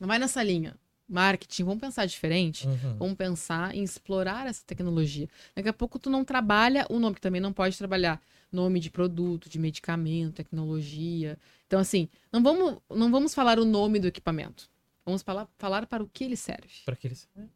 Não 0.00 0.08
vai 0.08 0.18
nessa 0.18 0.42
linha. 0.42 0.76
Marketing, 1.10 1.64
vamos 1.64 1.80
pensar 1.80 2.06
diferente? 2.06 2.66
Uhum. 2.66 2.96
Vamos 2.98 3.14
pensar 3.16 3.74
em 3.74 3.82
explorar 3.82 4.46
essa 4.46 4.62
tecnologia. 4.64 5.28
Daqui 5.54 5.68
a 5.68 5.72
pouco 5.72 5.98
tu 5.98 6.08
não 6.08 6.24
trabalha 6.24 6.86
o 6.88 6.98
nome, 6.98 7.16
que 7.16 7.20
também 7.20 7.40
não 7.40 7.52
pode 7.52 7.76
trabalhar 7.76 8.20
nome 8.52 8.80
de 8.80 8.90
produto, 8.90 9.48
de 9.48 9.58
medicamento, 9.58 10.34
tecnologia. 10.34 11.38
Então, 11.66 11.80
assim, 11.80 12.08
não 12.32 12.42
vamos, 12.42 12.78
não 12.88 13.10
vamos 13.10 13.34
falar 13.34 13.58
o 13.58 13.64
nome 13.64 13.98
do 13.98 14.06
equipamento. 14.06 14.68
Vamos 15.04 15.22
falar, 15.22 15.48
falar 15.58 15.86
para 15.86 16.02
o 16.02 16.08
que 16.08 16.24
ele 16.24 16.36
serve. 16.36 16.68
Para 16.84 16.96
que 16.96 17.06
ele 17.06 17.14
serve 17.14 17.50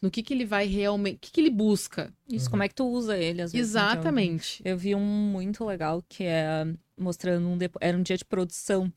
no 0.00 0.10
que, 0.10 0.22
que 0.22 0.32
ele 0.32 0.44
vai 0.44 0.66
realmente. 0.66 1.16
O 1.16 1.18
que, 1.20 1.32
que 1.32 1.40
ele 1.40 1.50
busca. 1.50 2.12
Isso, 2.28 2.46
uhum. 2.46 2.50
como 2.52 2.62
é 2.62 2.68
que 2.68 2.74
tu 2.74 2.86
usa 2.86 3.16
ele, 3.16 3.42
às 3.42 3.52
vezes. 3.52 3.70
Exatamente. 3.70 4.58
Então, 4.60 4.72
eu 4.72 4.78
vi 4.78 4.94
um 4.94 5.00
muito 5.00 5.64
legal 5.64 6.04
que 6.08 6.24
é 6.24 6.66
mostrando 6.96 7.46
um. 7.48 7.56
Depo... 7.56 7.78
Era 7.80 7.96
um 7.96 8.02
dia 8.02 8.16
de 8.16 8.24
produção 8.24 8.92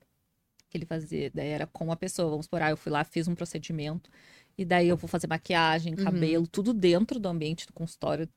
que 0.69 0.77
ele 0.77 0.85
fazia. 0.85 1.31
Daí 1.33 1.47
era 1.47 1.67
com 1.67 1.91
a 1.91 1.95
pessoa. 1.95 2.29
Vamos 2.29 2.47
por 2.47 2.61
aí, 2.61 2.71
eu 2.71 2.77
fui 2.77 2.91
lá, 2.91 3.03
fiz 3.03 3.27
um 3.27 3.35
procedimento. 3.35 4.09
E 4.57 4.65
daí 4.65 4.89
eu 4.89 4.97
vou 4.97 5.07
fazer 5.07 5.27
maquiagem, 5.27 5.95
uhum. 5.95 6.03
cabelo, 6.03 6.43
uhum. 6.43 6.49
tudo 6.51 6.73
dentro 6.73 7.19
do 7.19 7.27
ambiente 7.27 7.65
do 7.65 7.73
consultório. 7.73 8.27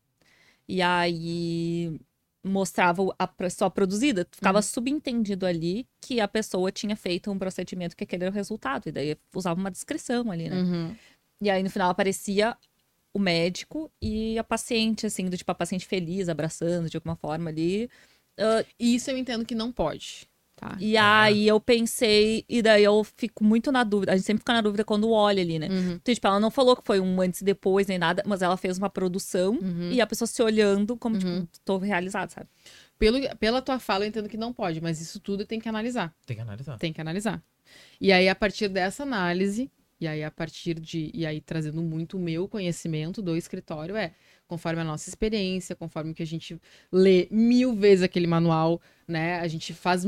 E 0.68 0.80
aí 0.80 1.98
mostrava 2.44 3.02
a 3.18 3.26
pessoa 3.26 3.70
produzida, 3.70 4.26
ficava 4.30 4.59
uhum. 4.59 4.62
subentendido 4.62 5.46
ali 5.46 5.86
que 6.00 6.20
a 6.20 6.26
pessoa 6.26 6.72
tinha 6.72 6.96
feito 6.96 7.30
um 7.30 7.38
procedimento 7.38 7.96
que 7.96 8.04
aquele 8.04 8.24
era 8.24 8.32
o 8.32 8.34
resultado. 8.34 8.88
E 8.88 8.92
daí 8.92 9.16
usava 9.34 9.59
uma 9.60 9.70
descrição 9.70 10.30
ali, 10.30 10.48
né? 10.48 10.56
Uhum. 10.56 10.96
E 11.40 11.50
aí 11.50 11.62
no 11.62 11.70
final 11.70 11.90
aparecia 11.90 12.56
o 13.14 13.18
médico 13.18 13.90
e 14.00 14.38
a 14.38 14.44
paciente, 14.44 15.06
assim, 15.06 15.26
do 15.26 15.36
tipo, 15.36 15.50
a 15.50 15.54
paciente 15.54 15.86
feliz, 15.86 16.28
abraçando 16.28 16.88
de 16.88 16.96
alguma 16.96 17.16
forma 17.16 17.50
ali. 17.50 17.90
Uh, 18.38 18.66
isso 18.78 19.10
eu 19.10 19.18
entendo 19.18 19.44
que 19.44 19.54
não 19.54 19.70
pode. 19.70 20.28
Tá. 20.62 20.76
E 20.78 20.97
aí 20.97 21.48
eu 21.48 21.59
pensei, 21.59 22.44
e 22.48 22.62
daí 22.62 22.84
eu 22.84 23.02
fico 23.02 23.43
muito 23.43 23.72
na 23.72 23.82
dúvida. 23.82 24.12
A 24.12 24.16
gente 24.16 24.24
sempre 24.24 24.43
fica 24.43 24.52
na 24.52 24.60
dúvida 24.60 24.84
quando 24.84 25.10
olha 25.10 25.43
ali, 25.43 25.59
né? 25.59 25.66
Uhum. 25.68 25.93
Então, 25.94 26.14
tipo, 26.14 26.24
ela 26.24 26.39
não 26.39 26.52
falou 26.52 26.76
que 26.76 26.84
foi 26.86 27.01
um 27.01 27.20
antes 27.20 27.40
e 27.40 27.44
depois, 27.44 27.89
nem 27.89 27.98
nada, 27.98 28.22
mas 28.24 28.43
ela 28.43 28.56
fez 28.56 28.78
uma 28.78 28.89
produção 28.89 29.59
uhum. 29.60 29.90
e 29.90 30.01
a 30.01 30.06
pessoa 30.06 30.28
se 30.28 30.40
olhando 30.40 30.97
como, 30.97 31.18
tipo, 31.18 31.28
uhum. 31.32 31.40
tipo, 31.40 31.59
tô 31.64 31.78
realizado, 31.78 32.30
sabe? 32.30 32.47
Pelo, 32.97 33.18
pela 33.39 33.60
tua 33.60 33.80
fala, 33.80 34.05
eu 34.05 34.09
entendo 34.09 34.28
que 34.28 34.36
não 34.36 34.52
pode, 34.52 34.80
mas 34.80 35.01
isso 35.01 35.18
tudo 35.18 35.44
tem 35.44 35.59
que 35.59 35.68
analisar. 35.68 36.14
Tem 36.24 36.36
que 36.36 36.43
analisar. 36.43 36.78
Tem 36.78 36.93
que 36.93 37.01
analisar. 37.01 37.43
E 38.01 38.12
aí, 38.12 38.28
a 38.28 38.34
partir 38.34 38.68
dessa 38.68 39.02
análise, 39.02 39.68
e 40.01 40.06
aí, 40.06 40.22
a 40.22 40.30
partir 40.30 40.78
de. 40.78 41.10
E 41.12 41.26
aí, 41.26 41.40
trazendo 41.40 41.82
muito 41.82 42.16
o 42.16 42.20
meu 42.20 42.47
conhecimento 42.47 43.20
do 43.20 43.36
escritório, 43.36 43.97
é 43.97 44.12
conforme 44.52 44.82
a 44.82 44.84
nossa 44.84 45.08
experiência, 45.08 45.74
conforme 45.74 46.12
que 46.12 46.22
a 46.22 46.26
gente 46.26 46.60
lê 46.92 47.26
mil 47.30 47.74
vezes 47.74 48.02
aquele 48.02 48.26
manual, 48.26 48.82
né? 49.08 49.40
A 49.40 49.48
gente 49.48 49.72
faz. 49.72 50.04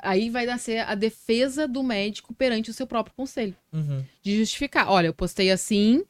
Aí 0.00 0.30
vai 0.30 0.58
ser 0.58 0.78
a 0.78 0.96
defesa 0.96 1.68
do 1.68 1.80
médico 1.80 2.34
perante 2.34 2.70
o 2.70 2.74
seu 2.74 2.88
próprio 2.88 3.14
conselho. 3.14 3.54
Uhum. 3.72 4.04
De 4.20 4.36
justificar. 4.36 4.90
Olha, 4.90 5.06
eu 5.06 5.14
postei 5.14 5.52
assim, 5.52 6.02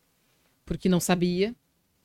porque 0.65 0.89
não 0.89 0.99
sabia, 0.99 1.55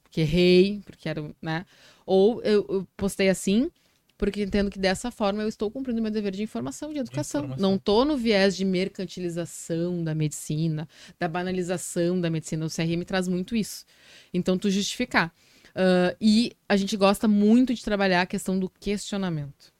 porque 0.03 0.19
errei, 0.19 0.81
porque 0.85 1.07
era. 1.07 1.23
né? 1.41 1.65
Ou 2.05 2.41
eu, 2.43 2.65
eu 2.67 2.87
postei 2.97 3.29
assim 3.29 3.71
porque 4.17 4.43
entendo 4.43 4.69
que 4.69 4.79
dessa 4.79 5.11
forma 5.11 5.41
eu 5.41 5.49
estou 5.49 5.69
cumprindo 5.69 6.01
meu 6.01 6.09
dever 6.11 6.31
de 6.31 6.43
informação, 6.43 6.93
de 6.93 6.99
educação. 6.99 7.41
Informação. 7.41 7.69
Não 7.69 7.75
estou 7.75 8.05
no 8.05 8.15
viés 8.15 8.55
de 8.55 8.63
mercantilização 8.63 10.01
da 10.01 10.15
medicina, 10.15 10.87
da 11.19 11.27
banalização 11.27 12.21
da 12.21 12.29
medicina. 12.29 12.65
O 12.65 12.69
CRM 12.69 13.03
traz 13.05 13.27
muito 13.27 13.53
isso. 13.53 13.85
Então, 14.33 14.57
tu 14.57 14.69
justificar. 14.69 15.33
Uh, 15.75 16.15
e 16.21 16.51
a 16.69 16.77
gente 16.77 16.95
gosta 16.95 17.27
muito 17.27 17.73
de 17.73 17.83
trabalhar 17.83 18.21
a 18.21 18.25
questão 18.25 18.59
do 18.59 18.69
questionamento. 18.69 19.73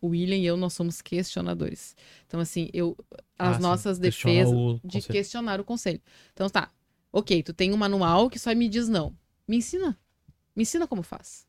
O 0.00 0.08
William 0.08 0.36
e 0.36 0.46
eu, 0.46 0.56
nós 0.56 0.72
somos 0.72 1.00
questionadores. 1.00 1.96
Então, 2.26 2.40
assim, 2.40 2.68
eu 2.72 2.96
as 3.38 3.56
ah, 3.56 3.60
nossas 3.60 3.96
sim. 3.96 4.02
defesas 4.02 4.80
de 4.84 5.00
questionar 5.02 5.60
o 5.60 5.64
conselho. 5.64 6.00
Então, 6.32 6.48
tá. 6.48 6.70
Ok, 7.12 7.42
tu 7.42 7.52
tem 7.52 7.72
um 7.72 7.76
manual 7.76 8.30
que 8.30 8.38
só 8.38 8.54
me 8.54 8.68
diz 8.68 8.88
não. 8.88 9.14
Me 9.46 9.56
ensina. 9.56 9.98
Me 10.56 10.62
ensina 10.62 10.86
como 10.86 11.02
faz. 11.02 11.46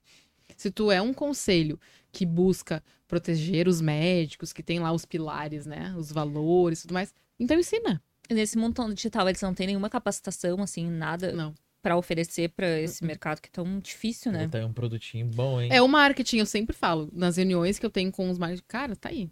Se 0.58 0.70
tu 0.70 0.92
é 0.92 1.02
um 1.02 1.14
conselho 1.14 1.80
que 2.12 2.26
busca 2.26 2.84
proteger 3.08 3.68
os 3.68 3.80
médicos, 3.80 4.52
que 4.52 4.62
tem 4.62 4.80
lá 4.80 4.92
os 4.92 5.06
pilares, 5.06 5.66
né? 5.66 5.96
Os 5.98 6.12
valores 6.12 6.80
e 6.80 6.82
tudo 6.84 6.94
mais, 6.94 7.14
então 7.40 7.58
ensina. 7.58 8.02
Nesse 8.30 8.58
mundo 8.58 8.94
digital, 8.94 9.28
eles 9.28 9.42
não 9.42 9.54
têm 9.54 9.68
nenhuma 9.68 9.90
capacitação, 9.90 10.62
assim, 10.62 10.90
nada. 10.90 11.32
Não 11.32 11.54
para 11.84 11.98
oferecer 11.98 12.50
para 12.50 12.80
esse 12.80 13.04
uhum. 13.04 13.08
mercado 13.08 13.42
que 13.42 13.50
é 13.50 13.52
tão 13.52 13.78
difícil, 13.80 14.32
né? 14.32 14.48
Tem 14.48 14.64
um 14.64 14.72
produtinho 14.72 15.28
bom, 15.28 15.62
hein? 15.62 15.70
É 15.72 15.82
o 15.82 15.88
marketing, 15.88 16.38
eu 16.38 16.46
sempre 16.46 16.74
falo, 16.74 17.10
nas 17.12 17.36
reuniões 17.36 17.78
que 17.78 17.86
eu 17.86 17.90
tenho 17.90 18.10
com 18.10 18.30
os 18.30 18.38
marketing, 18.38 18.64
cara, 18.66 18.96
tá 18.96 19.10
aí. 19.10 19.30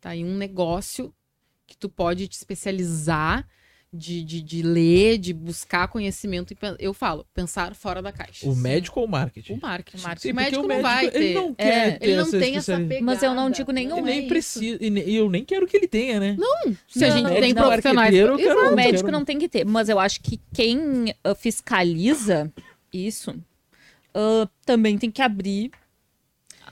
Tá 0.00 0.10
aí 0.10 0.24
um 0.24 0.36
negócio 0.36 1.12
que 1.66 1.76
tu 1.76 1.88
pode 1.88 2.28
te 2.28 2.34
especializar 2.34 3.46
de, 3.92 4.22
de, 4.22 4.40
de 4.40 4.62
ler, 4.62 5.18
de 5.18 5.32
buscar 5.32 5.88
conhecimento. 5.88 6.54
Eu 6.78 6.94
falo, 6.94 7.26
pensar 7.34 7.74
fora 7.74 8.00
da 8.00 8.12
caixa. 8.12 8.48
O 8.48 8.54
médico 8.54 9.00
ou 9.00 9.06
o 9.06 9.08
marketing? 9.08 9.54
O 9.54 9.60
marketing. 9.60 9.98
O, 9.98 10.02
marketing. 10.02 10.28
Sim, 10.28 10.32
o 10.32 10.34
médico, 10.34 10.64
o 10.64 10.68
médico 10.68 10.74
não 10.74 10.82
vai 10.82 11.10
ter. 11.10 11.22
Ele 11.22 11.34
não 11.34 11.54
quer 11.54 11.88
é, 11.88 11.90
ter 11.92 12.06
Ele 12.06 12.16
não 12.16 12.30
tem 12.30 12.56
essa 12.56 12.76
pegada. 12.76 13.04
Mas 13.04 13.22
eu 13.22 13.34
não 13.34 13.50
digo 13.50 13.72
nenhum. 13.72 13.98
Ele 13.98 14.06
nem 14.06 14.28
precisa. 14.28 14.78
E 14.80 15.16
eu 15.16 15.28
nem 15.28 15.44
quero 15.44 15.66
que 15.66 15.76
ele 15.76 15.88
tenha, 15.88 16.20
né? 16.20 16.36
Não. 16.38 16.76
Se 16.86 17.00
não, 17.00 17.08
a 17.08 17.10
gente 17.10 17.24
não, 17.24 17.40
tem 17.40 17.54
profissionais. 17.54 18.14
Quero, 18.14 18.34
o 18.72 18.76
médico 18.76 19.04
quero... 19.04 19.12
não 19.12 19.24
tem 19.24 19.38
que 19.38 19.48
ter. 19.48 19.64
Mas 19.64 19.88
eu 19.88 19.98
acho 19.98 20.20
que 20.20 20.40
quem 20.52 21.14
uh, 21.26 21.34
fiscaliza 21.34 22.52
isso 22.92 23.30
uh, 23.30 24.48
também 24.64 24.98
tem 24.98 25.10
que 25.10 25.22
abrir 25.22 25.70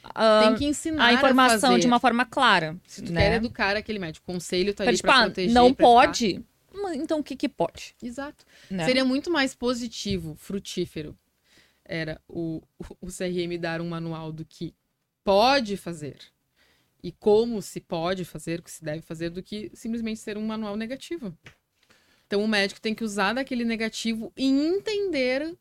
Uh, 0.09 0.49
tem 0.49 0.55
que 0.57 0.65
ensinar 0.65 1.07
a 1.07 1.13
informação 1.13 1.75
a 1.75 1.79
de 1.79 1.87
uma 1.87 2.01
forma 2.01 2.25
clara. 2.25 2.77
Se 2.87 3.03
tu 3.03 3.13
né? 3.13 3.21
quer 3.21 3.37
educar 3.37 3.77
aquele 3.77 3.99
médico, 3.99 4.25
conselho 4.27 4.75
tá 4.75 4.83
ali 4.83 4.97
tipo, 4.97 5.07
pra 5.07 5.25
proteger. 5.25 5.53
Não 5.53 5.73
pode, 5.73 6.43
então 6.95 7.21
o 7.21 7.25
que 7.25 7.37
que 7.37 7.49
pode? 7.49 7.95
Exato. 8.03 8.45
Né? 8.71 8.85
Seria 8.85 9.05
muito 9.05 9.31
mais 9.31 9.55
positivo, 9.55 10.35
frutífero, 10.37 11.17
era 11.85 12.21
o, 12.29 12.63
o, 13.01 13.07
CRM 13.07 13.59
dar 13.59 13.81
um 13.81 13.89
manual 13.89 14.31
do 14.31 14.45
que 14.45 14.75
pode 15.25 15.77
fazer 15.77 16.19
e 17.03 17.11
como 17.11 17.63
se 17.63 17.81
pode 17.81 18.25
fazer, 18.25 18.61
o 18.61 18.63
que 18.63 18.71
se 18.71 18.85
deve 18.85 19.01
fazer, 19.01 19.31
do 19.31 19.43
que 19.43 19.71
simplesmente 19.73 20.21
ser 20.21 20.37
um 20.37 20.47
manual 20.47 20.77
negativo. 20.77 21.37
Então 22.27 22.45
o 22.45 22.49
médico 22.49 22.81
tem 22.81 22.95
que 22.95 23.05
usar 23.05 23.33
daquele 23.33 23.65
negativo 23.65 24.33
e 24.37 24.47
entender. 24.47 25.57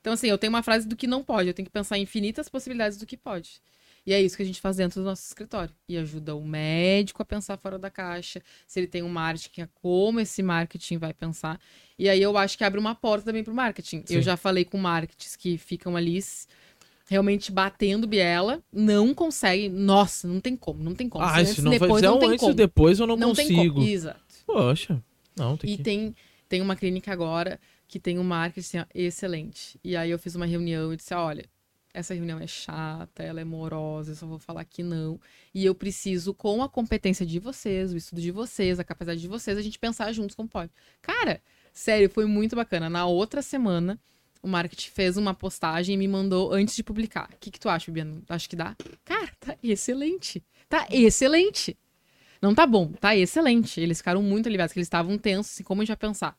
Então, 0.00 0.14
assim, 0.14 0.28
eu 0.28 0.38
tenho 0.38 0.52
uma 0.52 0.62
frase 0.62 0.86
do 0.86 0.96
que 0.96 1.06
não 1.06 1.22
pode, 1.22 1.48
eu 1.48 1.54
tenho 1.54 1.66
que 1.66 1.72
pensar 1.72 1.98
em 1.98 2.02
infinitas 2.02 2.48
possibilidades 2.48 2.96
do 2.96 3.04
que 3.04 3.16
pode. 3.16 3.60
E 4.06 4.12
é 4.12 4.22
isso 4.22 4.36
que 4.36 4.42
a 4.42 4.46
gente 4.46 4.60
faz 4.60 4.76
dentro 4.76 5.00
do 5.00 5.04
nosso 5.04 5.26
escritório. 5.26 5.74
E 5.88 5.98
ajuda 5.98 6.36
o 6.36 6.44
médico 6.44 7.20
a 7.22 7.24
pensar 7.24 7.56
fora 7.56 7.76
da 7.78 7.90
caixa. 7.90 8.40
Se 8.66 8.78
ele 8.78 8.86
tem 8.86 9.02
um 9.02 9.08
marketing, 9.08 9.62
é 9.62 9.68
como 9.74 10.20
esse 10.20 10.42
marketing 10.42 10.98
vai 10.98 11.12
pensar. 11.12 11.58
E 11.98 12.08
aí 12.08 12.22
eu 12.22 12.38
acho 12.38 12.56
que 12.56 12.62
abre 12.62 12.78
uma 12.78 12.94
porta 12.94 13.24
também 13.24 13.42
para 13.42 13.52
o 13.52 13.56
marketing. 13.56 14.04
Sim. 14.06 14.14
Eu 14.14 14.22
já 14.22 14.36
falei 14.36 14.64
com 14.64 14.78
marketings 14.78 15.34
que 15.34 15.58
ficam 15.58 15.96
ali 15.96 16.20
realmente 17.08 17.50
batendo 17.50 18.06
biela, 18.06 18.62
não 18.72 19.12
consegue. 19.12 19.68
Nossa, 19.68 20.28
não 20.28 20.40
tem 20.40 20.56
como, 20.56 20.82
não 20.82 20.94
tem 20.94 21.08
como. 21.08 21.24
Ah, 21.24 21.44
se, 21.44 21.56
se 21.56 21.62
não 21.62 21.72
depois, 21.72 21.94
fizer 21.94 22.10
um 22.10 22.30
antes 22.30 22.48
e 22.48 22.54
depois 22.54 23.00
eu 23.00 23.06
não, 23.06 23.16
não 23.16 23.28
consigo. 23.30 23.82
Exato. 23.82 24.20
Poxa, 24.46 25.02
não, 25.36 25.56
tem 25.56 25.72
E 25.72 25.76
que... 25.76 25.82
tem, 25.82 26.14
tem 26.48 26.60
uma 26.60 26.76
clínica 26.76 27.12
agora 27.12 27.58
que 27.88 27.98
tem 27.98 28.18
um 28.18 28.24
marketing 28.24 28.84
excelente. 28.94 29.78
E 29.82 29.96
aí 29.96 30.10
eu 30.10 30.18
fiz 30.18 30.34
uma 30.34 30.46
reunião 30.46 30.92
e 30.92 30.96
disse, 30.96 31.14
olha, 31.14 31.44
essa 31.96 32.12
reunião 32.12 32.38
é 32.38 32.46
chata, 32.46 33.22
ela 33.22 33.40
é 33.40 33.44
morosa, 33.44 34.12
eu 34.12 34.16
só 34.16 34.26
vou 34.26 34.38
falar 34.38 34.64
que 34.66 34.82
não. 34.82 35.18
E 35.54 35.64
eu 35.64 35.74
preciso, 35.74 36.34
com 36.34 36.62
a 36.62 36.68
competência 36.68 37.24
de 37.24 37.38
vocês, 37.38 37.90
o 37.90 37.96
estudo 37.96 38.20
de 38.20 38.30
vocês, 38.30 38.78
a 38.78 38.84
capacidade 38.84 39.18
de 39.18 39.26
vocês, 39.26 39.56
a 39.56 39.62
gente 39.62 39.78
pensar 39.78 40.12
juntos 40.12 40.36
como 40.36 40.46
pode. 40.46 40.70
Cara, 41.00 41.40
sério, 41.72 42.10
foi 42.10 42.26
muito 42.26 42.54
bacana. 42.54 42.90
Na 42.90 43.06
outra 43.06 43.40
semana, 43.40 43.98
o 44.42 44.46
marketing 44.48 44.90
fez 44.90 45.16
uma 45.16 45.32
postagem 45.32 45.94
e 45.94 45.98
me 45.98 46.06
mandou 46.06 46.52
antes 46.52 46.76
de 46.76 46.82
publicar. 46.82 47.30
O 47.32 47.38
que, 47.40 47.50
que 47.50 47.58
tu 47.58 47.66
acha, 47.66 47.90
Bibiana? 47.90 48.22
Acho 48.28 48.50
que 48.50 48.56
dá? 48.56 48.76
Cara, 49.02 49.32
tá 49.40 49.56
excelente. 49.62 50.44
Tá 50.68 50.86
excelente. 50.90 51.78
Não 52.42 52.54
tá 52.54 52.66
bom, 52.66 52.92
tá 52.92 53.16
excelente. 53.16 53.80
Eles 53.80 53.98
ficaram 53.98 54.22
muito 54.22 54.48
aliviados, 54.48 54.74
que 54.74 54.78
eles 54.78 54.86
estavam 54.86 55.16
tensos, 55.16 55.54
assim, 55.54 55.64
como 55.64 55.80
a 55.80 55.84
gente 55.84 55.96
vai 55.96 55.96
pensar. 55.96 56.38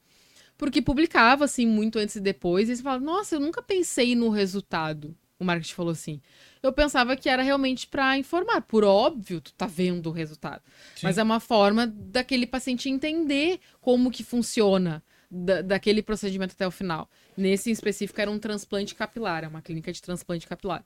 Porque 0.56 0.84
publicava, 0.84 1.46
assim, 1.46 1.66
muito 1.66 1.98
antes 1.98 2.16
e 2.16 2.20
depois, 2.20 2.68
e 2.68 2.72
eles 2.74 2.82
falavam, 2.82 3.08
nossa, 3.08 3.36
eu 3.36 3.40
nunca 3.40 3.64
pensei 3.64 4.16
no 4.16 4.30
resultado 4.30 5.16
O 5.40 5.46
marketing 5.46 5.74
falou 5.74 5.92
assim. 5.92 6.22
Eu 6.64 6.74
pensava 6.74 7.16
que 7.16 7.30
era 7.30 7.44
realmente 7.44 7.88
para 7.88 8.18
informar. 8.18 8.62
Por 8.62 8.84
óbvio, 8.84 9.40
tu 9.40 9.54
tá 9.54 9.68
vendo 9.68 10.08
o 10.08 10.12
resultado. 10.12 10.62
Sim. 10.96 11.02
Mas 11.04 11.18
é 11.18 11.24
uma 11.24 11.40
forma 11.40 11.86
daquele 11.88 12.48
paciente 12.48 12.90
entender 12.90 13.60
como 13.80 14.12
que 14.12 14.24
funciona 14.24 15.04
da, 15.30 15.62
daquele 15.62 16.02
procedimento 16.02 16.54
até 16.54 16.66
o 16.66 16.72
final. 16.72 17.10
Nesse 17.36 17.70
em 17.70 17.74
específico 17.74 18.20
era 18.20 18.32
um 18.32 18.40
transplante 18.40 18.96
capilar, 18.96 19.44
é 19.44 19.48
uma 19.48 19.62
clínica 19.62 19.92
de 19.92 20.02
transplante 20.02 20.48
capilar. 20.48 20.84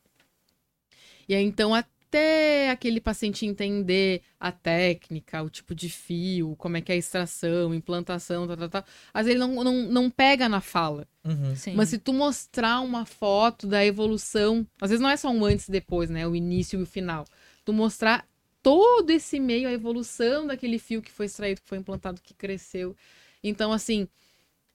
E 1.29 1.35
aí, 1.35 1.43
então, 1.43 1.71
até 2.11 2.69
aquele 2.69 2.99
paciente 2.99 3.45
entender 3.45 4.21
a 4.37 4.51
técnica, 4.51 5.41
o 5.41 5.49
tipo 5.49 5.73
de 5.73 5.89
fio, 5.89 6.57
como 6.57 6.75
é 6.75 6.81
que 6.81 6.91
é 6.91 6.95
a 6.95 6.97
extração, 6.97 7.73
implantação, 7.73 8.45
tal, 8.45 8.57
tal, 8.57 8.69
tal. 8.69 8.85
Às 9.13 9.25
vezes 9.25 9.39
ele 9.41 9.47
não, 9.47 9.63
não, 9.63 9.73
não 9.89 10.09
pega 10.09 10.49
na 10.49 10.59
fala. 10.59 11.07
Uhum. 11.23 11.53
Mas 11.73 11.89
se 11.89 11.97
tu 11.97 12.11
mostrar 12.11 12.81
uma 12.81 13.05
foto 13.05 13.65
da 13.65 13.85
evolução, 13.85 14.67
às 14.81 14.89
vezes 14.89 15.01
não 15.01 15.09
é 15.09 15.15
só 15.15 15.29
um 15.29 15.45
antes 15.45 15.69
e 15.69 15.71
depois, 15.71 16.09
né? 16.09 16.27
O 16.27 16.35
início 16.35 16.77
e 16.77 16.83
o 16.83 16.85
final. 16.85 17.25
Tu 17.63 17.71
mostrar 17.71 18.27
todo 18.61 19.09
esse 19.09 19.39
meio, 19.39 19.69
a 19.69 19.71
evolução 19.71 20.45
daquele 20.45 20.79
fio 20.79 21.01
que 21.01 21.11
foi 21.11 21.27
extraído, 21.27 21.61
que 21.61 21.69
foi 21.69 21.77
implantado, 21.77 22.21
que 22.21 22.33
cresceu. 22.33 22.93
Então, 23.41 23.71
assim. 23.71 24.05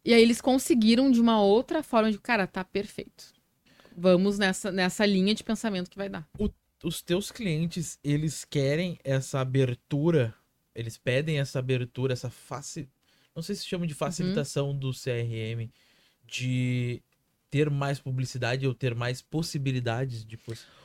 E 0.02 0.14
aí 0.14 0.22
eles 0.22 0.40
conseguiram 0.40 1.10
de 1.10 1.20
uma 1.20 1.42
outra 1.42 1.82
forma 1.82 2.10
de, 2.10 2.18
cara, 2.18 2.46
tá 2.46 2.64
perfeito. 2.64 3.34
Vamos 3.94 4.38
nessa, 4.38 4.70
nessa 4.70 5.04
linha 5.04 5.34
de 5.34 5.42
pensamento 5.42 5.90
que 5.90 5.96
vai 5.96 6.08
dar. 6.08 6.26
O 6.38 6.48
os 6.82 7.02
teus 7.02 7.30
clientes, 7.30 7.98
eles 8.02 8.44
querem 8.44 8.98
essa 9.02 9.40
abertura, 9.40 10.34
eles 10.74 10.98
pedem 10.98 11.38
essa 11.38 11.58
abertura, 11.58 12.12
essa 12.12 12.30
face, 12.30 12.88
não 13.34 13.42
sei 13.42 13.54
se 13.54 13.66
chama 13.66 13.86
de 13.86 13.92
uhum. 13.92 13.98
facilitação 13.98 14.68
uhum. 14.70 14.78
do 14.78 14.90
CRM, 14.92 15.70
de 16.26 17.02
ter 17.50 17.70
mais 17.70 17.98
publicidade 17.98 18.66
ou 18.66 18.74
ter 18.74 18.94
mais 18.94 19.22
possibilidades 19.22 20.24
de 20.24 20.38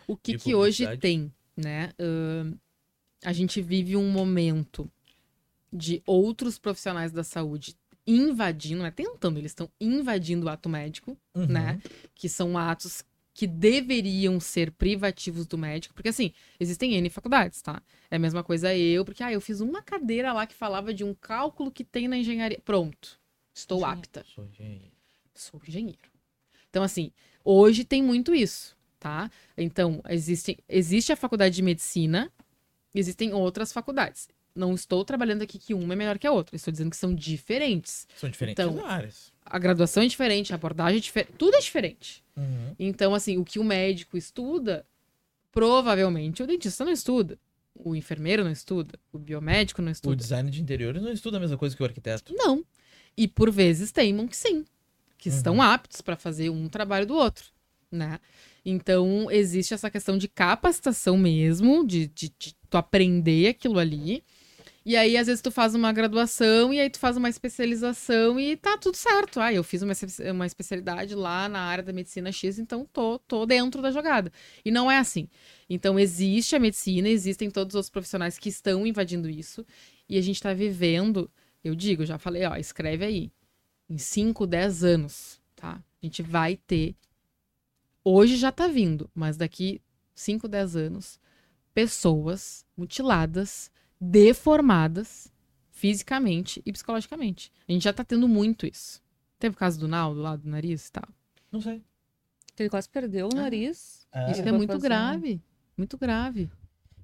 O 0.07 0.15
que, 0.15 0.33
de 0.33 0.37
que 0.37 0.55
hoje 0.55 0.97
tem, 0.97 1.33
né? 1.55 1.91
Uh, 1.99 2.57
a 3.23 3.33
gente 3.33 3.61
vive 3.61 3.95
um 3.95 4.09
momento 4.09 4.89
de 5.71 6.01
outros 6.05 6.57
profissionais 6.57 7.11
da 7.11 7.23
saúde 7.23 7.75
invadindo, 8.05 8.79
não 8.79 8.85
é 8.85 8.91
tentando, 8.91 9.37
eles 9.37 9.51
estão 9.51 9.69
invadindo 9.79 10.45
o 10.45 10.49
ato 10.49 10.67
médico, 10.67 11.17
uhum. 11.35 11.45
né? 11.45 11.81
Que 12.15 12.27
são 12.27 12.57
atos 12.57 13.03
que 13.33 13.47
deveriam 13.47 14.39
ser 14.39 14.71
privativos 14.71 15.45
do 15.45 15.57
médico, 15.57 15.93
porque 15.93 16.09
assim, 16.09 16.33
existem 16.59 16.95
N 16.95 17.09
faculdades, 17.09 17.61
tá? 17.61 17.81
É 18.09 18.17
a 18.17 18.19
mesma 18.19 18.43
coisa 18.43 18.75
eu, 18.75 19.05
porque 19.05 19.23
ah, 19.23 19.31
eu 19.31 19.39
fiz 19.39 19.61
uma 19.61 19.81
cadeira 19.81 20.33
lá 20.33 20.45
que 20.45 20.53
falava 20.53 20.93
de 20.93 21.03
um 21.03 21.13
cálculo 21.13 21.71
que 21.71 21.83
tem 21.83 22.07
na 22.07 22.17
engenharia. 22.17 22.59
Pronto. 22.63 23.19
Estou 23.53 23.79
engenheiro. 23.79 23.99
apta. 23.99 24.25
Sou 24.35 24.45
engenheiro. 24.45 24.91
Sou 25.33 25.61
engenheiro. 25.65 26.11
Então, 26.69 26.83
assim, 26.83 27.11
hoje 27.43 27.83
tem 27.83 28.01
muito 28.01 28.33
isso, 28.33 28.77
tá? 28.99 29.29
Então, 29.57 30.01
existe, 30.09 30.57
existe 30.67 31.11
a 31.11 31.15
faculdade 31.15 31.55
de 31.55 31.61
medicina, 31.61 32.31
existem 32.93 33.33
outras 33.33 33.71
faculdades. 33.71 34.29
Não 34.53 34.73
estou 34.73 35.05
trabalhando 35.05 35.41
aqui 35.41 35.57
que 35.57 35.73
uma 35.73 35.93
é 35.93 35.95
melhor 35.95 36.19
que 36.19 36.27
a 36.27 36.31
outra. 36.31 36.55
Estou 36.55 36.71
dizendo 36.71 36.89
que 36.89 36.97
são 36.97 37.15
diferentes. 37.15 38.07
São 38.15 38.29
diferentes 38.29 38.63
então, 38.63 38.85
áreas. 38.85 39.31
A 39.51 39.59
graduação 39.59 40.01
é 40.01 40.07
diferente, 40.07 40.53
a 40.53 40.55
abordagem 40.55 40.97
é 40.97 41.01
diferente. 41.01 41.33
Tudo 41.37 41.57
é 41.57 41.59
diferente. 41.59 42.23
Uhum. 42.37 42.73
Então, 42.79 43.13
assim, 43.13 43.37
o 43.37 43.43
que 43.43 43.59
o 43.59 43.63
médico 43.65 44.15
estuda, 44.15 44.85
provavelmente 45.51 46.41
o 46.41 46.47
dentista 46.47 46.85
não 46.85 46.91
estuda. 46.93 47.37
O 47.75 47.93
enfermeiro 47.93 48.45
não 48.45 48.51
estuda. 48.51 48.97
O 49.11 49.19
biomédico 49.19 49.81
não 49.81 49.91
estuda. 49.91 50.13
O 50.13 50.15
design 50.15 50.49
de 50.49 50.61
interiores 50.61 51.01
não 51.01 51.11
estuda 51.11 51.35
a 51.35 51.39
mesma 51.39 51.57
coisa 51.57 51.75
que 51.75 51.83
o 51.83 51.85
arquiteto. 51.85 52.33
Não. 52.33 52.63
E 53.17 53.27
por 53.27 53.51
vezes 53.51 53.91
teimam 53.91 54.25
que 54.25 54.37
sim. 54.37 54.63
Que 55.17 55.27
uhum. 55.27 55.35
estão 55.35 55.61
aptos 55.61 55.99
para 55.99 56.15
fazer 56.15 56.49
um 56.49 56.69
trabalho 56.69 57.05
do 57.05 57.15
outro. 57.15 57.45
Né? 57.91 58.19
Então, 58.63 59.29
existe 59.29 59.73
essa 59.73 59.89
questão 59.89 60.17
de 60.17 60.29
capacitação 60.29 61.17
mesmo, 61.17 61.85
de, 61.85 62.07
de, 62.07 62.31
de 62.39 62.55
tu 62.69 62.77
aprender 62.77 63.49
aquilo 63.49 63.79
ali. 63.79 64.23
E 64.83 64.97
aí, 64.97 65.15
às 65.15 65.27
vezes, 65.27 65.43
tu 65.43 65.51
faz 65.51 65.75
uma 65.75 65.93
graduação 65.93 66.73
e 66.73 66.79
aí 66.79 66.89
tu 66.89 66.97
faz 66.97 67.15
uma 67.15 67.29
especialização 67.29 68.39
e 68.39 68.57
tá 68.57 68.77
tudo 68.79 68.97
certo. 68.97 69.39
Ah, 69.39 69.53
eu 69.53 69.63
fiz 69.63 69.83
uma, 69.83 69.93
uma 70.31 70.45
especialidade 70.47 71.13
lá 71.13 71.47
na 71.47 71.59
área 71.59 71.83
da 71.83 71.93
medicina 71.93 72.31
X, 72.31 72.57
então 72.57 72.87
tô, 72.91 73.19
tô 73.19 73.45
dentro 73.45 73.79
da 73.79 73.91
jogada. 73.91 74.31
E 74.65 74.71
não 74.71 74.89
é 74.89 74.97
assim. 74.97 75.29
Então, 75.69 75.99
existe 75.99 76.55
a 76.55 76.59
medicina, 76.59 77.07
existem 77.07 77.51
todos 77.51 77.75
os 77.75 77.91
profissionais 77.91 78.39
que 78.39 78.49
estão 78.49 78.87
invadindo 78.87 79.29
isso. 79.29 79.63
E 80.09 80.17
a 80.17 80.21
gente 80.21 80.41
tá 80.41 80.51
vivendo, 80.51 81.29
eu 81.63 81.75
digo, 81.75 82.03
já 82.03 82.17
falei, 82.17 82.43
ó, 82.45 82.55
escreve 82.55 83.05
aí. 83.05 83.31
Em 83.87 83.99
5, 83.99 84.47
10 84.47 84.83
anos, 84.83 85.39
tá? 85.55 85.73
A 86.01 86.05
gente 86.05 86.23
vai 86.23 86.57
ter. 86.57 86.95
Hoje 88.03 88.35
já 88.35 88.51
tá 88.51 88.67
vindo, 88.67 89.07
mas 89.13 89.37
daqui 89.37 89.79
5, 90.15 90.47
10 90.47 90.75
anos, 90.75 91.19
pessoas 91.71 92.65
mutiladas 92.75 93.69
deformadas 94.01 95.31
fisicamente 95.69 96.61
e 96.65 96.73
psicologicamente. 96.73 97.51
A 97.69 97.71
gente 97.71 97.83
já 97.83 97.93
tá 97.93 98.03
tendo 98.03 98.27
muito 98.27 98.65
isso. 98.65 98.99
Teve 99.37 99.55
o 99.55 99.57
caso 99.57 99.79
do 99.79 99.87
Naldo 99.87 100.19
lá 100.19 100.35
do 100.35 100.49
nariz 100.49 100.87
e 100.87 100.91
tal? 100.91 101.07
Não 101.51 101.61
sei. 101.61 101.83
Ele 102.57 102.69
quase 102.69 102.89
perdeu 102.89 103.27
o 103.27 103.29
ah. 103.33 103.41
nariz. 103.41 104.07
Ah. 104.11 104.31
Isso 104.31 104.41
é 104.41 104.51
muito 104.51 104.77
grave. 104.79 105.41
Muito 105.77 105.97
grave. 105.97 106.49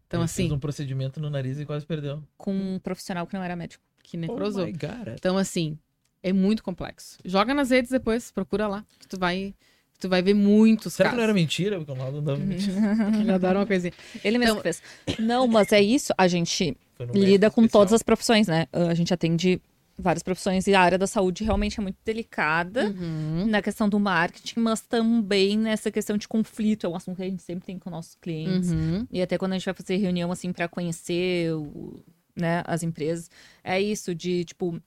Então, 0.08 0.20
Ele 0.20 0.26
assim. 0.26 0.44
Fez 0.44 0.52
um 0.52 0.60
procedimento 0.60 1.20
no 1.20 1.30
nariz 1.30 1.60
e 1.60 1.66
quase 1.66 1.86
perdeu. 1.86 2.24
Com 2.38 2.54
um 2.54 2.80
profissional 2.80 3.26
que 3.26 3.36
não 3.36 3.44
era 3.44 3.56
médico. 3.56 3.84
Que 4.04 4.18
necrosou. 4.18 4.66
Oh 4.66 5.14
então, 5.14 5.38
assim, 5.38 5.78
é 6.24 6.32
muito 6.32 6.64
complexo. 6.64 7.18
Joga 7.26 7.54
nas 7.54 7.72
redes 7.72 7.92
depois, 7.92 8.32
procura 8.32 8.68
lá. 8.68 8.86
Que 9.00 9.08
tu 9.08 9.20
vai 9.20 9.54
Tu 10.00 10.08
vai 10.08 10.22
ver 10.22 10.34
muitos 10.34 10.94
Será 10.94 11.10
casos. 11.10 11.16
que 11.16 11.18
não 11.18 11.24
era 11.24 11.34
mentira? 11.34 11.78
Porque 11.78 11.92
o 11.92 11.96
Ronaldo 11.96 12.22
não 12.22 12.38
mentira. 12.38 12.78
Ele 13.20 13.32
adora 13.32 13.60
uma 13.60 13.66
coisinha. 13.66 13.94
Ele 14.24 14.38
mesmo 14.38 14.60
então... 14.60 14.64
fez. 14.64 14.82
Não, 15.20 15.48
mas 15.48 15.72
é 15.72 15.82
isso. 15.82 16.14
A 16.18 16.28
gente 16.28 16.78
lida 17.14 17.50
com 17.50 17.62
especial. 17.62 17.82
todas 17.82 17.94
as 17.94 18.04
profissões, 18.04 18.48
né? 18.48 18.68
A 18.72 18.94
gente 18.94 19.14
atende 19.14 19.62
várias 19.98 20.22
profissões 20.22 20.68
e 20.68 20.76
a 20.76 20.82
área 20.82 20.98
da 20.98 21.08
saúde 21.08 21.44
realmente 21.44 21.80
é 21.80 21.84
muito 21.84 21.98
delicada 22.06 22.86
uhum. 22.86 23.48
na 23.48 23.62
questão 23.62 23.90
do 23.90 24.00
marketing, 24.00 24.60
mas 24.60 24.82
também 24.82 25.58
nessa 25.58 25.90
questão 25.90 26.18
de 26.18 26.28
conflito. 26.28 26.86
É 26.86 26.90
um 26.90 26.96
assunto 26.96 27.18
que 27.18 27.24
a 27.24 27.30
gente 27.30 27.42
sempre 27.42 27.66
tem 27.66 27.80
com 27.80 27.90
nossos 27.90 28.16
clientes. 28.16 28.72
Uhum. 28.72 29.08
E 29.12 29.22
até 29.22 29.38
quando 29.38 29.54
a 29.54 29.58
gente 29.58 29.66
vai 29.66 29.74
fazer 29.74 29.98
reunião, 29.98 30.32
assim, 30.32 30.54
para 30.54 30.68
conhecer 30.68 31.52
o, 31.54 32.00
né, 32.36 32.62
as 32.68 32.84
empresas, 32.84 33.32
é 33.64 33.82
isso 33.82 34.14
de, 34.14 34.46
tipo, 34.46 34.80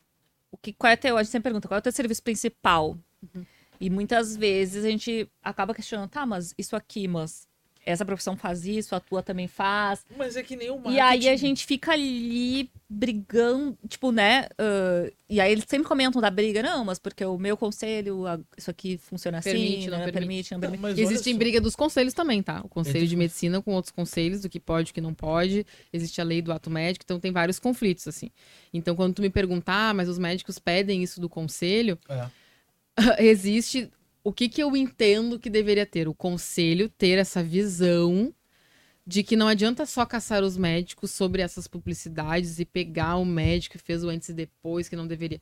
o 0.52 0.56
que, 0.56 0.72
qual 0.72 0.92
é 0.92 0.96
teu, 0.96 1.16
a 1.16 1.22
gente 1.22 1.32
sempre 1.32 1.50
pergunta, 1.50 1.66
qual 1.66 1.78
é 1.78 1.80
o 1.80 1.82
teu 1.82 1.92
serviço 1.92 2.22
principal? 2.22 2.96
Uhum. 3.22 3.44
E 3.80 3.88
muitas 3.88 4.36
vezes 4.36 4.84
a 4.84 4.90
gente 4.90 5.28
acaba 5.42 5.74
questionando, 5.74 6.10
tá, 6.10 6.26
mas 6.26 6.54
isso 6.58 6.76
aqui, 6.76 7.08
mas 7.08 7.48
essa 7.84 8.04
profissão 8.04 8.36
faz 8.36 8.66
isso, 8.66 8.94
a 8.94 9.00
tua 9.00 9.22
também 9.22 9.48
faz. 9.48 10.04
Mas 10.16 10.36
é 10.36 10.42
que 10.42 10.54
nem 10.54 10.68
o 10.68 10.74
marketing. 10.74 10.96
E 10.96 11.00
aí 11.00 11.28
a 11.28 11.36
gente 11.36 11.64
fica 11.64 11.92
ali 11.92 12.70
brigando, 12.88 13.76
tipo, 13.88 14.12
né? 14.12 14.48
Uh, 14.52 15.10
e 15.28 15.40
aí 15.40 15.50
eles 15.50 15.64
sempre 15.66 15.88
comentam 15.88 16.20
da 16.20 16.30
briga, 16.30 16.62
não, 16.62 16.84
mas 16.84 16.98
porque 16.98 17.24
o 17.24 17.38
meu 17.38 17.56
conselho, 17.56 18.24
isso 18.56 18.70
aqui 18.70 18.98
funciona 18.98 19.38
assim, 19.38 19.50
permite, 19.50 19.90
não, 19.90 19.98
né? 19.98 20.12
permite, 20.12 20.52
não 20.52 20.60
permite. 20.60 20.82
Não, 20.82 20.90
Existe 20.90 21.32
briga 21.32 21.60
dos 21.60 21.74
conselhos 21.74 22.12
também, 22.12 22.42
tá? 22.42 22.60
O 22.62 22.68
conselho 22.68 23.06
de 23.06 23.16
medicina 23.16 23.62
com 23.62 23.72
outros 23.72 23.92
conselhos, 23.92 24.42
do 24.42 24.48
que 24.48 24.60
pode, 24.60 24.90
o 24.90 24.94
que 24.94 25.00
não 25.00 25.14
pode. 25.14 25.64
Existe 25.90 26.20
a 26.20 26.24
lei 26.24 26.42
do 26.42 26.52
ato 26.52 26.68
médico, 26.68 27.04
então 27.04 27.18
tem 27.18 27.32
vários 27.32 27.58
conflitos, 27.58 28.06
assim. 28.06 28.30
Então, 28.74 28.94
quando 28.94 29.14
tu 29.14 29.22
me 29.22 29.30
perguntar, 29.30 29.90
ah, 29.90 29.94
mas 29.94 30.08
os 30.08 30.18
médicos 30.18 30.58
pedem 30.58 31.02
isso 31.02 31.18
do 31.18 31.30
conselho... 31.30 31.98
É 32.08 32.39
existe 33.18 33.90
o 34.22 34.32
que, 34.32 34.48
que 34.48 34.62
eu 34.62 34.76
entendo 34.76 35.38
que 35.38 35.48
deveria 35.48 35.86
ter? 35.86 36.06
O 36.08 36.14
conselho 36.14 36.88
ter 36.88 37.18
essa 37.18 37.42
visão 37.42 38.34
de 39.06 39.22
que 39.22 39.34
não 39.34 39.48
adianta 39.48 39.86
só 39.86 40.04
caçar 40.04 40.42
os 40.42 40.56
médicos 40.56 41.10
sobre 41.10 41.42
essas 41.42 41.66
publicidades 41.66 42.60
e 42.60 42.64
pegar 42.64 43.16
o 43.16 43.24
médico 43.24 43.78
que 43.78 43.84
fez 43.84 44.04
o 44.04 44.08
antes 44.08 44.28
e 44.28 44.34
depois, 44.34 44.88
que 44.88 44.96
não 44.96 45.06
deveria. 45.06 45.40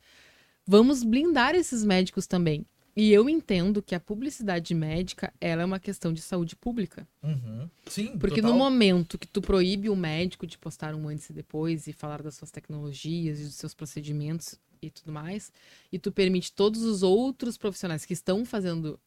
Vamos 0.67 1.03
blindar 1.03 1.55
esses 1.55 1.85
médicos 1.85 2.27
também. 2.27 2.65
E 2.99 3.13
eu 3.13 3.29
entendo 3.29 3.81
que 3.81 3.95
a 3.95 4.01
publicidade 4.01 4.75
médica 4.75 5.33
ela 5.41 5.63
é 5.63 5.65
uma 5.65 5.79
questão 5.79 6.13
de 6.13 6.21
saúde 6.21 6.57
pública. 6.57 7.07
Uhum. 7.23 7.71
Sim, 7.87 8.19
Porque 8.19 8.41
total. 8.41 8.51
no 8.51 8.59
momento 8.59 9.17
que 9.17 9.29
tu 9.29 9.41
proíbe 9.41 9.89
o 9.89 9.95
médico 9.95 10.45
de 10.45 10.59
postar 10.59 10.97
um 10.97 11.07
antes 11.07 11.31
e 11.31 11.33
depois 11.33 11.87
e 11.87 11.93
falar 11.93 12.21
das 12.23 12.35
suas 12.35 12.51
tecnologias 12.51 13.39
e 13.39 13.45
dos 13.45 13.55
seus 13.55 13.73
procedimentos, 13.73 14.59
e 14.83 14.91
tudo 14.91 15.13
mais, 15.13 15.53
e 15.93 15.99
tu 15.99 16.11
permite 16.11 16.53
todos 16.53 16.83
os 16.83 17.05
outros 17.05 17.57
profissionais 17.57 18.05
que 18.05 18.13
estão 18.13 18.45
fazendo 18.45 18.99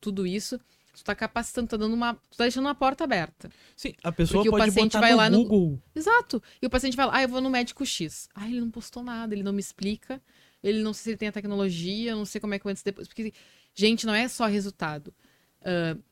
tudo 0.00 0.24
isso, 0.24 0.60
tu 0.94 1.02
tá 1.02 1.14
capacitando, 1.14 1.68
tá 1.68 1.76
dando 1.76 1.94
uma. 1.94 2.14
Tu 2.14 2.36
tá 2.36 2.44
deixando 2.44 2.66
uma 2.66 2.74
porta 2.74 3.02
aberta. 3.02 3.50
Sim, 3.74 3.94
a 4.04 4.12
pessoa 4.12 4.44
Porque 4.44 4.50
pode 4.50 4.70
o 4.70 4.72
paciente 4.72 4.98
vai 4.98 5.14
lá 5.14 5.28
no 5.28 5.42
Google. 5.42 5.82
Exato. 5.94 6.42
E 6.62 6.66
o 6.66 6.70
paciente 6.70 6.96
vai 6.96 7.06
lá, 7.06 7.16
ah, 7.16 7.22
eu 7.22 7.28
vou 7.28 7.40
no 7.40 7.50
médico 7.50 7.84
X. 7.84 8.28
Ah, 8.32 8.46
ele 8.46 8.60
não 8.60 8.70
postou 8.70 9.02
nada, 9.02 9.34
ele 9.34 9.42
não 9.42 9.52
me 9.52 9.60
explica, 9.60 10.22
ele 10.64 10.82
não 10.82 10.92
sei 10.92 11.02
se 11.02 11.10
ele 11.10 11.16
tem 11.18 11.28
a 11.28 11.32
tecnologia, 11.32 12.16
não 12.16 12.24
sei 12.24 12.40
como 12.40 12.54
é 12.54 12.58
que 12.58 12.66
eu 12.66 12.70
antes 12.70 12.82
depois. 12.82 13.06
Porque, 13.06 13.32
gente, 13.74 14.06
não 14.06 14.14
é 14.14 14.26
só 14.28 14.46
resultado. 14.46 15.12
Uh, 15.60 16.02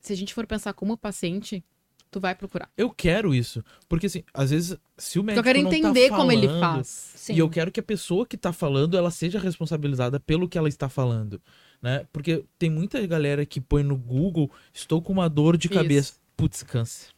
se 0.00 0.12
a 0.12 0.16
gente 0.16 0.34
for 0.34 0.46
pensar 0.46 0.74
como 0.74 0.96
paciente, 0.96 1.64
tu 2.10 2.20
vai 2.20 2.34
procurar. 2.34 2.70
Eu 2.76 2.90
quero 2.90 3.34
isso. 3.34 3.64
Porque, 3.88 4.06
assim, 4.06 4.22
às 4.34 4.50
vezes, 4.50 4.76
se 4.98 5.18
o 5.18 5.22
médico. 5.24 5.40
Eu 5.40 5.44
quero 5.44 5.58
entender 5.58 6.10
tá 6.10 6.16
como 6.16 6.30
falando, 6.30 6.44
ele 6.44 6.60
faz. 6.60 6.86
Sim. 7.16 7.34
E 7.34 7.38
eu 7.38 7.48
quero 7.48 7.72
que 7.72 7.80
a 7.80 7.82
pessoa 7.82 8.26
que 8.26 8.36
tá 8.36 8.52
falando, 8.52 8.96
ela 8.96 9.10
seja 9.10 9.38
responsabilizada 9.38 10.20
pelo 10.20 10.48
que 10.48 10.58
ela 10.58 10.68
está 10.68 10.88
falando. 10.88 11.40
Né? 11.80 12.06
Porque 12.12 12.44
tem 12.58 12.70
muita 12.70 13.04
galera 13.06 13.46
que 13.46 13.60
põe 13.60 13.82
no 13.82 13.96
Google, 13.96 14.50
estou 14.72 15.00
com 15.00 15.12
uma 15.12 15.28
dor 15.28 15.56
de 15.56 15.68
Isso. 15.68 15.74
cabeça. 15.74 16.14
Putz, 16.36 16.62
câncer. 16.62 17.08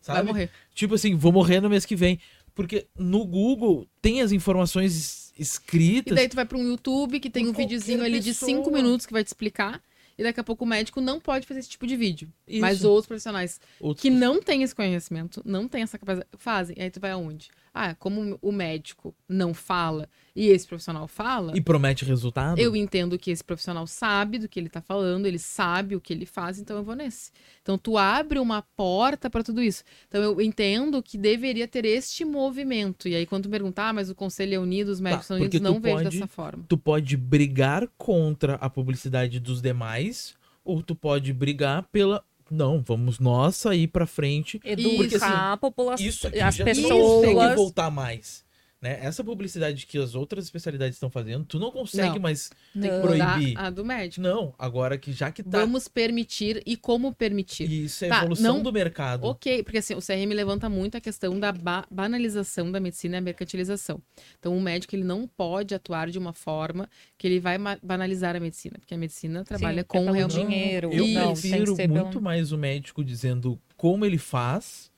Sabe? 0.00 0.18
Vai 0.18 0.26
morrer. 0.26 0.50
Tipo 0.74 0.96
assim, 0.96 1.14
vou 1.14 1.30
morrer 1.30 1.60
no 1.60 1.70
mês 1.70 1.86
que 1.86 1.94
vem. 1.94 2.18
Porque 2.54 2.86
no 2.98 3.24
Google 3.24 3.86
tem 4.02 4.20
as 4.20 4.32
informações 4.32 4.94
es- 4.96 5.21
escritas. 5.38 6.12
E 6.12 6.14
daí 6.14 6.28
tu 6.28 6.36
vai 6.36 6.44
pra 6.44 6.58
um 6.58 6.64
YouTube 6.64 7.20
que 7.20 7.30
tem 7.30 7.48
um 7.48 7.52
videozinho 7.52 8.02
ali 8.02 8.20
de 8.20 8.34
cinco 8.34 8.70
minutos 8.70 9.06
que 9.06 9.12
vai 9.12 9.24
te 9.24 9.28
explicar. 9.28 9.82
E 10.18 10.22
daqui 10.22 10.38
a 10.38 10.44
pouco 10.44 10.64
o 10.64 10.68
médico 10.68 11.00
não 11.00 11.18
pode 11.18 11.46
fazer 11.46 11.60
esse 11.60 11.70
tipo 11.70 11.86
de 11.86 11.96
vídeo. 11.96 12.30
Isso. 12.46 12.60
Mas 12.60 12.84
outros 12.84 13.06
profissionais 13.06 13.58
Outros- 13.80 14.02
que 14.02 14.10
não 14.10 14.42
têm 14.42 14.62
esse 14.62 14.74
conhecimento, 14.74 15.40
não 15.44 15.66
têm 15.66 15.82
essa 15.82 15.98
capacidade, 15.98 16.28
fazem. 16.36 16.76
E 16.78 16.82
aí 16.82 16.90
tu 16.90 17.00
vai 17.00 17.10
aonde? 17.12 17.50
Ah, 17.74 17.94
como 17.94 18.38
o 18.42 18.52
médico 18.52 19.14
não 19.26 19.54
fala 19.54 20.06
e 20.36 20.48
esse 20.48 20.66
profissional 20.66 21.08
fala, 21.08 21.56
E 21.56 21.60
promete 21.60 22.04
resultado? 22.04 22.58
eu 22.58 22.76
entendo 22.76 23.18
que 23.18 23.30
esse 23.30 23.42
profissional 23.42 23.86
sabe 23.86 24.38
do 24.38 24.46
que 24.48 24.60
ele 24.60 24.68
tá 24.68 24.82
falando, 24.82 25.24
ele 25.24 25.38
sabe 25.38 25.96
o 25.96 26.00
que 26.00 26.12
ele 26.12 26.26
faz, 26.26 26.58
então 26.58 26.76
eu 26.76 26.84
vou 26.84 26.94
nesse. 26.94 27.30
Então 27.62 27.78
tu 27.78 27.96
abre 27.96 28.38
uma 28.38 28.60
porta 28.60 29.30
para 29.30 29.42
tudo 29.42 29.62
isso. 29.62 29.84
Então 30.06 30.22
eu 30.22 30.38
entendo 30.40 31.02
que 31.02 31.16
deveria 31.16 31.66
ter 31.66 31.84
este 31.86 32.24
movimento. 32.26 33.08
E 33.08 33.14
aí 33.14 33.24
quando 33.24 33.44
tu 33.44 33.48
perguntar, 33.50 33.88
ah, 33.88 33.92
mas 33.94 34.10
o 34.10 34.14
conselho 34.14 34.54
é 34.54 34.58
unido, 34.58 34.88
os 34.90 35.00
médicos 35.00 35.26
são 35.26 35.38
porque 35.38 35.56
unidos, 35.56 35.72
não 35.74 35.80
vejo 35.80 35.96
pode- 35.96 36.10
dessa 36.10 36.26
forma. 36.26 36.64
Tu 36.68 36.76
pode 36.76 37.16
brigar 37.16 37.88
contra 37.96 38.56
a 38.56 38.68
publicidade 38.68 39.40
dos 39.40 39.62
demais, 39.62 40.34
ou 40.64 40.82
tu 40.82 40.94
pode 40.94 41.32
brigar 41.32 41.84
pela. 41.90 42.22
Não, 42.52 42.82
vamos 42.82 43.18
nós 43.18 43.56
sair 43.56 43.86
pra 43.88 44.06
frente. 44.06 44.60
Educar 44.62 44.96
Porque, 44.96 45.16
assim, 45.16 45.24
a 45.26 45.56
população, 45.56 46.06
Isso 46.06 46.26
aqui 46.26 46.38
as 46.38 46.54
já 46.54 46.64
pessoas. 46.64 47.22
tem 47.22 47.38
que 47.38 47.54
voltar 47.54 47.90
mais. 47.90 48.44
Né? 48.82 48.98
Essa 49.00 49.22
publicidade 49.22 49.86
que 49.86 49.96
as 49.96 50.16
outras 50.16 50.44
especialidades 50.44 50.96
estão 50.96 51.08
fazendo, 51.08 51.44
tu 51.44 51.56
não 51.56 51.70
consegue 51.70 52.16
Não. 52.16 52.18
mais 52.22 52.50
Tem 52.72 52.82
que 52.82 52.88
Não. 52.88 53.00
proibir. 53.00 53.56
a 53.56 53.70
do 53.70 53.84
médico. 53.84 54.20
Não, 54.20 54.52
agora 54.58 54.98
que 54.98 55.12
já 55.12 55.30
que 55.30 55.40
tá. 55.40 55.60
Vamos 55.60 55.86
permitir 55.86 56.60
e 56.66 56.76
como 56.76 57.14
permitir. 57.14 57.70
Isso 57.70 58.04
é 58.04 58.08
Tá, 58.08 58.18
evolução 58.18 58.56
não- 58.56 58.62
do 58.62 58.72
mercado. 58.72 59.24
Ok, 59.24 59.62
porque 59.62 59.78
assim, 59.78 59.94
o 59.94 60.00
CRM 60.02 60.34
levanta 60.34 60.68
muito 60.68 60.96
a 60.96 61.00
questão 61.00 61.38
da 61.38 61.52
ba- 61.52 61.86
banalização 61.88 62.72
da 62.72 62.80
medicina 62.80 63.14
e 63.14 63.18
a 63.18 63.20
mercantilização. 63.20 64.02
Então, 64.40 64.56
o 64.56 64.60
médico 64.60 64.96
ele 64.96 65.04
não 65.04 65.28
pode 65.28 65.74
atuar 65.76 66.10
de 66.10 66.18
uma 66.18 66.32
forma 66.32 66.88
que 67.16 67.28
ele 67.28 67.38
vai 67.38 67.56
banalizar 67.80 68.34
a 68.34 68.40
medicina, 68.40 68.76
porque 68.80 68.94
a 68.94 68.98
medicina 68.98 69.44
trabalha 69.44 69.80
é 69.80 69.84
com 69.84 70.10
realmente 70.10 70.44
dinheiro. 70.44 70.90
Eu 70.92 71.06
Não, 71.06 71.32
prefiro 71.34 71.76
muito 71.88 72.08
pelo- 72.10 72.20
mais 72.20 72.50
o 72.50 72.58
médico 72.58 73.04
dizendo 73.04 73.56
como 73.76 74.04
ele 74.04 74.18
faz, 74.18 74.90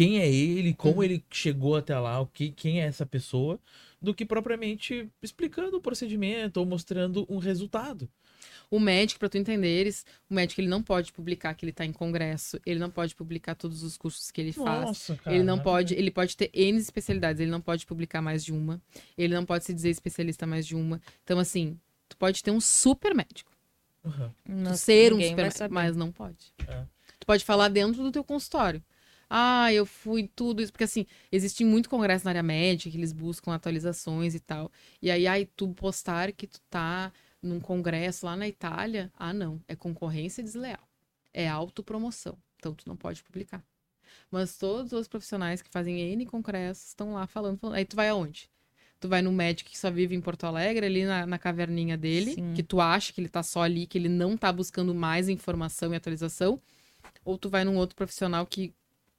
quem 0.00 0.18
é 0.18 0.26
ele, 0.32 0.72
como 0.72 0.96
Uhum. 0.96 1.02
ele 1.02 1.24
chegou 1.30 1.76
até 1.76 1.98
lá, 1.98 2.18
o 2.20 2.26
que, 2.26 2.50
quem 2.52 2.80
é 2.80 2.86
essa 2.86 3.04
pessoa, 3.04 3.60
do 4.00 4.14
que 4.14 4.24
propriamente 4.24 5.10
explicando 5.22 5.76
o 5.76 5.80
procedimento 5.80 6.58
ou 6.58 6.64
mostrando 6.64 7.26
um 7.28 7.36
resultado. 7.36 8.08
O 8.70 8.80
médico, 8.80 9.20
para 9.20 9.28
tu 9.28 9.36
entenderes, 9.36 10.06
o 10.30 10.32
médico 10.32 10.58
ele 10.62 10.68
não 10.68 10.82
pode 10.82 11.12
publicar 11.12 11.52
que 11.52 11.66
ele 11.66 11.70
está 11.70 11.84
em 11.84 11.92
congresso, 11.92 12.58
ele 12.64 12.78
não 12.80 12.88
pode 12.90 13.14
publicar 13.14 13.54
todos 13.54 13.82
os 13.82 13.98
cursos 13.98 14.30
que 14.30 14.40
ele 14.40 14.52
faz. 14.52 14.86
Nossa, 14.86 15.16
cara. 15.16 15.36
Ele 15.36 15.44
não 15.44 15.58
pode, 15.58 15.92
ele 15.94 16.10
pode 16.10 16.34
ter 16.34 16.50
N 16.54 16.78
especialidades, 16.78 17.38
ele 17.38 17.50
não 17.50 17.60
pode 17.60 17.84
publicar 17.84 18.22
mais 18.22 18.42
de 18.42 18.52
uma, 18.54 18.80
ele 19.18 19.34
não 19.34 19.44
pode 19.44 19.66
se 19.66 19.74
dizer 19.74 19.90
especialista 19.90 20.46
mais 20.46 20.66
de 20.66 20.74
uma. 20.74 20.98
Então, 21.24 21.38
assim, 21.38 21.78
tu 22.08 22.16
pode 22.16 22.42
ter 22.42 22.50
um 22.52 22.60
super 22.60 23.14
médico, 23.14 23.52
Uhum. 24.02 24.30
Não- 24.48 24.72
tu 24.72 24.78
ser 24.78 25.12
um 25.12 25.20
super 25.20 25.42
médico, 25.44 25.68
mas 25.74 25.94
não 25.94 26.10
pode. 26.10 26.54
É. 26.66 26.84
Tu 27.18 27.26
pode 27.26 27.44
falar 27.44 27.68
dentro 27.68 28.02
do 28.02 28.10
teu 28.10 28.24
consultório. 28.24 28.82
Ah, 29.32 29.72
eu 29.72 29.86
fui 29.86 30.28
tudo 30.34 30.60
isso, 30.60 30.72
porque 30.72 30.82
assim, 30.82 31.06
existe 31.30 31.64
muito 31.64 31.88
congresso 31.88 32.24
na 32.24 32.32
área 32.32 32.42
médica 32.42 32.90
que 32.90 32.96
eles 32.96 33.12
buscam 33.12 33.54
atualizações 33.54 34.34
e 34.34 34.40
tal. 34.40 34.72
E 35.00 35.08
aí, 35.08 35.24
aí 35.28 35.46
tu 35.46 35.68
postar 35.68 36.32
que 36.32 36.48
tu 36.48 36.60
tá 36.68 37.12
num 37.40 37.60
congresso 37.60 38.26
lá 38.26 38.36
na 38.36 38.48
Itália, 38.48 39.10
ah, 39.16 39.32
não, 39.32 39.60
é 39.68 39.76
concorrência 39.76 40.42
desleal. 40.42 40.80
É 41.32 41.48
autopromoção. 41.48 42.36
Então 42.56 42.74
tu 42.74 42.88
não 42.88 42.96
pode 42.96 43.22
publicar. 43.22 43.64
Mas 44.32 44.56
todos 44.58 44.92
os 44.92 45.06
profissionais 45.06 45.62
que 45.62 45.70
fazem 45.70 46.00
N 46.00 46.26
congressos 46.26 46.88
estão 46.88 47.14
lá 47.14 47.26
falando, 47.28 47.58
falando. 47.58 47.76
Aí 47.76 47.84
tu 47.84 47.94
vai 47.94 48.08
aonde? 48.08 48.50
Tu 48.98 49.08
vai 49.08 49.22
no 49.22 49.32
médico 49.32 49.70
que 49.70 49.78
só 49.78 49.90
vive 49.90 50.14
em 50.14 50.20
Porto 50.20 50.44
Alegre, 50.44 50.84
ali 50.84 51.04
na, 51.04 51.24
na 51.24 51.38
caverninha 51.38 51.96
dele, 51.96 52.34
Sim. 52.34 52.52
que 52.52 52.62
tu 52.62 52.80
acha 52.80 53.12
que 53.12 53.20
ele 53.20 53.28
tá 53.28 53.42
só 53.42 53.62
ali, 53.62 53.86
que 53.86 53.96
ele 53.96 54.08
não 54.08 54.36
tá 54.36 54.52
buscando 54.52 54.94
mais 54.94 55.28
informação 55.28 55.94
e 55.94 55.96
atualização. 55.96 56.60
Ou 57.24 57.38
tu 57.38 57.48
vai 57.48 57.64
num 57.64 57.76
outro 57.76 57.96
profissional 57.96 58.44
que 58.44 58.74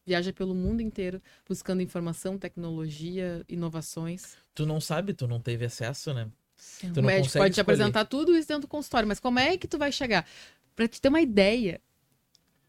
viaja 0.05 0.33
pelo 0.33 0.53
mundo 0.55 0.81
inteiro 0.81 1.21
buscando 1.47 1.81
informação, 1.81 2.37
tecnologia, 2.37 3.43
inovações. 3.47 4.35
Tu 4.53 4.65
não 4.65 4.81
sabe, 4.81 5.13
tu 5.13 5.27
não 5.27 5.39
teve 5.39 5.65
acesso, 5.65 6.13
né? 6.13 6.29
Sim. 6.55 6.93
Tu 6.93 6.99
o 6.99 7.03
médico 7.03 7.33
pode 7.37 7.53
te 7.53 7.59
escolher. 7.59 7.61
apresentar 7.61 8.05
tudo 8.05 8.35
isso 8.35 8.47
dentro 8.47 8.61
do 8.61 8.67
consultório, 8.67 9.07
mas 9.07 9.19
como 9.19 9.39
é 9.39 9.57
que 9.57 9.67
tu 9.67 9.77
vai 9.77 9.91
chegar? 9.91 10.27
Pra 10.75 10.87
te 10.87 11.01
ter 11.01 11.09
uma 11.09 11.21
ideia, 11.21 11.81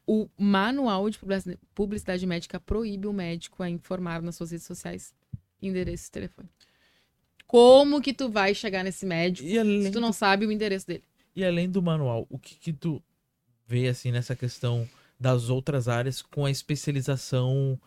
o 0.06 0.28
manual 0.38 1.08
de 1.08 1.18
publici- 1.18 1.58
publicidade 1.74 2.26
médica 2.26 2.58
proíbe 2.60 3.06
o 3.06 3.12
médico 3.12 3.62
a 3.62 3.68
informar 3.70 4.20
nas 4.22 4.36
suas 4.36 4.50
redes 4.50 4.66
sociais 4.66 5.14
endereço 5.60 6.08
e 6.08 6.10
telefone. 6.10 6.48
Como 7.46 8.00
que 8.00 8.12
tu 8.14 8.30
vai 8.30 8.54
chegar 8.54 8.82
nesse 8.82 9.04
médico 9.04 9.46
se 9.48 9.90
tu 9.90 10.00
não 10.00 10.12
sabe 10.12 10.46
o 10.46 10.52
endereço 10.52 10.86
dele? 10.86 11.04
e 11.34 11.42
além 11.44 11.68
do 11.68 11.80
manual, 11.80 12.26
o 12.28 12.38
que 12.38 12.56
que 12.56 12.72
tu 12.74 13.02
vê, 13.66 13.88
assim, 13.88 14.10
nessa 14.12 14.36
questão 14.36 14.86
das 15.22 15.48
outras 15.48 15.86
áreas 15.86 16.20
com 16.20 16.44
a 16.44 16.50
especialização 16.50 17.78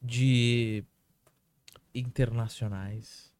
de 0.00 0.84
internacionais, 1.94 3.32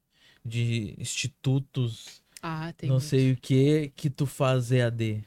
de 0.44 0.94
institutos, 0.98 2.22
Ah, 2.42 2.72
tem. 2.76 2.88
não 2.88 2.96
muito. 2.96 3.06
sei 3.08 3.32
o 3.32 3.36
que, 3.36 3.92
que 3.94 4.10
tu 4.10 4.26
faz 4.26 4.70
EAD, 4.72 5.24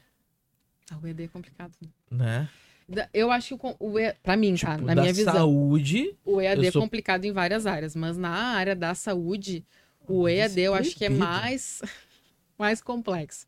Ah, 0.90 0.98
o 1.02 1.06
ED 1.06 1.24
é 1.24 1.28
complicado. 1.28 1.72
né? 2.10 2.48
né? 2.88 3.08
Eu 3.12 3.30
acho 3.30 3.48
que 3.48 3.54
o, 3.54 3.58
con- 3.58 3.76
o 3.78 3.98
E- 3.98 4.14
pra 4.22 4.36
mim, 4.36 4.54
tá? 4.56 4.72
Tipo, 4.74 4.86
Na 4.86 4.94
da 4.94 5.02
minha 5.02 5.12
visão. 5.14 5.34
saúde, 5.34 6.14
O 6.24 6.40
EAD 6.40 6.66
é 6.66 6.70
sou- 6.70 6.80
complicado 6.82 7.24
em 7.24 7.32
várias 7.32 7.66
áreas, 7.66 7.94
mas 7.96 8.16
na 8.16 8.30
área 8.30 8.74
da 8.76 8.94
saúde, 8.94 9.64
o 10.06 10.26
EAD 10.28 10.60
eu 10.60 10.74
acho 10.74 10.94
que 10.96 11.04
é 11.04 11.08
mais, 11.10 11.82
mais 12.58 12.80
complexo. 12.82 13.46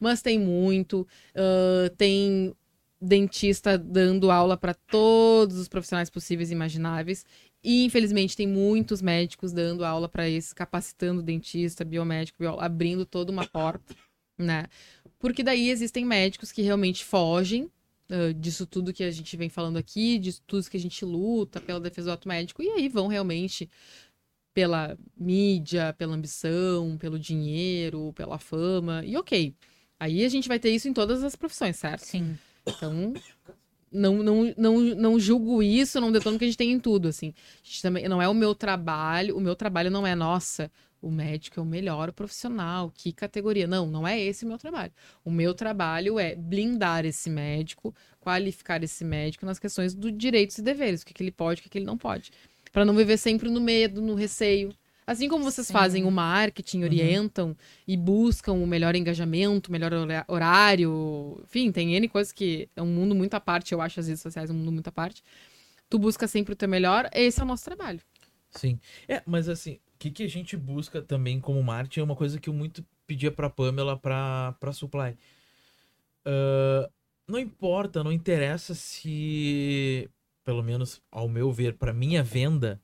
Mas 0.00 0.20
tem 0.20 0.38
muito, 0.38 1.06
ãh, 1.34 1.88
tem 1.96 2.54
dentista 3.04 3.78
dando 3.78 4.30
aula 4.30 4.56
para 4.56 4.74
todos 4.74 5.56
os 5.58 5.68
profissionais 5.68 6.10
possíveis 6.10 6.50
e 6.50 6.54
imagináveis. 6.54 7.24
E, 7.62 7.84
infelizmente, 7.84 8.36
tem 8.36 8.46
muitos 8.46 9.00
médicos 9.00 9.52
dando 9.52 9.84
aula 9.84 10.08
para 10.08 10.28
esse, 10.28 10.54
capacitando 10.54 11.22
dentista, 11.22 11.84
biomédico, 11.84 12.44
abrindo 12.58 13.06
toda 13.06 13.32
uma 13.32 13.46
porta, 13.46 13.94
né? 14.38 14.64
Porque 15.18 15.42
daí 15.42 15.70
existem 15.70 16.04
médicos 16.04 16.52
que 16.52 16.60
realmente 16.60 17.04
fogem 17.04 17.70
ah, 18.10 18.32
disso 18.32 18.66
tudo 18.66 18.92
que 18.92 19.02
a 19.02 19.10
gente 19.10 19.36
vem 19.36 19.48
falando 19.48 19.76
aqui, 19.76 20.18
disso 20.18 20.42
tudo 20.46 20.68
que 20.68 20.76
a 20.76 20.80
gente 20.80 21.04
luta 21.04 21.60
pela 21.60 21.80
defesa 21.80 22.10
do 22.10 22.14
ato 22.14 22.28
médico, 22.28 22.62
e 22.62 22.68
aí 22.68 22.88
vão 22.88 23.06
realmente 23.06 23.68
pela 24.52 24.96
mídia, 25.16 25.92
pela 25.98 26.14
ambição, 26.14 26.96
pelo 26.98 27.18
dinheiro, 27.18 28.12
pela 28.12 28.38
fama, 28.38 29.02
e 29.04 29.16
ok. 29.16 29.54
Aí 29.98 30.24
a 30.24 30.28
gente 30.28 30.48
vai 30.48 30.58
ter 30.58 30.70
isso 30.70 30.88
em 30.88 30.92
todas 30.92 31.24
as 31.24 31.34
profissões, 31.34 31.76
certo? 31.76 32.02
Sim. 32.02 32.36
Então, 32.66 33.12
não, 33.92 34.22
não, 34.22 34.54
não, 34.56 34.80
não 34.80 35.20
julgo 35.20 35.62
isso, 35.62 36.00
não 36.00 36.10
detono 36.10 36.38
que 36.38 36.44
a 36.44 36.48
gente 36.48 36.56
tem 36.56 36.72
em 36.72 36.80
tudo, 36.80 37.08
assim. 37.08 37.32
Também, 37.80 38.08
não 38.08 38.20
é 38.20 38.28
o 38.28 38.34
meu 38.34 38.54
trabalho, 38.54 39.36
o 39.36 39.40
meu 39.40 39.54
trabalho 39.54 39.90
não 39.90 40.06
é, 40.06 40.14
nossa, 40.14 40.70
o 41.00 41.10
médico 41.10 41.60
é 41.60 41.62
o 41.62 41.66
melhor 41.66 42.10
profissional, 42.12 42.90
que 42.92 43.12
categoria. 43.12 43.66
Não, 43.66 43.86
não 43.86 44.08
é 44.08 44.18
esse 44.18 44.44
o 44.44 44.48
meu 44.48 44.58
trabalho. 44.58 44.92
O 45.24 45.30
meu 45.30 45.54
trabalho 45.54 46.18
é 46.18 46.34
blindar 46.34 47.04
esse 47.04 47.30
médico, 47.30 47.94
qualificar 48.18 48.82
esse 48.82 49.04
médico 49.04 49.44
nas 49.44 49.58
questões 49.58 49.94
do 49.94 50.10
direitos 50.10 50.58
e 50.58 50.62
deveres, 50.62 51.02
o 51.02 51.06
que, 51.06 51.14
que 51.14 51.22
ele 51.22 51.30
pode, 51.30 51.60
o 51.60 51.62
que, 51.62 51.68
que 51.68 51.78
ele 51.78 51.84
não 51.84 51.98
pode. 51.98 52.32
Para 52.72 52.84
não 52.84 52.96
viver 52.96 53.18
sempre 53.18 53.50
no 53.50 53.60
medo, 53.60 54.00
no 54.00 54.14
receio. 54.14 54.74
Assim 55.06 55.28
como 55.28 55.44
vocês 55.44 55.66
Sim. 55.66 55.72
fazem 55.72 56.04
o 56.04 56.10
marketing, 56.10 56.84
orientam 56.84 57.56
e 57.86 57.96
buscam 57.96 58.52
o 58.52 58.66
melhor 58.66 58.96
engajamento, 58.96 59.68
o 59.68 59.72
melhor 59.72 59.92
horário, 60.26 61.40
enfim, 61.44 61.70
tem 61.70 61.94
N 61.94 62.08
coisas 62.08 62.32
que 62.32 62.68
é 62.74 62.82
um 62.82 62.86
mundo 62.86 63.14
muito 63.14 63.34
à 63.34 63.40
parte, 63.40 63.72
eu 63.72 63.80
acho 63.80 64.00
as 64.00 64.06
redes 64.06 64.22
sociais 64.22 64.50
um 64.50 64.54
mundo 64.54 64.72
muito 64.72 64.88
à 64.88 64.92
parte. 64.92 65.22
Tu 65.90 65.98
busca 65.98 66.26
sempre 66.26 66.54
o 66.54 66.56
teu 66.56 66.68
melhor, 66.68 67.08
esse 67.12 67.40
é 67.40 67.44
o 67.44 67.46
nosso 67.46 67.64
trabalho. 67.64 68.00
Sim. 68.50 68.80
É, 69.06 69.22
mas 69.26 69.48
assim, 69.48 69.74
o 69.74 69.98
que, 69.98 70.10
que 70.10 70.22
a 70.22 70.28
gente 70.28 70.56
busca 70.56 71.02
também 71.02 71.38
como 71.40 71.62
marketing 71.62 72.00
é 72.00 72.04
uma 72.04 72.16
coisa 72.16 72.40
que 72.40 72.48
eu 72.48 72.54
muito 72.54 72.84
pedia 73.06 73.30
pra 73.30 73.50
Pamela 73.50 73.98
pra, 73.98 74.54
pra 74.58 74.72
supply. 74.72 75.16
Ah, 76.24 76.88
não 77.28 77.38
importa, 77.38 78.04
não 78.04 78.12
interessa 78.12 78.74
se, 78.74 80.10
pelo 80.44 80.62
menos 80.62 81.00
ao 81.10 81.28
meu 81.28 81.50
ver, 81.52 81.76
pra 81.76 81.92
minha 81.92 82.22
venda, 82.22 82.80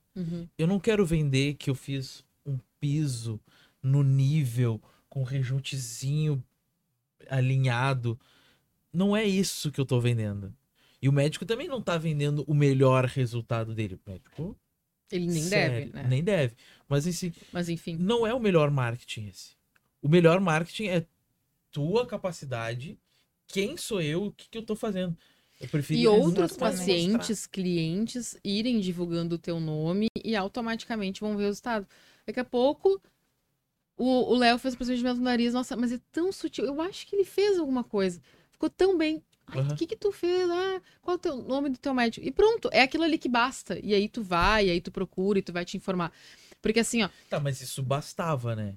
eu 0.58 0.66
não 0.66 0.80
quero 0.80 1.04
vender 1.06 1.54
que 1.54 1.70
eu 1.70 1.74
fiz 1.74 2.24
um 2.44 2.58
piso 2.78 3.40
no 3.82 4.02
nível, 4.02 4.80
com 5.08 5.22
rejuntezinho 5.22 6.42
alinhado. 7.28 8.18
Não 8.92 9.16
é 9.16 9.24
isso 9.24 9.70
que 9.70 9.80
eu 9.80 9.86
tô 9.86 10.00
vendendo. 10.00 10.54
E 11.00 11.08
o 11.08 11.12
médico 11.12 11.46
também 11.46 11.68
não 11.68 11.80
tá 11.80 11.96
vendendo 11.96 12.44
o 12.46 12.54
melhor 12.54 13.06
resultado 13.06 13.74
dele. 13.74 13.94
O 13.94 14.10
médico. 14.10 14.56
Ele 15.10 15.26
nem 15.26 15.42
sério, 15.42 15.86
deve, 15.86 15.92
né? 15.92 16.06
Nem 16.08 16.22
deve. 16.22 16.54
Mas, 16.88 17.06
esse, 17.06 17.32
Mas 17.52 17.68
enfim. 17.68 17.96
Não 17.96 18.26
é 18.26 18.34
o 18.34 18.40
melhor 18.40 18.70
marketing 18.70 19.28
esse. 19.28 19.56
O 20.02 20.08
melhor 20.08 20.40
marketing 20.40 20.86
é 20.86 21.06
tua 21.70 22.06
capacidade, 22.06 22.98
quem 23.46 23.76
sou 23.76 24.00
eu, 24.00 24.26
o 24.26 24.32
que, 24.32 24.48
que 24.48 24.58
eu 24.58 24.62
tô 24.62 24.76
fazendo. 24.76 25.16
Eu 25.60 25.68
prefiro 25.68 26.00
e 26.00 26.08
outros 26.08 26.56
pacientes, 26.56 27.28
mostrar. 27.28 27.50
clientes 27.52 28.36
irem 28.42 28.80
divulgando 28.80 29.34
o 29.34 29.38
teu 29.38 29.60
nome 29.60 30.06
e 30.24 30.34
automaticamente 30.34 31.20
vão 31.20 31.36
ver 31.36 31.44
o 31.44 31.46
resultado. 31.46 31.86
Daqui 32.26 32.40
a 32.40 32.44
pouco 32.44 33.00
o 34.02 34.34
Léo 34.34 34.58
fez 34.58 34.72
o 34.72 34.76
procedimento 34.78 35.18
no 35.18 35.24
nariz, 35.24 35.52
nossa, 35.52 35.76
mas 35.76 35.92
é 35.92 36.00
tão 36.10 36.32
sutil. 36.32 36.64
Eu 36.64 36.80
acho 36.80 37.06
que 37.06 37.14
ele 37.14 37.24
fez 37.24 37.58
alguma 37.58 37.84
coisa. 37.84 38.20
Ficou 38.50 38.70
tão 38.70 38.96
bem. 38.96 39.22
O 39.54 39.58
uhum. 39.58 39.76
que 39.76 39.86
que 39.86 39.96
tu 39.96 40.10
fez? 40.12 40.48
Ah, 40.48 40.80
qual 41.02 41.16
é 41.16 41.18
o 41.18 41.20
teu 41.20 41.36
nome 41.36 41.68
do 41.68 41.76
teu 41.76 41.92
médico? 41.92 42.26
E 42.26 42.30
pronto, 42.30 42.70
é 42.72 42.82
aquilo 42.82 43.04
ali 43.04 43.18
que 43.18 43.28
basta. 43.28 43.78
E 43.82 43.92
aí 43.92 44.08
tu 44.08 44.22
vai, 44.22 44.66
e 44.66 44.70
aí 44.70 44.80
tu 44.80 44.90
procura, 44.90 45.38
e 45.38 45.42
tu 45.42 45.52
vai 45.52 45.64
te 45.64 45.76
informar. 45.76 46.12
Porque 46.62 46.80
assim, 46.80 47.02
ó. 47.02 47.10
Tá, 47.28 47.38
mas 47.40 47.60
isso 47.60 47.82
bastava, 47.82 48.56
né? 48.56 48.74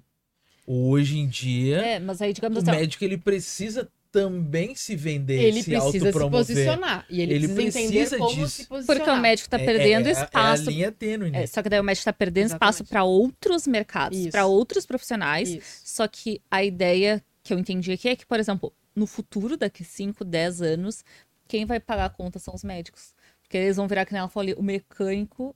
Hoje 0.65 1.17
em 1.17 1.27
dia, 1.27 1.77
é, 1.77 1.99
mas 1.99 2.21
aí, 2.21 2.33
digamos 2.33 2.57
o 2.57 2.61
assim, 2.61 2.71
médico 2.71 3.03
ele 3.03 3.17
precisa 3.17 3.89
também 4.13 4.75
se 4.75 4.95
vender, 4.95 5.41
ele 5.41 5.63
se 5.63 5.71
precisa 5.71 6.11
se 6.13 6.29
posicionar. 6.29 7.03
E 7.09 7.19
ele, 7.19 7.33
ele 7.33 7.47
precisa, 7.47 7.91
precisa 7.91 8.17
como 8.19 8.35
disso. 8.35 8.49
se 8.49 8.65
posicionar. 8.67 9.03
Porque 9.05 9.17
o 9.17 9.19
médico 9.19 9.47
está 9.47 9.57
perdendo 9.57 10.05
é, 10.05 10.09
é, 10.09 10.11
espaço. 10.11 10.63
É 10.63 10.67
a 10.67 10.71
linha 10.71 10.91
tênue, 10.91 11.31
né? 11.31 11.43
É, 11.43 11.47
só 11.47 11.63
que 11.63 11.69
daí 11.69 11.79
o 11.79 11.83
médico 11.83 12.01
está 12.01 12.13
perdendo 12.13 12.45
Exatamente. 12.45 12.73
espaço 12.75 12.87
para 12.87 13.03
outros 13.03 13.65
mercados, 13.65 14.27
para 14.27 14.45
outros 14.45 14.85
profissionais. 14.85 15.49
Isso. 15.49 15.81
Só 15.83 16.07
que 16.07 16.39
a 16.51 16.63
ideia 16.63 17.23
que 17.41 17.51
eu 17.51 17.57
entendi 17.57 17.91
aqui 17.91 18.07
é 18.07 18.15
que, 18.15 18.23
por 18.23 18.39
exemplo, 18.39 18.71
no 18.95 19.07
futuro, 19.07 19.57
daqui 19.57 19.83
5, 19.83 20.23
10 20.23 20.61
anos, 20.61 21.03
quem 21.47 21.65
vai 21.65 21.79
pagar 21.79 22.05
a 22.05 22.09
conta 22.09 22.37
são 22.37 22.53
os 22.53 22.63
médicos. 22.63 23.15
Porque 23.41 23.57
eles 23.57 23.77
vão 23.77 23.87
virar, 23.87 24.05
que 24.05 24.13
nem 24.13 24.19
ela 24.19 24.29
falou 24.29 24.43
ali, 24.43 24.53
o 24.53 24.61
mecânico. 24.61 25.55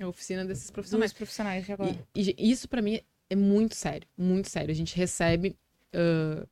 A 0.00 0.08
oficina 0.08 0.44
desses 0.44 0.72
profissionais. 0.72 1.12
Dos 1.12 1.16
profissionais 1.16 1.64
de 1.64 1.72
agora. 1.72 1.96
E, 2.16 2.34
e 2.36 2.50
isso, 2.50 2.68
para 2.68 2.82
mim, 2.82 2.98
é 3.30 3.36
muito 3.36 3.76
sério. 3.76 4.08
Muito 4.18 4.50
sério. 4.50 4.72
A 4.72 4.74
gente 4.74 4.96
recebe. 4.96 5.56
Uh, 5.94 6.44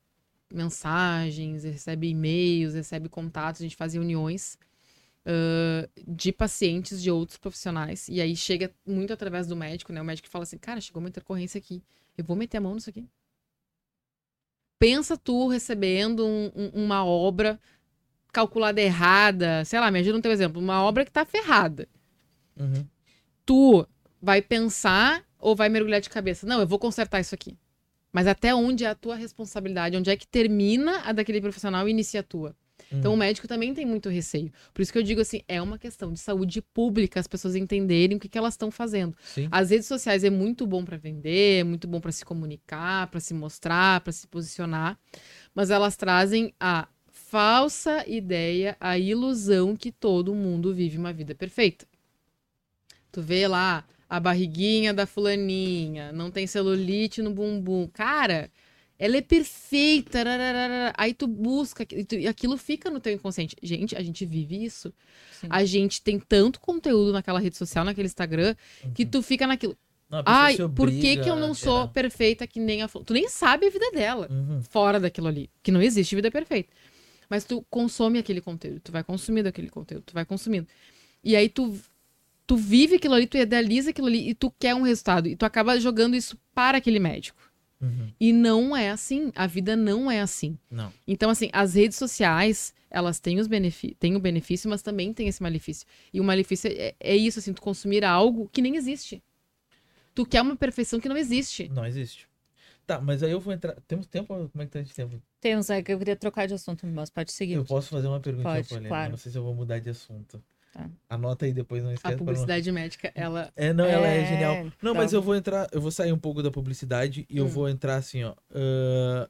mensagens, 0.52 1.64
recebe 1.64 2.08
e-mails, 2.08 2.74
recebe 2.74 3.08
contatos, 3.08 3.60
a 3.60 3.64
gente 3.64 3.76
faz 3.76 3.94
reuniões 3.94 4.58
uh, 5.24 5.88
de 6.06 6.32
pacientes 6.32 7.02
de 7.02 7.10
outros 7.10 7.38
profissionais. 7.38 8.08
E 8.08 8.20
aí 8.20 8.34
chega 8.36 8.72
muito 8.86 9.12
através 9.12 9.46
do 9.46 9.56
médico, 9.56 9.92
né? 9.92 10.00
O 10.00 10.04
médico 10.04 10.28
fala 10.28 10.42
assim, 10.42 10.58
cara, 10.58 10.80
chegou 10.80 11.00
uma 11.00 11.08
intercorrência 11.08 11.58
aqui. 11.58 11.82
Eu 12.16 12.24
vou 12.24 12.36
meter 12.36 12.58
a 12.58 12.60
mão 12.60 12.74
nisso 12.74 12.90
aqui. 12.90 13.06
Pensa 14.78 15.16
tu 15.16 15.48
recebendo 15.48 16.26
um, 16.26 16.50
um, 16.54 16.84
uma 16.84 17.04
obra 17.04 17.60
calculada 18.32 18.80
errada, 18.80 19.64
sei 19.64 19.78
lá, 19.80 19.90
me 19.90 19.98
ajuda 19.98 20.18
um 20.18 20.22
teu 20.22 20.32
exemplo, 20.32 20.60
uma 20.60 20.82
obra 20.82 21.04
que 21.04 21.12
tá 21.12 21.24
ferrada. 21.24 21.88
Uhum. 22.56 22.86
Tu 23.44 23.86
vai 24.22 24.40
pensar 24.40 25.24
ou 25.38 25.56
vai 25.56 25.68
mergulhar 25.68 26.00
de 26.00 26.08
cabeça? 26.08 26.46
Não, 26.46 26.60
eu 26.60 26.66
vou 26.66 26.78
consertar 26.78 27.20
isso 27.20 27.34
aqui. 27.34 27.58
Mas 28.12 28.26
até 28.26 28.54
onde 28.54 28.84
é 28.84 28.88
a 28.88 28.94
tua 28.94 29.14
responsabilidade? 29.14 29.96
Onde 29.96 30.10
é 30.10 30.16
que 30.16 30.26
termina 30.26 31.02
a 31.04 31.12
daquele 31.12 31.40
profissional 31.40 31.88
e 31.88 31.90
inicia 31.90 32.20
a 32.20 32.24
tua? 32.24 32.56
Então, 32.92 33.12
o 33.12 33.14
uhum. 33.14 33.20
médico 33.20 33.46
também 33.46 33.72
tem 33.72 33.86
muito 33.86 34.08
receio. 34.08 34.52
Por 34.74 34.82
isso 34.82 34.92
que 34.92 34.98
eu 34.98 35.02
digo 35.02 35.20
assim: 35.20 35.42
é 35.46 35.62
uma 35.62 35.78
questão 35.78 36.12
de 36.12 36.18
saúde 36.18 36.60
pública, 36.60 37.20
as 37.20 37.26
pessoas 37.26 37.54
entenderem 37.54 38.16
o 38.16 38.20
que, 38.20 38.28
que 38.28 38.38
elas 38.38 38.54
estão 38.54 38.70
fazendo. 38.70 39.16
Sim. 39.22 39.48
As 39.50 39.70
redes 39.70 39.86
sociais 39.86 40.24
é 40.24 40.30
muito 40.30 40.66
bom 40.66 40.84
para 40.84 40.96
vender, 40.96 41.60
é 41.60 41.64
muito 41.64 41.86
bom 41.86 42.00
para 42.00 42.12
se 42.12 42.24
comunicar, 42.24 43.06
para 43.08 43.20
se 43.20 43.32
mostrar, 43.32 44.00
para 44.00 44.12
se 44.12 44.26
posicionar, 44.26 44.98
mas 45.54 45.70
elas 45.70 45.96
trazem 45.96 46.52
a 46.58 46.88
falsa 47.10 48.04
ideia, 48.08 48.76
a 48.80 48.98
ilusão 48.98 49.76
que 49.76 49.92
todo 49.92 50.34
mundo 50.34 50.74
vive 50.74 50.98
uma 50.98 51.12
vida 51.12 51.34
perfeita. 51.34 51.86
Tu 53.12 53.22
vê 53.22 53.46
lá 53.46 53.84
a 54.10 54.18
barriguinha 54.18 54.92
da 54.92 55.06
fulaninha, 55.06 56.10
não 56.10 56.32
tem 56.32 56.44
celulite 56.44 57.22
no 57.22 57.30
bumbum. 57.30 57.86
Cara, 57.86 58.50
ela 58.98 59.16
é 59.16 59.22
perfeita. 59.22 60.18
Aí 60.96 61.14
tu 61.14 61.28
busca, 61.28 61.86
e 62.12 62.26
aquilo 62.26 62.56
fica 62.58 62.90
no 62.90 62.98
teu 62.98 63.12
inconsciente. 63.12 63.54
Gente, 63.62 63.94
a 63.94 64.02
gente 64.02 64.26
vive 64.26 64.64
isso. 64.64 64.92
Sim. 65.40 65.46
A 65.48 65.64
gente 65.64 66.02
tem 66.02 66.18
tanto 66.18 66.60
conteúdo 66.60 67.12
naquela 67.12 67.38
rede 67.38 67.56
social, 67.56 67.84
naquele 67.84 68.08
Instagram, 68.08 68.56
uhum. 68.84 68.92
que 68.92 69.06
tu 69.06 69.22
fica 69.22 69.46
naquilo. 69.46 69.76
Não, 70.10 70.24
Ai, 70.26 70.56
por 70.74 70.90
que, 70.90 71.18
que 71.18 71.30
eu 71.30 71.36
não 71.36 71.54
sou 71.54 71.86
perfeita 71.86 72.44
que 72.44 72.58
nem 72.58 72.82
a 72.82 72.88
Tu 72.88 73.12
nem 73.12 73.28
sabe 73.28 73.68
a 73.68 73.70
vida 73.70 73.92
dela 73.92 74.26
uhum. 74.28 74.60
fora 74.60 74.98
daquilo 74.98 75.28
ali. 75.28 75.48
Que 75.62 75.70
não 75.70 75.80
existe 75.80 76.16
vida 76.16 76.32
perfeita. 76.32 76.70
Mas 77.28 77.44
tu 77.44 77.64
consome 77.70 78.18
aquele 78.18 78.40
conteúdo, 78.40 78.80
tu 78.80 78.90
vai 78.90 79.04
consumindo 79.04 79.48
aquele 79.48 79.70
conteúdo, 79.70 80.02
tu 80.04 80.12
vai 80.12 80.24
consumindo. 80.24 80.66
E 81.22 81.36
aí 81.36 81.48
tu 81.48 81.78
tu 82.50 82.56
vive 82.56 82.96
aquilo 82.96 83.14
ali, 83.14 83.28
tu 83.28 83.36
idealiza 83.36 83.90
aquilo 83.90 84.08
ali 84.08 84.28
e 84.28 84.34
tu 84.34 84.50
quer 84.58 84.74
um 84.74 84.82
resultado. 84.82 85.28
E 85.28 85.36
tu 85.36 85.44
acaba 85.44 85.78
jogando 85.78 86.16
isso 86.16 86.36
para 86.52 86.78
aquele 86.78 86.98
médico. 86.98 87.40
Uhum. 87.80 88.12
E 88.18 88.32
não 88.32 88.76
é 88.76 88.90
assim. 88.90 89.30
A 89.36 89.46
vida 89.46 89.76
não 89.76 90.10
é 90.10 90.20
assim. 90.20 90.58
Não. 90.68 90.92
Então, 91.06 91.30
assim, 91.30 91.48
as 91.52 91.74
redes 91.74 91.96
sociais, 91.96 92.74
elas 92.90 93.20
têm, 93.20 93.38
os 93.38 93.46
têm 94.00 94.16
o 94.16 94.18
benefício, 94.18 94.68
mas 94.68 94.82
também 94.82 95.14
tem 95.14 95.28
esse 95.28 95.40
malefício. 95.40 95.86
E 96.12 96.20
o 96.20 96.24
malefício 96.24 96.68
é, 96.74 96.92
é 96.98 97.16
isso, 97.16 97.38
assim, 97.38 97.52
tu 97.52 97.62
consumir 97.62 98.04
algo 98.04 98.48
que 98.52 98.60
nem 98.60 98.74
existe. 98.74 99.22
Tu 100.12 100.26
quer 100.26 100.42
uma 100.42 100.56
perfeição 100.56 100.98
que 100.98 101.08
não 101.08 101.16
existe. 101.16 101.68
Não 101.68 101.86
existe. 101.86 102.28
Tá, 102.84 103.00
mas 103.00 103.22
aí 103.22 103.30
eu 103.30 103.38
vou 103.38 103.54
entrar. 103.54 103.76
Temos 103.86 104.08
tempo? 104.08 104.34
Como 104.50 104.50
é 104.60 104.66
que 104.66 104.72
tá 104.72 104.82
de 104.82 104.92
tempo? 104.92 105.22
Temos, 105.40 105.70
é 105.70 105.80
que 105.80 105.92
eu 105.92 105.98
queria 105.98 106.16
trocar 106.16 106.48
de 106.48 106.54
assunto, 106.54 106.84
mas 106.84 107.10
pode 107.10 107.30
seguir. 107.30 107.52
Eu 107.52 107.64
posso 107.64 107.90
fazer 107.90 108.08
uma 108.08 108.18
pergunta 108.18 108.48
pode, 108.48 108.66
pra 108.66 108.88
Claro. 108.88 109.10
Não 109.10 109.16
sei 109.16 109.30
se 109.30 109.38
eu 109.38 109.44
vou 109.44 109.54
mudar 109.54 109.78
de 109.78 109.90
assunto. 109.90 110.42
Tá. 110.72 110.88
Anota 111.08 111.46
aí 111.46 111.52
depois, 111.52 111.82
não 111.82 111.92
esquece. 111.92 112.14
A 112.14 112.18
publicidade 112.18 112.66
não... 112.70 112.74
médica, 112.74 113.10
ela. 113.14 113.52
É, 113.56 113.72
não, 113.72 113.84
ela 113.84 114.06
é, 114.06 114.20
é 114.20 114.26
genial. 114.26 114.72
Não, 114.80 114.92
tá. 114.92 115.00
mas 115.00 115.12
eu 115.12 115.20
vou 115.20 115.34
entrar, 115.34 115.68
eu 115.72 115.80
vou 115.80 115.90
sair 115.90 116.12
um 116.12 116.18
pouco 116.18 116.42
da 116.42 116.50
publicidade 116.50 117.26
e 117.28 117.40
hum. 117.40 117.44
eu 117.44 117.48
vou 117.48 117.68
entrar 117.68 117.96
assim, 117.96 118.22
ó. 118.22 118.32
Uh, 118.50 119.28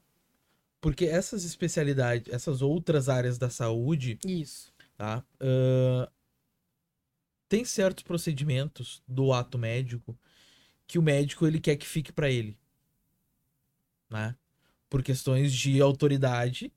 porque 0.81 1.07
essas 1.07 1.45
especialidades, 1.45 2.33
essas 2.33 2.61
outras 2.61 3.09
áreas 3.09 3.39
da 3.39 3.49
saúde. 3.49 4.19
Isso. 4.25 4.73
Tá? 4.97 5.25
Uh, 5.41 6.11
tem 7.49 7.65
certos 7.65 8.05
procedimentos 8.05 9.03
do 9.09 9.33
ato 9.33 9.59
médico 9.59 10.19
que 10.87 10.99
o 10.99 11.03
médico 11.03 11.47
ele 11.47 11.59
quer 11.59 11.77
que 11.77 11.87
fique 11.87 12.13
para 12.13 12.31
ele. 12.31 12.59
Né? 14.11 14.37
Por 14.91 15.03
questões 15.03 15.53
de 15.53 15.81
autoridade. 15.81 16.71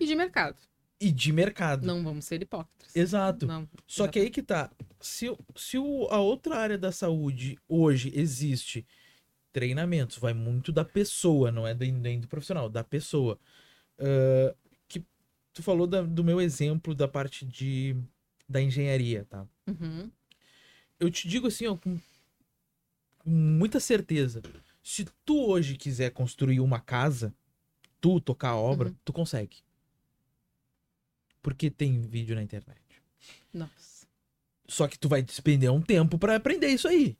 E 0.00 0.06
de 0.06 0.16
mercado 0.16 0.69
e 1.00 1.10
de 1.10 1.32
mercado. 1.32 1.86
Não 1.86 2.04
vamos 2.04 2.26
ser 2.26 2.42
hipócritas. 2.42 2.94
Exato. 2.94 3.46
Não, 3.46 3.66
Só 3.86 4.06
que 4.06 4.18
aí 4.18 4.30
que 4.30 4.42
tá. 4.42 4.70
Se, 5.00 5.26
se 5.56 5.78
o, 5.78 6.06
a 6.10 6.18
outra 6.18 6.56
área 6.56 6.76
da 6.76 6.92
saúde 6.92 7.58
hoje 7.66 8.12
existe 8.14 8.86
treinamentos, 9.52 10.18
vai 10.18 10.34
muito 10.34 10.70
da 10.70 10.84
pessoa, 10.84 11.50
não 11.50 11.66
é 11.66 11.74
do, 11.74 11.84
nem 11.86 12.20
do 12.20 12.28
profissional, 12.28 12.68
da 12.68 12.84
pessoa. 12.84 13.38
Uh, 13.98 14.54
que 14.86 15.02
tu 15.52 15.62
falou 15.62 15.86
da, 15.86 16.02
do 16.02 16.22
meu 16.22 16.40
exemplo 16.40 16.94
da 16.94 17.08
parte 17.08 17.46
de 17.46 17.96
da 18.46 18.60
engenharia, 18.60 19.24
tá? 19.30 19.46
Uhum. 19.66 20.10
Eu 20.98 21.08
te 21.08 21.28
digo 21.28 21.46
assim, 21.46 21.66
ó, 21.68 21.76
com, 21.76 21.96
com 23.18 23.30
muita 23.30 23.78
certeza. 23.78 24.42
Se 24.82 25.06
tu 25.24 25.46
hoje 25.46 25.76
quiser 25.76 26.10
construir 26.10 26.58
uma 26.58 26.80
casa, 26.80 27.32
tu 28.00 28.20
tocar 28.20 28.50
a 28.50 28.56
obra, 28.56 28.88
uhum. 28.88 28.96
tu 29.04 29.12
consegue. 29.12 29.58
Porque 31.42 31.70
tem 31.70 32.00
vídeo 32.02 32.34
na 32.34 32.42
internet. 32.42 32.80
Nossa. 33.52 34.06
Só 34.66 34.86
que 34.86 34.98
tu 34.98 35.08
vai 35.08 35.22
despender 35.22 35.70
um 35.72 35.80
tempo 35.80 36.18
para 36.18 36.36
aprender 36.36 36.68
isso 36.68 36.86
aí. 36.86 37.16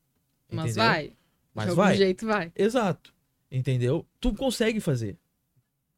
Entendeu? 0.49 0.65
Mas 0.67 0.77
vai. 0.77 1.13
Mas 1.55 1.69
de 1.71 1.75
vai. 1.75 1.97
jeito 1.97 2.27
vai. 2.27 2.53
Exato. 2.55 3.13
Entendeu? 3.51 4.07
Tu 4.21 4.33
consegue 4.35 4.79
fazer. 4.79 5.19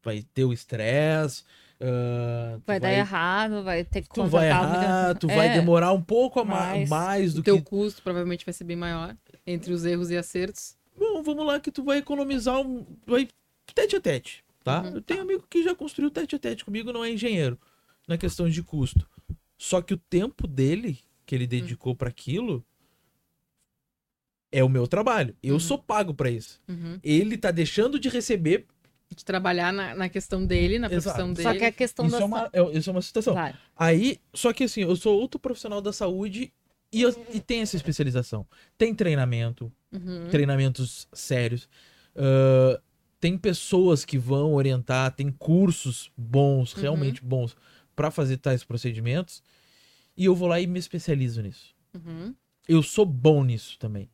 Vai 0.01 0.23
ter 0.33 0.45
o 0.45 0.51
estresse. 0.51 1.43
Uh, 1.79 2.61
vai, 2.65 2.79
vai 2.79 2.79
dar 2.79 2.93
errado, 2.93 3.63
vai 3.63 3.83
ter 3.83 4.01
que 4.01 4.09
tu 4.09 4.25
vai 4.25 4.47
errar, 4.47 5.15
tu 5.15 5.29
é. 5.29 5.35
vai 5.35 5.53
demorar 5.53 5.91
um 5.91 6.01
pouco 6.01 6.39
a 6.39 6.45
mais, 6.45 6.87
mais 6.87 7.33
do 7.33 7.41
o 7.41 7.43
teu 7.43 7.61
custo 7.61 8.01
provavelmente 8.01 8.45
vai 8.45 8.53
ser 8.53 8.63
bem 8.63 8.77
maior 8.77 9.17
entre 9.45 9.73
os 9.73 9.83
erros 9.83 10.09
e 10.09 10.15
acertos. 10.15 10.77
Bom, 10.97 11.21
vamos 11.21 11.45
lá 11.45 11.59
que 11.59 11.71
tu 11.71 11.83
vai 11.83 11.97
economizar 11.97 12.61
um 12.61 12.85
vai 13.05 13.27
tete 13.75 13.97
a 13.97 13.99
tete, 13.99 14.45
tá? 14.63 14.81
Uhum. 14.81 14.95
Eu 14.95 15.01
tenho 15.01 15.21
amigo 15.23 15.45
que 15.49 15.61
já 15.61 15.75
construiu 15.75 16.09
tete 16.09 16.37
a 16.37 16.39
tete 16.39 16.63
comigo, 16.63 16.93
não 16.93 17.03
é 17.03 17.11
engenheiro 17.11 17.59
na 18.07 18.17
questão 18.17 18.49
de 18.49 18.61
custo. 18.61 19.07
Só 19.57 19.81
que 19.81 19.93
o 19.93 19.97
tempo 19.97 20.47
dele, 20.47 20.99
que 21.25 21.33
ele 21.33 21.47
dedicou 21.47 21.93
uhum. 21.93 21.97
para 21.97 22.09
aquilo, 22.09 22.65
é 24.51 24.63
o 24.63 24.69
meu 24.69 24.87
trabalho. 24.87 25.35
Eu 25.41 25.55
uhum. 25.55 25.59
sou 25.59 25.77
pago 25.77 26.13
para 26.13 26.29
isso. 26.29 26.61
Uhum. 26.67 26.99
Ele 27.03 27.37
tá 27.37 27.49
deixando 27.49 27.99
de 27.99 28.09
receber. 28.09 28.67
De 29.15 29.23
trabalhar 29.23 29.71
na, 29.71 29.95
na 29.95 30.09
questão 30.09 30.45
dele, 30.45 30.79
na 30.79 30.87
Exato. 30.87 31.03
profissão 31.03 31.33
dele. 31.33 31.49
Só 31.49 31.57
que 31.57 31.65
a 31.65 31.71
questão 31.71 32.05
isso 32.07 32.17
da. 32.17 32.21
É 32.21 32.25
uma, 32.25 32.49
é, 32.51 32.77
isso 32.77 32.89
é 32.89 32.93
uma 32.93 33.01
situação. 33.01 33.33
Vai. 33.33 33.55
Aí, 33.75 34.19
só 34.33 34.51
que 34.53 34.63
assim, 34.63 34.81
eu 34.81 34.95
sou 34.95 35.19
outro 35.19 35.39
profissional 35.39 35.81
da 35.81 35.93
saúde 35.93 36.51
e, 36.91 37.01
eu, 37.01 37.27
e 37.33 37.39
tem 37.39 37.61
essa 37.61 37.75
especialização. 37.75 38.45
Tem 38.77 38.93
treinamento, 38.93 39.71
uhum. 39.91 40.27
treinamentos 40.29 41.07
sérios. 41.13 41.69
Uh, 42.15 42.81
tem 43.19 43.37
pessoas 43.37 44.03
que 44.03 44.17
vão 44.17 44.53
orientar, 44.53 45.15
tem 45.15 45.31
cursos 45.31 46.11
bons, 46.17 46.75
uhum. 46.75 46.81
realmente 46.81 47.23
bons 47.23 47.55
para 47.95 48.11
fazer 48.11 48.37
tais 48.37 48.63
procedimentos. 48.63 49.41
e 50.15 50.25
eu 50.25 50.35
vou 50.35 50.47
lá 50.47 50.59
e 50.59 50.67
me 50.67 50.79
especializo 50.79 51.41
nisso. 51.41 51.73
Uhum. 51.93 52.35
Eu 52.67 52.83
sou 52.83 53.05
bom 53.05 53.43
nisso 53.43 53.77
também. 53.79 54.09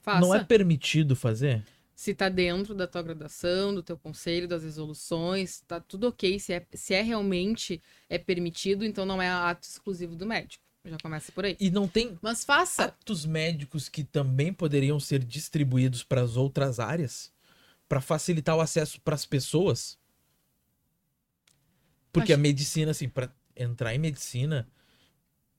Faça. 0.00 0.20
Não 0.20 0.34
é 0.34 0.42
permitido 0.44 1.14
fazer? 1.14 1.64
Se 1.94 2.12
tá 2.14 2.28
dentro 2.28 2.74
da 2.74 2.86
tua 2.86 3.02
graduação, 3.02 3.72
do 3.72 3.82
teu 3.82 3.96
conselho, 3.96 4.48
das 4.48 4.64
resoluções, 4.64 5.60
tá 5.60 5.78
tudo 5.78 6.08
ok. 6.08 6.38
Se 6.40 6.52
é, 6.52 6.66
se 6.74 6.94
é 6.94 7.02
realmente 7.02 7.80
é 8.08 8.18
permitido, 8.18 8.84
então 8.84 9.06
não 9.06 9.22
é 9.22 9.28
ato 9.28 9.68
exclusivo 9.68 10.16
do 10.16 10.26
médico. 10.26 10.64
Já 10.84 10.96
começa 11.00 11.30
por 11.30 11.44
aí. 11.44 11.56
E 11.60 11.70
não 11.70 11.86
tem 11.86 12.18
Mas 12.20 12.44
faça. 12.44 12.86
atos 12.86 13.24
médicos 13.24 13.88
que 13.88 14.02
também 14.02 14.52
poderiam 14.52 14.98
ser 14.98 15.22
distribuídos 15.22 16.02
para 16.02 16.22
as 16.22 16.36
outras 16.36 16.80
áreas? 16.80 17.32
para 17.88 18.00
facilitar 18.00 18.56
o 18.56 18.60
acesso 18.62 18.98
para 19.02 19.14
as 19.14 19.26
pessoas? 19.26 19.98
Porque 22.12 22.32
Acho... 22.32 22.40
a 22.40 22.42
medicina, 22.42 22.90
assim, 22.90 23.08
para 23.08 23.30
entrar 23.56 23.94
em 23.94 23.98
medicina, 23.98 24.68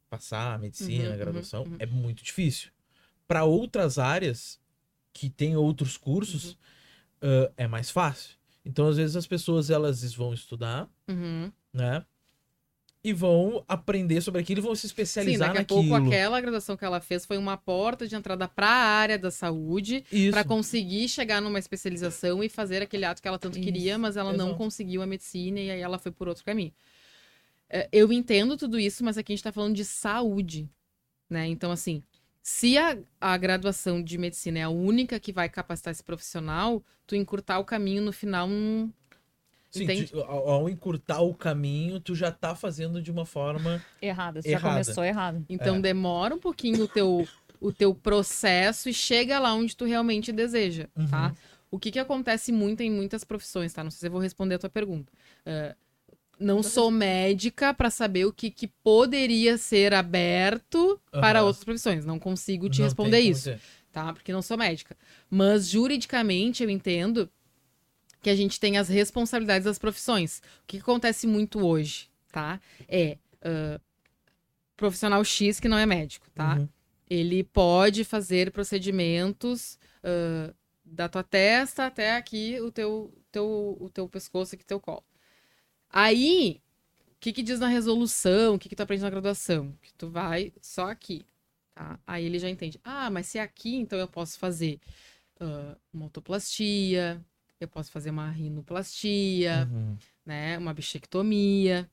passar 0.09 0.53
a 0.53 0.57
medicina, 0.57 1.09
uhum, 1.09 1.13
a 1.13 1.17
graduação, 1.17 1.63
uhum, 1.63 1.71
uhum. 1.71 1.77
é 1.79 1.85
muito 1.85 2.23
difícil. 2.23 2.69
Para 3.27 3.43
outras 3.43 3.97
áreas 3.97 4.59
que 5.11 5.29
têm 5.29 5.55
outros 5.55 5.97
cursos, 5.97 6.51
uh, 7.21 7.51
é 7.57 7.67
mais 7.67 7.89
fácil. 7.89 8.35
Então, 8.65 8.87
às 8.87 8.97
vezes, 8.97 9.15
as 9.15 9.27
pessoas 9.27 9.69
elas 9.69 10.13
vão 10.13 10.33
estudar, 10.33 10.89
uhum. 11.07 11.51
né? 11.73 12.05
E 13.03 13.11
vão 13.11 13.63
aprender 13.67 14.21
sobre 14.21 14.39
aquilo 14.39 14.61
e 14.61 14.63
vão 14.63 14.75
se 14.75 14.85
especializar 14.85 15.49
Sim, 15.49 15.53
daqui 15.55 15.73
naquilo. 15.73 15.95
a 15.95 15.99
pouco 15.99 16.07
aquela 16.07 16.39
graduação 16.39 16.77
que 16.77 16.85
ela 16.85 17.01
fez 17.01 17.25
foi 17.25 17.37
uma 17.37 17.57
porta 17.57 18.07
de 18.07 18.15
entrada 18.15 18.47
para 18.47 18.67
a 18.67 18.85
área 18.85 19.19
da 19.19 19.29
saúde, 19.29 20.05
para 20.31 20.43
conseguir 20.43 21.09
chegar 21.09 21.41
numa 21.41 21.59
especialização 21.59 22.41
e 22.43 22.47
fazer 22.47 22.81
aquele 22.81 23.03
ato 23.03 23.21
que 23.21 23.27
ela 23.27 23.37
tanto 23.37 23.57
Isso. 23.57 23.65
queria, 23.65 23.97
mas 23.97 24.15
ela 24.15 24.33
Exato. 24.33 24.47
não 24.49 24.57
conseguiu 24.57 25.01
a 25.01 25.05
medicina 25.05 25.59
e 25.59 25.69
aí 25.69 25.81
ela 25.81 25.99
foi 25.99 26.11
por 26.11 26.29
outro 26.29 26.45
caminho. 26.45 26.71
É, 27.69 27.89
eu 27.91 28.13
entendo 28.13 28.55
tudo 28.55 28.79
isso, 28.79 29.03
mas 29.03 29.17
aqui 29.17 29.31
a 29.31 29.35
gente 29.35 29.39
está 29.39 29.51
falando 29.51 29.75
de 29.75 29.83
saúde, 29.83 30.69
né? 31.29 31.47
Então, 31.47 31.71
assim, 31.71 32.03
se 32.41 32.77
a, 32.77 32.97
a 33.19 33.37
graduação 33.37 34.03
de 34.03 34.17
medicina 34.17 34.59
é 34.59 34.63
a 34.63 34.69
única 34.69 35.19
que 35.19 35.31
vai 35.33 35.49
capacitar 35.49 35.91
esse 35.91 36.03
profissional, 36.03 36.83
tu 37.07 37.15
encurtar 37.15 37.57
o 37.59 37.65
caminho 37.65 38.01
no 38.03 38.13
final 38.13 38.47
Sim, 39.73 40.05
tu, 40.05 40.21
ao, 40.21 40.49
ao, 40.49 40.69
encurtar 40.69 41.21
o 41.21 41.33
caminho, 41.33 41.99
tu 41.99 42.13
já 42.13 42.31
tá 42.31 42.53
fazendo 42.53 43.01
de 43.01 43.09
uma 43.09 43.25
forma 43.25 43.83
errada. 43.99 44.39
Você 44.41 44.49
errada. 44.49 44.61
já 44.61 44.69
começou 44.69 45.03
errado. 45.03 45.43
Então 45.49 45.77
é. 45.77 45.79
demora 45.79 46.35
um 46.35 46.39
pouquinho 46.39 46.83
o 46.83 46.87
teu, 46.87 47.27
o 47.59 47.71
teu 47.71 47.95
processo 47.95 48.87
e 48.87 48.93
chega 48.93 49.39
lá 49.39 49.53
onde 49.53 49.75
tu 49.75 49.85
realmente 49.85 50.31
deseja, 50.31 50.87
uhum. 50.95 51.07
tá? 51.07 51.33
O 51.71 51.79
que 51.79 51.89
que 51.89 51.97
acontece 51.97 52.51
muito 52.51 52.81
em 52.81 52.91
muitas 52.91 53.23
profissões, 53.23 53.73
tá? 53.73 53.83
Não 53.83 53.89
sei 53.89 54.01
se 54.01 54.07
eu 54.07 54.11
vou 54.11 54.21
responder 54.21 54.55
a 54.55 54.59
tua 54.59 54.69
pergunta. 54.69 55.11
Uh, 55.39 55.75
não 56.39 56.61
sou 56.61 56.91
médica 56.91 57.73
para 57.73 57.89
saber 57.89 58.25
o 58.25 58.33
que, 58.33 58.51
que 58.51 58.67
poderia 58.67 59.57
ser 59.57 59.93
aberto 59.93 60.99
uhum. 61.13 61.21
para 61.21 61.43
outras 61.43 61.63
profissões. 61.63 62.05
Não 62.05 62.19
consigo 62.19 62.69
te 62.69 62.79
não 62.79 62.85
responder 62.85 63.19
isso, 63.21 63.55
tá? 63.91 64.13
Porque 64.13 64.31
não 64.31 64.41
sou 64.41 64.57
médica. 64.57 64.95
Mas 65.29 65.67
juridicamente 65.67 66.63
eu 66.63 66.69
entendo 66.69 67.29
que 68.23 68.29
a 68.29 68.35
gente 68.35 68.59
tem 68.59 68.77
as 68.77 68.87
responsabilidades 68.87 69.65
das 69.65 69.77
profissões. 69.77 70.41
O 70.63 70.67
que 70.67 70.77
acontece 70.77 71.27
muito 71.27 71.63
hoje, 71.63 72.09
tá? 72.31 72.59
É 72.87 73.17
uh, 73.41 73.79
profissional 74.77 75.23
X 75.23 75.59
que 75.59 75.67
não 75.67 75.77
é 75.77 75.85
médico, 75.85 76.29
tá? 76.31 76.55
Uhum. 76.55 76.69
Ele 77.09 77.43
pode 77.43 78.05
fazer 78.05 78.49
procedimentos 78.51 79.77
uh, 80.03 80.55
da 80.85 81.09
tua 81.09 81.21
testa 81.21 81.85
até 81.85 82.15
aqui 82.15 82.59
o 82.61 82.71
teu, 82.71 83.13
teu, 83.29 83.77
o 83.79 83.89
teu 83.89 84.07
pescoço, 84.07 84.55
aqui 84.55 84.65
teu 84.65 84.79
colo. 84.79 85.03
Aí, 85.89 86.61
o 87.09 87.19
que, 87.19 87.33
que 87.33 87.43
diz 87.43 87.59
na 87.59 87.67
resolução? 87.67 88.55
O 88.55 88.59
que, 88.59 88.69
que 88.69 88.75
tu 88.75 88.81
aprende 88.81 89.03
na 89.03 89.09
graduação? 89.09 89.77
Que 89.81 89.93
tu 89.93 90.09
vai 90.09 90.53
só 90.61 90.89
aqui, 90.89 91.25
tá? 91.75 91.99
Aí 92.07 92.25
ele 92.25 92.39
já 92.39 92.49
entende. 92.49 92.79
Ah, 92.85 93.09
mas 93.09 93.27
se 93.27 93.37
é 93.37 93.41
aqui, 93.41 93.75
então 93.75 93.99
eu 93.99 94.07
posso 94.07 94.39
fazer 94.39 94.79
uh, 95.41 95.77
uma 95.93 96.05
autoplastia, 96.05 97.23
eu 97.63 97.67
posso 97.67 97.91
fazer 97.91 98.09
uma 98.09 98.29
rinoplastia, 98.29 99.69
uhum. 99.71 99.97
né? 100.25 100.57
Uma 100.57 100.73
bichectomia. 100.73 101.89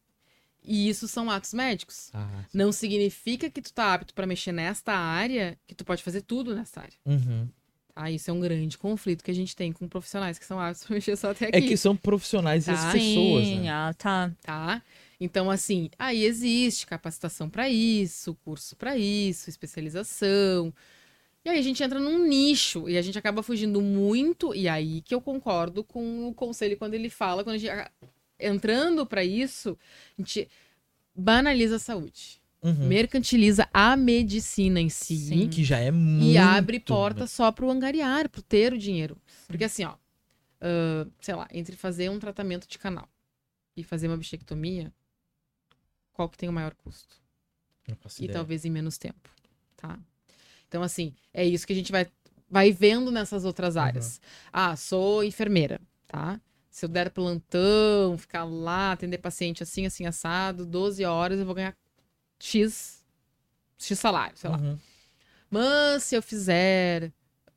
E 0.63 0.89
isso 0.89 1.09
são 1.09 1.31
atos 1.31 1.55
médicos. 1.55 2.11
Ah, 2.13 2.45
não 2.53 2.71
significa 2.71 3.49
que 3.49 3.63
tu 3.63 3.73
tá 3.73 3.95
apto 3.95 4.13
para 4.13 4.27
mexer 4.27 4.53
nesta 4.53 4.93
área, 4.93 5.59
que 5.67 5.75
tu 5.75 5.85
pode 5.85 6.03
fazer 6.03 6.21
tudo 6.23 6.55
nessa 6.55 6.81
área. 6.81 6.99
Uhum. 7.07 7.49
Tá? 7.95 8.11
Isso 8.11 8.31
é 8.31 8.35
um 8.35 8.41
grande 8.41 8.79
conflito 8.79 9.23
que 9.23 9.31
a 9.31 9.35
gente 9.35 9.55
tem 9.55 9.73
com 9.73 9.89
profissionais 9.89 10.39
que 10.39 10.45
são 10.45 10.61
aptos 10.61 10.85
para 10.85 10.95
mexer 10.95 11.17
só 11.17 11.31
até 11.31 11.47
é 11.47 11.49
aqui. 11.49 11.59
É 11.59 11.63
que 11.63 11.77
são 11.77 11.97
profissionais 11.97 12.65
tá? 12.67 12.73
e 12.73 12.75
as 12.75 12.85
pessoas, 12.93 13.47
Sim, 13.47 13.61
né? 13.61 13.71
ah, 13.71 13.95
tá. 13.97 14.33
Tá? 14.43 14.83
Então, 15.21 15.51
assim, 15.51 15.91
aí 15.99 16.25
existe 16.25 16.87
capacitação 16.87 17.49
para 17.49 17.69
isso, 17.69 18.35
curso 18.45 18.75
para 18.77 18.97
isso, 18.97 19.51
especialização. 19.51 20.73
E 21.45 21.49
aí 21.49 21.59
a 21.59 21.63
gente 21.63 21.83
entra 21.83 21.99
num 21.99 22.27
nicho 22.27 22.89
e 22.89 22.99
a 22.99 23.03
gente 23.03 23.19
acaba 23.19 23.43
fugindo 23.43 23.81
muito. 23.81 24.55
E 24.55 24.69
aí 24.69 25.01
que 25.01 25.15
eu 25.15 25.21
concordo 25.21 25.83
com 25.83 26.29
o 26.29 26.35
conselho 26.35 26.77
quando 26.77 26.95
ele 26.95 27.09
fala, 27.09 27.43
quando 27.43 27.57
a 27.57 27.59
gente 27.59 27.91
entrando 28.39 29.07
para 29.07 29.25
isso, 29.25 29.79
a 30.19 30.23
gente 30.23 30.49
banaliza 31.15 31.77
a 31.77 31.79
saúde. 31.79 32.41
Uhum. 32.63 32.89
Mercantiliza 32.89 33.69
a 33.73 33.97
medicina 33.97 34.81
em 34.81 34.91
si. 34.91 35.17
Sim. 35.17 35.49
Que 35.49 35.65
já 35.65 35.79
é 35.79 35.91
muito. 35.91 36.27
E 36.27 36.37
abre 36.37 36.79
porta 36.79 37.27
só 37.27 37.51
pro 37.51 37.71
angariar, 37.71 38.29
pro 38.29 38.43
ter 38.43 38.73
o 38.73 38.79
dinheiro. 38.79 39.17
Porque 39.47 39.65
assim, 39.65 39.85
ó. 39.85 39.95
Uh, 40.63 41.11
sei 41.23 41.35
lá, 41.35 41.49
entre 41.53 41.75
fazer 41.75 42.11
um 42.11 42.19
tratamento 42.19 42.69
de 42.69 42.79
canal 42.79 43.09
e 43.75 43.83
fazer 43.83 44.09
uma 44.09 44.17
bichectomia, 44.19 44.93
qual 46.13 46.29
que 46.29 46.37
tem 46.37 46.51
o 46.51 46.53
maior 46.53 46.75
custo? 46.75 47.19
e 48.21 48.29
talvez 48.29 48.65
em 48.65 48.71
menos 48.71 48.99
tempo, 48.99 49.31
tá? 49.77 49.99
Então, 50.71 50.85
assim, 50.85 51.13
é 51.35 51.45
isso 51.45 51.67
que 51.67 51.73
a 51.73 51.77
gente 51.77 51.91
vai, 51.91 52.07
vai 52.49 52.71
vendo 52.71 53.11
nessas 53.11 53.45
outras 53.45 53.77
áreas. 53.77 54.15
Uhum. 54.15 54.51
Ah, 54.53 54.77
sou 54.77 55.25
enfermeira, 55.25 55.81
tá? 56.07 56.41
Se 56.71 56.85
eu 56.85 56.89
der 56.89 57.11
plantão, 57.11 58.17
ficar 58.17 58.45
lá, 58.45 58.93
atender 58.93 59.19
paciente 59.19 59.65
assim, 59.65 59.85
assim, 59.85 60.07
assado, 60.07 60.65
12 60.65 61.05
horas, 61.05 61.41
eu 61.41 61.45
vou 61.45 61.57
ganhar 61.57 61.77
X, 62.39 63.05
X 63.77 63.99
salário, 63.99 64.37
sei 64.37 64.49
lá. 64.49 64.59
Uhum. 64.59 64.79
Mas 65.51 66.05
se 66.05 66.15
eu 66.15 66.23
fizer 66.23 67.11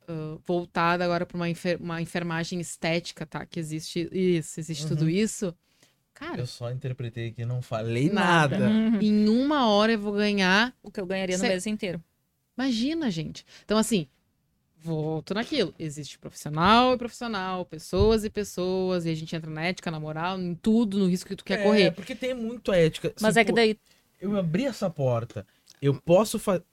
uh, 0.08 0.42
voltada 0.44 1.04
agora 1.04 1.24
para 1.24 1.36
uma, 1.36 1.48
enfer 1.48 1.80
uma 1.80 2.02
enfermagem 2.02 2.58
estética, 2.58 3.24
tá? 3.24 3.46
Que 3.46 3.60
existe 3.60 4.08
isso, 4.10 4.58
existe 4.58 4.82
uhum. 4.82 4.88
tudo 4.88 5.08
isso. 5.08 5.54
Cara. 6.12 6.40
Eu 6.40 6.48
só 6.48 6.72
interpretei 6.72 7.30
que 7.30 7.44
não 7.44 7.62
falei 7.62 8.10
nada. 8.10 8.58
nada. 8.58 8.74
Uhum. 8.74 9.00
Em 9.00 9.28
uma 9.28 9.68
hora 9.68 9.92
eu 9.92 10.00
vou 10.00 10.14
ganhar. 10.14 10.74
O 10.82 10.90
que 10.90 11.00
eu 11.00 11.06
ganharia 11.06 11.38
no 11.38 11.44
mês 11.44 11.64
inteiro. 11.64 12.02
Imagina, 12.56 13.10
gente. 13.10 13.44
Então, 13.64 13.76
assim, 13.76 14.06
volto 14.84 15.32
naquilo. 15.34 15.74
Existe 15.78 16.18
profissional 16.18 16.94
e 16.94 16.98
profissional, 16.98 17.64
pessoas 17.64 18.24
e 18.24 18.30
pessoas, 18.30 19.06
e 19.06 19.10
a 19.10 19.14
gente 19.14 19.34
entra 19.34 19.50
na 19.50 19.62
ética, 19.62 19.90
na 19.90 19.98
moral, 19.98 20.38
em 20.38 20.54
tudo, 20.54 20.98
no 20.98 21.06
risco 21.06 21.28
que 21.28 21.36
tu 21.36 21.44
quer 21.44 21.60
é, 21.60 21.62
correr. 21.62 21.90
porque 21.92 22.14
tem 22.14 22.34
muito 22.34 22.72
ética. 22.72 23.12
Mas 23.20 23.36
é 23.36 23.44
que 23.44 23.52
daí. 23.52 23.78
Eu 24.20 24.36
abri 24.36 24.66
essa 24.66 24.90
porta. 24.90 25.46
Eu 25.80 25.94
posso 26.00 26.38
fazer. 26.38 26.64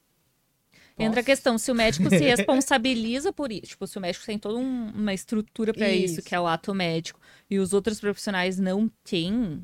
Entra 0.99 1.21
a 1.21 1.23
questão, 1.23 1.57
se 1.57 1.71
o 1.71 1.75
médico 1.75 2.09
se 2.09 2.19
responsabiliza 2.19 3.33
por 3.33 3.51
isso, 3.51 3.69
tipo, 3.69 3.87
se 3.87 3.97
o 3.97 4.01
médico 4.01 4.25
tem 4.25 4.37
toda 4.37 4.59
um, 4.59 4.91
uma 4.91 5.13
estrutura 5.13 5.73
para 5.73 5.89
isso. 5.89 6.19
isso, 6.19 6.21
que 6.21 6.35
é 6.35 6.39
o 6.39 6.45
ato 6.45 6.75
médico, 6.75 7.19
e 7.49 7.57
os 7.57 7.73
outros 7.73 7.99
profissionais 7.99 8.59
não 8.59 8.89
têm, 9.03 9.63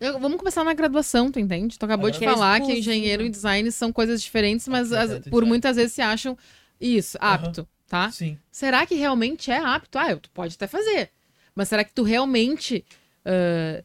eu, 0.00 0.18
vamos 0.18 0.38
começar 0.38 0.64
na 0.64 0.74
graduação, 0.74 1.30
tu 1.30 1.38
entende? 1.38 1.78
Tu 1.78 1.84
acabou 1.84 2.10
de 2.10 2.18
falar 2.18 2.60
que 2.60 2.72
engenheiro 2.72 3.24
e 3.24 3.28
design 3.28 3.70
são 3.72 3.92
coisas 3.92 4.22
diferentes, 4.22 4.66
mas 4.68 4.92
as, 4.92 5.20
por 5.28 5.44
muitas 5.44 5.76
vezes 5.76 5.92
se 5.92 6.02
acham 6.02 6.36
isso, 6.80 7.16
apto, 7.20 7.62
uhum. 7.62 7.66
tá? 7.88 8.10
Sim. 8.10 8.38
Será 8.50 8.86
que 8.86 8.94
realmente 8.94 9.50
é 9.50 9.58
apto? 9.58 9.98
Ah, 9.98 10.16
tu 10.16 10.30
pode 10.30 10.54
até 10.54 10.66
fazer. 10.66 11.10
Mas 11.54 11.68
será 11.68 11.82
que 11.82 11.92
tu 11.92 12.02
realmente 12.02 12.84
uh, 13.24 13.84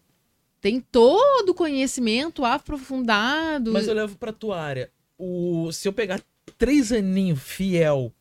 tem 0.60 0.82
todo 0.82 1.50
o 1.50 1.56
conhecimento 1.56 2.44
aprofundado? 2.44 3.72
Mas 3.72 3.88
eu 3.88 3.94
levo 3.94 4.18
pra 4.18 4.34
tua 4.34 4.60
área. 4.60 4.92
O, 5.18 5.72
se 5.72 5.88
eu 5.88 5.94
pegar 5.94 6.22
três 6.58 6.92
aninhos 6.92 7.42
fiel, 7.42 8.14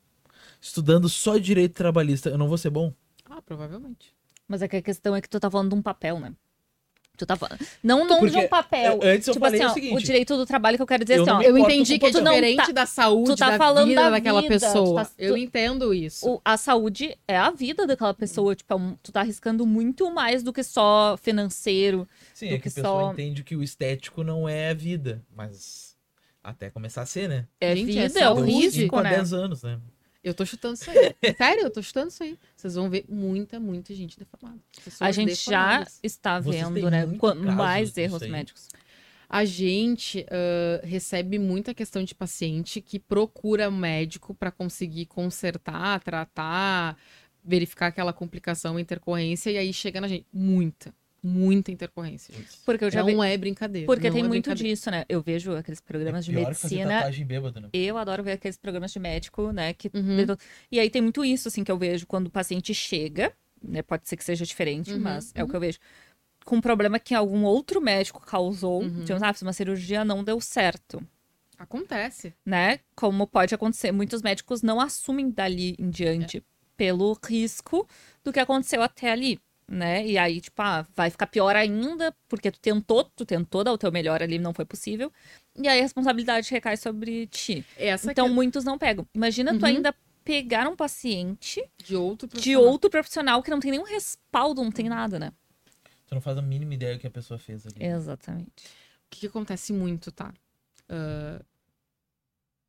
estudando 0.60 1.08
só 1.08 1.36
direito 1.36 1.74
trabalhista, 1.74 2.30
eu 2.30 2.38
não 2.38 2.48
vou 2.48 2.58
ser 2.58 2.70
bom? 2.70 2.92
Ah, 3.28 3.42
provavelmente. 3.42 4.14
Mas 4.46 4.62
é 4.62 4.68
que 4.68 4.76
a 4.76 4.82
questão 4.82 5.14
é 5.14 5.20
que 5.20 5.28
tu 5.28 5.40
tá 5.40 5.50
falando 5.50 5.70
de 5.70 5.74
um 5.76 5.82
papel, 5.82 6.18
né? 6.20 6.32
Tu 7.20 7.26
tá 7.26 7.36
falando. 7.36 7.58
Não, 7.82 8.06
não 8.06 8.26
de 8.26 8.34
um 8.34 8.48
papel. 8.48 8.98
Antes 9.02 9.28
eu 9.28 9.34
tipo 9.34 9.44
falei 9.44 9.60
assim, 9.60 9.70
o 9.70 9.74
seguinte. 9.74 9.94
o 9.94 10.00
direito 10.00 10.38
do 10.38 10.46
trabalho 10.46 10.78
que 10.78 10.82
eu 10.82 10.86
quero 10.86 11.04
dizer 11.04 11.18
eu 11.18 11.22
assim, 11.24 11.30
ó. 11.32 11.42
Eu 11.42 11.58
entendi 11.58 11.98
que 11.98 12.06
é 12.06 12.10
diferente 12.10 12.56
tá, 12.56 12.72
da 12.72 12.86
saúde, 12.86 13.36
tá 13.36 13.58
da 13.58 13.84
vida 13.84 14.00
da 14.00 14.10
daquela 14.10 14.40
vida, 14.40 14.54
pessoa. 14.54 15.04
Tá, 15.04 15.10
eu 15.18 15.36
entendo 15.36 15.92
isso. 15.92 16.26
O, 16.26 16.40
a 16.42 16.56
saúde 16.56 17.14
é 17.28 17.36
a 17.36 17.50
vida 17.50 17.86
daquela 17.86 18.14
pessoa. 18.14 18.56
Tipo, 18.56 18.74
é 18.74 18.96
tu 19.02 19.12
tá 19.12 19.20
arriscando 19.20 19.66
muito 19.66 20.10
mais 20.10 20.42
do 20.42 20.50
que 20.50 20.62
só 20.62 21.18
financeiro. 21.20 22.08
Sim, 22.32 22.46
é 22.46 22.48
que, 22.52 22.60
que 22.62 22.68
a 22.68 22.72
pessoa 22.72 23.02
só... 23.02 23.12
entende 23.12 23.44
que 23.44 23.54
o 23.54 23.62
estético 23.62 24.24
não 24.24 24.48
é 24.48 24.70
a 24.70 24.74
vida. 24.74 25.22
Mas 25.36 25.94
até 26.42 26.70
começar 26.70 27.02
a 27.02 27.06
ser, 27.06 27.28
né? 27.28 27.46
É 27.60 27.76
Gente, 27.76 27.92
vida, 27.92 28.18
é, 28.18 28.22
é 28.22 28.30
o 28.30 28.40
risco, 28.40 29.00
né? 29.02 29.10
10 29.10 29.32
anos, 29.34 29.62
né? 29.62 29.78
Eu 30.22 30.34
tô 30.34 30.44
chutando 30.44 30.74
isso 30.74 30.90
aí. 30.90 31.14
Sério, 31.36 31.62
eu 31.62 31.70
tô 31.70 31.82
chutando 31.82 32.08
isso 32.08 32.22
aí. 32.22 32.38
Vocês 32.54 32.74
vão 32.74 32.90
ver 32.90 33.04
muita, 33.08 33.58
muita 33.58 33.94
gente 33.94 34.18
deformada. 34.18 34.58
A 35.00 35.10
gente 35.10 35.34
já 35.34 35.86
está 36.02 36.38
vendo, 36.38 36.90
né? 36.90 37.06
Mais 37.56 37.96
erros 37.96 38.22
médicos. 38.26 38.68
A 39.28 39.44
gente 39.44 40.26
uh, 40.26 40.84
recebe 40.84 41.38
muita 41.38 41.72
questão 41.72 42.02
de 42.02 42.14
paciente 42.14 42.80
que 42.80 42.98
procura 42.98 43.70
médico 43.70 44.34
para 44.34 44.50
conseguir 44.50 45.06
consertar, 45.06 46.00
tratar, 46.00 46.96
verificar 47.42 47.86
aquela 47.86 48.12
complicação, 48.12 48.78
intercorrência, 48.78 49.50
e 49.50 49.56
aí 49.56 49.72
chega 49.72 50.00
na 50.00 50.08
gente. 50.08 50.26
Muita, 50.32 50.92
muita 51.22 51.70
intercorrência. 51.70 52.34
Porque 52.64 52.84
eu 52.84 52.90
já 52.90 53.02
não 53.02 53.22
é 53.22 53.36
brincadeira. 53.36 53.86
Porque 53.86 54.10
tem 54.10 54.24
é 54.24 54.28
muito 54.28 54.54
disso, 54.54 54.90
né? 54.90 55.04
Eu 55.08 55.20
vejo 55.20 55.54
aqueles 55.54 55.80
programas 55.80 56.24
é 56.24 56.30
de 56.30 56.36
medicina. 56.36 57.10
Bêbado, 57.24 57.60
né? 57.60 57.68
Eu 57.72 57.98
adoro 57.98 58.22
ver 58.22 58.32
aqueles 58.32 58.56
programas 58.56 58.92
de 58.92 58.98
médico, 58.98 59.52
né? 59.52 59.72
Que... 59.74 59.90
Uhum. 59.92 60.36
E 60.70 60.80
aí 60.80 60.88
tem 60.88 61.02
muito 61.02 61.24
isso, 61.24 61.48
assim, 61.48 61.62
que 61.62 61.70
eu 61.70 61.78
vejo 61.78 62.06
quando 62.06 62.28
o 62.28 62.30
paciente 62.30 62.74
chega, 62.74 63.32
né? 63.62 63.82
Pode 63.82 64.08
ser 64.08 64.16
que 64.16 64.24
seja 64.24 64.44
diferente, 64.44 64.92
uhum. 64.92 65.00
mas 65.00 65.32
é 65.34 65.40
uhum. 65.40 65.46
o 65.46 65.50
que 65.50 65.56
eu 65.56 65.60
vejo. 65.60 65.78
Com 66.44 66.56
um 66.56 66.60
problema 66.60 66.98
que 66.98 67.14
algum 67.14 67.44
outro 67.44 67.80
médico 67.80 68.24
causou, 68.24 68.82
uhum. 68.82 69.04
de 69.04 69.12
ah, 69.12 69.34
uma 69.42 69.52
cirurgia 69.52 70.04
não 70.04 70.24
deu 70.24 70.40
certo. 70.40 71.02
Acontece. 71.58 72.32
Né? 72.44 72.80
Como 72.96 73.26
pode 73.26 73.54
acontecer. 73.54 73.92
Muitos 73.92 74.22
médicos 74.22 74.62
não 74.62 74.80
assumem 74.80 75.30
dali 75.30 75.76
em 75.78 75.90
diante 75.90 76.38
é. 76.38 76.42
pelo 76.74 77.18
risco 77.22 77.86
do 78.24 78.32
que 78.32 78.40
aconteceu 78.40 78.82
até 78.82 79.10
ali 79.10 79.38
né? 79.70 80.04
E 80.04 80.18
aí, 80.18 80.40
tipo, 80.40 80.60
ah, 80.60 80.84
vai 80.96 81.08
ficar 81.10 81.28
pior 81.28 81.54
ainda, 81.54 82.12
porque 82.28 82.50
tu 82.50 82.58
tentou, 82.58 83.04
tu 83.04 83.24
tentou 83.24 83.62
dar 83.62 83.72
o 83.72 83.78
teu 83.78 83.92
melhor 83.92 84.20
ali, 84.20 84.36
não 84.36 84.52
foi 84.52 84.64
possível. 84.64 85.12
E 85.56 85.68
aí 85.68 85.78
a 85.78 85.82
responsabilidade 85.82 86.50
recai 86.50 86.76
sobre 86.76 87.28
ti. 87.28 87.64
Essa 87.76 88.10
então, 88.10 88.26
que... 88.26 88.34
muitos 88.34 88.64
não 88.64 88.76
pegam. 88.76 89.06
Imagina 89.14 89.52
uhum. 89.52 89.58
tu 89.60 89.66
ainda 89.66 89.94
pegar 90.24 90.66
um 90.66 90.74
paciente 90.74 91.62
de 91.78 91.94
outro 91.94 92.28
de 92.28 92.56
outro 92.56 92.90
profissional 92.90 93.42
que 93.42 93.50
não 93.50 93.60
tem 93.60 93.70
nenhum 93.70 93.84
respaldo, 93.84 94.62
não 94.62 94.72
tem 94.72 94.88
nada, 94.88 95.18
né? 95.18 95.32
Tu 96.06 96.14
não 96.14 96.20
faz 96.20 96.36
a 96.36 96.42
mínima 96.42 96.74
ideia 96.74 96.94
do 96.94 97.00
que 97.00 97.06
a 97.06 97.10
pessoa 97.10 97.38
fez 97.38 97.64
ali. 97.64 97.76
Exatamente. 97.78 98.66
O 98.66 99.10
que, 99.10 99.20
que 99.20 99.26
acontece 99.28 99.72
muito, 99.72 100.10
tá? 100.10 100.34
Uh, 100.90 101.44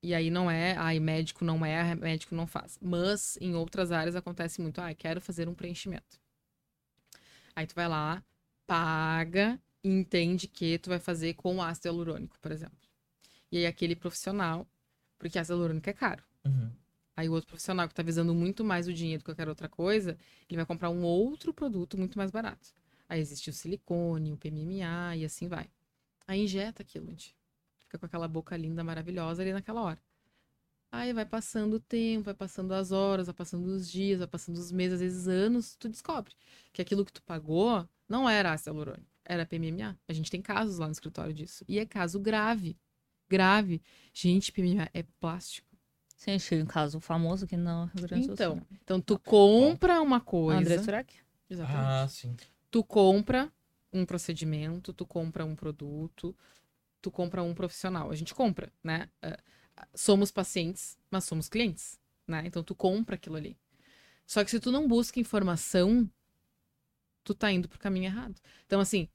e 0.04 0.14
aí 0.14 0.30
não 0.30 0.50
é, 0.50 0.76
ai, 0.78 1.00
médico 1.00 1.44
não 1.44 1.66
é, 1.66 1.96
médico 1.96 2.36
não 2.36 2.46
faz. 2.46 2.78
Mas 2.80 3.38
em 3.42 3.56
outras 3.56 3.92
áreas 3.92 4.16
acontece 4.16 4.62
muito, 4.62 4.80
ai, 4.80 4.94
quero 4.94 5.20
fazer 5.20 5.50
um 5.50 5.54
preenchimento. 5.56 6.22
Aí 7.56 7.66
tu 7.68 7.76
vai 7.76 7.88
lá, 7.88 8.24
paga 8.66 9.60
e 9.84 9.90
entende 9.90 10.48
que 10.48 10.78
tu 10.80 10.90
vai 10.90 11.00
fazer 11.00 11.34
com 11.34 11.62
ácido 11.62 11.88
hialurônico, 11.88 12.40
por 12.40 12.52
exemplo. 12.52 12.78
E 13.52 13.58
aí 13.58 13.66
aquele 13.66 13.96
profissional, 13.96 14.68
porque 15.18 15.38
ácido 15.38 15.56
hialurônico 15.56 15.90
é 15.90 15.94
caro. 15.94 16.24
Uhum. 16.46 16.72
Aí 17.16 17.28
o 17.30 17.34
outro 17.34 17.50
profissional 17.50 17.88
que 17.88 17.94
tá 17.94 18.02
visando 18.02 18.34
muito 18.34 18.64
mais 18.64 18.88
o 18.88 18.94
dinheiro 18.94 19.20
do 19.20 19.26
que 19.26 19.32
qualquer 19.32 19.50
outra 19.50 19.68
coisa, 19.68 20.18
ele 20.50 20.58
vai 20.58 20.66
comprar 20.66 20.90
um 20.90 21.04
outro 21.04 21.54
produto 21.54 21.98
muito 21.98 22.18
mais 22.18 22.32
barato. 22.32 22.74
Aí 23.08 23.20
existe 23.20 23.50
o 23.50 23.54
silicone, 23.54 24.32
o 24.32 24.38
PMMA 24.38 25.18
e 25.18 25.26
assim 25.26 25.48
vai. 25.48 25.70
Aí 26.26 26.44
injeta 26.44 26.82
aquilo, 26.82 27.08
gente. 27.08 27.36
Fica 27.80 27.98
com 27.98 28.06
aquela 28.06 28.28
boca 28.28 28.56
linda, 28.56 28.84
maravilhosa 28.84 29.42
ali 29.42 29.52
naquela 29.52 29.82
hora. 29.82 30.00
Aí 30.92 31.14
vai 31.14 31.26
passando 31.26 31.76
o 31.76 31.80
tempo, 31.80 32.26
vai 32.26 32.34
passando 32.34 32.74
as 32.74 32.92
horas, 32.92 33.28
vai 33.28 33.34
passando 33.34 33.66
os 33.66 33.90
dias, 33.90 34.20
vai 34.20 34.28
passando 34.28 34.58
os 34.58 34.72
meses, 34.72 34.96
às 34.96 35.00
vezes 35.00 35.28
anos, 35.28 35.76
tu 35.76 35.88
descobre 35.88 36.34
que 36.74 36.82
aquilo 36.82 37.06
que 37.06 37.14
tu 37.14 37.24
pagou 37.24 37.88
não 38.10 38.30
era 38.30 38.52
ácido 38.52 38.72
hialurônico, 38.72 39.08
era 39.24 39.46
PMMA. 39.46 39.98
A 40.08 40.14
gente 40.14 40.30
tem 40.30 40.42
casos 40.42 40.80
lá 40.80 40.88
no 40.88 40.92
escritório 40.92 41.34
disso. 41.34 41.64
E 41.66 41.80
é 41.80 41.86
caso 41.86 42.20
grave. 42.20 42.78
Grave. 43.30 43.82
Gente, 44.14 44.52
PMMA 44.52 44.90
é 44.94 45.04
plástico. 45.20 45.72
Sim, 46.18 46.36
achei 46.36 46.62
um 46.62 46.66
caso 46.66 47.00
famoso 47.00 47.48
que 47.48 47.56
não 47.56 47.86
Rio 47.86 48.08
Grande 48.08 48.28
do 48.28 48.34
Então, 48.34 48.62
então 48.84 49.02
tu 49.02 49.18
compra 49.18 50.02
uma 50.02 50.20
coisa. 50.20 50.60
André 50.60 50.78
Surak? 50.78 51.16
Exatamente. 51.50 51.84
Ah, 51.84 52.08
sim. 52.08 52.36
Tu 52.70 52.84
compra 52.84 53.52
um 53.92 54.06
procedimento, 54.06 54.94
tu 54.94 55.06
compra 55.06 55.46
um 55.46 55.56
produto, 55.56 56.36
tu 57.02 57.10
compra 57.10 57.42
um 57.42 57.54
profissional. 57.54 58.12
A 58.12 58.16
gente 58.16 58.36
compra, 58.36 58.72
né? 58.84 59.10
Uh, 59.24 59.52
somos 59.94 60.32
pacientes, 60.32 60.98
mas 61.10 61.24
somos 61.24 61.50
clientes, 61.50 62.00
né? 62.28 62.44
Então 62.46 62.64
tu 62.64 62.76
compra 62.76 63.16
aquilo 63.16 63.36
ali. 63.36 63.58
Só 64.26 64.44
que 64.44 64.52
se 64.52 64.60
tu 64.60 64.72
não 64.72 64.88
busca 64.88 65.20
informação, 65.20 66.10
tu 67.24 67.34
tá 67.34 67.52
indo 67.52 67.68
pro 67.68 67.80
caminho 67.80 68.06
errado. 68.06 68.36
Então, 68.66 68.80
assim, 68.80 69.10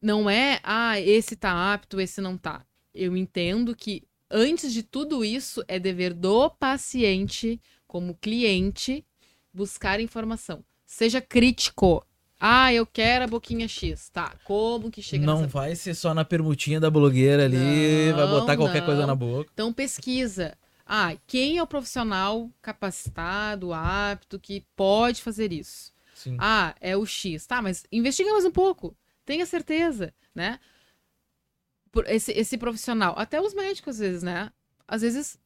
não 0.00 0.28
é, 0.28 0.60
ah, 0.62 0.98
esse 1.00 1.36
tá 1.36 1.72
apto, 1.72 2.00
esse 2.00 2.20
não 2.20 2.36
tá. 2.36 2.66
Eu 2.94 3.16
entendo 3.16 3.76
que 3.76 4.02
antes 4.30 4.72
de 4.72 4.82
tudo 4.82 5.24
isso 5.24 5.62
é 5.68 5.78
dever 5.78 6.14
do 6.14 6.50
paciente, 6.50 7.60
como 7.86 8.16
cliente, 8.16 9.04
buscar 9.52 10.00
informação. 10.00 10.64
Seja 10.86 11.20
crítico. 11.20 12.04
Ah, 12.44 12.74
eu 12.74 12.84
quero 12.84 13.22
a 13.22 13.28
boquinha 13.28 13.68
X. 13.68 14.08
Tá, 14.08 14.34
como 14.42 14.90
que 14.90 15.00
chega 15.00 15.24
Não 15.24 15.42
nessa... 15.42 15.46
vai 15.46 15.76
ser 15.76 15.94
só 15.94 16.12
na 16.12 16.24
permutinha 16.24 16.80
da 16.80 16.90
blogueira 16.90 17.44
ali, 17.44 18.10
não, 18.10 18.16
vai 18.16 18.26
botar 18.26 18.56
qualquer 18.56 18.80
não. 18.80 18.86
coisa 18.86 19.06
na 19.06 19.14
boca. 19.14 19.48
Então 19.54 19.72
pesquisa. 19.72 20.58
Ah, 20.84 21.16
quem 21.24 21.58
é 21.58 21.62
o 21.62 21.68
profissional 21.68 22.50
capacitado, 22.60 23.72
apto, 23.72 24.40
que 24.40 24.66
pode 24.74 25.22
fazer 25.22 25.52
isso? 25.52 25.92
Sim. 26.16 26.36
Ah, 26.40 26.74
é 26.80 26.96
o 26.96 27.06
X. 27.06 27.46
Tá, 27.46 27.62
mas 27.62 27.84
investiga 27.92 28.32
mais 28.32 28.44
um 28.44 28.50
pouco. 28.50 28.96
Tenha 29.24 29.46
certeza, 29.46 30.12
né? 30.34 30.58
Esse, 32.06 32.32
esse 32.32 32.58
profissional, 32.58 33.14
até 33.16 33.40
os 33.40 33.54
médicos 33.54 33.94
às 33.94 34.00
vezes, 34.00 34.22
né? 34.24 34.50
Às 34.88 35.02
vezes 35.02 35.38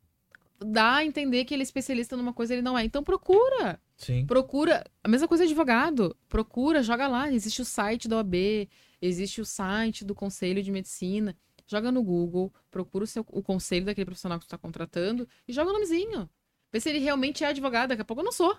dá 0.58 0.94
a 0.94 1.04
entender 1.04 1.44
que 1.44 1.52
ele 1.52 1.62
é 1.62 1.64
especialista 1.64 2.16
numa 2.16 2.32
coisa 2.32 2.54
e 2.54 2.56
ele 2.56 2.62
não 2.62 2.78
é. 2.78 2.84
Então 2.84 3.04
procura. 3.04 3.78
Sim. 3.96 4.26
Procura. 4.26 4.84
A 5.02 5.08
mesma 5.08 5.26
coisa 5.26 5.44
advogado. 5.44 6.16
Procura, 6.28 6.82
joga 6.82 7.06
lá. 7.08 7.32
Existe 7.32 7.62
o 7.62 7.64
site 7.64 8.08
da 8.08 8.16
OAB, 8.16 8.68
existe 9.00 9.40
o 9.40 9.44
site 9.44 10.04
do 10.04 10.14
Conselho 10.14 10.62
de 10.62 10.70
Medicina. 10.70 11.36
Joga 11.66 11.90
no 11.90 12.02
Google, 12.02 12.52
procura 12.70 13.04
o, 13.04 13.06
seu, 13.06 13.26
o 13.28 13.42
conselho 13.42 13.86
daquele 13.86 14.04
profissional 14.04 14.38
que 14.38 14.44
você 14.44 14.46
está 14.46 14.58
contratando 14.58 15.28
e 15.48 15.52
joga 15.52 15.70
o 15.70 15.72
nomezinho. 15.72 16.30
Vê 16.72 16.78
se 16.78 16.88
ele 16.88 17.00
realmente 17.00 17.42
é 17.42 17.48
advogado. 17.48 17.88
Daqui 17.88 18.02
a 18.02 18.04
pouco 18.04 18.20
eu 18.20 18.24
não 18.24 18.32
sou. 18.32 18.56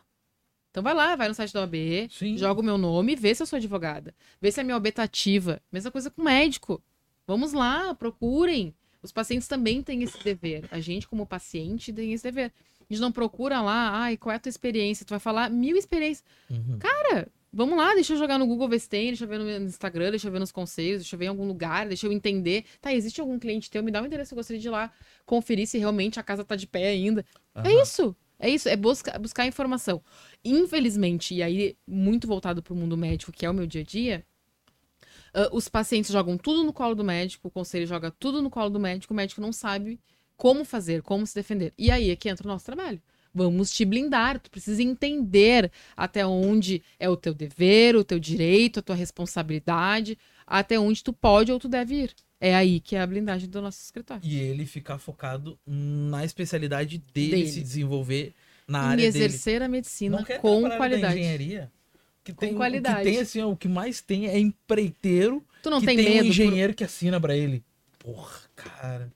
Então 0.71 0.83
vai 0.83 0.93
lá, 0.93 1.15
vai 1.15 1.27
no 1.27 1.33
site 1.33 1.53
da 1.53 1.61
OAB, 1.61 1.75
Sim. 2.11 2.37
joga 2.37 2.59
o 2.59 2.63
meu 2.63 2.77
nome, 2.77 3.15
vê 3.15 3.33
se 3.33 3.41
eu 3.41 3.47
sou 3.47 3.57
advogada. 3.57 4.13
Vê 4.39 4.51
se 4.51 4.59
a 4.59 4.63
minha 4.63 4.75
OAB 4.75 4.91
tá 4.91 5.03
ativa. 5.03 5.61
Mesma 5.71 5.89
coisa 5.89 6.11
com 6.11 6.21
médico. 6.21 6.83
Vamos 7.25 7.53
lá, 7.53 7.95
procurem. 7.95 8.75
Os 9.01 9.11
pacientes 9.11 9.47
também 9.47 9.81
têm 9.81 10.03
esse 10.03 10.21
dever. 10.23 10.65
A 10.69 10.79
gente, 10.79 11.07
como 11.07 11.25
paciente, 11.25 11.93
tem 11.93 12.13
esse 12.13 12.23
dever. 12.23 12.51
A 12.89 12.93
gente 12.93 13.01
não 13.01 13.11
procura 13.11 13.61
lá, 13.61 13.89
ai, 13.91 14.17
qual 14.17 14.31
é 14.31 14.37
a 14.37 14.39
tua 14.39 14.49
experiência? 14.49 15.05
Tu 15.05 15.09
vai 15.09 15.19
falar 15.19 15.49
mil 15.49 15.75
experiências. 15.75 16.23
Uhum. 16.49 16.79
Cara, 16.79 17.27
vamos 17.51 17.77
lá, 17.77 17.93
deixa 17.93 18.13
eu 18.13 18.17
jogar 18.17 18.37
no 18.37 18.47
Google 18.47 18.69
ver 18.69 18.79
se 18.79 18.87
tem, 18.87 19.07
deixa 19.07 19.25
eu 19.25 19.27
ver 19.27 19.39
no 19.39 19.49
Instagram, 19.65 20.11
deixa 20.11 20.27
eu 20.27 20.31
ver 20.31 20.39
nos 20.39 20.51
conselhos, 20.51 21.01
deixa 21.01 21.15
eu 21.15 21.19
ver 21.19 21.25
em 21.25 21.29
algum 21.29 21.45
lugar, 21.45 21.87
deixa 21.87 22.07
eu 22.07 22.11
entender. 22.11 22.65
Tá, 22.79 22.93
existe 22.93 23.19
algum 23.19 23.37
cliente 23.37 23.69
teu? 23.69 23.83
Me 23.83 23.91
dá 23.91 24.01
um 24.01 24.05
endereço, 24.05 24.33
eu 24.33 24.37
gostaria 24.37 24.61
de 24.61 24.67
ir 24.67 24.71
lá 24.71 24.91
conferir 25.25 25.67
se 25.67 25.77
realmente 25.77 26.19
a 26.19 26.23
casa 26.23 26.45
tá 26.45 26.55
de 26.55 26.65
pé 26.65 26.87
ainda. 26.87 27.25
Uhum. 27.55 27.63
É 27.65 27.81
isso. 27.81 28.15
É 28.39 28.49
isso, 28.49 28.69
é 28.69 28.75
busca, 28.75 29.17
buscar 29.17 29.47
informação. 29.47 30.01
Infelizmente, 30.45 31.33
e 31.33 31.41
aí 31.41 31.75
muito 31.87 32.27
voltado 32.27 32.61
para 32.61 32.73
o 32.73 32.75
mundo 32.77 32.95
médico, 32.95 33.31
que 33.31 33.45
é 33.45 33.49
o 33.49 33.53
meu 33.53 33.65
dia 33.65 33.81
a 33.81 33.83
dia, 33.83 34.25
uh, 35.35 35.55
os 35.55 35.67
pacientes 35.67 36.11
jogam 36.11 36.37
tudo 36.37 36.63
no 36.63 36.71
colo 36.71 36.93
do 36.93 37.03
médico, 37.03 37.47
o 37.47 37.51
conselho 37.51 37.87
joga 37.87 38.11
tudo 38.11 38.41
no 38.41 38.49
colo 38.49 38.69
do 38.69 38.79
médico, 38.79 39.11
o 39.13 39.17
médico 39.17 39.41
não 39.41 39.51
sabe 39.51 39.99
como 40.37 40.63
fazer, 40.63 41.01
como 41.01 41.25
se 41.25 41.35
defender. 41.35 41.73
E 41.77 41.91
aí 41.91 42.11
é 42.11 42.15
que 42.15 42.29
entra 42.29 42.47
o 42.47 42.51
nosso 42.51 42.65
trabalho. 42.65 43.01
Vamos 43.33 43.71
te 43.71 43.83
blindar, 43.83 44.39
tu 44.39 44.49
precisa 44.49 44.81
entender 44.81 45.71
até 45.95 46.25
onde 46.25 46.81
é 46.99 47.09
o 47.09 47.17
teu 47.17 47.33
dever, 47.33 47.95
o 47.95 48.03
teu 48.03 48.19
direito, 48.19 48.79
a 48.79 48.81
tua 48.81 48.95
responsabilidade, 48.95 50.17
até 50.45 50.79
onde 50.79 51.03
tu 51.03 51.11
pode 51.11 51.51
ou 51.51 51.59
tu 51.59 51.67
deve 51.67 52.03
ir. 52.03 52.15
É 52.39 52.55
aí 52.55 52.79
que 52.79 52.95
é 52.95 53.01
a 53.01 53.07
blindagem 53.07 53.49
do 53.49 53.61
nosso 53.61 53.81
escritório. 53.81 54.23
E 54.23 54.39
ele 54.39 54.65
ficar 54.65 54.97
focado 54.97 55.57
na 55.65 56.23
especialidade 56.23 56.99
dele, 57.13 57.31
dele. 57.31 57.47
se 57.47 57.61
desenvolver 57.61 58.33
na 58.67 58.81
área 58.81 58.97
dele. 58.97 59.25
exercer 59.25 59.61
a 59.61 59.67
medicina 59.67 60.23
com 60.39 60.69
qualidade. 60.69 61.19
engenharia, 61.19 61.71
que 62.23 62.33
com 62.33 62.39
tem, 62.39 62.55
qualidade. 62.55 63.01
O 63.01 63.03
que 63.03 63.11
tem 63.11 63.19
assim, 63.19 63.41
o 63.41 63.55
que 63.55 63.67
mais 63.67 64.01
tem 64.01 64.27
é 64.27 64.37
empreiteiro 64.37 65.43
tu 65.63 65.69
não 65.69 65.79
que 65.79 65.87
tem, 65.87 65.97
tem 65.97 66.05
medo 66.05 66.25
um 66.25 66.29
engenheiro 66.29 66.73
por... 66.73 66.77
que 66.77 66.83
assina 66.83 67.19
para 67.19 67.35
ele. 67.35 67.63
Porra, 67.99 68.39
cara. 68.55 69.11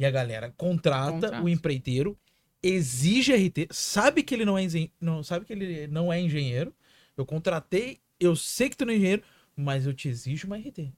E 0.00 0.06
a 0.06 0.10
galera 0.10 0.50
contrata 0.56 1.12
Contrato. 1.12 1.44
o 1.44 1.48
empreiteiro, 1.48 2.18
exige 2.62 3.34
RT, 3.34 3.68
sabe 3.70 4.22
que 4.22 4.34
ele 4.34 4.46
não 4.46 4.56
é 4.56 4.62
não 4.98 5.22
sabe 5.22 5.44
que 5.44 5.52
ele 5.52 5.86
não 5.88 6.10
é 6.10 6.18
engenheiro. 6.18 6.74
Eu 7.14 7.26
contratei, 7.26 8.00
eu 8.18 8.34
sei 8.34 8.70
que 8.70 8.78
tu 8.78 8.86
não 8.86 8.94
é 8.94 8.96
engenheiro, 8.96 9.22
mas 9.54 9.84
eu 9.84 9.92
te 9.92 10.08
exijo 10.08 10.46
uma 10.46 10.56
RT. 10.56 10.90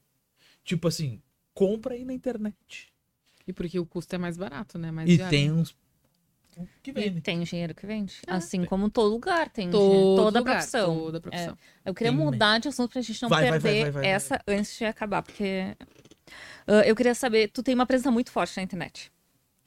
Tipo 0.63 0.87
assim, 0.87 1.21
compra 1.53 1.95
aí 1.95 2.05
na 2.05 2.13
internet. 2.13 2.93
E 3.45 3.51
porque 3.51 3.77
o 3.77 3.85
custo 3.85 4.15
é 4.15 4.17
mais 4.17 4.37
barato, 4.37 4.79
né? 4.79 4.89
Mais 4.89 5.09
e 5.09 5.17
tem 5.17 5.51
uns 5.51 5.75
que 6.81 6.91
vende. 6.91 7.19
tem 7.19 7.41
engenheiro 7.41 7.73
que 7.73 7.85
vende. 7.85 8.21
É. 8.27 8.33
Assim 8.33 8.63
como 8.63 8.89
todo 8.89 9.11
lugar 9.11 9.49
tem 9.49 9.69
todo 9.69 10.15
toda 10.15 10.39
lugar, 10.39 10.53
profissão. 10.53 10.95
Toda 10.95 11.19
profissão. 11.19 11.57
É. 11.83 11.89
Eu 11.89 11.93
queria 11.93 12.11
tem 12.11 12.21
mudar 12.21 12.59
de 12.59 12.67
assunto 12.67 12.91
pra 12.91 13.01
gente 13.01 13.21
não 13.21 13.29
vai, 13.29 13.49
perder 13.49 13.81
vai, 13.83 13.91
vai, 13.91 14.05
essa 14.05 14.39
antes 14.47 14.77
de 14.77 14.85
acabar, 14.85 15.23
porque 15.23 15.75
Uh, 16.67 16.81
eu 16.85 16.95
queria 16.95 17.13
saber, 17.15 17.49
tu 17.49 17.61
tem 17.61 17.75
uma 17.75 17.85
presença 17.85 18.11
muito 18.11 18.31
forte 18.31 18.55
na 18.57 18.63
internet. 18.63 19.11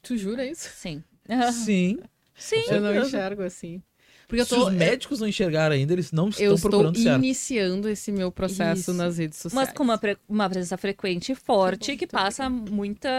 Tu 0.02 0.16
jura 0.16 0.46
isso? 0.46 0.68
Sim. 0.74 1.02
Sim. 1.52 1.98
Sim. 2.34 2.62
Eu 2.68 2.80
não 2.80 2.94
enxergo 2.94 3.42
assim. 3.42 3.82
Porque 4.28 4.44
Se 4.44 4.54
os 4.54 4.72
médicos 4.72 5.20
não 5.20 5.28
enxergaram 5.28 5.74
ainda, 5.74 5.92
eles 5.92 6.10
não 6.10 6.28
estão 6.28 6.44
eu 6.44 6.58
procurando 6.58 6.96
estou 6.96 7.12
certo. 7.12 7.24
iniciando 7.24 7.88
esse 7.88 8.10
meu 8.10 8.32
processo 8.32 8.90
Isso. 8.90 8.94
nas 8.94 9.18
redes 9.18 9.38
sociais. 9.38 9.68
Mas 9.68 9.76
com 9.76 9.84
uma, 9.84 9.96
pre- 9.98 10.18
uma 10.28 10.48
presença 10.50 10.76
frequente 10.76 11.30
e 11.30 11.34
forte 11.36 11.96
que, 11.96 12.08
passa 12.08 12.50
muita 12.50 13.10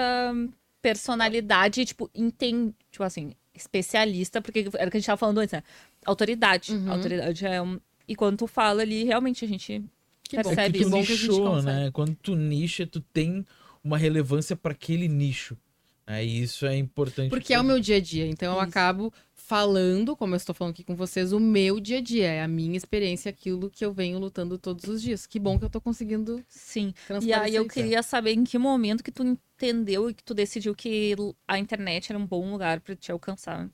personalidade, 0.82 1.86
tipo, 1.86 2.10
entende, 2.14 2.74
tipo 2.92 3.04
assim, 3.04 3.34
especialista, 3.54 4.42
porque 4.42 4.68
era 4.76 4.88
o 4.88 4.92
que 4.92 4.98
a 4.98 5.00
gente 5.00 5.08
tava 5.08 5.18
falando 5.18 5.40
antes, 5.40 5.54
né? 5.54 5.64
Autoridade. 6.06 6.74
Uhum. 6.74 6.92
Autoridade 6.92 7.46
é 7.46 7.62
um. 7.62 7.80
E 8.08 8.16
quando 8.16 8.38
tu 8.38 8.48
fala 8.48 8.82
ali, 8.82 9.04
realmente 9.04 9.44
a 9.44 9.48
gente 9.48 9.84
Que 10.28 10.38
bom, 10.38 10.44
percebe 10.44 10.70
É 10.70 10.72
que 10.72 10.80
que 10.80 10.84
tu 10.86 10.90
bom 10.90 11.04
que 11.04 11.12
a 11.12 11.16
gente 11.16 11.28
nichou, 11.30 11.46
consegue. 11.46 11.66
né? 11.66 11.92
Quando 11.92 12.16
tu 12.16 12.36
nicha, 12.36 12.86
tu 12.88 13.02
tem 13.02 13.46
uma 13.84 13.98
relevância 13.98 14.56
para 14.56 14.72
aquele 14.74 15.08
nicho. 15.08 15.58
É, 16.06 16.24
e 16.26 16.42
isso 16.42 16.66
é 16.66 16.78
importante. 16.78 17.30
Porque 17.30 17.54
é 17.54 17.60
o 17.60 17.64
meu 17.64 17.80
dia 17.80 17.98
a 17.98 18.00
dia. 18.02 18.26
Então 18.26 18.54
eu 18.54 18.60
Isso. 18.60 18.70
acabo 18.70 19.14
falando, 19.34 20.16
como 20.16 20.34
eu 20.34 20.38
estou 20.38 20.56
falando 20.56 20.74
aqui 20.74 20.84
com 20.84 20.96
vocês, 20.96 21.34
o 21.34 21.40
meu 21.40 21.80
dia 21.82 21.98
a 21.98 22.02
dia. 22.02 22.28
É 22.28 22.42
a 22.44 22.48
minha 22.48 22.78
experiência, 22.78 23.30
aquilo 23.30 23.70
que 23.70 23.84
eu 23.84 23.92
venho 23.94 24.18
lutando 24.18 24.58
todos 24.58 24.86
os 24.86 25.02
dias. 25.02 25.26
Que 25.26 25.38
bom 25.40 25.60
que 25.60 25.66
eu 25.66 25.70
tô 25.70 25.82
conseguindo 25.82 26.42
Sim. 26.48 26.94
E 27.22 27.34
aí 27.34 27.56
eu 27.56 27.64
isso. 27.64 27.74
queria 27.74 28.02
saber 28.02 28.32
em 28.34 28.44
que 28.46 28.58
momento 28.58 29.04
que 29.04 29.12
tu 29.12 29.24
entendeu 29.24 30.10
e 30.10 30.14
que 30.14 30.24
tu 30.24 30.34
decidiu 30.34 30.74
que 30.74 31.14
a 31.48 31.60
internet 31.60 32.10
era 32.12 32.18
um 32.20 32.26
bom 32.26 32.50
lugar 32.52 32.80
pra 32.80 32.96
te 32.96 33.12
alcançar. 33.12 33.70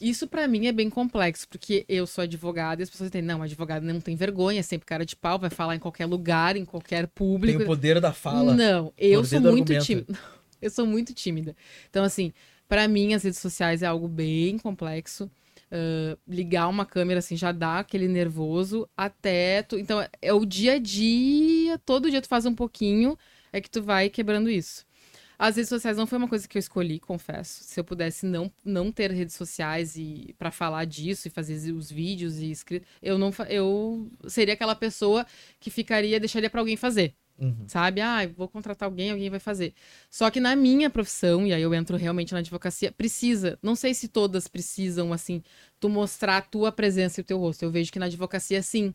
Isso 0.00 0.28
pra 0.28 0.46
mim 0.46 0.66
é 0.66 0.72
bem 0.72 0.88
complexo, 0.88 1.48
porque 1.48 1.84
eu 1.88 2.06
sou 2.06 2.22
advogada 2.22 2.82
e 2.82 2.84
as 2.84 2.90
pessoas 2.90 3.08
entendem, 3.08 3.26
não, 3.28 3.42
advogado 3.42 3.82
não 3.82 4.00
tem 4.00 4.14
vergonha, 4.14 4.60
é 4.60 4.62
sempre 4.62 4.86
cara 4.86 5.04
de 5.04 5.16
pau, 5.16 5.38
vai 5.38 5.50
falar 5.50 5.74
em 5.74 5.78
qualquer 5.80 6.06
lugar, 6.06 6.56
em 6.56 6.64
qualquer 6.64 7.06
Tem 7.06 7.14
público. 7.14 7.62
o 7.62 7.66
poder 7.66 8.00
da 8.00 8.12
fala. 8.12 8.54
Não, 8.54 8.92
eu 8.96 9.24
sou 9.24 9.40
muito 9.40 9.72
argumento. 9.72 9.84
tímida. 9.84 10.18
Eu 10.60 10.70
sou 10.70 10.84
muito 10.84 11.14
tímida. 11.14 11.54
Então, 11.88 12.02
assim, 12.02 12.32
pra 12.68 12.88
mim, 12.88 13.14
as 13.14 13.22
redes 13.22 13.38
sociais 13.38 13.80
é 13.80 13.86
algo 13.86 14.08
bem 14.08 14.58
complexo. 14.58 15.30
Ah, 15.70 16.16
ligar 16.26 16.68
uma 16.68 16.86
câmera, 16.86 17.18
assim, 17.18 17.36
já 17.36 17.52
dá 17.52 17.78
aquele 17.80 18.08
nervoso 18.08 18.88
até. 18.96 19.62
Tu... 19.62 19.78
Então, 19.78 20.04
é 20.20 20.32
o 20.32 20.44
dia 20.44 20.74
a 20.74 20.78
dia, 20.78 21.78
todo 21.78 22.10
dia 22.10 22.22
tu 22.22 22.28
faz 22.28 22.46
um 22.46 22.54
pouquinho, 22.54 23.16
é 23.52 23.60
que 23.60 23.70
tu 23.70 23.82
vai 23.82 24.08
quebrando 24.08 24.50
isso. 24.50 24.86
As 25.38 25.56
redes 25.56 25.68
sociais 25.68 25.96
não 25.96 26.06
foi 26.06 26.18
uma 26.18 26.28
coisa 26.28 26.48
que 26.48 26.58
eu 26.58 26.60
escolhi, 26.60 26.98
confesso. 26.98 27.62
Se 27.62 27.78
eu 27.78 27.84
pudesse 27.84 28.26
não, 28.26 28.52
não 28.64 28.90
ter 28.90 29.12
redes 29.12 29.36
sociais 29.36 29.96
e 29.96 30.34
para 30.38 30.50
falar 30.50 30.84
disso 30.84 31.28
e 31.28 31.30
fazer 31.30 31.72
os 31.72 31.90
vídeos 31.90 32.38
e 32.38 32.50
escrito, 32.50 32.86
eu 33.00 33.16
não 33.18 33.30
eu 33.48 34.10
seria 34.26 34.54
aquela 34.54 34.74
pessoa 34.74 35.24
que 35.60 35.70
ficaria, 35.70 36.18
deixaria 36.18 36.50
pra 36.50 36.60
alguém 36.60 36.76
fazer 36.76 37.14
Uhum. 37.40 37.68
sabe? 37.68 38.00
Ah, 38.00 38.26
vou 38.36 38.48
contratar 38.48 38.88
alguém, 38.88 39.12
alguém 39.12 39.30
vai 39.30 39.38
fazer. 39.38 39.72
Só 40.10 40.28
que 40.28 40.40
na 40.40 40.56
minha 40.56 40.90
profissão, 40.90 41.46
e 41.46 41.52
aí 41.52 41.62
eu 41.62 41.72
entro 41.72 41.96
realmente 41.96 42.32
na 42.32 42.40
advocacia, 42.40 42.90
precisa, 42.90 43.56
não 43.62 43.76
sei 43.76 43.94
se 43.94 44.08
todas 44.08 44.48
precisam, 44.48 45.12
assim, 45.12 45.40
tu 45.78 45.88
mostrar 45.88 46.38
a 46.38 46.42
tua 46.42 46.72
presença 46.72 47.20
e 47.20 47.22
o 47.22 47.24
teu 47.24 47.38
rosto. 47.38 47.62
Eu 47.62 47.70
vejo 47.70 47.92
que 47.92 47.98
na 48.00 48.06
advocacia, 48.06 48.60
sim, 48.60 48.92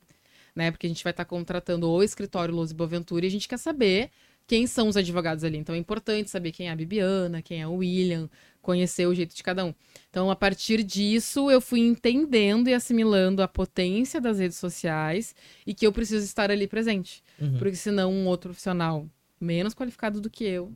né? 0.55 0.71
Porque 0.71 0.85
a 0.87 0.89
gente 0.89 1.03
vai 1.03 1.11
estar 1.11 1.25
contratando 1.25 1.89
o 1.89 2.03
escritório 2.03 2.53
Lousa 2.53 2.73
e 2.73 2.75
Boaventura 2.75 3.25
e 3.25 3.27
a 3.27 3.31
gente 3.31 3.47
quer 3.47 3.57
saber 3.57 4.11
quem 4.45 4.67
são 4.67 4.87
os 4.87 4.97
advogados 4.97 5.43
ali. 5.43 5.57
Então 5.57 5.73
é 5.75 5.77
importante 5.77 6.29
saber 6.29 6.51
quem 6.51 6.67
é 6.67 6.71
a 6.71 6.75
Bibiana, 6.75 7.41
quem 7.41 7.61
é 7.61 7.67
o 7.67 7.75
William, 7.75 8.29
conhecer 8.61 9.05
o 9.05 9.13
jeito 9.13 9.35
de 9.35 9.43
cada 9.43 9.63
um. 9.65 9.73
Então, 10.09 10.31
a 10.31 10.35
partir 10.35 10.81
disso, 10.83 11.51
eu 11.51 11.59
fui 11.59 11.81
entendendo 11.81 12.69
e 12.69 12.73
assimilando 12.73 13.43
a 13.43 13.47
potência 13.47 14.21
das 14.21 14.39
redes 14.39 14.57
sociais 14.57 15.35
e 15.67 15.73
que 15.73 15.85
eu 15.85 15.91
preciso 15.91 16.23
estar 16.25 16.49
ali 16.49 16.65
presente. 16.65 17.21
Uhum. 17.39 17.57
Porque 17.57 17.75
senão 17.75 18.11
um 18.11 18.25
outro 18.25 18.49
profissional 18.49 19.07
menos 19.39 19.73
qualificado 19.73 20.21
do 20.21 20.29
que 20.29 20.45
eu, 20.45 20.71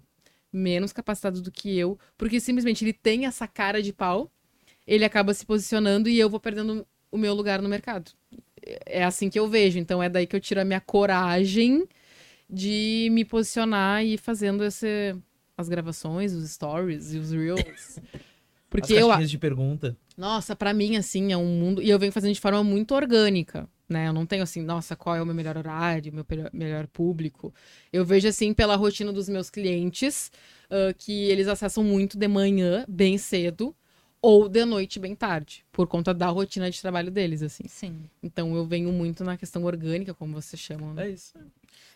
menos 0.51 0.91
capacitado 0.91 1.41
do 1.41 1.51
que 1.51 1.77
eu, 1.77 1.97
porque 2.17 2.39
simplesmente 2.39 2.83
ele 2.83 2.93
tem 2.93 3.25
essa 3.25 3.47
cara 3.47 3.81
de 3.81 3.93
pau, 3.93 4.29
ele 4.85 5.05
acaba 5.05 5.33
se 5.33 5.45
posicionando 5.45 6.09
e 6.09 6.19
eu 6.19 6.29
vou 6.29 6.39
perdendo 6.39 6.85
o 7.09 7.17
meu 7.17 7.33
lugar 7.33 7.61
no 7.61 7.69
mercado. 7.69 8.11
É 8.85 9.03
assim 9.03 9.29
que 9.29 9.39
eu 9.39 9.47
vejo. 9.47 9.79
Então 9.79 10.03
é 10.03 10.09
daí 10.09 10.27
que 10.27 10.35
eu 10.35 10.41
tiro 10.41 10.59
a 10.59 10.65
minha 10.65 10.81
coragem 10.81 11.87
de 12.49 13.09
me 13.11 13.25
posicionar 13.25 14.03
e 14.03 14.13
ir 14.13 14.17
fazendo 14.17 14.63
esse, 14.63 15.15
as 15.57 15.67
gravações, 15.69 16.33
os 16.33 16.49
stories 16.49 17.13
e 17.13 17.17
os 17.17 17.31
reels. 17.31 17.99
Porque 18.69 18.93
As 18.93 18.99
eu, 18.99 19.07
caixinhas 19.07 19.31
de 19.31 19.37
pergunta. 19.37 19.97
nossa, 20.17 20.53
pra 20.55 20.73
mim, 20.73 20.97
assim, 20.97 21.31
é 21.31 21.37
um 21.37 21.45
mundo. 21.45 21.81
E 21.81 21.89
eu 21.89 21.97
venho 21.97 22.11
fazendo 22.11 22.33
de 22.33 22.39
forma 22.41 22.61
muito 22.65 22.93
orgânica, 22.93 23.67
né? 23.87 24.09
Eu 24.09 24.13
não 24.13 24.25
tenho 24.25 24.43
assim, 24.43 24.61
nossa, 24.61 24.93
qual 24.93 25.15
é 25.15 25.21
o 25.21 25.25
meu 25.25 25.33
melhor 25.33 25.57
horário, 25.57 26.11
meu 26.13 26.25
melhor 26.51 26.85
público. 26.87 27.53
Eu 27.93 28.03
vejo, 28.03 28.27
assim, 28.27 28.53
pela 28.53 28.75
rotina 28.75 29.13
dos 29.13 29.29
meus 29.29 29.49
clientes, 29.49 30.29
ah, 30.69 30.93
que 30.97 31.13
eles 31.29 31.47
acessam 31.47 31.81
muito 31.81 32.17
de 32.17 32.27
manhã, 32.27 32.83
bem 32.89 33.17
cedo, 33.17 33.73
ou 34.21 34.49
de 34.49 34.65
noite, 34.65 34.99
bem 34.99 35.15
tarde, 35.15 35.63
por 35.71 35.87
conta 35.87 36.13
da 36.13 36.27
rotina 36.27 36.69
de 36.69 36.81
trabalho 36.81 37.09
deles, 37.09 37.41
assim. 37.41 37.63
Sim. 37.69 38.01
Então 38.21 38.53
eu 38.53 38.65
venho 38.65 38.91
muito 38.91 39.23
na 39.23 39.37
questão 39.37 39.63
orgânica, 39.63 40.13
como 40.13 40.33
vocês 40.33 40.59
chamam, 40.59 40.93
né? 40.93 41.07
É 41.07 41.11
isso. 41.11 41.33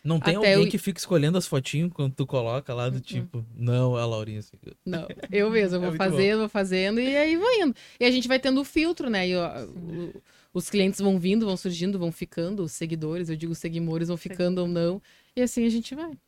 Não 0.04 0.18
tem 0.18 0.34
Até 0.36 0.52
alguém 0.54 0.64
eu- 0.64 0.70
que 0.70 0.78
fica 0.78 0.98
escolhendo 0.98 1.38
as 1.38 1.46
fotinhos 1.46 1.92
quando 1.92 2.12
tu 2.14 2.26
coloca 2.26 2.74
lá 2.74 2.88
do 2.88 3.00
tipo, 3.00 3.46
não, 3.54 3.96
é 3.96 4.02
a 4.02 4.06
Laurinha. 4.06 4.40
assim. 4.40 4.56
Não, 4.84 5.06
eu 5.30 5.48
mesmo, 5.50 5.76
eu 5.76 5.78
É 5.78 5.80
vou 5.80 5.88
muito 5.90 5.96
fazendo, 5.96 6.38
vou 6.40 6.48
fazendo, 6.48 7.00
e 7.00 7.16
aí 7.16 7.36
vou 7.36 7.48
indo. 7.52 7.74
E 8.00 8.04
a 8.04 8.10
gente 8.10 8.26
vai 8.26 8.40
tendo 8.40 8.60
o 8.60 8.64
filtro, 8.64 9.08
né? 9.08 9.28
E, 9.28 9.36
ó, 9.36 9.64
o- 9.64 10.22
os 10.52 10.68
clientes 10.68 10.98
vão 11.00 11.18
vindo, 11.20 11.46
vão 11.46 11.56
surgindo, 11.56 11.98
vão 12.00 12.10
ficando, 12.10 12.64
os 12.64 12.72
seguidores, 12.72 13.28
eu 13.28 13.36
digo 13.36 13.54
seguidores, 13.54 14.08
vão 14.08 14.16
ficando 14.16 14.60
ou 14.62 14.66
não. 14.66 15.00
E 15.36 15.40
assim 15.42 15.64
a 15.64 15.70
gente 15.70 15.94
vai. 15.94 16.18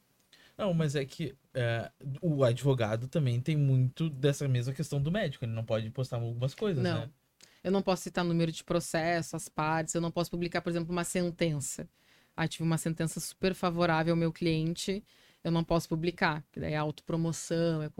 Não, 0.56 0.72
mas 0.72 0.94
é 0.94 1.04
que 1.04 1.34
é, 1.52 1.90
o 2.22 2.44
advogado 2.44 3.08
também 3.08 3.40
tem 3.40 3.56
muito 3.56 4.08
dessa 4.08 4.46
mesma 4.46 4.72
questão 4.72 5.02
do 5.02 5.10
médico. 5.10 5.44
Ele 5.44 5.52
não 5.52 5.64
pode 5.64 5.90
postar 5.90 6.18
algumas 6.18 6.54
coisas, 6.54 6.82
Não. 6.82 7.00
né? 7.00 7.10
Eu 7.64 7.72
não 7.72 7.82
posso 7.82 8.02
citar 8.04 8.24
número 8.24 8.52
de 8.52 8.62
processo, 8.62 9.34
as 9.34 9.48
partes, 9.48 9.94
eu 9.94 10.00
não 10.00 10.10
posso 10.12 10.30
publicar, 10.30 10.60
por 10.60 10.70
exemplo, 10.70 10.92
uma 10.92 11.02
sentença. 11.02 11.88
Ah, 12.36 12.48
tive 12.48 12.64
uma 12.64 12.78
sentença 12.78 13.20
super 13.20 13.54
favorável 13.54 14.12
ao 14.12 14.16
meu 14.16 14.32
cliente, 14.32 15.02
eu 15.42 15.50
não 15.52 15.62
posso 15.62 15.88
publicar, 15.88 16.42
que 16.50 16.58
daí 16.58 16.72
é 16.72 16.76
autopromoção, 16.76 17.82
é 17.82 17.90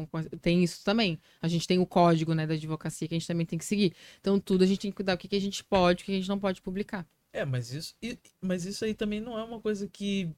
tem 0.41 0.65
isso 0.65 0.83
também. 0.85 1.19
A 1.43 1.47
gente 1.49 1.67
tem 1.67 1.79
o 1.79 1.87
código, 1.87 2.35
né, 2.35 2.47
da 2.47 2.55
advocacia 2.55 3.07
que 3.07 3.15
a 3.15 3.19
gente 3.19 3.27
também 3.29 3.47
tem 3.47 3.59
que 3.59 3.65
seguir. 3.65 3.95
Então, 4.21 4.41
tudo 4.41 4.65
a 4.65 4.67
gente 4.67 4.81
tem 4.81 4.91
que 4.91 4.97
cuidar 4.97 5.15
o 5.15 5.19
que, 5.19 5.29
que 5.29 5.37
a 5.37 5.41
gente 5.41 5.63
pode, 5.63 6.03
o 6.03 6.07
que 6.07 6.13
a 6.13 6.15
gente 6.17 6.29
não 6.29 6.39
pode 6.39 6.63
publicar. 6.63 7.07
É, 7.33 7.45
mas 7.45 7.73
isso, 7.73 7.95
mas 8.41 8.65
isso 8.65 8.85
aí 8.85 8.95
também 8.95 9.21
não 9.21 9.39
é 9.39 9.45
uma 9.45 9.61
coisa 9.61 9.89
que 9.89 10.31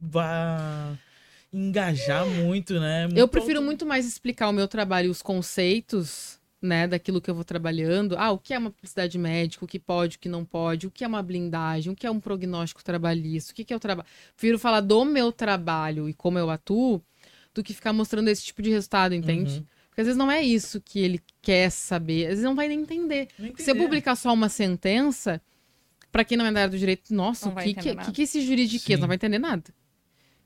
vá 0.00 0.96
engajar 1.52 2.26
muito, 2.26 2.78
né? 2.80 3.04
Eu 3.04 3.10
Muito 3.10 3.28
prefiro 3.28 3.58
auto- 3.58 3.66
muito 3.66 3.86
mais 3.86 4.06
explicar 4.06 4.48
o 4.48 4.52
meu 4.52 4.66
trabalho 4.66 5.06
e 5.06 5.10
os 5.10 5.22
conceitos, 5.22 6.40
né, 6.62 6.86
daquilo 6.86 7.20
que 7.20 7.28
eu 7.28 7.34
vou 7.34 7.44
trabalhando. 7.44 8.16
Ah, 8.16 8.30
o 8.30 8.38
que 8.38 8.54
é 8.54 8.58
uma 8.58 8.70
publicidade 8.70 9.18
médica, 9.18 9.64
o 9.64 9.68
que 9.68 9.80
pode, 9.80 10.16
o 10.16 10.20
que 10.20 10.28
não 10.28 10.44
pode, 10.44 10.86
o 10.86 10.90
que 10.90 11.02
é 11.02 11.06
uma 11.06 11.22
blindagem, 11.22 11.92
o 11.92 11.96
que 11.96 12.06
é 12.06 12.10
um 12.10 12.20
prognóstico 12.20 12.84
trabalhista, 12.84 13.52
o 13.52 13.54
que, 13.54 13.64
que 13.64 13.72
é 13.72 13.76
o 13.76 13.80
trabalho. 13.80 14.08
Prefiro 14.36 14.58
falar 14.58 14.80
do 14.80 15.04
meu 15.04 15.32
trabalho 15.32 16.08
e 16.08 16.14
como 16.14 16.38
eu 16.38 16.48
atuo 16.48 17.02
do 17.52 17.62
que 17.62 17.74
ficar 17.74 17.92
mostrando 17.92 18.28
esse 18.28 18.44
tipo 18.44 18.62
de 18.62 18.70
resultado, 18.70 19.14
entende? 19.14 19.56
Uhum. 19.56 19.66
Porque 19.88 20.00
às 20.00 20.06
vezes 20.06 20.16
não 20.16 20.30
é 20.30 20.40
isso 20.40 20.80
que 20.80 21.00
ele 21.00 21.20
quer 21.42 21.68
saber, 21.68 22.24
às 22.24 22.30
vezes 22.30 22.44
não 22.44 22.54
vai 22.54 22.68
nem 22.68 22.80
entender. 22.80 23.28
Se 23.36 23.44
entender. 23.44 23.74
publicar 23.74 24.16
só 24.16 24.32
uma 24.32 24.48
sentença, 24.48 25.42
pra 26.10 26.24
quem 26.24 26.38
não 26.38 26.46
é 26.46 26.52
da 26.52 26.60
área 26.60 26.70
do 26.70 26.78
direito, 26.78 27.12
nossa, 27.12 27.46
Não 27.50 27.56
o 27.56 27.58
que, 27.58 27.74
que, 27.74 27.94
que, 27.96 28.12
que 28.12 28.22
esse 28.22 28.40
juridiquês? 28.40 28.96
Sim. 28.96 29.00
Não 29.00 29.08
vai 29.08 29.16
entender 29.16 29.38
nada. 29.38 29.64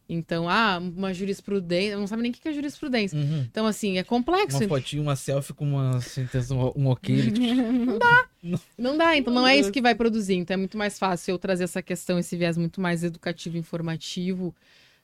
Então, 0.09 0.49
ah, 0.49 0.79
uma 0.79 1.13
jurisprudência, 1.13 1.99
não 1.99 2.07
sabe 2.07 2.23
nem 2.23 2.31
o 2.31 2.35
que 2.35 2.49
é 2.49 2.53
jurisprudência. 2.53 3.19
Uhum. 3.19 3.41
Então, 3.51 3.67
assim, 3.67 3.99
é 3.99 4.05
complexo. 4.05 4.59
Uma 4.59 4.69
fotinha, 4.69 5.03
uma 5.03 5.17
selfie 5.17 5.53
com 5.53 5.65
uma 5.65 6.01
sentença, 6.01 6.55
um 6.55 6.87
ok. 6.87 7.33
tipo, 7.33 7.41
Não 8.79 8.97
dá, 8.97 9.17
então 9.17 9.33
Meu 9.33 9.43
não 9.43 9.49
é 9.49 9.57
isso 9.57 9.73
que 9.73 9.81
vai 9.81 9.95
produzir. 9.95 10.35
Então 10.35 10.55
é 10.55 10.57
muito 10.57 10.79
mais 10.79 10.99
fácil 10.99 11.33
eu 11.33 11.39
trazer 11.39 11.65
essa 11.65 11.83
questão, 11.83 12.19
esse 12.19 12.37
viés 12.37 12.57
muito 12.57 12.81
mais 12.81 13.03
educativo, 13.03 13.57
informativo 13.57 14.55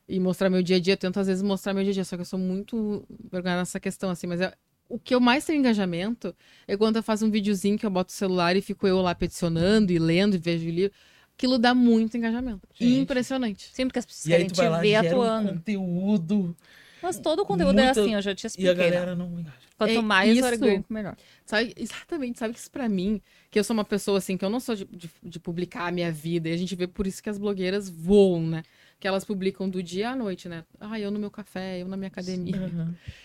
e 0.08 0.20
mostrar 0.20 0.48
meu 0.50 0.62
dia 0.62 0.76
a 0.76 0.80
dia. 0.80 0.92
Eu 0.94 0.98
tento 0.98 1.18
às 1.18 1.26
vezes 1.26 1.42
mostrar 1.42 1.74
meu 1.74 1.82
dia 1.82 1.90
a 1.90 1.94
dia, 1.94 2.04
só 2.04 2.16
que 2.16 2.22
eu 2.22 2.26
sou 2.26 2.38
muito 2.38 3.04
vergonha 3.30 3.56
nessa 3.56 3.80
questão, 3.80 4.10
assim, 4.10 4.26
mas 4.26 4.40
é- 4.40 4.54
o 4.88 4.98
que 4.98 5.14
eu 5.14 5.20
mais 5.20 5.44
tenho 5.44 5.58
engajamento 5.58 6.34
é 6.68 6.76
quando 6.76 6.96
eu 6.96 7.02
faço 7.02 7.24
um 7.24 7.30
videozinho 7.30 7.78
que 7.78 7.86
eu 7.86 7.90
boto 7.90 8.10
o 8.10 8.14
celular 8.16 8.54
e 8.56 8.60
fico 8.60 8.86
eu 8.86 9.00
lá 9.00 9.14
peticionando 9.14 9.90
e 9.90 9.98
lendo 9.98 10.34
e 10.34 10.38
vejo 10.38 10.66
o 10.66 10.70
livro. 10.70 10.92
Aquilo 11.36 11.58
dá 11.58 11.74
muito 11.74 12.16
engajamento. 12.16 12.68
Gente. 12.74 13.00
Impressionante. 13.00 13.68
Sempre 13.72 13.92
que 13.94 13.98
as 13.98 14.06
pessoas 14.06 14.26
E 14.26 14.34
aí 14.34 14.46
querem 14.50 14.52
te 14.76 14.80
ver 14.82 14.88
gera 15.02 15.08
atuando. 15.08 15.50
um 15.50 15.54
conteúdo 15.54 16.56
Mas 17.02 17.18
todo 17.18 17.40
o 17.42 17.44
conteúdo 17.46 17.78
é 17.80 17.84
Muita- 17.86 18.00
assim, 18.00 18.14
eu 18.14 18.22
já 18.22 18.34
te 18.34 18.44
e 18.44 18.46
a 18.46 18.48
expliquei. 18.48 18.74
né? 18.74 18.90
galera 18.90 19.16
não 19.16 19.26
engaja. 19.40 19.56
Quanto 19.76 19.90
É 19.98 20.00
mais 20.02 20.36
isso. 20.36 20.46
orgânico, 20.46 20.92
melhor. 20.92 21.16
Sabe, 21.44 21.74
exatamente, 21.76 22.38
sabe 22.38 22.54
que 22.54 22.60
isso 22.60 22.70
pra 22.70 22.88
mim, 22.88 23.20
que 23.50 23.58
eu 23.58 23.64
sou 23.64 23.74
uma 23.74 23.84
pessoa 23.84 24.18
assim, 24.18 24.36
que 24.36 24.44
eu 24.44 24.50
não 24.50 24.60
sou 24.60 24.76
de, 24.76 24.84
de- 24.84 25.10
de 25.20 25.40
publicar 25.40 25.88
a 25.88 25.90
minha 25.90 26.12
vida, 26.12 26.48
e 26.48 26.52
a 26.52 26.56
gente 26.56 26.76
vê 26.76 26.86
por 26.86 27.04
isso 27.04 27.20
que 27.20 27.28
as 27.28 27.36
blogueiras 27.38 27.88
voam, 27.90 28.46
né? 28.46 28.62
Que 29.00 29.08
elas 29.08 29.24
publicam 29.24 29.68
do 29.68 29.82
dia 29.82 30.10
à 30.10 30.14
noite, 30.14 30.48
né? 30.48 30.62
Ah, 30.78 31.00
eu 31.00 31.10
no 31.10 31.18
meu 31.18 31.32
café, 31.32 31.82
eu 31.82 31.88
na 31.88 31.96
minha 31.96 32.06
academia. 32.06 32.54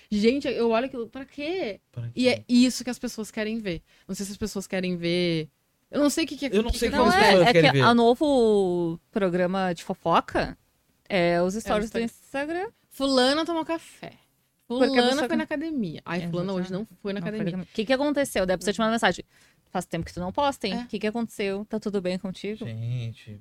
Gente, 0.10 0.48
eu 0.48 0.72
olho 0.72 0.88
aquilo, 0.88 1.08
pra 1.08 1.24
quê? 1.26 1.80
Pra 1.92 2.08
E 2.16 2.24
quê? 2.24 2.30
é 2.30 2.44
isso 2.50 2.84
que 2.84 2.90
as 2.90 2.98
pessoas 2.98 3.30
querem 3.30 3.60
ver. 3.60 3.84
Não 4.08 4.16
sei 4.16 4.26
se 4.26 4.32
as 4.32 4.38
pessoas 4.40 4.66
querem 4.66 4.98
ver. 4.98 5.48
Eu 5.90 6.02
não 6.02 6.10
sei 6.10 6.26
o 6.26 6.28
que, 6.28 6.36
que 6.38 6.46
é. 6.48 6.50
Eu 6.52 6.64
não 6.64 6.72
que 6.72 6.78
sei 6.80 6.90
que 6.90 6.98
como 6.98 7.10
Não 7.10 7.18
é, 7.18 7.42
é 7.44 7.54
que 7.54 7.72
ver. 7.72 7.82
a 7.82 7.94
novo 7.94 9.00
programa 9.12 9.74
de 9.74 9.84
fofoca 9.84 10.58
é 11.08 11.42
os 11.42 11.54
stories 11.54 11.90
do 11.90 12.00
Instagram. 12.00 12.70
Fulana 12.90 13.46
tomou 13.46 13.64
café. 13.64 14.14
Porque 14.68 14.88
Fulana 14.88 15.16
você- 15.16 15.28
foi 15.28 15.38
na 15.38 15.44
academia. 15.46 16.02
Ai, 16.06 16.28
fulana 16.30 16.52
hoje 16.54 16.72
não 16.72 16.86
foi 17.02 17.14
na 17.14 17.22
Não, 17.22 17.28
academia. 17.28 17.58
O 17.64 17.66
que, 17.68 17.86
que 17.86 17.94
aconteceu? 17.94 18.46
Daí 18.46 18.56
a 18.56 18.58
pessoa 18.58 18.74
te 18.74 18.80
manda 18.80 18.92
mensagem. 18.92 19.24
Faz 19.72 19.86
tempo 19.86 20.06
que 20.06 20.14
tu 20.14 20.20
não 20.20 20.32
posta, 20.32 20.68
hein? 20.68 20.76
O 20.76 20.80
é. 20.82 20.86
que, 20.88 21.00
que 21.00 21.08
aconteceu? 21.08 21.66
Tá 21.66 21.80
tudo 21.80 22.02
bem 22.02 22.18
contigo? 22.18 22.66
Gente. 22.66 23.40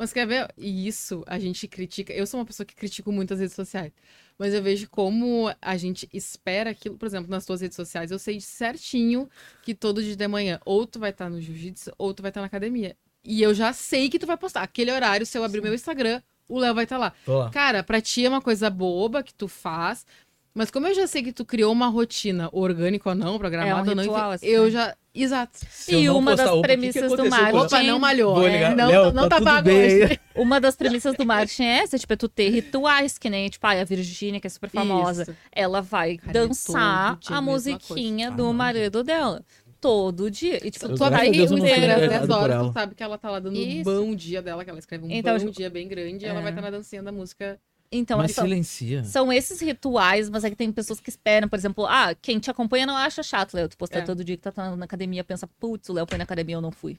Mas 0.00 0.14
quer 0.14 0.26
ver? 0.26 0.48
E 0.56 0.88
isso 0.88 1.22
a 1.26 1.38
gente 1.38 1.68
critica. 1.68 2.10
Eu 2.10 2.26
sou 2.26 2.40
uma 2.40 2.46
pessoa 2.46 2.64
que 2.64 2.74
critico 2.74 3.12
muito 3.12 3.34
as 3.34 3.40
redes 3.40 3.54
sociais. 3.54 3.92
Mas 4.38 4.54
eu 4.54 4.62
vejo 4.62 4.88
como 4.88 5.54
a 5.60 5.76
gente 5.76 6.08
espera 6.10 6.70
aquilo. 6.70 6.96
Por 6.96 7.04
exemplo, 7.04 7.30
nas 7.30 7.44
tuas 7.44 7.60
redes 7.60 7.76
sociais, 7.76 8.10
eu 8.10 8.18
sei 8.18 8.40
certinho 8.40 9.28
que 9.62 9.74
todo 9.74 10.02
dia 10.02 10.16
de 10.16 10.26
manhã 10.26 10.58
ou 10.64 10.86
tu 10.86 10.98
vai 10.98 11.10
estar 11.10 11.26
tá 11.26 11.30
no 11.30 11.38
jiu-jitsu 11.38 11.92
ou 11.98 12.14
tu 12.14 12.22
vai 12.22 12.30
estar 12.30 12.40
tá 12.40 12.44
na 12.44 12.46
academia. 12.46 12.96
E 13.22 13.42
eu 13.42 13.52
já 13.52 13.74
sei 13.74 14.08
que 14.08 14.18
tu 14.18 14.26
vai 14.26 14.38
postar. 14.38 14.62
Aquele 14.62 14.90
horário, 14.90 15.26
se 15.26 15.36
eu 15.36 15.44
abrir 15.44 15.58
Sim. 15.58 15.64
meu 15.64 15.74
Instagram, 15.74 16.22
o 16.48 16.58
Léo 16.58 16.74
vai 16.74 16.84
estar 16.84 16.96
tá 16.96 17.12
lá. 17.28 17.38
lá. 17.38 17.50
Cara, 17.50 17.82
pra 17.82 18.00
ti 18.00 18.24
é 18.24 18.28
uma 18.30 18.40
coisa 18.40 18.70
boba 18.70 19.22
que 19.22 19.34
tu 19.34 19.48
faz. 19.48 20.06
Mas 20.54 20.70
como 20.70 20.86
eu 20.86 20.94
já 20.94 21.06
sei 21.06 21.22
que 21.22 21.32
tu 21.32 21.44
criou 21.44 21.70
uma 21.70 21.88
rotina, 21.88 22.48
orgânica 22.52 23.10
ou 23.10 23.14
não, 23.14 23.38
programada 23.38 23.92
é 23.92 23.94
um 23.94 23.98
ou 23.98 24.06
não, 24.06 24.30
assim, 24.30 24.46
eu 24.46 24.70
já. 24.70 24.96
Exato. 25.14 25.58
e 25.88 26.08
uma 26.08 26.36
das 26.36 26.60
premissas 26.60 27.10
do 27.12 27.28
marketing. 27.28 27.56
Opa, 27.56 27.82
não 27.82 27.98
malhou. 27.98 28.46
É, 28.46 28.74
não, 28.74 28.88
Léo, 28.88 29.12
não 29.12 29.28
tá, 29.28 29.38
tá 29.38 29.44
pago 29.44 29.70
hoje. 29.70 30.20
Uma 30.36 30.60
das 30.60 30.76
premissas 30.76 31.16
do 31.16 31.26
marketing 31.26 31.64
é 31.64 31.78
essa, 31.78 31.98
tipo, 31.98 32.12
é 32.12 32.16
tu 32.16 32.28
ter 32.28 32.48
rituais, 32.50 33.18
que 33.18 33.28
nem, 33.28 33.48
tipo, 33.48 33.66
a 33.66 33.82
Virgínia, 33.84 34.40
que 34.40 34.46
é 34.46 34.50
super 34.50 34.70
famosa. 34.70 35.22
Isso. 35.22 35.36
Ela 35.52 35.82
vai 35.82 36.16
Cara, 36.16 36.32
dançar 36.32 37.18
a 37.26 37.40
musiquinha 37.40 38.30
do 38.30 38.52
marido 38.52 39.02
dela 39.02 39.44
todo 39.80 40.30
dia. 40.30 40.64
E, 40.64 40.70
tipo, 40.70 40.94
tu 40.94 41.02
abre 41.02 41.30
o 41.30 41.34
Instagram 41.34 42.08
10 42.08 42.30
horas, 42.30 42.66
tu 42.66 42.72
sabe 42.72 42.94
que 42.94 43.02
ela 43.02 43.18
tá 43.18 43.30
lá 43.30 43.40
dando 43.40 43.56
Isso. 43.56 43.90
um 43.90 43.94
bom 43.94 44.14
dia 44.14 44.40
dela, 44.40 44.62
que 44.62 44.70
ela 44.70 44.78
escreve 44.78 45.06
um 45.06 45.10
então, 45.10 45.32
bom 45.32 45.38
tipo, 45.40 45.52
dia 45.52 45.70
bem 45.70 45.88
grande, 45.88 46.24
é. 46.24 46.28
e 46.28 46.30
ela 46.30 46.40
vai 46.40 46.50
estar 46.50 46.62
tá 46.62 46.70
na 46.70 46.76
dancinha 46.76 47.02
da 47.02 47.10
música 47.10 47.58
então, 47.92 48.18
mas 48.18 48.32
são, 48.32 48.44
silencia. 48.44 49.04
São 49.04 49.32
esses 49.32 49.60
rituais, 49.60 50.30
mas 50.30 50.44
é 50.44 50.50
que 50.50 50.56
tem 50.56 50.70
pessoas 50.70 51.00
que 51.00 51.10
esperam, 51.10 51.48
por 51.48 51.56
exemplo, 51.58 51.86
ah, 51.86 52.14
quem 52.14 52.38
te 52.38 52.50
acompanha 52.50 52.86
não 52.86 52.96
acha 52.96 53.22
chato, 53.22 53.54
Léo. 53.54 53.68
Tu 53.68 53.76
postar 53.76 54.00
é. 54.00 54.02
todo 54.02 54.22
dia 54.22 54.36
que 54.36 54.42
tá 54.42 54.76
na 54.76 54.84
academia, 54.84 55.24
pensa, 55.24 55.48
putz, 55.58 55.88
o 55.88 55.92
Léo 55.92 56.06
foi 56.08 56.16
na 56.16 56.24
academia, 56.24 56.54
eu 56.54 56.60
não 56.60 56.70
fui. 56.70 56.98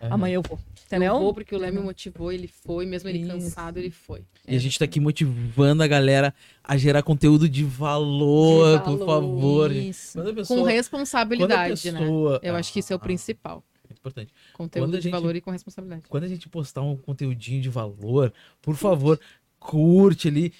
Uhum. 0.00 0.14
Amanhã 0.14 0.34
eu 0.34 0.42
vou. 0.42 0.58
Entendeu? 0.86 1.14
Eu 1.14 1.20
vou 1.20 1.34
porque 1.34 1.54
o 1.54 1.58
Léo 1.58 1.74
me 1.74 1.80
motivou, 1.80 2.32
ele 2.32 2.48
foi, 2.48 2.86
mesmo 2.86 3.08
ele 3.08 3.20
Isso. 3.20 3.28
cansado, 3.28 3.78
ele 3.78 3.90
foi. 3.90 4.24
E 4.48 4.54
é. 4.54 4.56
a 4.56 4.60
gente 4.60 4.78
tá 4.78 4.84
aqui 4.84 4.98
motivando 4.98 5.82
a 5.82 5.86
galera 5.86 6.34
a 6.64 6.76
gerar 6.76 7.02
conteúdo 7.02 7.48
de 7.48 7.64
valor, 7.64 8.78
de 8.78 8.84
valor. 8.84 8.98
por 8.98 9.06
favor. 9.06 9.72
Isso. 9.72 10.22
Pessoa, 10.34 10.60
com 10.60 10.66
responsabilidade, 10.66 11.92
né? 11.92 12.00
pessoa... 12.00 12.32
né? 12.32 12.38
Eu 12.42 12.56
ah, 12.56 12.58
acho 12.58 12.72
que 12.72 12.80
isso 12.80 12.92
é 12.92 12.96
o 12.96 12.98
ah, 12.98 13.02
principal. 13.02 13.62
É 13.90 13.92
importante. 13.92 14.32
Conteúdo 14.54 14.96
de 14.96 15.02
gente, 15.02 15.12
valor 15.12 15.36
e 15.36 15.40
com 15.40 15.50
responsabilidade. 15.50 16.02
Quando 16.08 16.24
a 16.24 16.28
gente 16.28 16.48
postar 16.48 16.80
um 16.80 16.96
conteúdinho 16.96 17.60
de 17.60 17.68
valor, 17.68 18.32
por 18.62 18.76
favor, 18.76 19.20
curte 19.60 20.26
ali, 20.26 20.52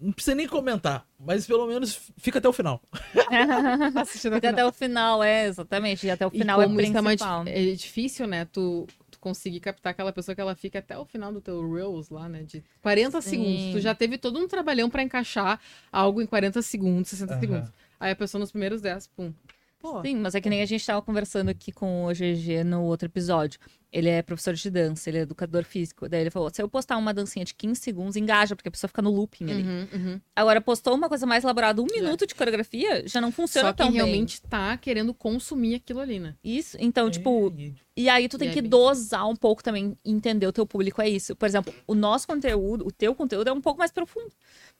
não 0.00 0.12
precisa 0.12 0.34
nem 0.34 0.46
comentar, 0.46 1.06
mas 1.18 1.46
pelo 1.46 1.66
menos 1.66 2.10
fica 2.16 2.38
até 2.38 2.48
o 2.48 2.52
final. 2.52 2.80
fica 4.06 4.06
final. 4.06 4.52
até 4.52 4.64
o 4.64 4.72
final, 4.72 5.22
é, 5.22 5.46
exatamente. 5.46 6.06
E 6.06 6.10
até 6.10 6.26
o 6.26 6.30
final 6.30 6.62
e 6.62 6.64
é 6.64 6.68
principal. 6.68 7.44
É, 7.46 7.72
é 7.72 7.74
difícil, 7.74 8.26
né? 8.26 8.44
Tu, 8.44 8.86
tu 9.10 9.18
conseguir 9.18 9.58
captar 9.58 9.90
aquela 9.90 10.12
pessoa 10.12 10.34
que 10.34 10.40
ela 10.40 10.54
fica 10.54 10.78
até 10.78 10.96
o 10.96 11.04
final 11.04 11.32
do 11.32 11.40
teu 11.40 11.68
Reels 11.72 12.10
lá, 12.10 12.28
né? 12.28 12.44
De 12.44 12.62
40 12.80 13.20
Sim. 13.20 13.30
segundos. 13.30 13.72
Tu 13.72 13.80
já 13.80 13.94
teve 13.94 14.18
todo 14.18 14.38
um 14.38 14.46
trabalhão 14.46 14.88
para 14.88 15.02
encaixar 15.02 15.60
algo 15.90 16.22
em 16.22 16.26
40 16.26 16.62
segundos, 16.62 17.10
60 17.10 17.34
uhum. 17.34 17.40
segundos. 17.40 17.72
Aí 17.98 18.12
a 18.12 18.16
pessoa 18.16 18.38
nos 18.38 18.52
primeiros 18.52 18.80
10, 18.80 19.08
pum. 19.08 19.32
Pô. 19.78 20.02
Sim, 20.02 20.16
mas 20.16 20.34
é 20.34 20.40
que 20.40 20.50
nem 20.50 20.60
a 20.60 20.66
gente 20.66 20.84
tava 20.84 21.00
conversando 21.00 21.50
aqui 21.50 21.70
com 21.70 22.06
o 22.06 22.12
GG 22.12 22.64
no 22.64 22.82
outro 22.82 23.06
episódio. 23.06 23.60
Ele 23.90 24.08
é 24.08 24.20
professor 24.22 24.52
de 24.52 24.70
dança, 24.70 25.08
ele 25.08 25.18
é 25.18 25.20
educador 25.22 25.64
físico. 25.64 26.08
Daí 26.08 26.20
ele 26.20 26.30
falou: 26.30 26.50
se 26.52 26.60
eu 26.60 26.68
postar 26.68 26.96
uma 26.98 27.14
dancinha 27.14 27.44
de 27.44 27.54
15 27.54 27.80
segundos, 27.80 28.16
engaja, 28.16 28.54
porque 28.54 28.68
a 28.68 28.72
pessoa 28.72 28.88
fica 28.88 29.00
no 29.00 29.10
looping 29.10 29.50
ali. 29.50 29.62
Uhum, 29.62 29.88
uhum. 29.94 30.20
Agora, 30.36 30.60
postou 30.60 30.94
uma 30.94 31.08
coisa 31.08 31.24
mais 31.24 31.42
elaborada, 31.42 31.80
um 31.80 31.86
minuto 31.86 32.26
de 32.26 32.34
coreografia, 32.34 33.06
já 33.08 33.20
não 33.20 33.32
funciona 33.32 33.68
Só 33.68 33.72
tão 33.72 33.86
bem. 33.86 33.96
realmente 33.96 34.42
tá 34.42 34.76
querendo 34.76 35.14
consumir 35.14 35.76
aquilo 35.76 36.00
ali, 36.00 36.18
né? 36.18 36.34
Isso. 36.44 36.76
Então, 36.80 37.06
é, 37.06 37.10
tipo. 37.10 37.54
E 37.96 38.08
aí 38.08 38.28
tu 38.28 38.36
tem 38.36 38.50
que 38.50 38.62
dosar 38.62 39.26
um 39.26 39.34
pouco 39.34 39.62
também, 39.62 39.96
entender 40.04 40.46
o 40.46 40.52
teu 40.52 40.66
público, 40.66 41.00
é 41.00 41.08
isso. 41.08 41.34
Por 41.34 41.46
exemplo, 41.46 41.74
o 41.86 41.94
nosso 41.94 42.28
conteúdo, 42.28 42.86
o 42.86 42.92
teu 42.92 43.14
conteúdo 43.14 43.48
é 43.48 43.52
um 43.52 43.60
pouco 43.60 43.78
mais 43.78 43.90
profundo. 43.90 44.30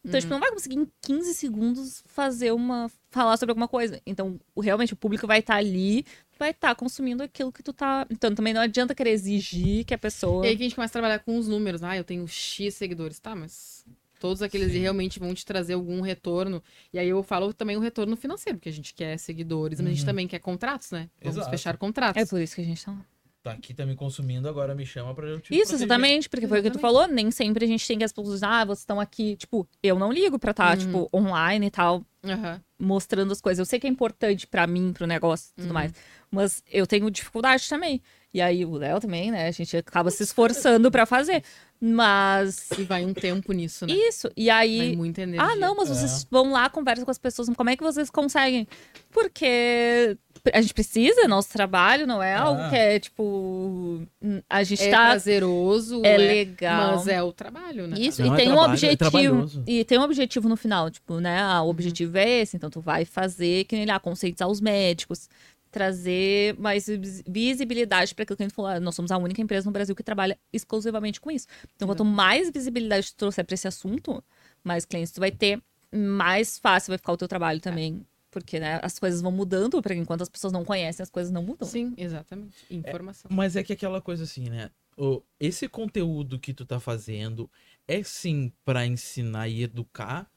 Então, 0.04 0.14
uhum. 0.14 0.20
tipo, 0.20 0.32
não 0.32 0.40
vai 0.40 0.50
conseguir 0.50 0.76
em 0.76 0.86
15 1.02 1.34
segundos 1.34 2.02
fazer 2.06 2.52
uma. 2.52 2.90
falar 3.10 3.36
sobre 3.36 3.50
alguma 3.50 3.68
coisa. 3.68 4.00
Então, 4.06 4.38
realmente, 4.60 4.92
o 4.92 4.96
público 4.96 5.26
vai 5.26 5.40
estar 5.40 5.54
tá 5.54 5.58
ali, 5.58 6.04
vai 6.38 6.50
estar 6.50 6.68
tá 6.68 6.74
consumindo 6.74 7.22
aquilo 7.22 7.52
que 7.52 7.62
tu 7.62 7.72
tá. 7.72 8.06
Então, 8.10 8.34
também 8.34 8.54
não 8.54 8.60
adianta 8.60 8.94
querer 8.94 9.10
exigir 9.10 9.84
que 9.84 9.94
a 9.94 9.98
pessoa. 9.98 10.46
E 10.46 10.50
aí 10.50 10.56
que 10.56 10.62
a 10.62 10.66
gente 10.66 10.74
começa 10.74 10.92
a 10.92 11.00
trabalhar 11.00 11.18
com 11.18 11.36
os 11.36 11.48
números. 11.48 11.82
Ah, 11.82 11.96
eu 11.96 12.04
tenho 12.04 12.26
X 12.26 12.74
seguidores. 12.74 13.18
Tá, 13.18 13.34
mas. 13.34 13.84
Todos 14.20 14.42
aqueles 14.42 14.72
Sim. 14.72 14.80
realmente 14.80 15.20
vão 15.20 15.32
te 15.32 15.46
trazer 15.46 15.74
algum 15.74 16.00
retorno. 16.00 16.60
E 16.92 16.98
aí 16.98 17.08
eu 17.08 17.22
falo 17.22 17.54
também 17.54 17.76
o 17.76 17.80
retorno 17.80 18.16
financeiro, 18.16 18.58
porque 18.58 18.68
a 18.68 18.72
gente 18.72 18.92
quer 18.92 19.16
seguidores, 19.16 19.80
mas 19.80 19.86
a 19.86 19.90
gente 19.90 20.00
uhum. 20.00 20.06
também 20.06 20.26
quer 20.26 20.40
contratos, 20.40 20.90
né? 20.90 21.08
Vamos 21.20 21.36
Exato. 21.36 21.50
fechar 21.50 21.76
contratos. 21.76 22.20
É 22.20 22.26
por 22.26 22.40
isso 22.40 22.56
que 22.56 22.62
a 22.62 22.64
gente 22.64 22.84
tá 22.84 22.90
lá 22.90 23.06
tá 23.48 23.52
aqui, 23.52 23.74
tá 23.74 23.86
me 23.86 23.94
consumindo, 23.94 24.48
agora 24.48 24.74
me 24.74 24.84
chama 24.84 25.14
pra 25.14 25.26
eu 25.26 25.40
te 25.40 25.52
Isso, 25.52 25.68
proteger. 25.68 25.86
exatamente, 25.86 26.28
porque 26.28 26.46
foi 26.46 26.60
o 26.60 26.62
que 26.62 26.70
tu 26.70 26.78
falou, 26.78 27.06
nem 27.06 27.30
sempre 27.30 27.64
a 27.64 27.68
gente 27.68 27.86
tem 27.86 27.98
que 27.98 28.04
as 28.04 28.12
pessoas, 28.12 28.42
ah, 28.42 28.64
vocês 28.64 28.80
estão 28.80 29.00
aqui, 29.00 29.36
tipo, 29.36 29.66
eu 29.82 29.98
não 29.98 30.12
ligo 30.12 30.38
pra 30.38 30.50
estar, 30.50 30.64
tá, 30.64 30.72
uhum. 30.72 30.86
tipo, 30.86 31.16
online 31.16 31.66
e 31.66 31.70
tal, 31.70 32.04
uhum. 32.22 32.60
mostrando 32.78 33.32
as 33.32 33.40
coisas. 33.40 33.58
Eu 33.58 33.64
sei 33.64 33.80
que 33.80 33.86
é 33.86 33.90
importante 33.90 34.46
para 34.46 34.66
mim, 34.66 34.92
pro 34.92 35.06
negócio 35.06 35.50
e 35.52 35.62
tudo 35.62 35.68
uhum. 35.68 35.74
mais, 35.74 35.92
mas 36.30 36.62
eu 36.70 36.86
tenho 36.86 37.10
dificuldade 37.10 37.68
também. 37.68 38.02
E 38.32 38.42
aí 38.42 38.64
o 38.64 38.72
Léo 38.72 39.00
também, 39.00 39.30
né? 39.30 39.48
A 39.48 39.50
gente 39.50 39.74
acaba 39.76 40.10
se 40.10 40.22
esforçando 40.22 40.90
para 40.90 41.06
fazer. 41.06 41.42
Mas. 41.80 42.68
E 42.78 42.82
vai 42.82 43.04
um 43.04 43.14
tempo 43.14 43.52
nisso, 43.52 43.86
né? 43.86 43.94
Isso. 43.94 44.30
E 44.36 44.50
aí. 44.50 44.78
Vai 44.78 44.96
muita 44.96 45.22
energia. 45.22 45.46
Ah, 45.46 45.56
não, 45.56 45.74
mas 45.74 45.88
vocês 45.88 46.24
é. 46.24 46.26
vão 46.30 46.52
lá, 46.52 46.68
conversam 46.68 47.04
com 47.04 47.10
as 47.10 47.18
pessoas. 47.18 47.48
Como 47.56 47.70
é 47.70 47.76
que 47.76 47.82
vocês 47.82 48.10
conseguem? 48.10 48.68
Porque 49.10 50.18
a 50.52 50.60
gente 50.60 50.74
precisa, 50.74 51.26
nosso 51.28 51.50
trabalho 51.50 52.06
não 52.06 52.22
é 52.22 52.34
algo 52.34 52.60
ah. 52.62 52.68
que 52.70 52.76
é 52.76 52.98
tipo. 52.98 54.02
A 54.48 54.62
gente 54.62 54.82
é 54.82 54.90
tá. 54.90 55.10
prazeroso, 55.10 56.02
é, 56.04 56.14
é 56.14 56.16
legal. 56.16 56.96
Mas 56.96 57.08
é 57.08 57.22
o 57.22 57.32
trabalho, 57.32 57.86
né? 57.86 57.96
Isso, 57.98 58.22
não, 58.22 58.30
e 58.30 58.32
é 58.32 58.36
tem 58.36 58.46
trabalho, 58.46 58.66
um 58.66 58.70
é 58.70 58.72
objetivo. 58.72 59.64
e 59.66 59.84
tem 59.84 59.98
um 59.98 60.02
objetivo 60.02 60.48
no 60.48 60.56
final, 60.56 60.90
tipo, 60.90 61.20
né? 61.20 61.40
Ah, 61.40 61.62
o 61.62 61.68
objetivo 61.68 62.12
uhum. 62.12 62.22
é 62.22 62.40
esse, 62.40 62.56
então 62.56 62.70
tu 62.70 62.80
vai 62.80 63.04
fazer 63.04 63.64
que 63.64 63.76
nem 63.76 63.86
lá, 63.86 63.98
conscientizar 63.98 64.48
os 64.48 64.60
médicos, 64.60 65.28
trazer 65.70 66.58
mais 66.58 66.86
visibilidade 67.26 68.14
para 68.14 68.22
aquilo 68.22 68.36
que 68.36 68.42
a 68.42 68.46
gente 68.46 68.54
falou. 68.54 68.70
Ah, 68.70 68.80
nós 68.80 68.94
somos 68.94 69.10
a 69.10 69.18
única 69.18 69.40
empresa 69.40 69.66
no 69.66 69.72
Brasil 69.72 69.94
que 69.94 70.02
trabalha 70.02 70.38
exclusivamente 70.52 71.20
com 71.20 71.30
isso. 71.30 71.46
Então, 71.76 71.88
quanto 71.88 72.04
mais 72.04 72.50
visibilidade 72.50 73.12
tu 73.12 73.16
trouxer 73.16 73.44
para 73.44 73.54
esse 73.54 73.68
assunto, 73.68 74.22
mais 74.64 74.84
clientes 74.84 75.12
tu 75.12 75.20
vai 75.20 75.30
ter, 75.30 75.62
mais 75.92 76.58
fácil 76.58 76.90
vai 76.90 76.98
ficar 76.98 77.12
o 77.12 77.16
teu 77.16 77.28
trabalho 77.28 77.60
também. 77.60 78.04
É. 78.28 78.30
Porque 78.30 78.60
né, 78.60 78.80
as 78.82 78.98
coisas 78.98 79.20
vão 79.20 79.32
mudando, 79.32 79.80
porque 79.82 79.94
enquanto 79.94 80.22
as 80.22 80.28
pessoas 80.28 80.52
não 80.52 80.64
conhecem, 80.64 81.02
as 81.02 81.10
coisas 81.10 81.32
não 81.32 81.42
mudam. 81.42 81.66
Sim, 81.66 81.94
exatamente. 81.96 82.56
Informação. 82.70 83.30
É, 83.30 83.34
mas 83.34 83.56
é 83.56 83.62
que 83.62 83.72
aquela 83.72 84.00
coisa 84.00 84.24
assim, 84.24 84.48
né? 84.48 84.70
O, 84.96 85.22
esse 85.38 85.68
conteúdo 85.68 86.38
que 86.38 86.52
tu 86.52 86.66
tá 86.66 86.80
fazendo 86.80 87.50
é 87.86 88.02
sim 88.02 88.52
para 88.64 88.84
ensinar 88.84 89.48
e 89.48 89.62
educar 89.62 90.30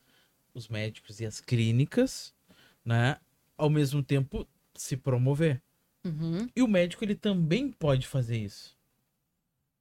os 0.54 0.68
médicos 0.68 1.20
e 1.20 1.26
as 1.26 1.42
clínicas, 1.42 2.34
né? 2.86 3.18
Ao 3.58 3.70
mesmo 3.70 4.02
tempo, 4.02 4.48
se 4.76 4.96
promover. 4.96 5.62
Uhum. 6.04 6.50
E 6.56 6.62
o 6.62 6.68
médico, 6.68 7.04
ele 7.04 7.16
também 7.16 7.72
pode 7.72 8.08
fazer 8.08 8.38
isso. 8.38 8.76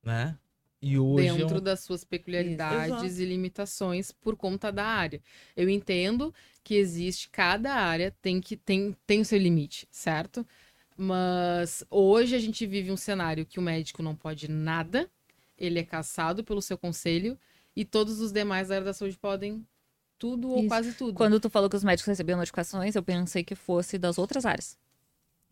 Né? 0.02 0.36
E 0.82 0.98
hoje 0.98 1.36
Dentro 1.36 1.56
é 1.56 1.60
um... 1.60 1.62
das 1.62 1.80
suas 1.80 2.04
peculiaridades 2.04 3.18
e 3.18 3.24
limitações 3.24 4.12
por 4.12 4.34
conta 4.34 4.72
da 4.72 4.84
área. 4.84 5.20
Eu 5.54 5.68
entendo 5.68 6.34
que 6.70 6.76
existe, 6.76 7.28
cada 7.30 7.74
área 7.74 8.14
tem 8.22 8.40
que 8.40 8.56
tem, 8.56 8.96
tem 9.04 9.20
o 9.20 9.24
seu 9.24 9.36
limite, 9.36 9.88
certo? 9.90 10.46
Mas 10.96 11.84
hoje 11.90 12.36
a 12.36 12.38
gente 12.38 12.64
vive 12.64 12.92
um 12.92 12.96
cenário 12.96 13.44
que 13.44 13.58
o 13.58 13.62
médico 13.62 14.04
não 14.04 14.14
pode 14.14 14.48
nada, 14.48 15.10
ele 15.58 15.80
é 15.80 15.82
caçado 15.82 16.44
pelo 16.44 16.62
seu 16.62 16.78
conselho 16.78 17.36
e 17.74 17.84
todos 17.84 18.20
os 18.20 18.30
demais 18.30 18.68
da 18.68 18.76
área 18.76 18.84
da 18.84 18.94
saúde 18.94 19.18
podem 19.18 19.66
tudo 20.16 20.46
Isso. 20.46 20.56
ou 20.58 20.68
quase 20.68 20.92
tudo. 20.92 21.16
Quando 21.16 21.40
tu 21.40 21.50
falou 21.50 21.68
que 21.68 21.74
os 21.74 21.82
médicos 21.82 22.06
recebiam 22.06 22.38
notificações, 22.38 22.94
eu 22.94 23.02
pensei 23.02 23.42
que 23.42 23.56
fosse 23.56 23.98
das 23.98 24.16
outras 24.16 24.46
áreas. 24.46 24.78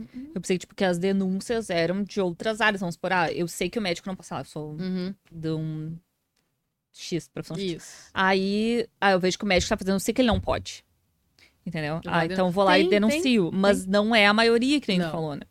Uhum. 0.01 0.31
Eu 0.37 0.41
pensei, 0.41 0.57
tipo, 0.57 0.73
que 0.73 0.85
as 0.85 0.99
denúncias 0.99 1.69
eram 1.69 2.05
de 2.05 2.21
outras 2.21 2.61
áreas. 2.61 2.81
Vamos 2.81 2.95
supor, 2.95 3.13
ah, 3.13 3.33
eu 3.33 3.49
sei 3.49 3.69
que 3.69 3.81
o 3.81 3.83
médico 3.83 4.09
não 4.09 4.15
passa 4.15 4.37
lá, 4.37 4.43
eu 4.43 4.45
sou 4.45 4.77
uhum. 4.79 5.13
de 5.33 5.51
um 5.51 5.99
X, 6.93 7.27
profissão 7.27 7.59
X. 7.59 8.09
Aí, 8.15 8.89
ah, 9.01 9.11
eu 9.11 9.19
vejo 9.19 9.37
que 9.37 9.43
o 9.43 9.49
médico 9.49 9.69
tá 9.69 9.77
fazendo, 9.77 9.97
eu 9.97 10.01
sei 10.01 10.15
que 10.15 10.21
ele 10.21 10.29
não 10.29 10.41
pode. 10.41 10.87
Entendeu? 11.69 12.01
ah, 12.07 12.25
então 12.25 12.51
vou 12.51 12.65
lá 12.65 12.73
tem, 12.73 12.87
e 12.87 12.91
denuncio. 12.91 13.51
Tem, 13.51 13.61
mas 13.61 13.83
tem. 13.83 13.91
não 13.91 14.15
é 14.15 14.27
a 14.27 14.33
maioria 14.33 14.81
que 14.81 14.89
nem 14.89 14.99
não, 14.99 15.11
falou, 15.11 15.37
né? 15.37 15.43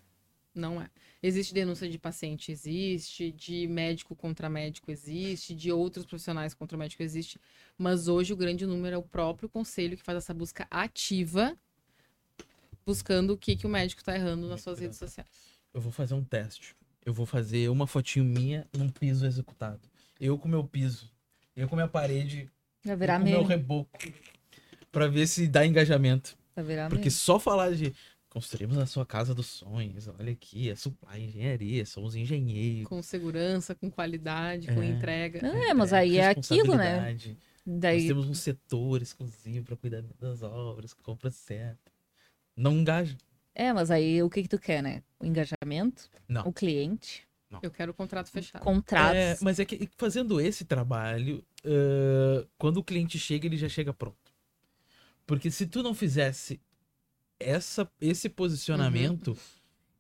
Não 0.54 0.82
é. 0.82 0.90
Existe 1.22 1.54
denúncia 1.54 1.88
de 1.88 2.00
paciente, 2.00 2.52
existe, 2.52 3.32
de 3.32 3.68
médico 3.68 4.16
contra 4.16 4.50
médico, 4.50 4.92
existe, 4.92 5.54
de 5.54 5.72
outros 5.72 6.06
profissionais 6.06 6.54
contra 6.56 6.78
médico, 6.78 7.04
existe. 7.04 7.40
Mas 7.78 8.08
hoje 8.08 8.34
o 8.34 8.36
grande 8.36 8.66
número 8.66 8.96
é 8.96 8.98
o 8.98 9.04
próprio 9.04 9.48
conselho 9.48 9.96
que 9.96 10.04
faz 10.04 10.18
essa 10.18 10.34
busca 10.34 10.68
ativa, 10.72 11.56
buscando 12.86 13.34
o 13.34 13.38
que, 13.38 13.56
que 13.56 13.68
o 13.68 13.70
médico 13.70 14.04
tá 14.04 14.16
errando 14.16 14.48
nas 14.48 14.62
suas 14.62 14.80
redes 14.80 14.98
sociais. 14.98 15.30
Eu 15.72 15.82
vou 15.82 15.92
fazer 15.92 16.16
um 16.16 16.24
teste. 16.24 16.76
Eu 17.06 17.14
vou 17.14 17.26
fazer 17.26 17.70
uma 17.70 17.86
fotinho 17.86 18.26
minha 18.26 18.68
num 18.76 18.90
piso 18.90 19.26
executado. 19.26 19.82
Eu 20.20 20.38
com 20.38 20.48
meu 20.48 20.64
piso. 20.64 21.12
Eu 21.56 21.68
com 21.68 21.76
minha 21.76 21.88
parede. 21.88 22.50
Vai 22.84 22.96
virar 22.96 23.16
eu 23.16 23.20
com 23.20 23.30
meu 23.30 23.44
reboco. 23.44 23.98
Pra 24.92 25.08
ver 25.08 25.28
se 25.28 25.48
dá 25.48 25.66
engajamento. 25.66 26.38
Porque 26.90 27.12
só 27.12 27.40
falar 27.40 27.72
de 27.74 27.94
construímos 28.30 28.78
a 28.78 28.86
sua 28.86 29.06
casa 29.06 29.34
dos 29.34 29.48
sonhos. 29.48 30.08
Olha 30.08 30.32
aqui, 30.32 30.70
é 30.70 30.76
supply 30.76 31.24
engenharia, 31.24 31.86
somos 31.86 32.16
engenheiros. 32.16 32.88
Com 32.88 33.02
segurança, 33.02 33.76
com 33.76 33.90
qualidade, 33.90 34.70
é. 34.70 34.74
com 34.74 34.84
entrega. 34.84 35.40
É, 35.48 35.74
mas 35.74 35.94
aí 35.94 36.18
é 36.18 36.30
aquilo, 36.30 36.76
né? 36.76 37.18
Daí... 37.66 37.98
Nós 37.98 38.08
temos 38.08 38.30
um 38.30 38.34
setor 38.34 39.02
exclusivo 39.02 39.66
para 39.66 39.76
cuidar 39.76 40.04
das 40.20 40.42
obras, 40.42 40.94
compra 40.94 41.32
certa. 41.32 41.92
Não 42.56 42.74
engaja. 42.74 43.18
É, 43.54 43.74
mas 43.74 43.90
aí 43.90 44.22
o 44.22 44.30
que 44.30 44.44
que 44.44 44.50
tu 44.50 44.60
quer, 44.60 44.82
né? 44.84 45.04
O 45.20 45.26
engajamento? 45.26 46.10
Não. 46.28 46.48
O 46.48 46.54
cliente? 46.54 47.28
Não. 47.50 47.60
Eu 47.64 47.72
quero 47.72 47.92
o 47.92 47.94
contrato 47.94 48.30
fechado. 48.30 48.64
Contratos. 48.64 49.16
É, 49.16 49.38
mas 49.42 49.60
é 49.60 49.66
que 49.66 49.90
fazendo 49.98 50.40
esse 50.40 50.66
trabalho, 50.66 51.44
uh, 51.66 52.48
quando 52.58 52.78
o 52.78 52.84
cliente 52.84 53.18
chega, 53.18 53.48
ele 53.48 53.58
já 53.58 53.70
chega 53.70 53.94
pronto. 53.94 54.27
Porque 55.28 55.52
se 55.52 55.68
tu 55.68 55.84
não 55.84 55.94
fizesse 55.94 56.60
essa, 57.40 57.88
esse 58.00 58.30
posicionamento, 58.30 59.32
uhum. 59.32 59.38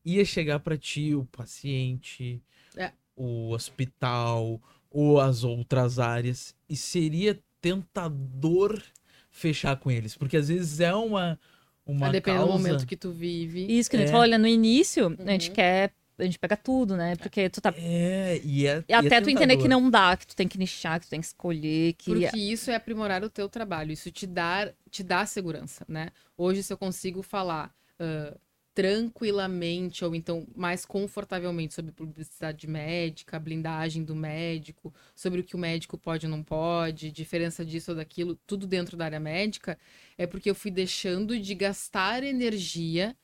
ia 0.05 0.23
chegar 0.23 0.59
para 0.61 0.77
ti 0.77 1.13
o 1.13 1.25
paciente, 1.25 2.41
é. 2.75 2.93
o 3.13 3.51
hospital, 3.51 4.61
ou 4.89 5.19
as 5.19 5.43
outras 5.43 5.99
áreas, 5.99 6.55
e 6.69 6.77
seria 6.77 7.37
tentador 7.61 8.81
fechar 9.29 9.75
com 9.75 9.91
eles. 9.91 10.15
Porque 10.15 10.37
às 10.37 10.47
vezes 10.47 10.79
é 10.79 10.95
uma. 10.95 11.37
uma 11.85 12.09
depende 12.09 12.37
causa... 12.37 12.53
do 12.53 12.57
momento 12.57 12.87
que 12.87 12.95
tu 12.95 13.11
vive. 13.11 13.67
Isso 13.69 13.89
que 13.89 13.97
a 13.97 13.99
gente 13.99 14.09
é. 14.09 14.11
falou, 14.11 14.23
olha, 14.23 14.37
no 14.37 14.47
início, 14.47 15.07
uhum. 15.07 15.17
a 15.19 15.31
gente 15.31 15.49
uhum. 15.49 15.55
quer 15.55 15.93
a 16.17 16.23
gente 16.23 16.39
pega 16.39 16.57
tudo, 16.57 16.97
né? 16.97 17.15
Porque 17.15 17.49
tu 17.49 17.61
tá. 17.61 17.73
É, 17.77 18.41
e, 18.43 18.65
é, 18.65 18.83
e 18.87 18.93
até 18.93 19.17
é 19.17 19.21
tu 19.21 19.29
entender 19.29 19.57
que 19.57 19.67
não 19.67 19.89
dá, 19.89 20.17
que 20.17 20.25
tu 20.25 20.35
tem 20.35 20.47
que 20.47 20.57
nichar, 20.57 20.99
que 20.99 21.07
tu 21.07 21.09
tem 21.09 21.19
que 21.19 21.27
escolher. 21.27 21.93
Que... 21.93 22.11
Porque 22.11 22.37
isso 22.37 22.71
é 22.71 22.75
aprimorar 22.75 23.23
o 23.23 23.29
teu 23.29 23.47
trabalho, 23.47 23.91
isso 23.91 24.09
te 24.11 24.25
dá, 24.25 24.71
te 24.89 25.03
dá 25.03 25.25
segurança, 25.25 25.85
né? 25.87 26.09
Hoje, 26.37 26.63
se 26.63 26.73
eu 26.73 26.77
consigo 26.77 27.21
falar 27.21 27.73
uh, 27.99 28.37
tranquilamente, 28.73 30.05
ou 30.05 30.13
então 30.13 30.47
mais 30.55 30.85
confortavelmente 30.85 31.73
sobre 31.73 31.91
publicidade 31.91 32.67
médica, 32.67 33.39
blindagem 33.39 34.03
do 34.03 34.15
médico, 34.15 34.93
sobre 35.15 35.41
o 35.41 35.43
que 35.43 35.55
o 35.55 35.59
médico 35.59 35.97
pode 35.97 36.27
ou 36.27 36.31
não 36.31 36.43
pode, 36.43 37.11
diferença 37.11 37.65
disso 37.65 37.91
ou 37.91 37.97
daquilo, 37.97 38.35
tudo 38.45 38.67
dentro 38.67 38.95
da 38.95 39.05
área 39.05 39.19
médica, 39.19 39.79
é 40.17 40.27
porque 40.27 40.49
eu 40.49 40.55
fui 40.55 40.69
deixando 40.69 41.39
de 41.39 41.55
gastar 41.55 42.23
energia 42.23 43.15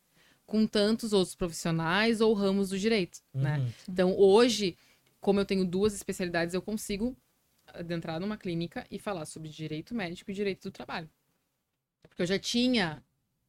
com 0.45 0.67
tantos 0.67 1.13
outros 1.13 1.35
profissionais 1.35 2.21
ou 2.21 2.33
ramos 2.33 2.69
do 2.69 2.79
direito, 2.79 3.19
né? 3.33 3.57
uhum. 3.57 3.63
né? 3.63 3.73
Então, 3.89 4.17
hoje, 4.17 4.77
como 5.19 5.39
eu 5.39 5.45
tenho 5.45 5.65
duas 5.65 5.93
especialidades, 5.93 6.53
eu 6.53 6.61
consigo 6.61 7.15
adentrar 7.67 8.19
numa 8.19 8.37
clínica 8.37 8.85
e 8.91 8.99
falar 8.99 9.25
sobre 9.25 9.49
direito 9.49 9.95
médico 9.95 10.29
e 10.29 10.33
direito 10.33 10.63
do 10.63 10.71
trabalho. 10.71 11.09
Porque 12.07 12.21
eu 12.21 12.25
já 12.25 12.37
tinha 12.37 13.01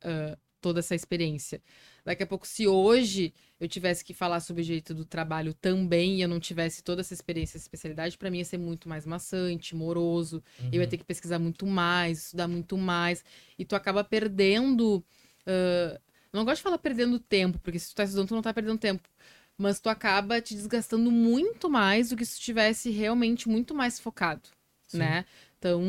uh, 0.03 0.39
toda 0.61 0.81
essa 0.81 0.95
experiência. 0.95 1.61
Daqui 2.05 2.23
a 2.23 2.27
pouco, 2.27 2.47
se 2.47 2.67
hoje 2.67 3.35
eu 3.61 3.69
tivesse 3.69 4.05
que 4.05 4.15
falar 4.15 4.41
sobre 4.41 4.63
direito 4.63 4.95
do 4.95 5.05
trabalho 5.05 5.53
também 5.53 6.17
e 6.17 6.23
eu 6.23 6.29
não 6.29 6.41
tivesse 6.41 6.83
toda 6.83 7.01
essa 7.01 7.13
experiência, 7.13 7.57
essa 7.57 7.65
especialidade, 7.65 8.17
para 8.17 8.31
mim 8.31 8.39
ia 8.39 8.45
ser 8.45 8.59
muito 8.59 8.89
mais 8.89 9.05
maçante, 9.05 9.75
moroso. 9.75 10.43
Uhum. 10.61 10.71
Eu 10.73 10.81
ia 10.81 10.87
ter 10.87 10.97
que 10.97 11.05
pesquisar 11.05 11.39
muito 11.39 11.67
mais, 11.67 12.27
estudar 12.27 12.49
muito 12.49 12.79
mais. 12.79 13.25
E 13.59 13.65
tu 13.65 13.77
acaba 13.77 14.03
perdendo. 14.03 15.05
Uh, 15.47 16.01
não 16.37 16.45
gosto 16.45 16.59
de 16.59 16.63
falar 16.63 16.79
perdendo 16.79 17.19
tempo, 17.19 17.59
porque 17.59 17.79
se 17.79 17.91
tu 17.91 17.97
tá 17.97 18.05
estudando, 18.05 18.29
tu 18.29 18.35
não 18.35 18.43
tá 18.43 18.53
perdendo 18.53 18.79
tempo. 18.79 19.09
Mas 19.57 19.79
tu 19.79 19.89
acaba 19.89 20.41
te 20.41 20.55
desgastando 20.55 21.11
muito 21.11 21.71
mais 21.71 22.11
do 22.11 22.17
que 22.17 22.25
se 22.25 22.39
tu 22.39 22.43
tivesse 22.43 22.91
realmente 22.91 23.49
muito 23.49 23.75
mais 23.75 24.01
focado, 24.01 24.49
Sim. 24.89 24.99
né? 24.99 25.25
Então, 25.59 25.83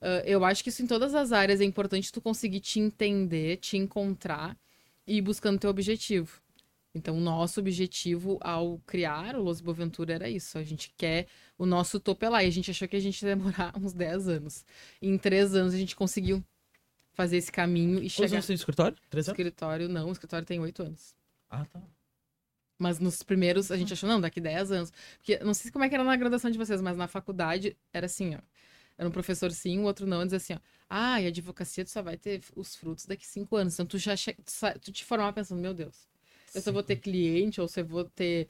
uh, 0.00 0.06
eu 0.24 0.44
acho 0.44 0.62
que 0.64 0.70
isso 0.70 0.82
em 0.82 0.86
todas 0.86 1.14
as 1.14 1.30
áreas 1.30 1.60
é 1.60 1.64
importante 1.64 2.10
tu 2.10 2.20
conseguir 2.20 2.60
te 2.60 2.80
entender, 2.80 3.58
te 3.58 3.76
encontrar 3.76 4.56
e 5.06 5.18
ir 5.18 5.20
buscando 5.20 5.60
teu 5.60 5.70
objetivo. 5.70 6.40
Então, 6.94 7.16
o 7.16 7.20
nosso 7.20 7.60
objetivo 7.60 8.38
ao 8.40 8.80
criar 8.86 9.36
o 9.36 9.42
Los 9.42 9.60
Boaventura 9.60 10.14
era 10.14 10.28
isso. 10.28 10.58
A 10.58 10.64
gente 10.64 10.92
quer 10.96 11.26
o 11.56 11.64
nosso 11.64 12.00
topo 12.00 12.24
é 12.24 12.28
lá. 12.28 12.42
E 12.42 12.48
a 12.48 12.50
gente 12.50 12.70
achou 12.70 12.88
que 12.88 12.96
a 12.96 13.00
gente 13.00 13.22
ia 13.22 13.36
demorar 13.36 13.72
uns 13.78 13.92
10 13.92 14.28
anos. 14.28 14.64
E 15.00 15.08
em 15.08 15.16
3 15.16 15.54
anos 15.54 15.74
a 15.74 15.76
gente 15.76 15.94
conseguiu 15.94 16.42
fazer 17.12 17.36
esse 17.36 17.50
caminho 17.50 17.98
e 17.98 18.02
Quantos 18.02 18.12
chegar... 18.12 18.34
anos 18.36 18.46
tem 18.46 18.54
escritório? 18.54 18.96
Três 19.08 19.28
anos? 19.28 19.38
Escritório, 19.38 19.88
não. 19.88 20.08
O 20.08 20.12
escritório 20.12 20.46
tem 20.46 20.60
oito 20.60 20.82
anos. 20.82 21.14
Ah, 21.48 21.64
tá. 21.64 21.82
Mas 22.78 22.98
nos 22.98 23.22
primeiros, 23.22 23.70
a 23.70 23.76
gente 23.76 23.92
achou, 23.92 24.08
não, 24.08 24.20
daqui 24.20 24.40
10 24.40 24.72
anos. 24.72 24.92
Porque, 25.18 25.38
não 25.40 25.52
sei 25.52 25.70
como 25.70 25.84
é 25.84 25.88
que 25.88 25.94
era 25.94 26.02
na 26.02 26.16
graduação 26.16 26.50
de 26.50 26.56
vocês, 26.56 26.80
mas 26.80 26.96
na 26.96 27.06
faculdade 27.06 27.76
era 27.92 28.06
assim, 28.06 28.34
ó. 28.34 28.38
Era 28.96 29.08
um 29.08 29.12
professor 29.12 29.50
sim, 29.52 29.78
o 29.80 29.82
outro 29.82 30.06
não, 30.06 30.22
e 30.22 30.24
dizia 30.24 30.36
assim, 30.38 30.54
ó. 30.54 30.58
Ah, 30.88 31.20
e 31.20 31.26
a 31.26 31.28
advocacia 31.28 31.84
tu 31.84 31.90
só 31.90 32.02
vai 32.02 32.16
ter 32.16 32.42
os 32.56 32.74
frutos 32.74 33.04
daqui 33.04 33.26
cinco 33.26 33.54
anos. 33.56 33.74
Então 33.74 33.84
tu 33.84 33.98
já 33.98 34.16
che... 34.16 34.34
tu 34.80 34.90
te 34.90 35.04
formava 35.04 35.32
pensando, 35.32 35.60
meu 35.60 35.74
Deus, 35.74 36.08
eu 36.54 36.60
só 36.60 36.72
vou 36.72 36.82
ter 36.82 36.96
cliente, 36.96 37.60
ou 37.60 37.68
se 37.68 37.80
eu 37.80 37.84
vou 37.84 38.04
ter 38.04 38.48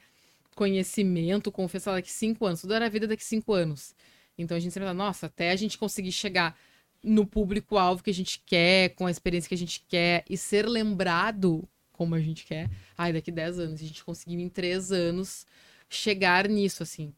conhecimento, 0.55 1.51
confessar 1.51 1.93
daqui 1.93 2.11
cinco 2.11 2.47
anos. 2.47 2.61
Tudo 2.61 2.75
era 2.75 2.87
a 2.87 2.89
vida 2.89 3.07
daqui 3.07 3.25
cinco 3.25 3.53
anos. 3.53 3.95
Então 4.39 4.57
a 4.57 4.61
gente 4.61 4.73
sempre 4.73 4.87
fala, 4.87 4.95
nossa, 4.95 5.27
até 5.27 5.51
a 5.51 5.57
gente 5.57 5.77
conseguir 5.77 6.13
chegar 6.13 6.57
no 7.03 7.27
público-alvo 7.27 8.03
que 8.03 8.11
a 8.11 8.15
gente 8.15 8.43
quer, 8.45 8.91
com 8.91 9.07
a 9.07 9.11
experiência 9.11 9.49
que 9.49 9.55
a 9.55 9.59
gente 9.59 9.85
quer 9.89 10.25
e 10.29 10.37
ser 10.37 10.69
lembrado 10.69 11.69
como 11.93 12.15
a 12.15 12.21
gente 12.21 12.45
quer. 12.45 12.71
Ai, 12.97 13.13
daqui 13.13 13.31
10 13.31 13.59
anos. 13.59 13.81
A 13.81 13.85
gente 13.85 14.05
conseguiu 14.05 14.41
em 14.41 14.49
3 14.49 14.93
anos 14.93 15.47
chegar 15.89 16.49
nisso, 16.49 16.83
assim. 16.83 17.13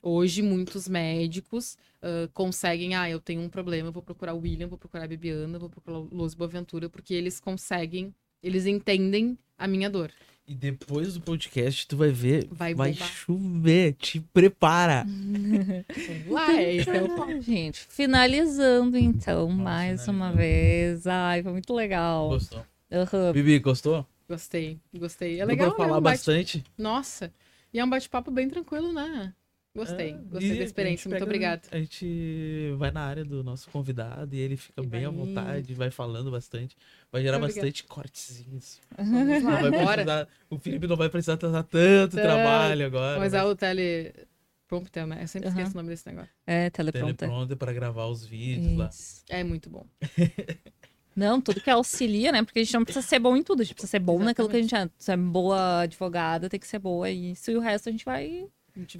Hoje, 0.00 0.42
muitos 0.42 0.88
médicos 0.88 1.76
uh, 2.02 2.28
conseguem, 2.32 2.94
ah, 2.94 3.08
eu 3.08 3.20
tenho 3.20 3.40
um 3.40 3.48
problema, 3.48 3.90
vou 3.90 4.02
procurar 4.02 4.34
o 4.34 4.40
William, 4.40 4.66
vou 4.66 4.78
procurar 4.78 5.04
a 5.04 5.08
Bibiana, 5.08 5.58
vou 5.58 5.70
procurar 5.70 5.98
o 5.98 6.08
Luz 6.12 6.34
Boaventura, 6.34 6.88
porque 6.88 7.14
eles 7.14 7.38
conseguem, 7.38 8.12
eles 8.42 8.66
entendem 8.66 9.38
a 9.56 9.68
minha 9.68 9.88
dor. 9.88 10.10
E 10.46 10.54
depois 10.54 11.14
do 11.14 11.20
podcast, 11.20 11.86
tu 11.86 11.96
vai 11.96 12.10
ver, 12.10 12.48
vai, 12.50 12.74
vai 12.74 12.92
chover, 12.92 13.94
te 13.94 14.20
prepara. 14.20 15.06
Uai, 16.28 16.80
então, 16.80 17.40
gente, 17.40 17.86
finalizando 17.88 18.98
então, 18.98 19.48
Nossa, 19.48 19.62
mais 19.62 20.08
uma 20.08 20.32
vez. 20.32 21.06
Ai, 21.06 21.44
foi 21.44 21.52
muito 21.52 21.72
legal. 21.72 22.30
Gostou? 22.30 22.66
Uhum. 22.90 23.32
Bibi, 23.32 23.60
gostou? 23.60 24.04
Gostei, 24.28 24.80
gostei. 24.92 25.40
É 25.40 25.44
legal. 25.44 25.68
Deu 25.68 25.76
pra 25.76 25.86
falar 25.86 26.00
né? 26.00 26.10
bastante. 26.10 26.64
Nossa, 26.76 27.32
e 27.72 27.78
é 27.78 27.84
um 27.84 27.88
bate-papo 27.88 28.30
bem 28.30 28.48
tranquilo, 28.48 28.92
né? 28.92 29.32
Gostei, 29.74 30.10
é, 30.10 30.18
gostei 30.30 30.58
da 30.58 30.64
experiência, 30.64 31.08
muito 31.08 31.24
obrigada. 31.24 31.62
A 31.70 31.78
gente 31.78 32.74
vai 32.76 32.90
na 32.90 33.00
área 33.00 33.24
do 33.24 33.42
nosso 33.42 33.70
convidado 33.70 34.34
e 34.36 34.38
ele 34.38 34.54
fica 34.54 34.82
e 34.82 34.86
bem 34.86 35.06
à 35.06 35.10
vontade, 35.10 35.72
vai 35.72 35.90
falando 35.90 36.30
bastante, 36.30 36.76
vai 37.10 37.22
gerar 37.22 37.38
bastante 37.38 37.82
cortezinhos. 37.84 38.80
Vamos 38.98 39.42
lá, 39.42 39.94
precisar, 39.94 40.28
o 40.50 40.58
Felipe 40.58 40.86
não 40.86 40.96
vai 40.96 41.08
precisar 41.08 41.38
tratar 41.38 41.62
tanto 41.62 42.18
é, 42.18 42.22
trabalho 42.22 42.84
agora. 42.84 43.18
Mas 43.18 43.32
é 43.32 43.42
o 43.42 43.56
teleprompter, 43.56 45.06
né? 45.06 45.22
Eu 45.22 45.28
sempre 45.28 45.48
uhum. 45.48 45.54
esqueço 45.54 45.72
o 45.72 45.76
nome 45.76 45.88
desse 45.88 46.06
negócio. 46.06 46.30
É, 46.46 46.68
teleprompter. 46.68 47.16
Teleprompter 47.16 47.56
para 47.56 47.72
gravar 47.72 48.06
os 48.08 48.26
vídeos 48.26 48.66
Isso. 48.66 48.76
lá. 48.76 49.38
É 49.38 49.42
muito 49.42 49.70
bom. 49.70 49.86
Não, 51.16 51.40
tudo 51.40 51.62
que 51.62 51.70
auxilia, 51.70 52.30
né? 52.30 52.42
Porque 52.42 52.58
a 52.58 52.64
gente 52.64 52.72
não 52.72 52.84
precisa 52.84 53.06
ser 53.06 53.18
bom 53.18 53.36
em 53.36 53.42
tudo. 53.42 53.60
A 53.60 53.64
gente 53.64 53.74
precisa 53.74 53.90
ser 53.90 53.98
bom 53.98 54.14
Exatamente. 54.14 54.28
naquilo 54.28 54.48
que 54.48 54.56
a 54.56 54.62
gente 54.62 54.74
é. 54.74 54.90
Se 54.96 55.12
é 55.12 55.16
boa 55.16 55.80
advogada, 55.80 56.48
tem 56.48 56.58
que 56.58 56.66
ser 56.66 56.78
boa. 56.78 57.10
E 57.10 57.32
isso 57.32 57.50
e 57.50 57.56
o 57.56 57.60
resto 57.60 57.90
a 57.90 57.92
gente 57.92 58.02
vai 58.02 58.48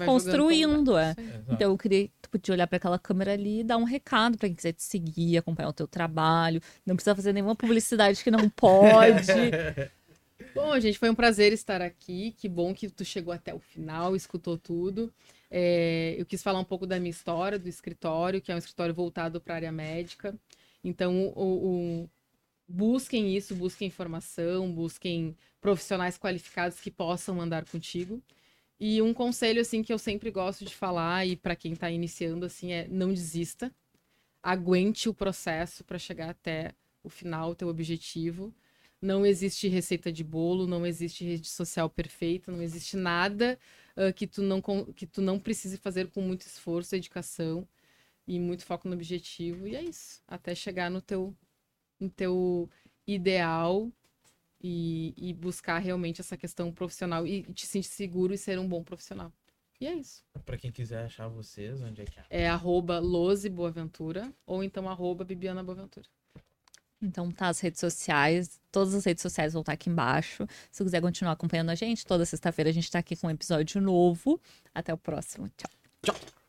construindo, 0.04 0.96
é. 0.96 1.14
Então 1.48 1.70
eu 1.70 1.78
queria 1.78 2.08
tu 2.20 2.30
podia 2.30 2.54
olhar 2.54 2.66
para 2.66 2.76
aquela 2.76 2.98
câmera 2.98 3.32
ali 3.32 3.60
e 3.60 3.64
dar 3.64 3.76
um 3.76 3.84
recado 3.84 4.38
para 4.38 4.48
quem 4.48 4.56
quiser 4.56 4.72
te 4.72 4.82
seguir, 4.82 5.38
acompanhar 5.38 5.68
o 5.68 5.72
teu 5.72 5.86
trabalho. 5.86 6.60
Não 6.84 6.94
precisa 6.94 7.14
fazer 7.14 7.32
nenhuma 7.32 7.56
publicidade 7.56 8.22
que 8.22 8.30
não 8.30 8.48
pode. 8.48 9.26
bom, 10.54 10.78
gente, 10.78 10.98
foi 10.98 11.10
um 11.10 11.14
prazer 11.14 11.52
estar 11.52 11.80
aqui. 11.80 12.32
Que 12.36 12.48
bom 12.48 12.74
que 12.74 12.88
tu 12.88 13.04
chegou 13.04 13.32
até 13.32 13.54
o 13.54 13.58
final, 13.58 14.14
escutou 14.14 14.56
tudo. 14.58 15.12
É, 15.50 16.14
eu 16.18 16.24
quis 16.24 16.42
falar 16.42 16.58
um 16.58 16.64
pouco 16.64 16.86
da 16.86 16.98
minha 16.98 17.10
história, 17.10 17.58
do 17.58 17.68
escritório, 17.68 18.40
que 18.40 18.50
é 18.50 18.54
um 18.54 18.58
escritório 18.58 18.94
voltado 18.94 19.40
para 19.40 19.54
a 19.54 19.56
área 19.56 19.72
médica. 19.72 20.34
Então, 20.82 21.30
o, 21.36 22.02
o, 22.02 22.10
busquem 22.66 23.36
isso, 23.36 23.54
busquem 23.54 23.88
informação, 23.88 24.72
busquem 24.72 25.36
profissionais 25.60 26.16
qualificados 26.16 26.80
que 26.80 26.90
possam 26.90 27.40
andar 27.40 27.64
contigo. 27.66 28.22
E 28.84 29.00
um 29.00 29.14
conselho 29.14 29.60
assim 29.60 29.80
que 29.80 29.92
eu 29.92 29.98
sempre 29.98 30.28
gosto 30.28 30.64
de 30.64 30.74
falar 30.74 31.24
e 31.24 31.36
para 31.36 31.54
quem 31.54 31.72
está 31.72 31.88
iniciando 31.88 32.44
assim 32.44 32.72
é 32.72 32.88
não 32.88 33.14
desista. 33.14 33.72
Aguente 34.42 35.08
o 35.08 35.14
processo 35.14 35.84
para 35.84 36.00
chegar 36.00 36.30
até 36.30 36.74
o 37.00 37.08
final, 37.08 37.50
o 37.50 37.54
teu 37.54 37.68
objetivo. 37.68 38.52
Não 39.00 39.24
existe 39.24 39.68
receita 39.68 40.10
de 40.10 40.24
bolo, 40.24 40.66
não 40.66 40.84
existe 40.84 41.24
rede 41.24 41.48
social 41.48 41.88
perfeita, 41.88 42.50
não 42.50 42.60
existe 42.60 42.96
nada 42.96 43.56
uh, 43.96 44.12
que, 44.12 44.26
tu 44.26 44.42
não, 44.42 44.60
que 44.60 45.06
tu 45.06 45.22
não 45.22 45.38
precise 45.38 45.76
fazer 45.76 46.08
com 46.10 46.20
muito 46.20 46.42
esforço, 46.42 46.90
dedicação 46.90 47.64
e 48.26 48.40
muito 48.40 48.64
foco 48.64 48.88
no 48.88 48.94
objetivo. 48.94 49.68
E 49.68 49.76
é 49.76 49.82
isso. 49.84 50.20
Até 50.26 50.56
chegar 50.56 50.90
no 50.90 51.00
teu, 51.00 51.32
no 52.00 52.10
teu 52.10 52.68
ideal 53.06 53.92
e, 54.62 55.14
e 55.16 55.32
buscar 55.32 55.78
realmente 55.78 56.20
essa 56.20 56.36
questão 56.36 56.70
profissional 56.72 57.26
e 57.26 57.42
te 57.52 57.66
sentir 57.66 57.88
seguro 57.88 58.32
e 58.32 58.38
ser 58.38 58.58
um 58.58 58.68
bom 58.68 58.82
profissional. 58.82 59.32
E 59.80 59.86
é 59.86 59.94
isso. 59.94 60.24
Para 60.44 60.56
quem 60.56 60.70
quiser 60.70 61.04
achar 61.04 61.26
vocês, 61.26 61.82
onde 61.82 62.02
é 62.02 62.04
que 62.04 62.20
é? 62.20 62.24
É 62.30 62.48
arroba 62.48 63.00
Lose 63.00 63.48
Boaventura 63.48 64.32
ou 64.46 64.62
então 64.62 64.88
arroba 64.88 65.24
Bibiana 65.24 65.62
Boaventura. 65.62 66.06
Então 67.02 67.32
tá 67.32 67.48
as 67.48 67.58
redes 67.58 67.80
sociais, 67.80 68.60
todas 68.70 68.94
as 68.94 69.04
redes 69.04 69.22
sociais 69.22 69.54
vão 69.54 69.60
estar 69.60 69.72
aqui 69.72 69.90
embaixo. 69.90 70.46
Se 70.70 70.84
quiser 70.84 71.00
continuar 71.00 71.32
acompanhando 71.32 71.70
a 71.70 71.74
gente, 71.74 72.06
toda 72.06 72.24
sexta-feira 72.24 72.70
a 72.70 72.72
gente 72.72 72.88
tá 72.88 73.00
aqui 73.00 73.16
com 73.16 73.26
um 73.26 73.30
episódio 73.30 73.80
novo. 73.80 74.40
Até 74.72 74.94
o 74.94 74.96
próximo. 74.96 75.48
Tchau. 75.56 75.70
Tchau. 76.04 76.41